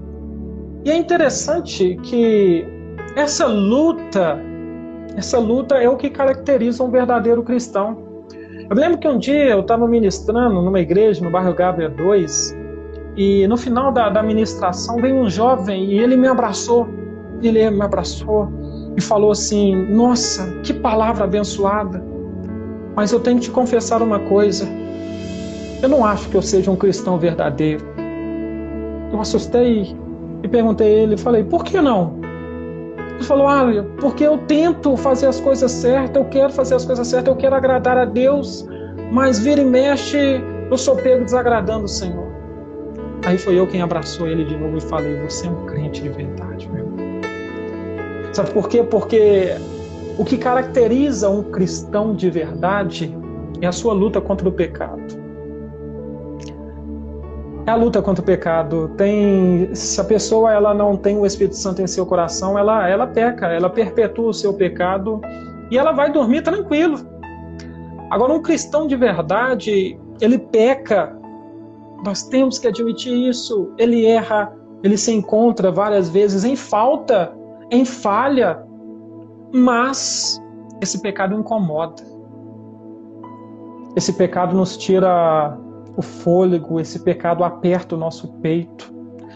E 0.86 0.92
é 0.92 0.98
interessante 0.98 1.98
que 2.04 2.66
essa 3.16 3.46
luta, 3.46 4.38
essa 5.16 5.40
luta 5.40 5.76
é 5.76 5.88
o 5.88 5.96
que 5.96 6.10
caracteriza 6.10 6.84
um 6.84 6.92
verdadeiro 6.92 7.42
cristão. 7.42 7.98
Eu 8.70 8.76
lembro 8.76 8.98
que 8.98 9.08
um 9.08 9.18
dia 9.18 9.50
eu 9.50 9.62
estava 9.62 9.88
ministrando 9.88 10.62
numa 10.62 10.82
igreja 10.82 11.24
no 11.24 11.32
bairro 11.32 11.54
Gabriel 11.54 11.92
2 11.92 12.58
e 13.16 13.48
no 13.48 13.56
final 13.56 13.94
da, 13.94 14.10
da 14.10 14.22
ministração 14.22 14.98
veio 14.98 15.16
um 15.16 15.30
jovem 15.30 15.86
e 15.86 16.00
ele 16.00 16.18
me 16.18 16.28
abraçou. 16.28 16.88
Ele 17.42 17.70
me 17.70 17.82
abraçou 17.82 18.50
e 18.98 19.02
falou 19.02 19.32
assim: 19.32 19.76
Nossa, 19.90 20.52
que 20.64 20.74
palavra 20.74 21.24
abençoada. 21.24 22.04
Mas 22.96 23.14
eu 23.14 23.22
tenho 23.22 23.38
que 23.38 23.44
te 23.44 23.52
confessar 23.52 24.02
uma 24.02 24.20
coisa. 24.20 24.68
Eu 25.82 25.88
não 25.88 26.06
acho 26.06 26.28
que 26.30 26.36
eu 26.36 26.42
seja 26.42 26.70
um 26.70 26.76
cristão 26.76 27.18
verdadeiro. 27.18 27.86
Eu 29.12 29.22
assustei 29.22 29.96
e 30.44 30.48
perguntei 30.48 30.88
a 30.88 31.04
ele, 31.04 31.18
falei, 31.18 31.44
por 31.44 31.64
que 31.64 31.82
não? 31.82 32.20
Ele 33.16 33.24
falou, 33.24 33.48
ah, 33.48 33.66
porque 34.00 34.26
eu 34.26 34.38
tento 34.40 34.98
fazer 34.98 35.28
as 35.28 35.40
coisas 35.40 35.72
certas, 35.72 36.22
eu 36.22 36.30
quero 36.30 36.52
fazer 36.52 36.76
as 36.76 36.86
coisas 36.86 37.08
certas, 37.08 37.34
eu 37.34 37.38
quero 37.38 37.56
agradar 37.56 37.98
a 37.98 38.06
Deus, 38.06 38.68
mas 39.12 39.40
vira 39.40 39.62
e 39.62 39.66
mexe, 39.66 40.42
eu 40.70 40.78
sou 40.78 40.98
pego 40.98 41.24
desagradando 41.24 41.86
o 41.86 41.88
Senhor. 41.88 42.28
Aí 43.26 43.38
foi 43.38 43.58
eu 43.58 43.66
quem 43.66 43.82
abraçou 43.82 44.28
ele 44.28 44.44
de 44.44 44.58
novo 44.58 44.78
e 44.78 44.82
falei, 44.82 45.16
você 45.22 45.48
é 45.48 45.50
um 45.50 45.66
crente 45.66 46.02
de 46.02 46.10
verdade, 46.10 46.70
meu. 46.70 46.92
Sabe 48.34 48.52
por 48.52 48.68
quê? 48.68 48.84
Porque 48.84 49.56
o 50.18 50.26
que 50.26 50.38
caracteriza 50.38 51.30
um 51.30 51.44
cristão 51.44 52.14
de 52.14 52.30
verdade 52.30 53.16
é 53.62 53.68
a 53.68 53.72
sua 53.72 53.94
luta 53.94 54.20
contra 54.20 54.50
o 54.50 54.52
pecado. 54.52 55.23
É 57.66 57.72
a 57.72 57.76
luta 57.76 58.02
contra 58.02 58.22
o 58.22 58.26
pecado. 58.26 58.90
Tem, 58.98 59.74
se 59.74 60.00
a 60.00 60.04
pessoa 60.04 60.52
ela 60.52 60.74
não 60.74 60.98
tem 60.98 61.18
o 61.18 61.26
Espírito 61.26 61.56
Santo 61.56 61.82
em 61.82 61.88
seu 61.88 62.06
coração, 62.06 62.58
ela 62.58 62.90
ela 62.90 63.08
peca, 63.08 63.48
ela 63.48 63.70
perpetua 63.70 64.30
o 64.30 64.34
seu 64.34 64.54
pecado 64.54 65.22
e 65.72 65.78
ela 65.78 65.94
vai 65.94 66.12
dormir 66.12 66.42
tranquilo. 66.42 66.98
Agora 68.10 68.34
um 68.34 68.42
cristão 68.42 68.86
de 68.86 68.98
verdade, 68.98 69.98
ele 70.20 70.38
peca. 70.38 71.18
Nós 72.06 72.24
temos 72.24 72.60
que 72.60 72.68
admitir 72.68 73.30
isso. 73.30 73.74
Ele 73.78 74.06
erra, 74.06 74.54
ele 74.84 74.98
se 74.98 75.14
encontra 75.14 75.72
várias 75.72 76.10
vezes 76.10 76.44
em 76.44 76.58
falta, 76.58 77.34
em 77.72 77.86
falha, 77.86 78.62
mas 79.54 80.38
esse 80.82 81.02
pecado 81.02 81.34
incomoda. 81.34 82.04
Esse 83.96 84.12
pecado 84.12 84.54
nos 84.54 84.76
tira 84.76 85.58
o 85.96 86.02
fôlego, 86.02 86.80
esse 86.80 87.00
pecado 87.00 87.44
aperta 87.44 87.96
o 87.96 87.98
nosso 87.98 88.28
peito, 88.42 88.94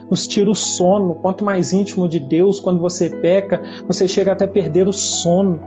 nos 0.09 0.27
tira 0.27 0.49
o 0.49 0.55
sono. 0.55 1.15
Quanto 1.15 1.43
mais 1.43 1.73
íntimo 1.73 2.07
de 2.07 2.19
Deus, 2.19 2.59
quando 2.59 2.79
você 2.79 3.09
peca, 3.09 3.61
você 3.87 4.07
chega 4.07 4.31
até 4.31 4.47
perder 4.47 4.87
o 4.87 4.93
sono. 4.93 5.59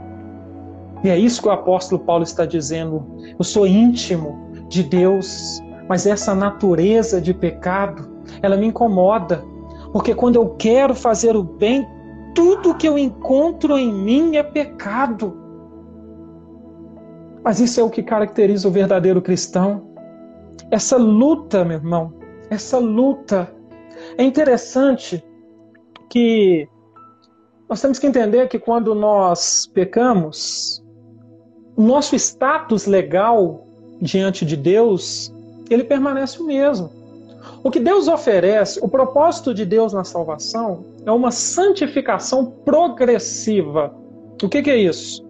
E 1.03 1.09
é 1.09 1.17
isso 1.17 1.41
que 1.41 1.47
o 1.47 1.51
apóstolo 1.51 2.01
Paulo 2.03 2.23
está 2.23 2.45
dizendo. 2.45 3.05
Eu 3.37 3.43
sou 3.43 3.65
íntimo 3.65 4.37
de 4.67 4.83
Deus, 4.83 5.59
mas 5.87 6.05
essa 6.05 6.35
natureza 6.35 7.19
de 7.19 7.33
pecado, 7.33 8.09
ela 8.41 8.57
me 8.57 8.67
incomoda. 8.67 9.43
Porque 9.91 10.13
quando 10.13 10.35
eu 10.35 10.49
quero 10.49 10.95
fazer 10.95 11.35
o 11.35 11.43
bem, 11.43 11.87
tudo 12.35 12.75
que 12.75 12.87
eu 12.87 12.97
encontro 12.97 13.77
em 13.77 13.91
mim 13.91 14.37
é 14.37 14.43
pecado. 14.43 15.37
Mas 17.43 17.59
isso 17.59 17.79
é 17.79 17.83
o 17.83 17.89
que 17.89 18.03
caracteriza 18.03 18.67
o 18.67 18.71
verdadeiro 18.71 19.21
cristão. 19.21 19.90
Essa 20.71 20.95
luta, 20.95 21.65
meu 21.65 21.77
irmão, 21.77 22.13
essa 22.49 22.79
luta. 22.79 23.53
É 24.17 24.23
interessante 24.23 25.21
que 26.09 26.67
nós 27.69 27.81
temos 27.81 27.99
que 27.99 28.07
entender 28.07 28.47
que 28.47 28.57
quando 28.57 28.95
nós 28.95 29.69
pecamos, 29.73 30.81
o 31.75 31.81
nosso 31.81 32.15
status 32.15 32.85
legal 32.85 33.67
diante 34.01 34.45
de 34.45 34.55
Deus, 34.55 35.33
ele 35.69 35.83
permanece 35.83 36.41
o 36.41 36.45
mesmo. 36.45 36.89
O 37.63 37.69
que 37.69 37.79
Deus 37.79 38.07
oferece, 38.07 38.79
o 38.81 38.87
propósito 38.87 39.53
de 39.53 39.65
Deus 39.65 39.93
na 39.93 40.03
salvação, 40.03 40.85
é 41.05 41.11
uma 41.11 41.31
santificação 41.31 42.45
progressiva. 42.63 43.93
O 44.41 44.47
que, 44.47 44.61
que 44.61 44.69
é 44.69 44.77
isso? 44.77 45.25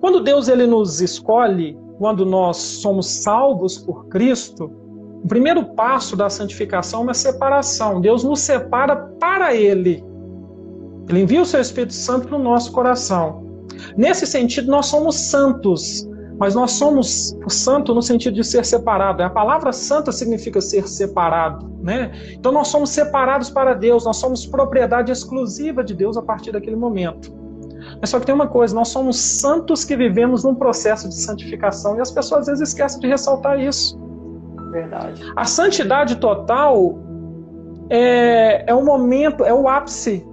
Quando 0.00 0.20
Deus 0.20 0.48
ele 0.48 0.66
nos 0.66 1.00
escolhe 1.00 1.76
quando 2.00 2.24
nós 2.24 2.56
somos 2.56 3.06
salvos 3.06 3.76
por 3.76 4.06
Cristo, 4.06 4.72
o 5.22 5.28
primeiro 5.28 5.62
passo 5.74 6.16
da 6.16 6.30
santificação 6.30 7.00
é 7.00 7.02
uma 7.02 7.12
separação. 7.12 8.00
Deus 8.00 8.24
nos 8.24 8.40
separa 8.40 8.96
para 9.20 9.54
Ele. 9.54 10.02
Ele 11.10 11.20
envia 11.20 11.42
o 11.42 11.44
seu 11.44 11.60
Espírito 11.60 11.92
Santo 11.92 12.30
no 12.30 12.38
nosso 12.38 12.72
coração. 12.72 13.44
Nesse 13.98 14.26
sentido, 14.26 14.70
nós 14.70 14.86
somos 14.86 15.14
santos, 15.14 16.08
mas 16.38 16.54
nós 16.54 16.70
somos 16.70 17.36
santo 17.48 17.94
no 17.94 18.00
sentido 18.00 18.32
de 18.32 18.44
ser 18.44 18.64
separado. 18.64 19.22
A 19.22 19.28
palavra 19.28 19.70
santa 19.70 20.10
significa 20.10 20.58
ser 20.58 20.88
separado, 20.88 21.70
né? 21.82 22.12
Então 22.32 22.50
nós 22.50 22.68
somos 22.68 22.88
separados 22.88 23.50
para 23.50 23.74
Deus, 23.74 24.06
nós 24.06 24.16
somos 24.16 24.46
propriedade 24.46 25.12
exclusiva 25.12 25.84
de 25.84 25.92
Deus 25.92 26.16
a 26.16 26.22
partir 26.22 26.50
daquele 26.50 26.76
momento. 26.76 27.39
Mas 28.00 28.10
só 28.10 28.18
que 28.18 28.26
tem 28.26 28.34
uma 28.34 28.46
coisa, 28.46 28.74
nós 28.74 28.88
somos 28.88 29.18
santos 29.18 29.84
que 29.84 29.94
vivemos 29.96 30.42
num 30.42 30.54
processo 30.54 31.08
de 31.08 31.14
santificação 31.14 31.96
e 31.96 32.00
as 32.00 32.10
pessoas 32.10 32.42
às 32.42 32.46
vezes 32.46 32.68
esquecem 32.68 33.00
de 33.00 33.06
ressaltar 33.06 33.60
isso. 33.60 33.98
Verdade. 34.70 35.22
A 35.36 35.44
santidade 35.44 36.16
total 36.16 36.98
é, 37.90 38.64
é 38.66 38.74
o 38.74 38.82
momento, 38.82 39.44
é 39.44 39.52
o 39.52 39.68
ápice. 39.68 40.26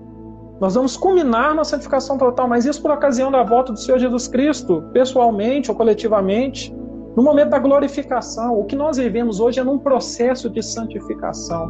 Nós 0.62 0.76
vamos 0.76 0.96
culminar 0.96 1.54
na 1.54 1.64
santificação 1.64 2.18
total, 2.18 2.48
mas 2.48 2.66
isso 2.66 2.82
por 2.82 2.90
ocasião 2.92 3.30
da 3.30 3.44
volta 3.44 3.74
do 3.74 3.80
Senhor 3.80 4.00
Jesus 4.00 4.28
Cristo, 4.28 4.84
pessoalmente 4.94 5.70
ou 5.70 5.76
coletivamente, 5.76 6.74
no 7.16 7.24
momento 7.24 7.50
da 7.50 7.60
glorificação. 7.60 8.60
O 8.60 8.66
que 8.66 8.76
nós 8.76 8.98
vivemos 8.98 9.40
hoje 9.40 9.60
é 9.60 9.64
num 9.64 9.78
processo 9.78 10.50
de 10.50 10.62
santificação. 10.64 11.70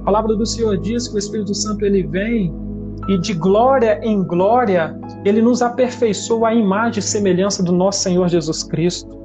A 0.00 0.04
palavra 0.04 0.34
do 0.34 0.44
Senhor 0.44 0.76
diz 0.78 1.08
que 1.08 1.14
o 1.14 1.18
Espírito 1.18 1.54
Santo 1.54 1.84
ele 1.84 2.02
vem 2.02 2.52
e 3.08 3.18
de 3.18 3.34
glória 3.34 4.00
em 4.02 4.22
glória, 4.22 4.98
ele 5.24 5.42
nos 5.42 5.62
aperfeiçoa 5.62 6.48
a 6.48 6.54
imagem 6.54 7.00
e 7.00 7.02
semelhança 7.02 7.62
do 7.62 7.72
nosso 7.72 8.00
Senhor 8.00 8.28
Jesus 8.28 8.62
Cristo. 8.62 9.20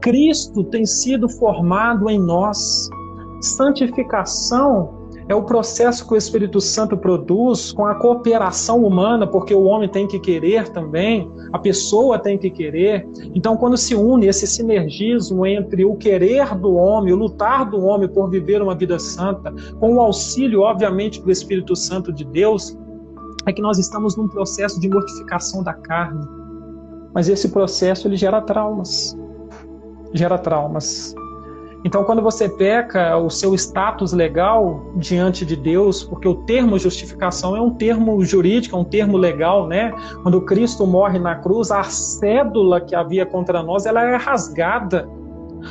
Cristo 0.00 0.64
tem 0.64 0.84
sido 0.84 1.28
formado 1.28 2.08
em 2.10 2.18
nós. 2.18 2.88
Santificação 3.40 5.04
é 5.28 5.34
o 5.34 5.42
processo 5.42 6.06
que 6.06 6.14
o 6.14 6.16
Espírito 6.16 6.60
Santo 6.60 6.96
produz 6.96 7.72
com 7.72 7.86
a 7.86 7.94
cooperação 7.94 8.84
humana, 8.84 9.26
porque 9.26 9.54
o 9.54 9.64
homem 9.64 9.88
tem 9.88 10.06
que 10.06 10.18
querer 10.18 10.68
também, 10.68 11.30
a 11.52 11.58
pessoa 11.58 12.18
tem 12.18 12.36
que 12.36 12.50
querer. 12.50 13.06
Então, 13.34 13.56
quando 13.56 13.76
se 13.76 13.94
une 13.94 14.26
esse 14.26 14.46
sinergismo 14.46 15.46
entre 15.46 15.84
o 15.84 15.96
querer 15.96 16.54
do 16.54 16.74
homem, 16.74 17.12
o 17.12 17.16
lutar 17.16 17.70
do 17.70 17.82
homem 17.82 18.08
por 18.08 18.28
viver 18.28 18.60
uma 18.60 18.74
vida 18.74 18.98
santa, 18.98 19.52
com 19.80 19.94
o 19.94 20.00
auxílio, 20.00 20.60
obviamente, 20.60 21.22
do 21.22 21.30
Espírito 21.30 21.74
Santo 21.74 22.12
de 22.12 22.24
Deus, 22.24 22.76
é 23.46 23.52
que 23.52 23.62
nós 23.62 23.78
estamos 23.78 24.16
num 24.16 24.28
processo 24.28 24.80
de 24.80 24.88
mortificação 24.88 25.62
da 25.62 25.74
carne. 25.74 26.26
Mas 27.14 27.28
esse 27.28 27.48
processo 27.48 28.08
ele 28.08 28.16
gera 28.16 28.40
traumas. 28.40 29.16
Gera 30.12 30.38
traumas. 30.38 31.14
Então, 31.84 32.02
quando 32.02 32.22
você 32.22 32.48
peca, 32.48 33.14
o 33.18 33.28
seu 33.28 33.54
status 33.54 34.14
legal 34.14 34.90
diante 34.96 35.44
de 35.44 35.54
Deus, 35.54 36.02
porque 36.02 36.26
o 36.26 36.36
termo 36.46 36.78
justificação 36.78 37.54
é 37.54 37.60
um 37.60 37.74
termo 37.74 38.24
jurídico, 38.24 38.74
é 38.74 38.78
um 38.78 38.84
termo 38.84 39.18
legal, 39.18 39.66
né? 39.66 39.92
Quando 40.22 40.40
Cristo 40.40 40.86
morre 40.86 41.18
na 41.18 41.34
cruz, 41.36 41.70
a 41.70 41.82
cédula 41.82 42.80
que 42.80 42.94
havia 42.94 43.26
contra 43.26 43.62
nós, 43.62 43.84
ela 43.84 44.02
é 44.02 44.16
rasgada. 44.16 45.06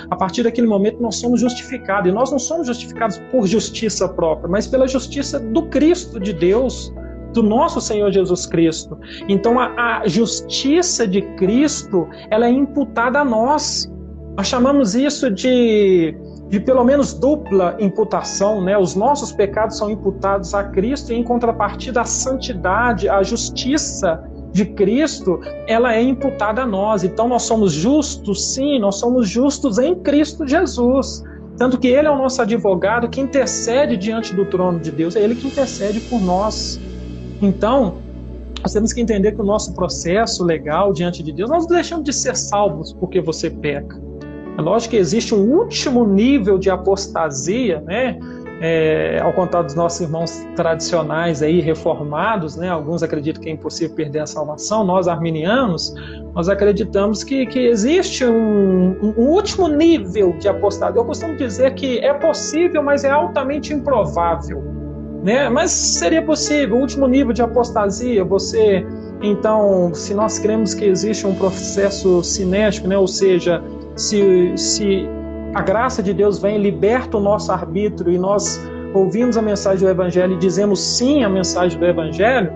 A 0.10 0.16
partir 0.16 0.44
daquele 0.44 0.68
momento, 0.68 1.02
nós 1.02 1.16
somos 1.16 1.42
justificados. 1.42 2.12
E 2.12 2.14
nós 2.14 2.32
não 2.32 2.38
somos 2.38 2.68
justificados 2.68 3.18
por 3.32 3.48
justiça 3.48 4.08
própria, 4.08 4.48
mas 4.48 4.68
pela 4.68 4.88
justiça 4.88 5.40
do 5.40 5.64
Cristo 5.64 6.20
de 6.20 6.32
Deus 6.32 6.94
do 7.34 7.44
nosso 7.44 7.82
Senhor 7.82 8.12
Jesus 8.12 8.46
Cristo. 8.46 8.98
Então 9.28 9.60
a, 9.60 10.02
a, 10.02 10.08
justiça 10.08 11.08
de 11.08 11.22
Cristo 11.36 12.08
ela 12.30 12.46
é 12.46 12.50
imputada 12.50 13.20
a 13.20 13.26
nós. 13.26 13.92
Nós 14.38 14.48
chamamos 14.48 14.96
isso 14.96 15.30
de, 15.30 16.16
de 16.50 16.60
pelo 16.60 16.84
menos 16.84 17.14
dupla 17.14 17.76
imputação, 17.80 18.62
né? 18.62 18.78
Os 18.78 18.96
nossos 18.96 19.32
pecados 19.32 19.78
são 19.78 19.90
imputados 19.90 20.54
a 20.54 20.64
Cristo 20.64 21.12
e 21.12 21.16
em 21.16 21.24
contrapartida 21.24 22.02
a 22.02 22.06
santidade, 22.06 23.10
a 23.10 23.22
justiça 23.22 24.24
de 24.52 24.66
Cristo, 24.66 25.42
ela 25.68 25.96
é 25.96 26.02
imputada 26.02 26.62
a 26.62 26.66
nós. 26.66 27.04
Então 27.04 27.28
nós 27.28 27.44
somos 27.44 27.74
justos, 27.74 28.54
sim, 28.54 28.80
nós 28.80 28.96
somos 28.96 29.28
justos 29.28 29.80
em 29.80 29.96
Cristo 29.96 30.48
Jesus. 30.48 31.24
Tanto 31.58 31.78
que 31.78 31.88
ele 31.88 32.08
é 32.08 32.12
o 32.12 32.18
nosso 32.18 32.42
advogado 32.42 33.10
que 33.10 33.20
intercede 33.20 33.98
diante 33.98 34.34
do 34.34 34.46
trono 34.46 34.80
de 34.80 34.92
Deus, 34.92 35.16
é 35.16 35.22
ele 35.22 35.36
que 35.36 35.48
intercede 35.48 36.00
por 36.02 36.22
nós. 36.22 36.80
Então, 37.44 37.96
nós 38.62 38.72
temos 38.72 38.94
que 38.94 39.02
entender 39.02 39.34
que 39.34 39.42
o 39.42 39.44
nosso 39.44 39.74
processo 39.74 40.46
legal 40.46 40.94
diante 40.94 41.22
de 41.22 41.34
Deus, 41.34 41.50
nós 41.50 41.68
deixamos 41.68 42.06
de 42.06 42.14
ser 42.14 42.38
salvos 42.38 42.94
porque 42.94 43.20
você 43.20 43.50
peca. 43.50 44.02
É 44.58 44.62
lógico 44.62 44.92
que 44.92 44.98
existe 44.98 45.36
um 45.36 45.42
último 45.58 46.06
nível 46.08 46.58
de 46.58 46.70
apostasia, 46.70 47.82
né? 47.82 48.18
É, 48.62 49.20
ao 49.20 49.34
contrário 49.34 49.66
dos 49.66 49.76
nossos 49.76 50.00
irmãos 50.00 50.48
tradicionais 50.56 51.42
aí, 51.42 51.60
reformados, 51.60 52.56
né? 52.56 52.70
Alguns 52.70 53.04
acreditam 53.04 53.44
que 53.44 53.50
é 53.50 53.52
impossível 53.52 53.94
perder 53.94 54.20
a 54.20 54.26
salvação. 54.26 54.86
Nós, 54.86 55.06
arminianos, 55.10 55.94
nós 56.34 56.48
acreditamos 56.48 57.26
que, 57.26 57.46
que 57.46 57.60
existe 57.60 58.24
um, 58.24 58.96
um 59.02 59.28
último 59.28 59.68
nível 59.68 60.32
de 60.38 60.48
apostasia. 60.48 60.98
Eu 60.98 61.04
costumo 61.04 61.36
dizer 61.36 61.74
que 61.74 62.00
é 62.00 62.14
possível, 62.14 62.82
mas 62.82 63.04
é 63.04 63.10
altamente 63.10 63.74
improvável. 63.74 64.83
Né? 65.24 65.48
Mas 65.50 65.72
seria 65.72 66.22
possível, 66.22 66.76
o 66.76 66.82
último 66.82 67.08
nível 67.08 67.32
de 67.32 67.42
apostasia, 67.42 68.24
você 68.26 68.86
então, 69.22 69.94
se 69.94 70.14
nós 70.14 70.38
cremos 70.38 70.74
que 70.74 70.84
existe 70.84 71.26
um 71.26 71.34
processo 71.34 72.22
cinético, 72.22 72.90
né? 72.90 72.98
ou 72.98 73.08
seja, 73.08 73.64
se, 73.96 74.52
se 74.58 75.08
a 75.54 75.62
graça 75.62 76.04
de 76.04 76.14
Deus 76.14 76.40
vem 76.40 76.58
liberta 76.58 77.18
o 77.18 77.22
nosso 77.22 77.50
arbítrio 77.50 78.12
e 78.12 78.18
nós 78.18 78.60
ouvimos 78.94 79.38
a 79.38 79.42
mensagem 79.42 79.86
do 79.86 79.90
Evangelho 79.90 80.34
e 80.34 80.38
dizemos 80.40 80.82
sim 80.82 81.24
à 81.24 81.30
mensagem 81.30 81.80
do 81.80 81.86
Evangelho, 81.86 82.52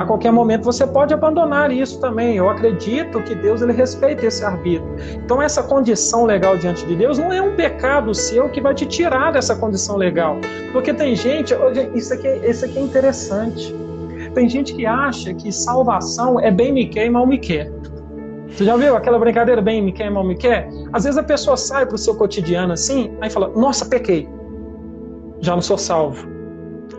a 0.00 0.06
qualquer 0.06 0.32
momento 0.32 0.64
você 0.64 0.86
pode 0.86 1.12
abandonar 1.12 1.70
isso 1.70 2.00
também. 2.00 2.36
Eu 2.36 2.48
acredito 2.48 3.22
que 3.22 3.34
Deus 3.34 3.60
ele 3.60 3.74
respeita 3.74 4.24
esse 4.24 4.42
arbítrio. 4.42 4.96
Então 5.22 5.42
essa 5.42 5.62
condição 5.62 6.24
legal 6.24 6.56
diante 6.56 6.86
de 6.86 6.96
Deus 6.96 7.18
não 7.18 7.30
é 7.30 7.42
um 7.42 7.54
pecado 7.54 8.14
seu 8.14 8.48
que 8.48 8.62
vai 8.62 8.72
te 8.72 8.86
tirar 8.86 9.30
dessa 9.30 9.54
condição 9.54 9.98
legal. 9.98 10.38
Porque 10.72 10.94
tem 10.94 11.14
gente, 11.14 11.54
isso 11.94 12.14
aqui, 12.14 12.28
isso 12.28 12.64
aqui 12.64 12.78
é 12.78 12.80
interessante. 12.80 13.74
Tem 14.34 14.48
gente 14.48 14.74
que 14.74 14.86
acha 14.86 15.34
que 15.34 15.52
salvação 15.52 16.40
é 16.40 16.50
bem 16.50 16.72
me 16.72 16.86
quer 16.86 17.04
e 17.04 17.10
mal 17.10 17.26
me 17.26 17.36
quer. 17.36 17.70
Você 18.48 18.64
já 18.64 18.76
viu 18.78 18.96
aquela 18.96 19.18
brincadeira 19.18 19.60
bem 19.60 19.82
me 19.82 19.92
quer 19.92 20.10
mal 20.10 20.24
me 20.24 20.34
quer? 20.34 20.70
Às 20.94 21.04
vezes 21.04 21.18
a 21.18 21.22
pessoa 21.22 21.58
sai 21.58 21.84
para 21.84 21.96
o 21.96 21.98
seu 21.98 22.14
cotidiano 22.14 22.72
assim, 22.72 23.14
aí 23.20 23.28
fala, 23.28 23.48
nossa, 23.48 23.84
pequei. 23.84 24.26
Já 25.40 25.54
não 25.54 25.62
sou 25.62 25.76
salvo. 25.76 26.29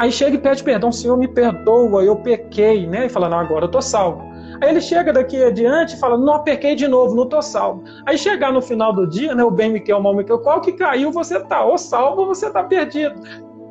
Aí 0.02 0.12
chega 0.12 0.36
e 0.36 0.40
pede 0.40 0.64
perdão, 0.64 0.92
Senhor, 0.92 1.16
me 1.16 1.28
perdoa, 1.28 2.04
eu 2.04 2.16
pequei, 2.16 2.88
né? 2.88 3.06
E 3.06 3.10
fala, 3.10 3.30
não, 3.30 3.38
agora 3.38 3.66
eu 3.66 3.70
tô 3.70 3.80
salvo. 3.84 4.24
Aí 4.60 4.72
ele 4.72 4.82
chega 4.82 5.14
daqui 5.14 5.44
adiante 5.44 5.96
e 5.96 6.00
fala, 6.00 6.18
não, 6.18 6.44
pequei 6.44 6.74
de 6.74 6.88
novo, 6.88 7.16
não 7.16 7.30
tô 7.30 7.40
salvo. 7.40 7.84
Aí 8.08 8.18
chegar 8.18 8.52
no 8.52 8.64
final 8.64 8.92
do 8.92 9.08
dia, 9.08 9.36
né? 9.36 9.44
O 9.44 9.52
bem 9.52 9.72
me 9.72 9.80
quer, 9.80 9.94
o 9.94 10.02
mal 10.02 10.16
me 10.16 10.24
quer, 10.24 10.36
qual 10.40 10.60
que 10.60 10.72
caiu, 10.72 11.12
você 11.12 11.40
tá 11.42 11.64
ou 11.64 11.78
salvo 11.78 12.22
ou 12.22 12.28
você 12.30 12.50
tá 12.50 12.64
perdido. 12.64 13.14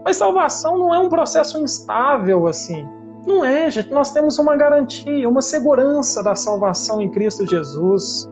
Mas 0.05 0.19
salvação 0.19 0.79
não 0.79 0.95
é 0.95 1.01
um 1.01 1.09
processo 1.09 1.59
instável 1.59 2.47
assim. 2.47 2.89
Não 3.27 3.45
é, 3.45 3.69
gente. 3.69 3.91
Nós 3.91 4.13
temos 4.13 4.39
uma 4.39 4.57
garantia, 4.57 5.29
uma 5.29 5.43
segurança 5.43 6.23
da 6.23 6.37
salvação 6.37 7.01
em 7.01 7.11
Cristo 7.11 7.45
Jesus. 7.45 8.30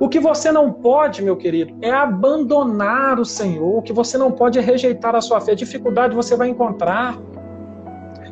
O 0.00 0.08
que 0.08 0.20
você 0.20 0.52
não 0.52 0.72
pode, 0.72 1.22
meu 1.22 1.36
querido, 1.36 1.76
é 1.82 1.90
abandonar 1.90 3.18
o 3.18 3.24
Senhor. 3.24 3.78
O 3.78 3.82
que 3.82 3.92
você 3.92 4.16
não 4.16 4.30
pode 4.30 4.58
é 4.58 4.62
rejeitar 4.62 5.16
a 5.16 5.20
sua 5.20 5.40
fé. 5.40 5.56
Dificuldade 5.56 6.14
você 6.14 6.36
vai 6.36 6.48
encontrar. 6.48 7.18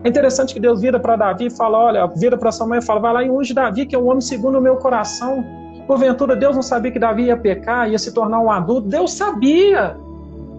É 0.05 0.09
interessante 0.09 0.55
que 0.55 0.61
Deus 0.61 0.81
vira 0.81 1.01
para 1.01 1.17
Davi 1.17 1.47
e 1.47 1.51
fala: 1.51 1.79
olha, 1.79 2.07
vira 2.07 2.39
para 2.39 2.53
sua 2.53 2.69
mãe 2.69 2.79
e 2.79 2.83
fala: 2.83 3.01
vai 3.01 3.13
lá 3.13 3.25
e 3.25 3.31
unge 3.31 3.53
Davi, 3.53 3.85
que 3.85 3.97
é 3.97 3.99
um 3.99 4.09
homem 4.09 4.21
segundo 4.21 4.59
o 4.59 4.61
meu 4.61 4.77
coração. 4.77 5.45
Porventura, 5.89 6.37
Deus 6.37 6.55
não 6.55 6.63
sabia 6.63 6.93
que 6.93 7.01
Davi 7.01 7.25
ia 7.25 7.37
pecar, 7.37 7.91
ia 7.91 7.99
se 7.99 8.15
tornar 8.15 8.39
um 8.39 8.51
adulto. 8.51 8.89
Deus 8.89 9.13
sabia. 9.13 9.97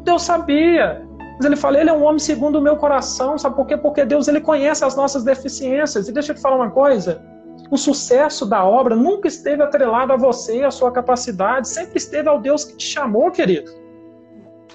Deus 0.04 0.24
sabia. 0.24 1.08
Mas 1.38 1.46
ele 1.46 1.56
fala: 1.56 1.80
ele 1.80 1.90
é 1.90 1.94
um 1.94 2.04
homem 2.04 2.20
segundo 2.20 2.58
o 2.58 2.62
meu 2.62 2.76
coração. 2.76 3.38
Sabe 3.38 3.56
por 3.56 3.66
quê? 3.66 3.78
Porque 3.78 4.04
Deus 4.04 4.28
ele 4.28 4.42
conhece 4.42 4.84
as 4.84 4.94
nossas 4.98 5.24
deficiências. 5.24 6.10
E 6.10 6.12
deixa 6.12 6.34
eu 6.34 6.36
te 6.36 6.42
falar 6.42 6.58
uma 6.58 6.70
coisa 6.70 7.22
o 7.70 7.78
sucesso 7.78 8.46
da 8.46 8.64
obra 8.64 8.96
nunca 8.96 9.28
esteve 9.28 9.62
atrelado 9.62 10.14
a 10.14 10.18
você, 10.18 10.64
a 10.64 10.72
sua 10.72 10.92
capacidade, 10.92 11.68
sempre 11.68 11.98
esteve 11.98 12.30
ao 12.30 12.40
Deus 12.40 12.64
que 12.64 12.76
te 12.78 12.86
chamou, 12.86 13.30
querido. 13.32 13.72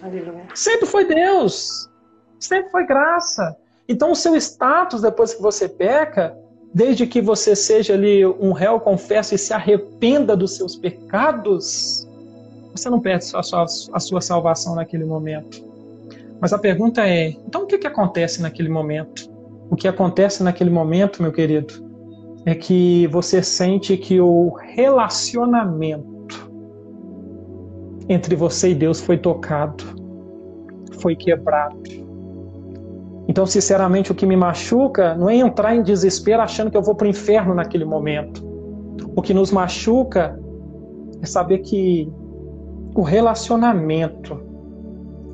Aleluia. 0.02 0.44
Sempre 0.54 0.86
foi 0.86 1.04
Deus, 1.04 1.88
sempre 2.38 2.70
foi 2.70 2.86
graça. 2.86 3.56
Então, 3.88 4.12
o 4.12 4.16
seu 4.16 4.34
status 4.36 5.00
depois 5.00 5.34
que 5.34 5.42
você 5.42 5.68
peca, 5.68 6.36
desde 6.74 7.06
que 7.06 7.20
você 7.20 7.54
seja 7.54 7.94
ali 7.94 8.24
um 8.26 8.52
réu, 8.52 8.80
confesso 8.80 9.34
e 9.34 9.38
se 9.38 9.52
arrependa 9.52 10.36
dos 10.36 10.56
seus 10.56 10.76
pecados, 10.76 12.08
você 12.74 12.88
não 12.88 13.00
perde 13.00 13.24
a 13.34 13.42
sua, 13.42 13.64
a 13.92 14.00
sua 14.00 14.20
salvação 14.20 14.74
naquele 14.74 15.04
momento. 15.04 15.64
Mas 16.40 16.52
a 16.52 16.58
pergunta 16.58 17.06
é: 17.06 17.28
então 17.28 17.62
o 17.62 17.66
que, 17.66 17.78
que 17.78 17.86
acontece 17.86 18.42
naquele 18.42 18.68
momento? 18.68 19.30
O 19.70 19.76
que 19.76 19.86
acontece 19.86 20.42
naquele 20.42 20.70
momento, 20.70 21.22
meu 21.22 21.32
querido, 21.32 21.91
é 22.44 22.54
que 22.54 23.06
você 23.08 23.42
sente 23.42 23.96
que 23.96 24.20
o 24.20 24.50
relacionamento 24.50 26.12
entre 28.08 28.34
você 28.34 28.70
e 28.70 28.74
Deus 28.74 29.00
foi 29.00 29.16
tocado, 29.16 29.84
foi 31.00 31.14
quebrado. 31.14 31.80
Então, 33.28 33.46
sinceramente, 33.46 34.10
o 34.10 34.14
que 34.14 34.26
me 34.26 34.36
machuca 34.36 35.14
não 35.14 35.30
é 35.30 35.36
entrar 35.36 35.74
em 35.74 35.82
desespero 35.82 36.42
achando 36.42 36.70
que 36.70 36.76
eu 36.76 36.82
vou 36.82 36.94
para 36.94 37.06
o 37.06 37.10
inferno 37.10 37.54
naquele 37.54 37.84
momento. 37.84 38.44
O 39.14 39.22
que 39.22 39.32
nos 39.32 39.52
machuca 39.52 40.38
é 41.22 41.26
saber 41.26 41.58
que 41.58 42.12
o 42.94 43.02
relacionamento 43.02 44.40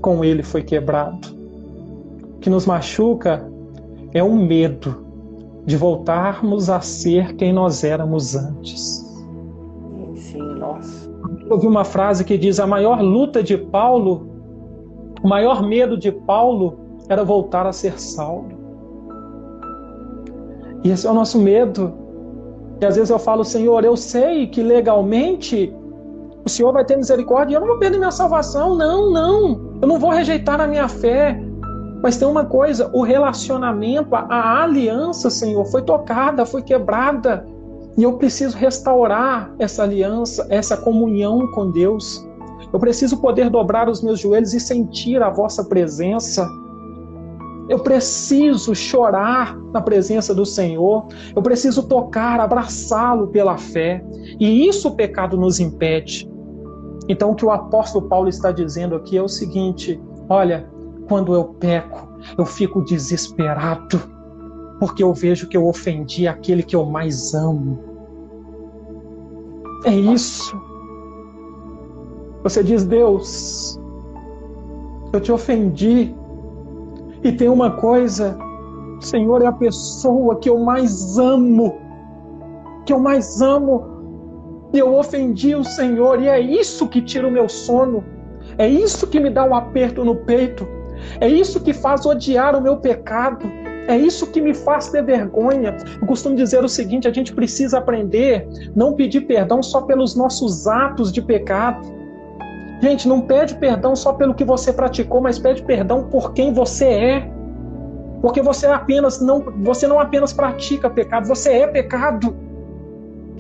com 0.03 0.23
Ele 0.23 0.43
foi 0.43 0.63
quebrado. 0.63 1.29
O 2.37 2.39
que 2.39 2.51
nos 2.51 2.67
machuca 2.67 3.51
é 4.13 4.23
o 4.23 4.35
medo 4.35 5.08
de 5.65 5.77
voltarmos 5.77 6.71
a 6.71 6.81
ser 6.81 7.35
quem 7.37 7.53
nós 7.53 7.85
éramos 7.85 8.35
antes. 8.35 9.07
Sim, 10.17 10.39
nossa. 10.59 11.09
Eu 11.47 11.53
ouvi 11.53 11.67
uma 11.67 11.85
frase 11.85 12.25
que 12.25 12.39
diz: 12.39 12.59
a 12.59 12.67
maior 12.67 13.01
luta 13.01 13.43
de 13.43 13.57
Paulo, 13.57 14.29
o 15.23 15.29
maior 15.29 15.63
medo 15.63 15.97
de 15.97 16.11
Paulo 16.13 16.79
era 17.09 17.25
voltar 17.25 17.67
a 17.67 17.73
ser 17.73 17.99
Saulo. 17.99 18.59
E 20.85 20.91
esse 20.91 21.07
é 21.07 21.11
o 21.11 21.15
nosso 21.15 21.39
medo. 21.39 21.93
E 22.81 22.85
às 22.85 22.95
vezes 22.95 23.11
eu 23.11 23.19
falo, 23.19 23.45
Senhor, 23.45 23.85
eu 23.85 23.97
sei 23.97 24.47
que 24.47 24.63
legalmente 24.63 25.75
o 26.45 26.49
Senhor 26.49 26.73
vai 26.73 26.85
ter 26.85 26.97
misericórdia 26.97 27.55
e 27.55 27.57
eu 27.57 27.61
não 27.61 27.69
vou 27.69 27.79
perder 27.79 27.99
minha 27.99 28.11
salvação. 28.11 28.77
Não, 28.77 29.11
não. 29.11 29.79
Eu 29.83 29.89
não 29.89 29.99
vou 29.99 30.11
rejeitar 30.11 30.61
a 30.61 30.67
minha 30.67 30.89
fé. 30.89 31.43
Mas 32.03 32.17
tem 32.17 32.29
uma 32.29 32.45
coisa: 32.45 32.91
o 32.93 33.03
relacionamento, 33.03 34.15
a, 34.15 34.63
aliança, 34.63 35.31
Senhor, 35.31 35.65
foi 35.67 35.83
tocada, 35.83 36.47
foi 36.47 36.63
quebrada. 36.63 37.47
E 37.97 38.03
eu 38.03 38.17
preciso 38.17 38.57
restaurar 38.57 39.53
essa 39.59 39.83
aliança, 39.83 40.47
essa 40.49 40.77
comunhão 40.77 41.51
com 41.53 41.71
Deus. 41.71 42.25
Eu 42.73 42.79
preciso 42.79 43.17
poder 43.21 43.51
dobrar 43.51 43.89
os 43.89 44.03
meus 44.03 44.21
joelhos 44.21 44.55
e 44.55 44.61
sentir 44.61 45.23
a 45.23 45.31
vossa 45.31 45.65
presença. 45.65 46.49
Eu 47.69 47.81
preciso 47.81 48.75
chorar 48.75 49.59
na 49.73 49.81
presença 49.81 50.35
do 50.35 50.47
Senhor. 50.47 51.07
Eu 51.35 51.43
preciso 51.43 51.83
tocar, 51.83 52.41
abraçá-lo 52.41 53.29
pela 53.29 53.59
fé. 53.59 54.05
E 54.39 54.67
isso 54.69 54.89
o 54.89 54.95
pecado 54.95 55.37
nos 55.37 55.59
impede. 55.59 56.31
Então, 57.09 57.31
o 57.31 57.35
que 57.35 57.45
o 57.45 57.51
apóstolo 57.51 58.07
Paulo 58.07 58.29
está 58.29 58.53
dizendo 58.53 58.95
aqui 58.95 59.17
é 59.17 59.23
o 59.23 59.29
seguinte: 59.29 60.01
olha, 60.29 60.69
quando 61.09 61.35
eu 61.35 61.45
peco, 61.45 62.09
eu 62.37 62.45
fico 62.45 62.85
desesperado, 62.85 64.01
porque 64.79 65.03
eu 65.03 65.13
vejo 65.15 65.49
que 65.49 65.57
eu 65.57 65.67
ofendi 65.67 66.29
aquele 66.29 66.63
que 66.63 66.77
eu 66.77 66.85
mais 66.85 67.35
amo. 67.35 67.79
É 69.85 69.95
isso. 69.95 70.55
Você 72.43 72.63
diz, 72.63 72.85
Deus, 72.85 73.81
eu 75.13 75.21
te 75.21 75.33
ofendi. 75.33 76.15
E 77.25 77.33
tem 77.33 77.49
uma 77.49 77.71
coisa, 77.73 78.39
Senhor 79.01 79.43
é 79.43 79.47
a 79.47 79.53
pessoa 79.53 80.37
que 80.37 80.49
eu 80.49 80.59
mais 80.59 81.19
amo, 81.19 81.77
que 82.87 82.93
eu 82.93 83.01
mais 83.01 83.41
amo. 83.41 83.99
Eu 84.73 84.95
ofendi 84.95 85.55
o 85.55 85.65
Senhor, 85.65 86.21
e 86.21 86.29
é 86.29 86.39
isso 86.39 86.87
que 86.87 87.01
tira 87.01 87.27
o 87.27 87.31
meu 87.31 87.49
sono, 87.49 88.05
é 88.59 88.69
isso 88.69 89.07
que 89.07 89.19
me 89.19 89.31
dá 89.31 89.45
um 89.45 89.55
aperto 89.55 90.05
no 90.05 90.15
peito. 90.15 90.78
É 91.21 91.29
isso 91.29 91.61
que 91.61 91.73
faz 91.73 92.05
odiar 92.07 92.57
o 92.57 92.61
meu 92.61 92.77
pecado. 92.77 93.51
É 93.89 93.97
isso 93.97 94.27
que 94.27 94.41
me 94.41 94.53
faz 94.53 94.91
ter 94.91 95.03
vergonha. 95.03 95.77
Eu 96.01 96.07
costumo 96.07 96.37
dizer 96.37 96.63
o 96.63 96.69
seguinte: 96.69 97.09
a 97.09 97.13
gente 97.13 97.33
precisa 97.33 97.79
aprender 97.79 98.47
não 98.77 98.93
pedir 98.93 99.23
perdão 99.23 99.63
só 99.63 99.81
pelos 99.83 100.15
nossos 100.15 100.67
atos 100.67 101.11
de 101.11 101.23
pecado. 101.23 101.97
Gente, 102.81 103.09
não 103.09 103.23
pede 103.23 103.57
perdão 103.57 103.97
só 103.97 104.13
pelo 104.13 104.35
que 104.35 104.45
você 104.45 104.73
praticou, 104.73 105.21
mas 105.21 105.39
pede 105.39 105.63
perdão 105.63 106.05
por 106.05 106.33
quem 106.33 106.53
você 106.53 106.85
é. 106.85 107.31
Porque 108.21 108.43
você 108.43 108.67
apenas 108.67 109.21
não, 109.21 109.41
você 109.63 109.87
não 109.87 109.99
apenas 109.99 110.33
pratica 110.33 110.91
pecado, 110.91 111.27
você 111.27 111.51
é 111.51 111.67
pecado. 111.67 112.37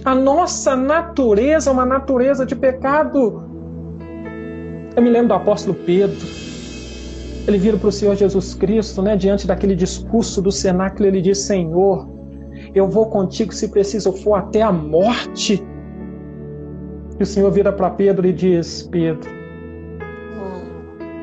A 0.04 0.14
nossa 0.14 0.76
natureza 0.76 1.70
é 1.70 1.72
uma 1.72 1.84
natureza 1.84 2.46
de 2.46 2.54
pecado. 2.54 3.44
Eu 4.96 5.02
me 5.02 5.10
lembro 5.10 5.28
do 5.28 5.34
apóstolo 5.34 5.74
Pedro. 5.74 6.26
Ele 7.46 7.58
vira 7.58 7.76
para 7.78 7.88
o 7.88 7.92
Senhor 7.92 8.14
Jesus 8.14 8.54
Cristo, 8.54 9.00
né, 9.00 9.16
diante 9.16 9.46
daquele 9.46 9.74
discurso 9.74 10.42
do 10.42 10.52
cenáculo, 10.52 11.06
ele 11.06 11.20
diz: 11.20 11.38
Senhor, 11.38 12.08
eu 12.74 12.88
vou 12.88 13.06
contigo 13.06 13.52
se 13.52 13.68
preciso 13.68 14.12
for 14.12 14.34
até 14.34 14.62
a 14.62 14.72
morte. 14.72 15.62
E 17.18 17.22
o 17.22 17.26
Senhor 17.26 17.50
vira 17.50 17.72
para 17.72 17.90
Pedro 17.90 18.26
e 18.26 18.32
diz: 18.32 18.82
Pedro, 18.90 19.28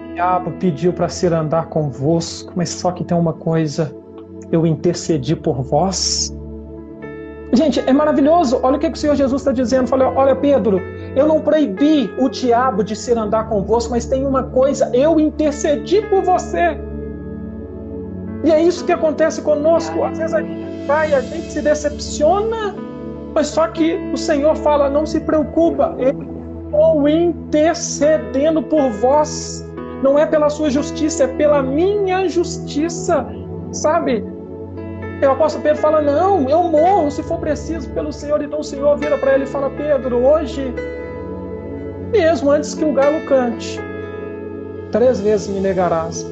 o 0.10 0.14
diabo 0.14 0.52
pediu 0.60 0.92
para 0.94 1.08
ser 1.10 1.34
andar 1.34 1.68
convosco, 1.68 2.54
mas 2.56 2.70
só 2.70 2.92
que 2.92 3.04
tem 3.04 3.18
uma 3.18 3.34
coisa: 3.34 3.96
eu 4.52 4.66
intercedi 4.66 5.36
por 5.36 5.62
vós. 5.62 6.36
Gente, 7.54 7.80
é 7.80 7.94
maravilhoso. 7.94 8.60
Olha 8.64 8.78
o 8.78 8.80
que, 8.80 8.88
o 8.88 8.96
Senhor 8.96 9.16
Jesus 9.16 9.42
está 9.42 9.52
dizendo. 9.52 9.88
Falei, 9.88 10.08
olha, 10.08 10.36
Pedro, 10.36 10.82
eu 11.16 11.28
não 11.28 11.40
proibi 11.40 12.14
o 12.20 12.28
diabo 12.28 12.84
de 12.84 12.96
ser 12.96 13.18
andar 13.18 13.48
convosco, 13.48 13.92
mas 13.92 14.06
tem 14.06 14.26
uma 14.26 14.44
coisa: 14.44 14.90
eu 14.94 15.20
intercedi 15.20 16.02
por 16.04 16.22
você. 16.24 16.78
E 18.44 18.52
é 18.52 18.62
isso 18.62 18.86
que 18.86 18.92
acontece 18.92 19.42
conosco. 19.42 20.04
Às 20.04 20.18
vezes 20.18 20.34
a 20.34 20.42
gente 20.42 20.86
vai, 20.86 21.14
a 21.14 21.22
gente 21.22 21.52
se 21.52 21.62
decepciona, 21.62 22.76
mas 23.34 23.48
só 23.48 23.68
que 23.70 23.96
o 24.14 24.18
Senhor 24.18 24.56
fala: 24.58 24.90
não 24.90 25.06
se 25.06 25.22
preocupa, 25.22 25.96
eu 25.98 26.22
estou 26.66 27.08
intercedendo 27.08 28.62
por 28.62 28.90
vós. 28.92 29.66
Não 30.04 30.20
é 30.20 30.26
pela 30.26 30.50
sua 30.50 30.70
justiça, 30.70 31.24
é 31.24 31.28
pela 31.28 31.64
minha 31.64 32.28
justiça. 32.28 33.26
Sabe? 33.72 34.24
E 35.22 35.26
o 35.26 35.32
apóstolo 35.32 35.64
Pedro 35.64 35.82
fala: 35.82 36.02
Não, 36.02 36.50
eu 36.50 36.64
morro 36.64 37.10
se 37.10 37.24
for 37.24 37.40
preciso 37.40 37.90
pelo 37.92 38.12
Senhor. 38.12 38.42
Então 38.44 38.60
o 38.60 38.64
Senhor 38.64 38.98
vira 38.98 39.18
para 39.18 39.34
ele 39.34 39.46
e 39.46 39.48
fala: 39.48 39.70
Pedro, 39.70 40.26
hoje, 40.26 40.74
mesmo 42.16 42.50
antes 42.50 42.74
que 42.74 42.86
o 42.86 42.94
galo 42.94 43.26
cante, 43.26 43.80
três 44.92 45.20
vezes 45.20 45.48
me 45.48 45.60
negarás. 45.60 46.26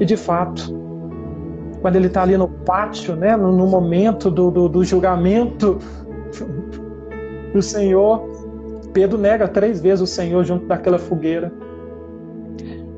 E 0.00 0.04
de 0.04 0.16
fato, 0.16 0.72
quando 1.82 1.96
ele 1.96 2.06
está 2.06 2.22
ali 2.22 2.36
no 2.36 2.48
pátio, 2.48 3.14
né, 3.14 3.36
no, 3.36 3.52
no 3.52 3.66
momento 3.66 4.30
do, 4.30 4.50
do, 4.50 4.68
do 4.68 4.82
julgamento 4.82 5.78
do 7.52 7.60
Senhor, 7.60 8.26
Pedro 8.94 9.18
nega 9.18 9.46
três 9.46 9.80
vezes 9.80 10.00
o 10.00 10.06
Senhor 10.06 10.42
junto 10.44 10.66
daquela 10.66 10.98
fogueira. 10.98 11.52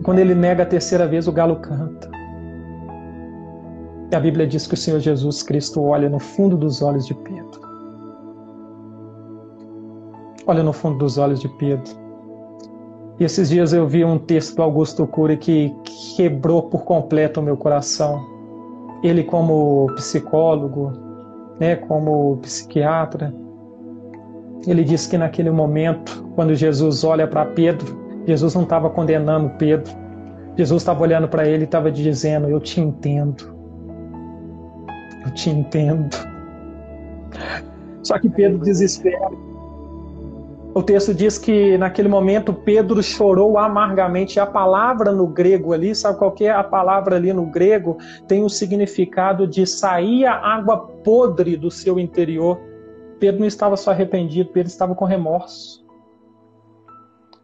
Quando 0.04 0.20
ele 0.20 0.34
nega 0.34 0.62
a 0.62 0.66
terceira 0.66 1.06
vez, 1.06 1.26
o 1.26 1.32
galo 1.32 1.56
canta. 1.56 2.08
E 4.12 4.14
a 4.14 4.20
Bíblia 4.20 4.46
diz 4.46 4.68
que 4.68 4.74
o 4.74 4.76
Senhor 4.76 5.00
Jesus 5.00 5.42
Cristo 5.42 5.82
olha 5.82 6.08
no 6.08 6.20
fundo 6.20 6.56
dos 6.56 6.80
olhos 6.80 7.06
de 7.06 7.14
Pedro. 7.14 7.65
Olha 10.46 10.62
no 10.62 10.72
fundo 10.72 10.98
dos 10.98 11.18
olhos 11.18 11.40
de 11.40 11.48
Pedro 11.48 12.06
e 13.18 13.24
esses 13.24 13.48
dias 13.48 13.72
eu 13.72 13.86
vi 13.86 14.04
um 14.04 14.18
texto 14.18 14.56
do 14.56 14.62
Augusto 14.62 15.06
Cury 15.06 15.38
que 15.38 15.74
quebrou 16.16 16.64
por 16.64 16.84
completo 16.84 17.40
o 17.40 17.42
meu 17.42 17.56
coração. 17.56 18.22
Ele, 19.02 19.24
como 19.24 19.86
psicólogo, 19.94 20.92
né, 21.58 21.76
como 21.76 22.36
psiquiatra, 22.42 23.34
ele 24.66 24.84
disse 24.84 25.08
que 25.08 25.16
naquele 25.16 25.50
momento, 25.50 26.26
quando 26.34 26.54
Jesus 26.54 27.04
olha 27.04 27.26
para 27.26 27.46
Pedro, 27.46 27.96
Jesus 28.26 28.54
não 28.54 28.64
estava 28.64 28.90
condenando 28.90 29.48
Pedro. 29.56 29.90
Jesus 30.56 30.82
estava 30.82 31.02
olhando 31.02 31.28
para 31.28 31.46
ele 31.46 31.62
e 31.62 31.64
estava 31.64 31.90
dizendo: 31.90 32.48
Eu 32.50 32.60
te 32.60 32.80
entendo. 32.80 33.54
Eu 35.24 35.32
te 35.32 35.48
entendo. 35.48 36.14
Só 38.02 38.18
que 38.18 38.28
Pedro 38.28 38.58
desespera 38.58 39.30
o 40.76 40.82
texto 40.82 41.14
diz 41.14 41.38
que 41.38 41.78
naquele 41.78 42.06
momento 42.06 42.52
Pedro 42.52 43.02
chorou 43.02 43.56
amargamente. 43.56 44.38
A 44.38 44.44
palavra 44.44 45.10
no 45.10 45.26
grego 45.26 45.72
ali, 45.72 45.94
sabe 45.94 46.18
qual 46.18 46.34
é 46.38 46.50
a 46.50 46.62
palavra 46.62 47.16
ali 47.16 47.32
no 47.32 47.46
grego? 47.46 47.96
Tem 48.28 48.44
o 48.44 48.50
significado 48.50 49.46
de 49.46 49.66
sair 49.66 50.26
a 50.26 50.34
água 50.34 50.76
podre 51.02 51.56
do 51.56 51.70
seu 51.70 51.98
interior. 51.98 52.60
Pedro 53.18 53.40
não 53.40 53.46
estava 53.46 53.74
só 53.74 53.90
arrependido, 53.90 54.50
Pedro 54.50 54.68
estava 54.68 54.94
com 54.94 55.06
remorso. 55.06 55.82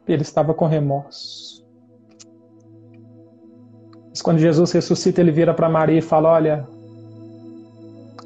Pedro 0.04 0.22
estava 0.24 0.52
com 0.52 0.66
remorso. 0.66 1.66
Mas 4.10 4.20
quando 4.20 4.40
Jesus 4.40 4.72
ressuscita, 4.72 5.22
ele 5.22 5.30
vira 5.30 5.54
para 5.54 5.70
Maria 5.70 6.00
e 6.00 6.02
fala: 6.02 6.32
Olha, 6.32 6.68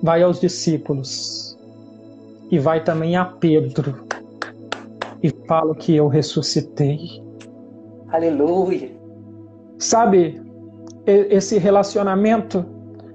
vai 0.03 0.25
aos 0.25 0.41
discípulos 0.41 1.57
e 2.51 2.59
vai 2.59 2.83
também 2.83 3.15
a 3.15 3.25
Pedro 3.25 4.05
e 5.27 5.47
falo 5.47 5.75
que 5.75 5.95
eu 5.95 6.07
ressuscitei. 6.07 6.99
Aleluia. 8.09 8.91
Sabe, 9.79 10.41
esse 11.05 11.59
relacionamento, 11.59 12.65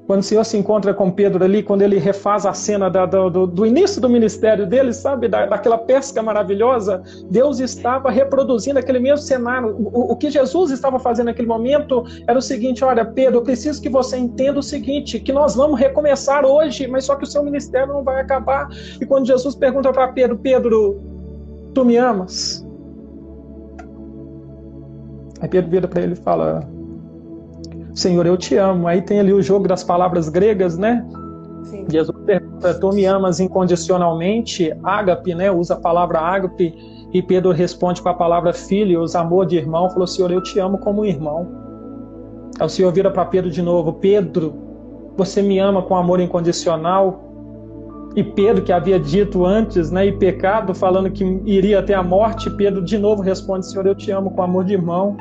quando 0.05 0.19
o 0.19 0.23
Senhor 0.23 0.43
se 0.43 0.57
encontra 0.57 0.93
com 0.93 1.09
Pedro 1.09 1.43
ali, 1.43 1.63
quando 1.63 1.81
ele 1.81 1.97
refaz 1.97 2.45
a 2.45 2.53
cena 2.53 2.89
da, 2.89 3.05
do, 3.05 3.47
do, 3.47 3.65
início 3.65 4.01
do 4.01 4.09
ministério 4.09 4.67
dele, 4.67 4.91
sabe, 4.91 5.29
da, 5.29 5.45
daquela 5.45 5.77
pesca 5.77 6.21
maravilhosa, 6.21 7.01
Deus 7.29 7.59
estava 7.59 8.11
reproduzindo 8.11 8.77
aquele 8.77 8.99
mesmo 8.99 9.25
cenário. 9.25 9.73
O, 9.79 10.11
o 10.11 10.15
que 10.17 10.29
Jesus 10.29 10.71
estava 10.71 10.99
fazendo 10.99 11.27
naquele 11.27 11.47
momento 11.47 12.03
era 12.27 12.37
o 12.37 12.41
seguinte: 12.41 12.83
olha, 12.83 13.05
Pedro, 13.05 13.37
eu 13.39 13.43
preciso 13.43 13.81
que 13.81 13.89
você 13.89 14.17
entenda 14.17 14.59
o 14.59 14.63
seguinte, 14.63 15.19
que 15.19 15.31
nós 15.31 15.55
vamos 15.55 15.79
recomeçar 15.79 16.45
hoje, 16.45 16.87
mas 16.87 17.05
só 17.05 17.15
que 17.15 17.23
o 17.23 17.27
seu 17.27 17.41
ministério 17.43 17.93
não 17.93 18.03
vai 18.03 18.21
acabar. 18.21 18.67
E 18.99 19.05
quando 19.05 19.25
Jesus 19.25 19.55
pergunta 19.55 19.91
para 19.93 20.09
Pedro, 20.09 20.37
Pedro, 20.37 21.10
Tu 21.73 21.85
me 21.85 21.97
amas? 21.97 22.65
Aí 25.41 25.49
Pedro 25.49 25.71
vira 25.71 25.87
para 25.87 26.01
ele 26.01 26.13
e 26.13 26.17
fala: 26.17 26.67
Senhor, 27.93 28.25
eu 28.25 28.37
te 28.37 28.55
amo. 28.55 28.87
Aí 28.87 29.01
tem 29.01 29.19
ali 29.19 29.33
o 29.33 29.41
jogo 29.41 29.67
das 29.67 29.83
palavras 29.83 30.29
gregas, 30.29 30.77
né? 30.77 31.05
Sim. 31.63 31.85
Jesus 31.89 32.15
pergunta: 32.25 32.73
Tu 32.73 32.89
me 32.93 33.05
amas 33.05 33.39
incondicionalmente? 33.39 34.71
Ágape, 34.83 35.33
né? 35.33 35.51
Usa 35.51 35.75
a 35.75 35.79
palavra 35.79 36.19
ágape. 36.19 36.73
E 37.13 37.21
Pedro 37.21 37.51
responde 37.51 38.01
com 38.01 38.07
a 38.07 38.13
palavra 38.13 38.53
filho, 38.53 39.01
usa 39.01 39.19
amor 39.19 39.45
de 39.45 39.57
irmão. 39.57 39.89
Falou: 39.89 40.07
Senhor, 40.07 40.31
eu 40.31 40.41
te 40.41 40.59
amo 40.59 40.77
como 40.77 41.05
irmão. 41.05 41.47
Aí 42.59 42.65
o 42.65 42.69
Senhor 42.69 42.91
vira 42.91 43.09
para 43.09 43.25
Pedro 43.25 43.49
de 43.49 43.61
novo: 43.61 43.93
Pedro, 43.93 44.53
você 45.17 45.41
me 45.41 45.59
ama 45.59 45.81
com 45.81 45.95
amor 45.95 46.19
incondicional? 46.19 47.30
E 48.15 48.23
Pedro, 48.23 48.63
que 48.63 48.73
havia 48.73 48.99
dito 48.99 49.45
antes, 49.45 49.89
né, 49.89 50.07
e 50.07 50.11
pecado, 50.11 50.75
falando 50.75 51.09
que 51.09 51.23
iria 51.45 51.79
até 51.79 51.93
a 51.93 52.03
morte, 52.03 52.49
Pedro 52.51 52.83
de 52.83 52.97
novo 52.97 53.21
responde: 53.21 53.69
Senhor, 53.69 53.85
eu 53.85 53.95
te 53.95 54.11
amo 54.11 54.31
com 54.31 54.41
amor 54.41 54.65
de 54.65 54.73
irmão. 54.73 55.15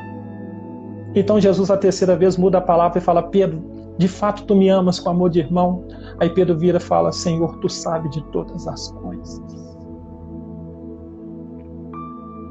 Então 1.15 1.41
Jesus, 1.41 1.71
a 1.71 1.77
terceira 1.77 2.17
vez, 2.17 2.37
muda 2.37 2.59
a 2.59 2.61
palavra 2.61 2.99
e 2.99 3.01
fala: 3.01 3.23
Pedro, 3.23 3.63
de 3.97 4.09
fato 4.09 4.45
tu 4.45 4.57
me 4.57 4.69
amas 4.69 4.99
com 4.99 5.11
amor 5.11 5.31
de 5.31 5.39
irmão? 5.39 5.85
Aí 6.19 6.31
Pedro 6.31 6.59
vira 6.59 6.79
e 6.79 6.81
fala: 6.81 7.13
Senhor, 7.13 7.59
tu 7.59 7.69
sabe 7.69 8.09
de 8.11 8.23
todas 8.33 8.67
as 8.67 8.91
coisas. 8.93 9.41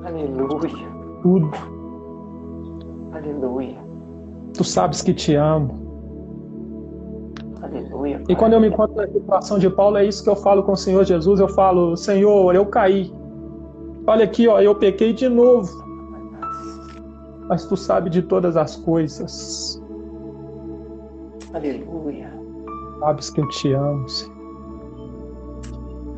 Aleluia. 0.05 0.89
Tudo. 1.21 1.51
Aleluia. 3.11 3.77
Tu 4.53 4.63
sabes 4.63 5.01
que 5.01 5.13
te 5.13 5.35
amo. 5.35 5.88
Aleluia. 7.69 8.23
E 8.27 8.35
quando 8.35 8.53
eu 8.53 8.59
me 8.59 8.67
encontro 8.67 8.95
na 8.95 9.07
situação 9.07 9.59
de 9.59 9.69
Paulo, 9.69 9.97
é 9.97 10.05
isso 10.05 10.23
que 10.23 10.29
eu 10.29 10.35
falo 10.35 10.63
com 10.63 10.71
o 10.71 10.77
Senhor 10.77 11.03
Jesus. 11.03 11.39
Eu 11.39 11.47
falo, 11.49 11.95
Senhor, 11.95 12.55
eu 12.55 12.65
caí. 12.65 13.13
Olha 14.07 14.25
aqui, 14.25 14.47
ó, 14.47 14.59
eu 14.59 14.73
pequei 14.73 15.13
de 15.13 15.29
novo. 15.29 15.69
Mas 17.47 17.65
tu 17.65 17.77
sabe 17.77 18.09
de 18.09 18.21
todas 18.23 18.57
as 18.57 18.75
coisas. 18.75 19.81
Aleluia. 21.53 22.31
Sabes 22.99 23.29
que 23.29 23.41
eu 23.41 23.47
te 23.49 23.73
amo, 23.73 24.09
Senhor. 24.09 24.39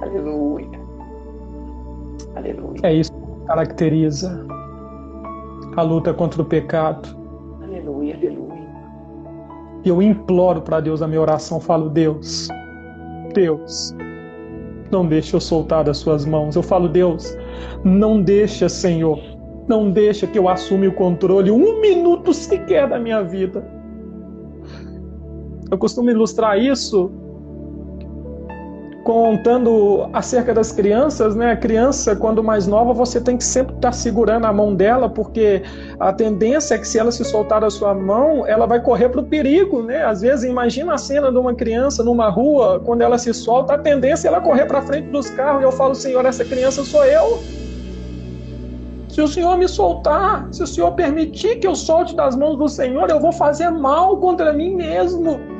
Aleluia. 0.02 0.82
Aleluia. 2.36 2.80
É 2.84 2.94
isso 2.94 3.12
que 3.12 3.46
caracteriza 3.48 4.46
a 5.76 5.82
luta 5.82 6.14
contra 6.14 6.42
o 6.42 6.46
pecado. 6.46 7.10
Aleluia, 7.62 8.16
aleluia. 8.16 8.51
E 9.84 9.90
eu 9.90 10.02
imploro 10.02 10.62
para 10.62 10.80
Deus 10.80 11.02
a 11.02 11.08
minha 11.08 11.22
oração, 11.22 11.60
falo, 11.60 11.90
Deus, 11.90 12.48
Deus, 13.34 13.96
não 14.92 15.08
deixe 15.08 15.36
eu 15.36 15.40
soltar 15.40 15.84
das 15.84 15.98
suas 15.98 16.26
mãos. 16.26 16.56
Eu 16.56 16.64
falo, 16.64 16.88
Deus, 16.88 17.36
não 17.84 18.22
deixa, 18.22 18.70
Senhor, 18.70 19.20
não 19.68 19.90
deixa 19.90 20.28
que 20.28 20.38
eu 20.38 20.48
assume 20.48 20.88
o 20.88 20.94
controle 20.94 21.50
um 21.50 21.80
minuto 21.80 22.34
sequer 22.34 22.88
da 22.88 23.00
minha 23.00 23.24
vida. 23.24 23.66
Eu 25.70 25.78
costumo 25.78 26.10
ilustrar 26.10 26.60
isso 26.60 27.12
contando 29.04 30.08
acerca 30.14 30.54
das 30.54 30.72
crianças, 30.72 31.36
né? 31.36 31.52
A 31.52 31.58
criança, 31.58 32.16
quando 32.16 32.44
mais 32.44 32.68
nova, 32.68 32.94
você 32.94 33.20
tem 33.20 33.36
que 33.38 33.44
sempre 33.44 33.76
estar 33.76 33.90
tá 33.90 33.92
segurando 33.92 34.46
a 34.46 34.54
mão 34.54 34.76
dela, 34.76 35.10
porque 35.10 35.64
a 36.00 36.14
tendência 36.14 36.76
é 36.76 36.78
que 36.78 36.88
se 36.88 37.00
ela 37.00 37.12
se 37.12 37.24
soltar 37.26 37.62
da 37.62 37.70
sua 37.70 37.94
mão, 37.94 38.46
ela 38.46 38.66
vai 38.66 38.80
correr 38.80 39.10
para 39.10 39.22
o 39.22 39.24
perigo, 39.24 39.82
né? 39.82 40.04
Às 40.04 40.22
vezes, 40.22 40.46
imagina 40.46 40.94
a 40.94 40.98
cena 40.98 41.32
de 41.32 41.38
uma 41.38 41.54
criança 41.54 42.04
numa 42.04 42.30
rua, 42.30 42.80
quando 42.84 43.02
ela 43.02 43.18
se 43.18 43.34
solta, 43.34 43.74
a 43.74 43.78
tendência 43.78 44.28
é 44.28 44.30
ela 44.30 44.42
correr 44.42 44.66
para 44.66 44.82
frente 44.82 45.08
dos 45.08 45.30
carros. 45.32 45.62
E 45.62 45.66
eu 45.66 45.72
falo, 45.72 45.96
Senhor, 45.96 46.26
essa 46.26 46.46
criança 46.46 46.84
sou 46.84 47.04
eu. 47.04 47.40
Se 49.10 49.22
o 49.22 49.28
Senhor 49.28 49.58
me 49.58 49.68
soltar, 49.68 50.48
se 50.52 50.64
o 50.64 50.68
Senhor 50.68 50.92
permitir 50.92 51.58
que 51.60 51.68
eu 51.68 51.76
solte 51.76 52.16
das 52.16 52.34
mãos 52.36 52.58
do 52.58 52.70
Senhor, 52.70 53.10
eu 53.10 53.20
vou 53.20 53.34
fazer 53.34 53.70
mal 53.70 54.16
contra 54.18 54.54
mim 54.54 54.74
mesmo. 54.76 55.51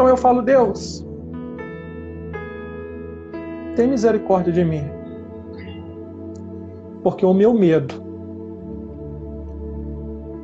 Então 0.00 0.08
eu 0.08 0.16
falo, 0.16 0.40
Deus, 0.40 1.06
tem 3.76 3.86
misericórdia 3.86 4.50
de 4.50 4.64
mim. 4.64 4.82
Porque 7.02 7.26
o 7.26 7.34
meu 7.34 7.52
medo 7.52 7.96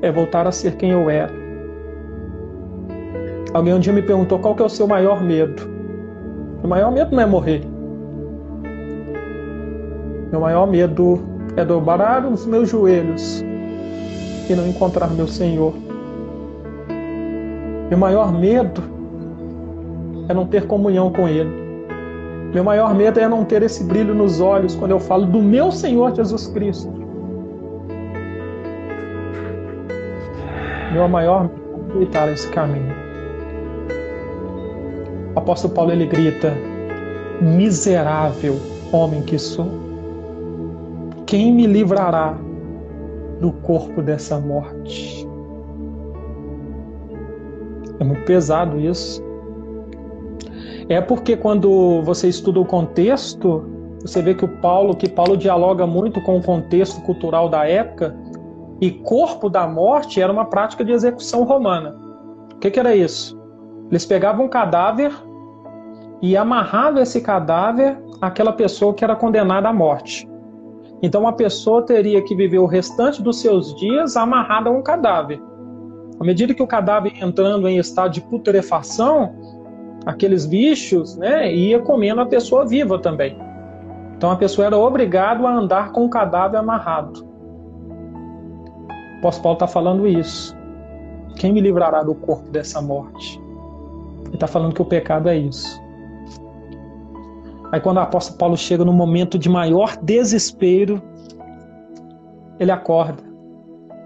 é 0.02 0.12
voltar 0.12 0.46
a 0.46 0.52
ser 0.52 0.76
quem 0.76 0.90
eu 0.90 1.08
era. 1.08 1.32
Alguém 3.54 3.72
um 3.72 3.80
dia 3.80 3.94
me 3.94 4.02
perguntou 4.02 4.38
qual 4.38 4.54
que 4.54 4.60
é 4.60 4.66
o 4.66 4.68
seu 4.68 4.86
maior 4.86 5.22
medo. 5.22 5.62
O 6.62 6.68
maior 6.68 6.92
medo 6.92 7.16
não 7.16 7.22
é 7.22 7.26
morrer. 7.26 7.62
Meu 10.32 10.40
maior 10.42 10.66
medo 10.66 11.18
é 11.56 11.64
dobrar 11.64 12.26
os 12.26 12.44
meus 12.44 12.68
joelhos 12.68 13.40
e 14.50 14.54
não 14.54 14.68
encontrar 14.68 15.08
meu 15.14 15.26
Senhor. 15.26 15.72
Meu 17.88 17.96
maior 17.96 18.30
medo 18.38 18.95
é 20.28 20.34
não 20.34 20.46
ter 20.46 20.66
comunhão 20.66 21.12
com 21.12 21.28
Ele. 21.28 21.66
Meu 22.52 22.64
maior 22.64 22.94
medo 22.94 23.20
é 23.20 23.28
não 23.28 23.44
ter 23.44 23.62
esse 23.62 23.84
brilho 23.84 24.14
nos 24.14 24.40
olhos 24.40 24.74
quando 24.74 24.92
eu 24.92 25.00
falo 25.00 25.26
do 25.26 25.42
meu 25.42 25.70
Senhor 25.70 26.14
Jesus 26.14 26.46
Cristo. 26.48 26.92
Meu 30.92 31.08
maior 31.08 31.42
medo 31.42 31.72
é 31.72 31.80
aproveitar 31.80 32.32
esse 32.32 32.48
caminho. 32.50 32.94
O 35.34 35.38
apóstolo 35.38 35.74
Paulo 35.74 35.92
ele 35.92 36.06
grita: 36.06 36.54
Miserável 37.40 38.56
homem 38.92 39.22
que 39.22 39.38
sou, 39.38 39.68
quem 41.26 41.52
me 41.52 41.66
livrará 41.66 42.38
do 43.40 43.52
corpo 43.52 44.00
dessa 44.00 44.38
morte? 44.40 45.28
É 47.98 48.04
muito 48.04 48.22
pesado 48.24 48.78
isso. 48.80 49.25
É 50.88 51.00
porque 51.00 51.36
quando 51.36 52.02
você 52.02 52.28
estuda 52.28 52.60
o 52.60 52.64
contexto, 52.64 53.64
você 54.00 54.22
vê 54.22 54.34
que 54.34 54.44
o 54.44 54.48
Paulo, 54.58 54.94
que 54.94 55.08
Paulo 55.08 55.36
dialoga 55.36 55.86
muito 55.86 56.20
com 56.22 56.36
o 56.38 56.42
contexto 56.42 57.00
cultural 57.02 57.48
da 57.48 57.66
época, 57.66 58.16
e 58.80 58.90
corpo 58.90 59.48
da 59.48 59.66
morte 59.66 60.20
era 60.20 60.32
uma 60.32 60.44
prática 60.44 60.84
de 60.84 60.92
execução 60.92 61.44
romana. 61.44 61.96
O 62.54 62.58
que, 62.58 62.70
que 62.70 62.78
era 62.78 62.94
isso? 62.94 63.40
Eles 63.90 64.04
pegavam 64.04 64.46
um 64.46 64.48
cadáver 64.48 65.12
e 66.22 66.36
amarravam 66.36 67.02
esse 67.02 67.20
cadáver 67.20 67.98
àquela 68.20 68.52
pessoa 68.52 68.94
que 68.94 69.02
era 69.02 69.16
condenada 69.16 69.68
à 69.68 69.72
morte. 69.72 70.28
Então 71.02 71.26
a 71.26 71.32
pessoa 71.32 71.82
teria 71.82 72.22
que 72.22 72.34
viver 72.34 72.58
o 72.58 72.66
restante 72.66 73.22
dos 73.22 73.40
seus 73.40 73.74
dias 73.74 74.16
amarrada 74.16 74.70
a 74.70 74.72
um 74.72 74.82
cadáver. 74.82 75.40
À 76.18 76.24
medida 76.24 76.54
que 76.54 76.62
o 76.62 76.66
cadáver 76.66 77.12
entrando 77.22 77.68
em 77.68 77.78
estado 77.78 78.12
de 78.12 78.20
putrefação, 78.22 79.34
aqueles 80.06 80.46
bichos, 80.46 81.16
né, 81.16 81.52
ia 81.52 81.80
comendo 81.80 82.20
a 82.20 82.26
pessoa 82.26 82.64
viva 82.64 82.98
também. 82.98 83.36
Então 84.16 84.30
a 84.30 84.36
pessoa 84.36 84.66
era 84.66 84.78
obrigada 84.78 85.46
a 85.46 85.52
andar 85.52 85.90
com 85.90 86.06
o 86.06 86.08
cadáver 86.08 86.56
amarrado. 86.56 87.26
O 89.16 89.18
apóstolo 89.18 89.42
Paulo 89.42 89.56
está 89.56 89.66
falando 89.66 90.06
isso. 90.06 90.56
Quem 91.36 91.52
me 91.52 91.60
livrará 91.60 92.02
do 92.04 92.14
corpo 92.14 92.48
dessa 92.50 92.80
morte? 92.80 93.42
Ele 94.26 94.34
está 94.34 94.46
falando 94.46 94.74
que 94.74 94.80
o 94.80 94.84
pecado 94.84 95.28
é 95.28 95.36
isso. 95.36 95.82
Aí 97.72 97.80
quando 97.80 97.96
o 97.96 98.00
apóstolo 98.00 98.38
Paulo 98.38 98.56
chega 98.56 98.84
no 98.84 98.92
momento 98.92 99.36
de 99.36 99.48
maior 99.48 99.96
desespero, 100.00 101.02
ele 102.60 102.70
acorda 102.70 103.22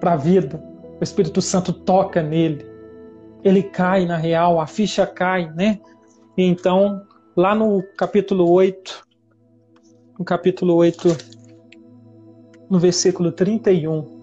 para 0.00 0.14
a 0.14 0.16
vida. 0.16 0.60
O 0.98 1.04
Espírito 1.04 1.42
Santo 1.42 1.72
toca 1.72 2.22
nele 2.22 2.69
ele 3.42 3.62
cai 3.62 4.06
na 4.06 4.16
real, 4.16 4.60
a 4.60 4.66
ficha 4.66 5.06
cai, 5.06 5.50
né? 5.54 5.78
Então, 6.36 7.02
lá 7.36 7.54
no 7.54 7.82
capítulo 7.96 8.50
8, 8.50 9.06
no 10.18 10.24
capítulo 10.24 10.74
8, 10.74 11.16
no 12.68 12.78
versículo 12.78 13.32
31, 13.32 14.20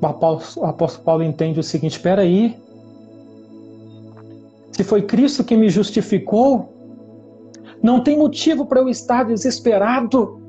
o 0.00 0.06
apóstolo, 0.06 0.66
o 0.66 0.68
apóstolo 0.68 1.04
Paulo 1.04 1.22
entende 1.22 1.60
o 1.60 1.62
seguinte: 1.62 1.92
espera 1.92 2.22
aí, 2.22 2.56
se 4.72 4.84
foi 4.84 5.02
Cristo 5.02 5.44
que 5.44 5.56
me 5.56 5.68
justificou, 5.68 6.72
não 7.82 8.02
tem 8.02 8.16
motivo 8.16 8.64
para 8.66 8.80
eu 8.80 8.88
estar 8.88 9.24
desesperado. 9.24 10.39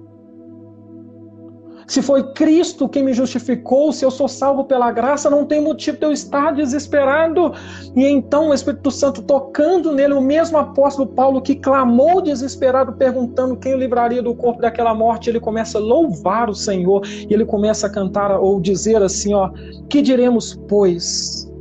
Se 1.91 2.01
foi 2.01 2.23
Cristo 2.31 2.87
quem 2.87 3.03
me 3.03 3.11
justificou, 3.11 3.91
se 3.91 4.05
eu 4.05 4.09
sou 4.09 4.25
salvo 4.25 4.63
pela 4.63 4.89
graça, 4.93 5.29
não 5.29 5.45
tem 5.45 5.61
motivo 5.61 5.97
de 5.97 6.05
eu 6.05 6.13
estar 6.13 6.53
desesperado. 6.53 7.51
E 7.93 8.05
então 8.05 8.47
o 8.47 8.53
Espírito 8.53 8.89
Santo 8.89 9.21
tocando 9.21 9.91
nele, 9.91 10.13
o 10.13 10.21
mesmo 10.21 10.57
apóstolo 10.57 11.05
Paulo 11.05 11.41
que 11.41 11.53
clamou 11.53 12.21
desesperado, 12.21 12.93
perguntando 12.93 13.57
quem 13.57 13.73
o 13.73 13.77
livraria 13.77 14.23
do 14.23 14.33
corpo 14.33 14.61
daquela 14.61 14.95
morte, 14.95 15.29
ele 15.29 15.41
começa 15.41 15.79
a 15.79 15.81
louvar 15.81 16.49
o 16.49 16.55
Senhor 16.55 17.05
e 17.05 17.33
ele 17.33 17.43
começa 17.43 17.87
a 17.87 17.89
cantar 17.89 18.39
ou 18.39 18.61
dizer 18.61 19.03
assim: 19.03 19.33
ó, 19.33 19.51
que 19.89 20.01
diremos, 20.01 20.57
pois, 20.69 21.51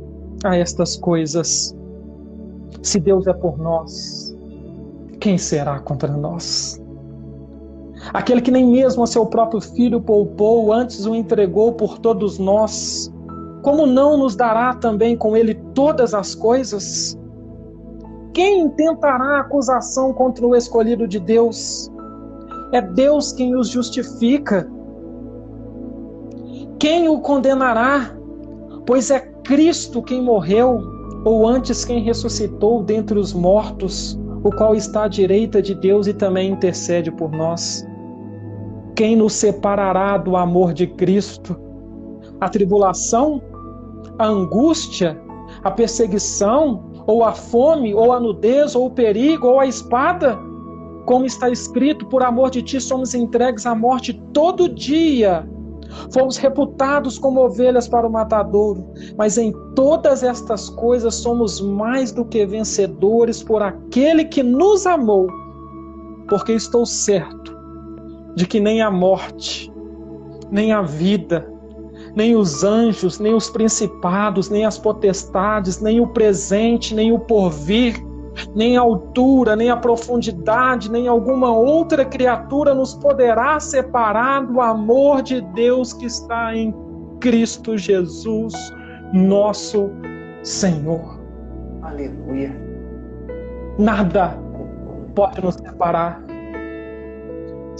a 0.45 0.55
estas 0.55 0.95
coisas? 0.95 1.75
Se 2.81 3.01
Deus 3.01 3.27
é 3.27 3.33
por 3.33 3.57
nós, 3.57 4.33
quem 5.19 5.37
será 5.37 5.77
contra 5.81 6.15
nós? 6.15 6.80
Aquele 8.13 8.41
que 8.41 8.51
nem 8.51 8.65
mesmo 8.67 9.03
a 9.03 9.07
seu 9.07 9.25
próprio 9.25 9.61
filho 9.61 10.01
poupou, 10.01 10.73
antes 10.73 11.05
o 11.05 11.15
entregou 11.15 11.73
por 11.73 11.99
todos 11.99 12.39
nós, 12.39 13.11
como 13.61 13.85
não 13.85 14.17
nos 14.17 14.35
dará 14.35 14.73
também 14.73 15.15
com 15.15 15.37
ele 15.37 15.53
todas 15.73 16.13
as 16.13 16.33
coisas? 16.33 17.17
Quem 18.33 18.61
intentará 18.61 19.41
acusação 19.41 20.13
contra 20.13 20.45
o 20.45 20.55
escolhido 20.55 21.07
de 21.07 21.19
Deus? 21.19 21.91
É 22.71 22.81
Deus 22.81 23.31
quem 23.33 23.55
os 23.55 23.69
justifica. 23.69 24.69
Quem 26.79 27.07
o 27.07 27.19
condenará? 27.19 28.15
Pois 28.85 29.11
é 29.11 29.19
Cristo 29.43 30.01
quem 30.01 30.21
morreu, 30.21 30.81
ou 31.23 31.47
antes 31.47 31.85
quem 31.85 32.01
ressuscitou 32.01 32.81
dentre 32.81 33.19
os 33.19 33.33
mortos, 33.33 34.19
o 34.43 34.49
qual 34.49 34.73
está 34.73 35.03
à 35.03 35.07
direita 35.07 35.61
de 35.61 35.75
Deus 35.75 36.07
e 36.07 36.13
também 36.13 36.51
intercede 36.51 37.11
por 37.11 37.31
nós. 37.31 37.85
Quem 39.01 39.15
nos 39.15 39.33
separará 39.33 40.15
do 40.15 40.37
amor 40.37 40.73
de 40.73 40.85
Cristo? 40.85 41.59
A 42.39 42.47
tribulação? 42.47 43.41
A 44.19 44.27
angústia? 44.27 45.19
A 45.63 45.71
perseguição? 45.71 46.83
Ou 47.07 47.23
a 47.23 47.31
fome? 47.33 47.95
Ou 47.95 48.13
a 48.13 48.19
nudez? 48.19 48.75
Ou 48.75 48.85
o 48.85 48.91
perigo? 48.91 49.47
Ou 49.47 49.59
a 49.59 49.65
espada? 49.65 50.37
Como 51.07 51.25
está 51.25 51.49
escrito, 51.49 52.05
por 52.09 52.21
amor 52.21 52.51
de 52.51 52.61
ti 52.61 52.79
somos 52.79 53.15
entregues 53.15 53.65
à 53.65 53.73
morte 53.73 54.13
todo 54.33 54.69
dia. 54.69 55.49
Fomos 56.13 56.37
reputados 56.37 57.17
como 57.17 57.43
ovelhas 57.43 57.87
para 57.87 58.05
o 58.07 58.11
matadouro, 58.11 58.85
mas 59.17 59.35
em 59.35 59.51
todas 59.73 60.21
estas 60.21 60.69
coisas 60.69 61.15
somos 61.15 61.59
mais 61.59 62.11
do 62.11 62.23
que 62.23 62.45
vencedores 62.45 63.41
por 63.41 63.63
aquele 63.63 64.25
que 64.25 64.43
nos 64.43 64.85
amou. 64.85 65.25
Porque 66.29 66.51
estou 66.51 66.85
certo 66.85 67.60
de 68.35 68.45
que 68.45 68.59
nem 68.59 68.81
a 68.81 68.89
morte, 68.89 69.71
nem 70.49 70.71
a 70.71 70.81
vida, 70.81 71.47
nem 72.15 72.35
os 72.35 72.63
anjos, 72.63 73.19
nem 73.19 73.33
os 73.33 73.49
principados, 73.49 74.49
nem 74.49 74.65
as 74.65 74.77
potestades, 74.77 75.81
nem 75.81 75.99
o 75.99 76.07
presente, 76.07 76.93
nem 76.93 77.11
o 77.11 77.19
porvir, 77.19 77.95
nem 78.55 78.77
a 78.77 78.81
altura, 78.81 79.55
nem 79.55 79.69
a 79.69 79.77
profundidade, 79.77 80.91
nem 80.91 81.07
alguma 81.07 81.51
outra 81.51 82.03
criatura 82.05 82.73
nos 82.73 82.93
poderá 82.95 83.59
separar 83.59 84.45
do 84.45 84.59
amor 84.59 85.21
de 85.21 85.41
Deus 85.53 85.93
que 85.93 86.05
está 86.05 86.55
em 86.55 86.73
Cristo 87.19 87.77
Jesus, 87.77 88.53
nosso 89.13 89.89
Senhor. 90.43 91.19
Aleluia. 91.81 92.55
Nada 93.77 94.37
pode 95.15 95.41
nos 95.41 95.55
separar 95.55 96.30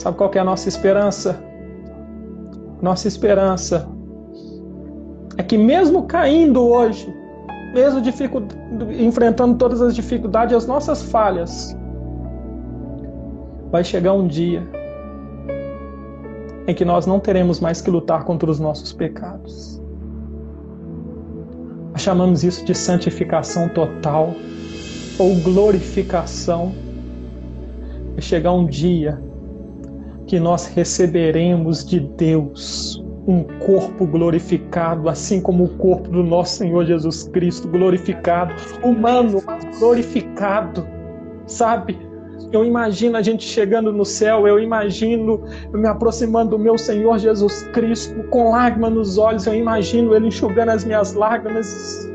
Sabe 0.01 0.17
qual 0.17 0.31
é 0.33 0.39
a 0.39 0.43
nossa 0.43 0.67
esperança? 0.67 1.39
Nossa 2.81 3.07
esperança 3.07 3.87
é 5.37 5.43
que 5.43 5.55
mesmo 5.55 6.07
caindo 6.07 6.59
hoje, 6.59 7.07
mesmo 7.71 8.01
enfrentando 8.97 9.59
todas 9.59 9.79
as 9.79 9.93
dificuldades, 9.93 10.55
as 10.55 10.65
nossas 10.65 11.03
falhas, 11.03 11.77
vai 13.69 13.83
chegar 13.83 14.13
um 14.13 14.25
dia 14.27 14.67
em 16.65 16.73
que 16.73 16.83
nós 16.83 17.05
não 17.05 17.19
teremos 17.19 17.59
mais 17.59 17.79
que 17.79 17.91
lutar 17.91 18.23
contra 18.23 18.49
os 18.49 18.59
nossos 18.59 18.91
pecados. 18.91 19.79
Chamamos 21.95 22.43
isso 22.43 22.65
de 22.65 22.73
santificação 22.73 23.69
total 23.69 24.33
ou 25.19 25.35
glorificação. 25.41 26.73
Vai 28.13 28.21
chegar 28.23 28.51
um 28.51 28.65
dia 28.65 29.21
que 30.31 30.39
nós 30.39 30.65
receberemos 30.67 31.83
de 31.83 31.99
Deus 31.99 33.03
um 33.27 33.43
corpo 33.59 34.05
glorificado, 34.07 35.09
assim 35.09 35.41
como 35.41 35.65
o 35.65 35.69
corpo 35.77 36.07
do 36.07 36.23
nosso 36.23 36.59
Senhor 36.59 36.85
Jesus 36.85 37.23
Cristo 37.33 37.67
glorificado, 37.67 38.53
humano, 38.81 39.43
mas 39.45 39.77
glorificado, 39.77 40.87
sabe? 41.45 41.99
Eu 42.49 42.63
imagino 42.63 43.17
a 43.17 43.21
gente 43.21 43.43
chegando 43.43 43.91
no 43.91 44.05
céu, 44.05 44.47
eu 44.47 44.57
imagino 44.57 45.43
me 45.73 45.85
aproximando 45.85 46.51
do 46.51 46.59
meu 46.59 46.77
Senhor 46.77 47.19
Jesus 47.19 47.63
Cristo 47.73 48.23
com 48.29 48.51
lágrimas 48.51 48.93
nos 48.93 49.17
olhos, 49.17 49.45
eu 49.45 49.53
imagino 49.53 50.15
Ele 50.15 50.27
enxugando 50.27 50.69
as 50.69 50.85
minhas 50.85 51.13
lágrimas 51.13 52.09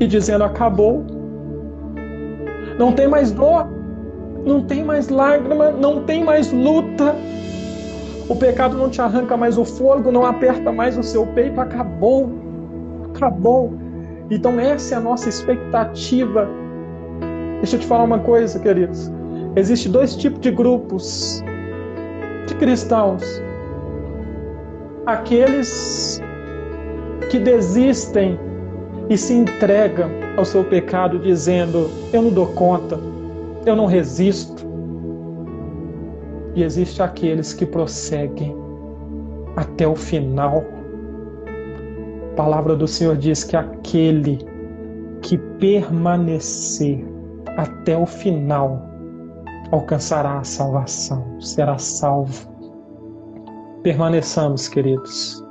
e 0.00 0.06
dizendo: 0.06 0.42
acabou. 0.42 1.04
Não 2.78 2.94
tem 2.94 3.06
mais 3.06 3.30
dor, 3.30 3.68
não 4.44 4.62
tem 4.62 4.84
mais 4.84 5.08
lágrima, 5.08 5.70
não 5.70 6.04
tem 6.04 6.24
mais 6.24 6.52
luta. 6.52 7.14
O 8.28 8.36
pecado 8.36 8.76
não 8.76 8.88
te 8.88 9.00
arranca 9.00 9.36
mais 9.36 9.58
o 9.58 9.64
fôlego, 9.64 10.10
não 10.10 10.24
aperta 10.24 10.72
mais 10.72 10.96
o 10.96 11.02
seu 11.02 11.26
peito, 11.26 11.60
acabou. 11.60 12.30
Acabou. 13.14 13.74
Então, 14.30 14.58
essa 14.58 14.94
é 14.94 14.98
a 14.98 15.00
nossa 15.00 15.28
expectativa 15.28 16.48
Deixa 17.64 17.76
eu 17.76 17.80
te 17.80 17.86
falar 17.86 18.04
uma 18.04 18.18
coisa, 18.18 18.58
queridos. 18.58 19.10
Existem 19.56 19.90
dois 19.90 20.14
tipos 20.14 20.38
de 20.40 20.50
grupos 20.50 21.42
de 22.46 22.54
cristãos. 22.56 23.42
Aqueles 25.06 26.20
que 27.30 27.38
desistem 27.38 28.38
e 29.08 29.16
se 29.16 29.32
entregam 29.32 30.10
ao 30.36 30.44
seu 30.44 30.62
pecado, 30.62 31.18
dizendo: 31.18 31.90
Eu 32.12 32.20
não 32.20 32.30
dou 32.30 32.48
conta, 32.48 33.00
eu 33.66 33.76
não 33.76 33.86
resisto. 33.86 34.64
E 36.54 36.62
existe 36.62 37.02
aqueles 37.02 37.52
que 37.52 37.66
prosseguem 37.66 38.56
até 39.56 39.86
o 39.86 39.96
final. 39.96 40.64
A 42.32 42.36
palavra 42.36 42.76
do 42.76 42.86
Senhor 42.86 43.16
diz 43.16 43.44
que 43.44 43.56
aquele 43.56 44.38
que 45.22 45.38
permanecer 45.58 47.04
até 47.56 47.96
o 47.96 48.06
final 48.06 48.82
alcançará 49.70 50.38
a 50.38 50.44
salvação, 50.44 51.40
será 51.40 51.78
salvo. 51.78 52.52
Permaneçamos, 53.82 54.68
queridos, 54.68 55.44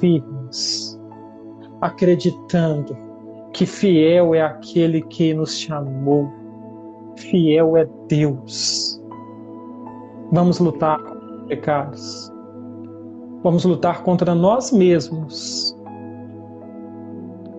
firmes, 0.00 0.98
acreditando 1.80 2.96
que 3.52 3.66
fiel 3.66 4.34
é 4.34 4.42
aquele 4.42 5.02
que 5.02 5.34
nos 5.34 5.58
chamou, 5.58 6.30
fiel 7.18 7.76
é 7.76 7.86
Deus. 8.08 9.00
Vamos 10.32 10.58
lutar 10.58 10.98
contra 10.98 11.38
pecados, 11.46 12.32
vamos 13.42 13.64
lutar 13.64 14.02
contra 14.02 14.34
nós 14.34 14.70
mesmos, 14.70 15.76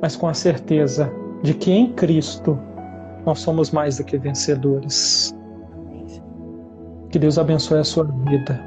mas 0.02 0.16
com 0.16 0.28
a 0.28 0.34
certeza 0.34 1.12
de 1.42 1.54
que 1.54 1.72
em 1.72 1.94
Cristo 1.94 2.58
nós 3.26 3.40
somos 3.40 3.72
mais 3.72 3.98
do 3.98 4.04
que 4.04 4.18
vencedores. 4.18 5.34
Que 7.10 7.18
Deus 7.18 7.40
abençoe 7.40 7.80
a 7.80 7.84
sua 7.84 8.04
vida. 8.04 8.64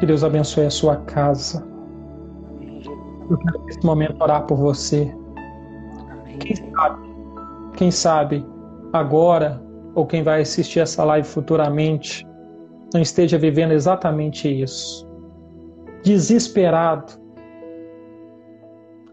Que 0.00 0.06
Deus 0.06 0.24
abençoe 0.24 0.66
a 0.66 0.70
sua 0.70 0.96
casa. 0.96 1.66
Eu 3.30 3.36
quero 3.38 3.64
nesse 3.64 3.84
momento 3.84 4.22
orar 4.22 4.46
por 4.46 4.56
você. 4.56 5.14
Quem 6.40 6.56
sabe, 6.56 7.02
quem 7.76 7.90
sabe 7.90 8.46
agora 8.92 9.62
ou 9.94 10.06
quem 10.06 10.22
vai 10.22 10.42
assistir 10.42 10.80
essa 10.80 11.04
live 11.04 11.26
futuramente 11.26 12.26
não 12.92 13.00
esteja 13.00 13.38
vivendo 13.38 13.72
exatamente 13.72 14.48
isso. 14.48 15.08
Desesperado, 16.02 17.12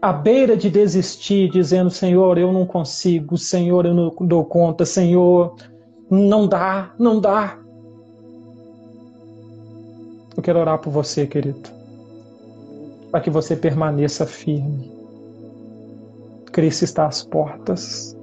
à 0.00 0.12
beira 0.12 0.56
de 0.56 0.70
desistir, 0.70 1.50
dizendo: 1.50 1.90
Senhor, 1.90 2.38
eu 2.38 2.52
não 2.52 2.66
consigo, 2.66 3.38
Senhor, 3.38 3.86
eu 3.86 3.94
não 3.94 4.14
dou 4.20 4.44
conta, 4.44 4.84
Senhor, 4.84 5.54
não 6.10 6.46
dá, 6.46 6.92
não 6.98 7.20
dá. 7.20 7.58
Eu 10.36 10.42
quero 10.42 10.58
orar 10.58 10.78
por 10.78 10.90
você, 10.90 11.26
querido, 11.26 11.68
para 13.10 13.20
que 13.20 13.30
você 13.30 13.56
permaneça 13.56 14.26
firme. 14.26 14.90
Cristo 16.52 16.84
está 16.84 17.06
às 17.06 17.22
portas. 17.22 18.16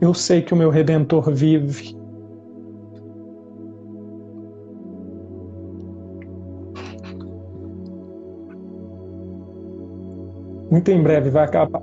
Eu 0.00 0.14
sei 0.14 0.42
que 0.42 0.54
o 0.54 0.56
meu 0.56 0.70
redentor 0.70 1.30
vive. 1.32 1.96
Muito 10.70 10.90
em 10.90 11.02
breve 11.02 11.30
vai 11.30 11.44
acabar. 11.44 11.82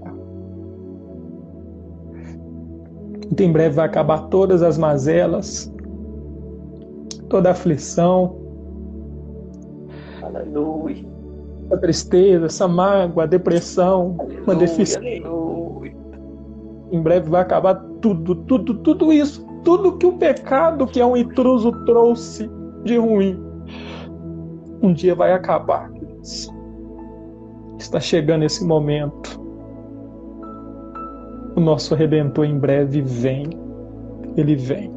Muito 3.26 3.42
em 3.42 3.52
breve 3.52 3.76
vai 3.76 3.86
acabar 3.86 4.28
todas 4.30 4.64
as 4.64 4.78
mazelas, 4.78 5.74
toda 7.28 7.50
a 7.50 7.52
aflição. 7.52 8.38
Aleluia. 10.22 11.04
A 11.70 11.78
tristeza, 11.78 12.46
essa 12.46 12.68
mágoa, 12.68 13.24
a 13.24 13.26
depressão, 13.26 14.16
uma 14.44 14.56
deficiência. 14.56 15.22
Em 16.92 17.02
breve 17.02 17.30
vai 17.30 17.42
acabar 17.42 17.85
tudo, 18.06 18.36
tudo, 18.36 18.76
tudo 18.76 19.12
isso. 19.12 19.44
Tudo 19.64 19.98
que 19.98 20.06
o 20.06 20.14
pecado, 20.14 20.86
que 20.86 21.02
é 21.02 21.06
um 21.06 21.18
intruso, 21.18 21.72
trouxe 21.86 22.48
de 22.84 22.98
ruim. 22.98 23.44
Um 24.84 24.94
dia 24.94 25.16
vai 25.16 25.34
acabar. 25.34 25.92
Está 27.80 28.00
chegando 28.00 28.46
esse 28.46 28.64
momento. 28.64 29.42
O 31.56 31.60
nosso 31.60 31.96
redentor 31.96 32.46
em 32.46 32.60
breve 32.60 33.02
vem. 33.02 33.50
Ele 34.38 34.56
vem. 34.56 34.94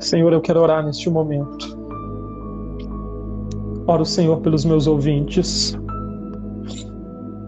Senhor, 0.00 0.32
eu 0.32 0.40
quero 0.40 0.60
orar 0.60 0.84
neste 0.84 1.08
momento. 1.08 1.78
Oro, 3.86 4.04
Senhor, 4.04 4.40
pelos 4.40 4.64
meus 4.64 4.88
ouvintes. 4.88 5.78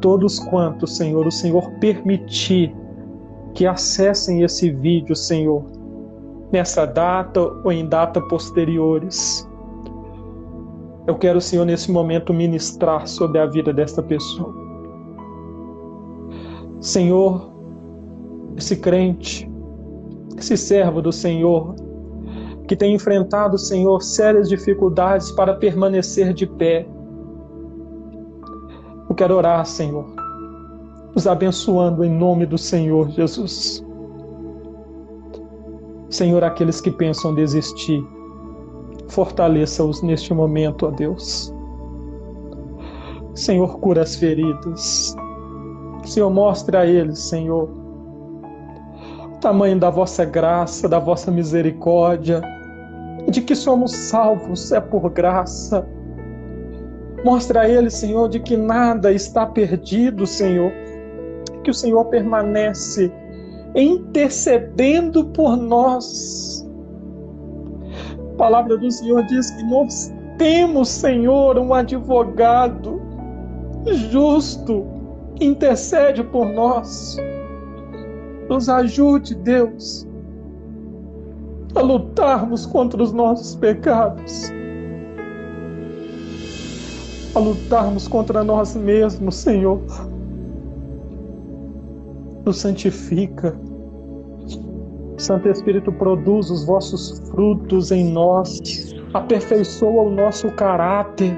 Todos 0.01 0.39
quantos, 0.39 0.97
Senhor, 0.97 1.27
o 1.27 1.33
Senhor 1.33 1.69
permitir 1.81 2.73
que 3.55 3.67
acessem 3.67 4.43
esse 4.43 4.71
vídeo, 4.71 5.15
Senhor, 5.15 5.65
nessa 6.53 6.87
data 6.87 7.41
ou 7.65 7.73
em 7.73 7.87
data 7.89 8.21
posteriores. 8.21 9.49
Eu 11.07 11.17
quero, 11.17 11.41
Senhor, 11.41 11.65
nesse 11.65 11.91
momento 11.91 12.33
ministrar 12.33 13.07
sobre 13.07 13.39
a 13.39 13.47
vida 13.47 13.73
desta 13.73 14.03
pessoa. 14.03 14.55
Senhor, 16.81 17.51
esse 18.57 18.77
crente, 18.77 19.51
esse 20.37 20.57
servo 20.57 21.03
do 21.03 21.13
Senhor, 21.13 21.75
que 22.67 22.77
tem 22.77 22.95
enfrentado, 22.95 23.59
Senhor, 23.59 24.01
sérias 24.01 24.49
dificuldades 24.49 25.31
para 25.33 25.55
permanecer 25.55 26.33
de 26.33 26.47
pé. 26.47 26.87
Eu 29.09 29.15
quero 29.15 29.35
orar, 29.35 29.67
Senhor, 29.67 30.07
os 31.15 31.27
abençoando 31.27 32.05
em 32.05 32.11
nome 32.11 32.47
do 32.47 32.59
Senhor 32.59 33.11
Jesus. 33.11 33.85
Senhor, 36.09 36.43
aqueles 36.43 36.81
que 36.81 36.91
pensam 36.91 37.35
desistir, 37.35 38.03
Fortaleça-os 39.11 40.03
neste 40.03 40.33
momento, 40.33 40.87
ó 40.87 40.91
Deus. 40.91 41.53
Senhor, 43.35 43.79
cura 43.81 44.03
as 44.03 44.15
feridas. 44.15 45.17
Senhor, 46.05 46.31
mostre 46.31 46.77
a 46.77 46.87
eles, 46.87 47.19
Senhor, 47.19 47.69
o 49.35 49.39
tamanho 49.41 49.79
da 49.81 49.91
vossa 49.91 50.25
graça, 50.25 50.89
da 50.89 51.01
vossa 51.01 51.31
misericórdia, 51.31 52.41
de 53.29 53.43
que 53.43 53.57
somos 53.57 53.91
salvos 53.91 54.71
é 54.71 54.81
por 54.81 55.11
graça. 55.11 55.87
Mostre 57.25 57.59
a 57.59 57.69
eles, 57.69 57.95
Senhor, 57.95 58.29
de 58.29 58.39
que 58.39 58.57
nada 58.57 59.13
está 59.13 59.45
perdido, 59.45 60.25
Senhor, 60.25 60.73
que 61.63 61.71
o 61.71 61.75
Senhor 61.75 62.05
permanece 62.07 63.13
intercedendo 63.75 65.25
por 65.27 65.57
nós 65.57 66.61
palavra 68.41 68.79
do 68.79 68.91
Senhor 68.91 69.23
diz 69.27 69.51
que 69.51 69.63
nós 69.65 70.11
temos, 70.39 70.89
Senhor, 70.89 71.59
um 71.59 71.75
advogado 71.75 72.99
justo, 74.11 74.87
intercede 75.39 76.25
por 76.25 76.47
nós. 76.47 77.19
Nos 78.49 78.71
ajude, 78.71 79.35
Deus, 79.35 80.09
a 81.75 81.83
lutarmos 81.83 82.65
contra 82.65 83.03
os 83.03 83.13
nossos 83.13 83.55
pecados, 83.57 84.51
a 87.35 87.39
lutarmos 87.39 88.09
contra 88.09 88.43
nós 88.43 88.75
mesmos, 88.75 89.35
Senhor. 89.35 89.83
Nos 92.51 92.63
santifica. 92.63 93.57
Santo 95.19 95.49
Espírito, 95.49 95.93
produz 95.93 96.51
os 96.51 96.67
vossos 96.67 97.21
frutos 97.31 97.93
em 97.93 98.13
nós, 98.13 98.93
aperfeiçoa 99.15 100.03
o 100.03 100.11
nosso 100.11 100.51
caráter, 100.57 101.33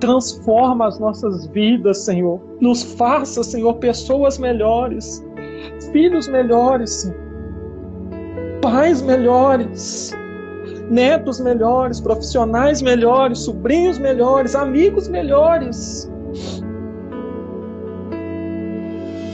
transforma 0.00 0.86
as 0.86 0.98
nossas 0.98 1.46
vidas, 1.48 2.06
Senhor. 2.06 2.40
Nos 2.58 2.94
faça, 2.94 3.42
Senhor, 3.42 3.74
pessoas 3.74 4.38
melhores, 4.38 5.22
filhos 5.92 6.26
melhores, 6.26 7.14
pais 8.62 9.02
melhores, 9.02 10.14
netos 10.88 11.38
melhores, 11.38 12.00
profissionais 12.00 12.80
melhores, 12.80 13.40
sobrinhos 13.40 13.98
melhores, 13.98 14.54
amigos 14.54 15.06
melhores. 15.06 16.10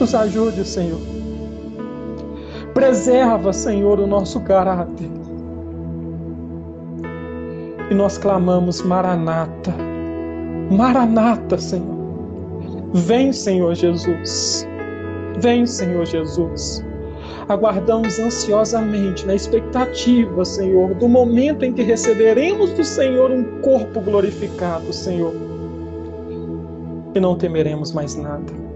Nos 0.01 0.15
ajude, 0.15 0.65
Senhor. 0.65 0.99
Preserva, 2.73 3.53
Senhor, 3.53 3.99
o 3.99 4.07
nosso 4.07 4.39
caráter. 4.39 5.07
E 7.91 7.93
nós 7.93 8.17
clamamos 8.17 8.81
Maranata. 8.81 9.71
Maranata, 10.71 11.59
Senhor. 11.59 12.01
Vem, 12.95 13.31
Senhor 13.31 13.75
Jesus. 13.75 14.67
Vem, 15.39 15.67
Senhor 15.67 16.03
Jesus 16.07 16.83
aguardamos 17.47 18.17
ansiosamente, 18.17 19.25
na 19.27 19.35
expectativa, 19.35 20.45
Senhor, 20.45 20.93
do 20.95 21.07
momento 21.09 21.63
em 21.65 21.73
que 21.73 21.83
receberemos 21.83 22.71
do 22.71 22.83
Senhor 22.83 23.29
um 23.29 23.61
corpo 23.61 23.99
glorificado, 23.99 24.93
Senhor. 24.93 25.33
E 27.13 27.19
não 27.19 27.37
temeremos 27.37 27.91
mais 27.91 28.15
nada. 28.15 28.70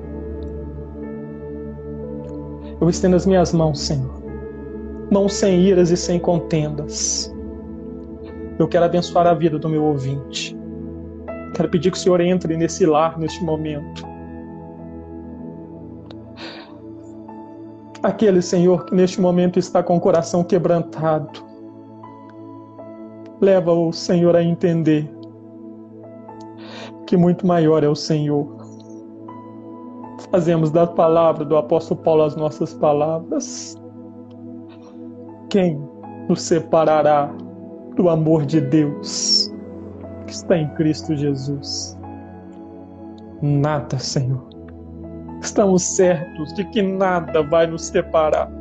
Eu 2.82 2.90
estendo 2.90 3.16
as 3.16 3.26
minhas 3.26 3.54
mãos, 3.54 3.80
Senhor. 3.80 4.24
Mãos 5.12 5.34
sem 5.34 5.62
iras 5.62 5.92
e 5.92 5.98
sem 5.98 6.20
contendas. 6.20 7.34
Eu 8.58 8.68
quero 8.68 8.86
abençoar 8.86 9.28
a 9.28 9.34
vida 9.34 9.58
do 9.60 9.70
meu 9.70 9.84
ouvinte. 9.84 10.58
Quero 11.56 11.70
pedir 11.70 11.92
que 11.92 11.98
o 11.98 12.00
Senhor 12.00 12.22
entre 12.22 12.58
nesse 12.58 12.86
lar 12.86 13.18
neste 13.18 13.44
momento 13.44 14.16
aquele 18.06 18.42
Senhor 18.42 18.86
que 18.86 18.94
neste 18.94 19.20
momento 19.20 19.58
está 19.58 19.82
com 19.82 19.98
o 19.98 20.00
coração 20.00 20.44
quebrantado. 20.44 21.44
Leva 23.42 23.74
o 23.74 23.92
Senhor 23.92 24.36
a 24.36 24.44
entender 24.44 25.12
que 27.08 27.18
muito 27.18 27.46
maior 27.46 27.84
é 27.84 27.90
o 27.90 27.96
Senhor. 27.96 28.65
Fazemos 30.36 30.70
da 30.70 30.86
palavra 30.86 31.46
do 31.46 31.56
apóstolo 31.56 32.02
Paulo 32.02 32.24
as 32.24 32.36
nossas 32.36 32.74
palavras. 32.74 33.82
Quem 35.50 35.80
nos 36.28 36.42
separará 36.42 37.34
do 37.96 38.10
amor 38.10 38.46
de 38.46 38.60
Deus 38.60 39.50
que 40.28 40.34
está 40.34 40.58
em 40.58 40.68
Cristo 40.74 41.16
Jesus? 41.16 41.98
Nada, 43.42 43.98
Senhor 43.98 44.46
estamos 45.42 45.84
certos 45.84 46.54
de 46.54 46.66
que 46.66 46.82
nada 46.82 47.42
vai 47.44 47.66
nos 47.68 47.84
separar. 47.84 48.52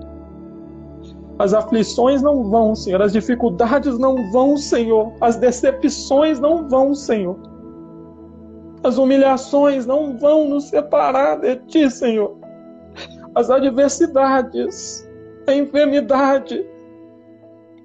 As 1.41 1.53
aflições 1.53 2.23
não 2.23 2.45
vão, 2.45 2.77
Senhor, 2.77 3.03
as 3.03 3.15
dificuldades 3.15 3.99
não 3.99 4.31
vão, 4.31 4.57
Senhor, 4.57 5.13
as 5.21 5.35
decepções 5.37 6.39
não 6.39 6.69
vão, 6.69 6.95
Senhor. 6.95 7.54
As 8.85 8.99
humilhações 8.99 9.87
não 9.87 10.17
vão 10.19 10.47
nos 10.47 10.65
separar 10.65 11.41
de 11.41 11.57
Ti, 11.57 11.91
Senhor. 11.91 12.37
As 13.35 13.49
adversidades, 13.49 15.09
a 15.49 15.55
enfermidade 15.55 16.65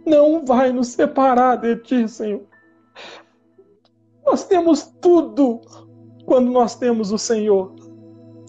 não 0.06 0.46
vai 0.46 0.74
nos 0.74 0.90
separar 0.90 1.56
de 1.56 1.78
Ti, 1.78 2.08
Senhor. 2.08 2.42
Nós 4.26 4.44
temos 4.44 4.94
tudo 5.02 5.62
quando 6.26 6.52
nós 6.52 6.76
temos 6.76 7.14
o 7.14 7.18
Senhor. 7.18 7.74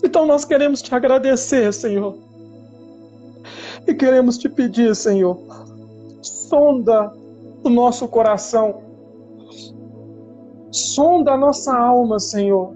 Então 0.04 0.26
nós 0.26 0.44
queremos 0.44 0.82
te 0.82 0.92
agradecer, 0.92 1.72
Senhor. 1.72 2.18
E 3.86 3.94
queremos 3.94 4.36
te 4.36 4.48
pedir, 4.48 4.94
Senhor, 4.96 5.38
sonda 6.20 7.12
o 7.62 7.70
nosso 7.70 8.08
coração, 8.08 8.82
sonda 10.70 11.32
a 11.32 11.36
nossa 11.36 11.76
alma, 11.76 12.18
Senhor, 12.18 12.74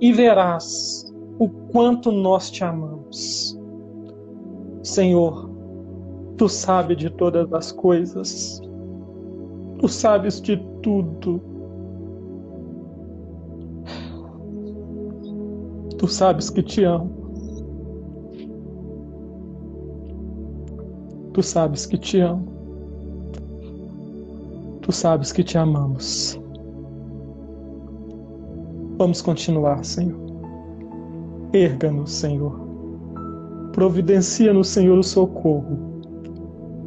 e 0.00 0.12
verás 0.12 1.04
o 1.38 1.48
quanto 1.48 2.10
nós 2.10 2.50
te 2.50 2.64
amamos. 2.64 3.58
Senhor, 4.82 5.50
tu 6.36 6.48
sabes 6.48 6.96
de 6.96 7.10
todas 7.10 7.52
as 7.52 7.72
coisas, 7.72 8.60
tu 9.78 9.88
sabes 9.88 10.40
de 10.40 10.56
tudo 10.82 11.54
Tu 16.04 16.08
sabes 16.08 16.50
que 16.50 16.62
te 16.62 16.84
amo. 16.84 17.10
Tu 21.32 21.42
sabes 21.42 21.86
que 21.86 21.96
te 21.96 22.20
amo. 22.20 22.44
Tu 24.82 24.92
sabes 24.92 25.32
que 25.32 25.42
te 25.42 25.56
amamos. 25.56 26.38
Vamos 28.98 29.20
continuar, 29.20 29.84
Senhor. 29.84 30.20
Erga-nos, 31.52 32.12
Senhor. 32.12 32.60
Providencia-nos, 33.72 34.68
Senhor, 34.68 34.98
o 34.98 35.02
socorro, 35.02 35.78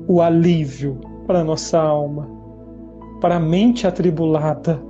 o 0.07 0.21
alívio 0.21 0.99
para 1.25 1.41
a 1.41 1.43
nossa 1.43 1.79
alma, 1.79 2.27
para 3.19 3.35
a 3.35 3.39
mente 3.39 3.85
atribulada. 3.85 4.81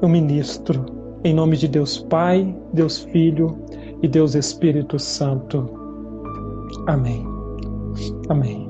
Eu 0.00 0.08
ministro 0.08 0.84
em 1.24 1.34
nome 1.34 1.56
de 1.56 1.66
Deus 1.66 1.98
Pai, 1.98 2.56
Deus 2.72 3.00
Filho 3.00 3.58
e 4.02 4.08
Deus 4.08 4.34
Espírito 4.34 4.98
Santo. 4.98 5.68
Amém. 6.86 7.26
Amém. 8.28 8.68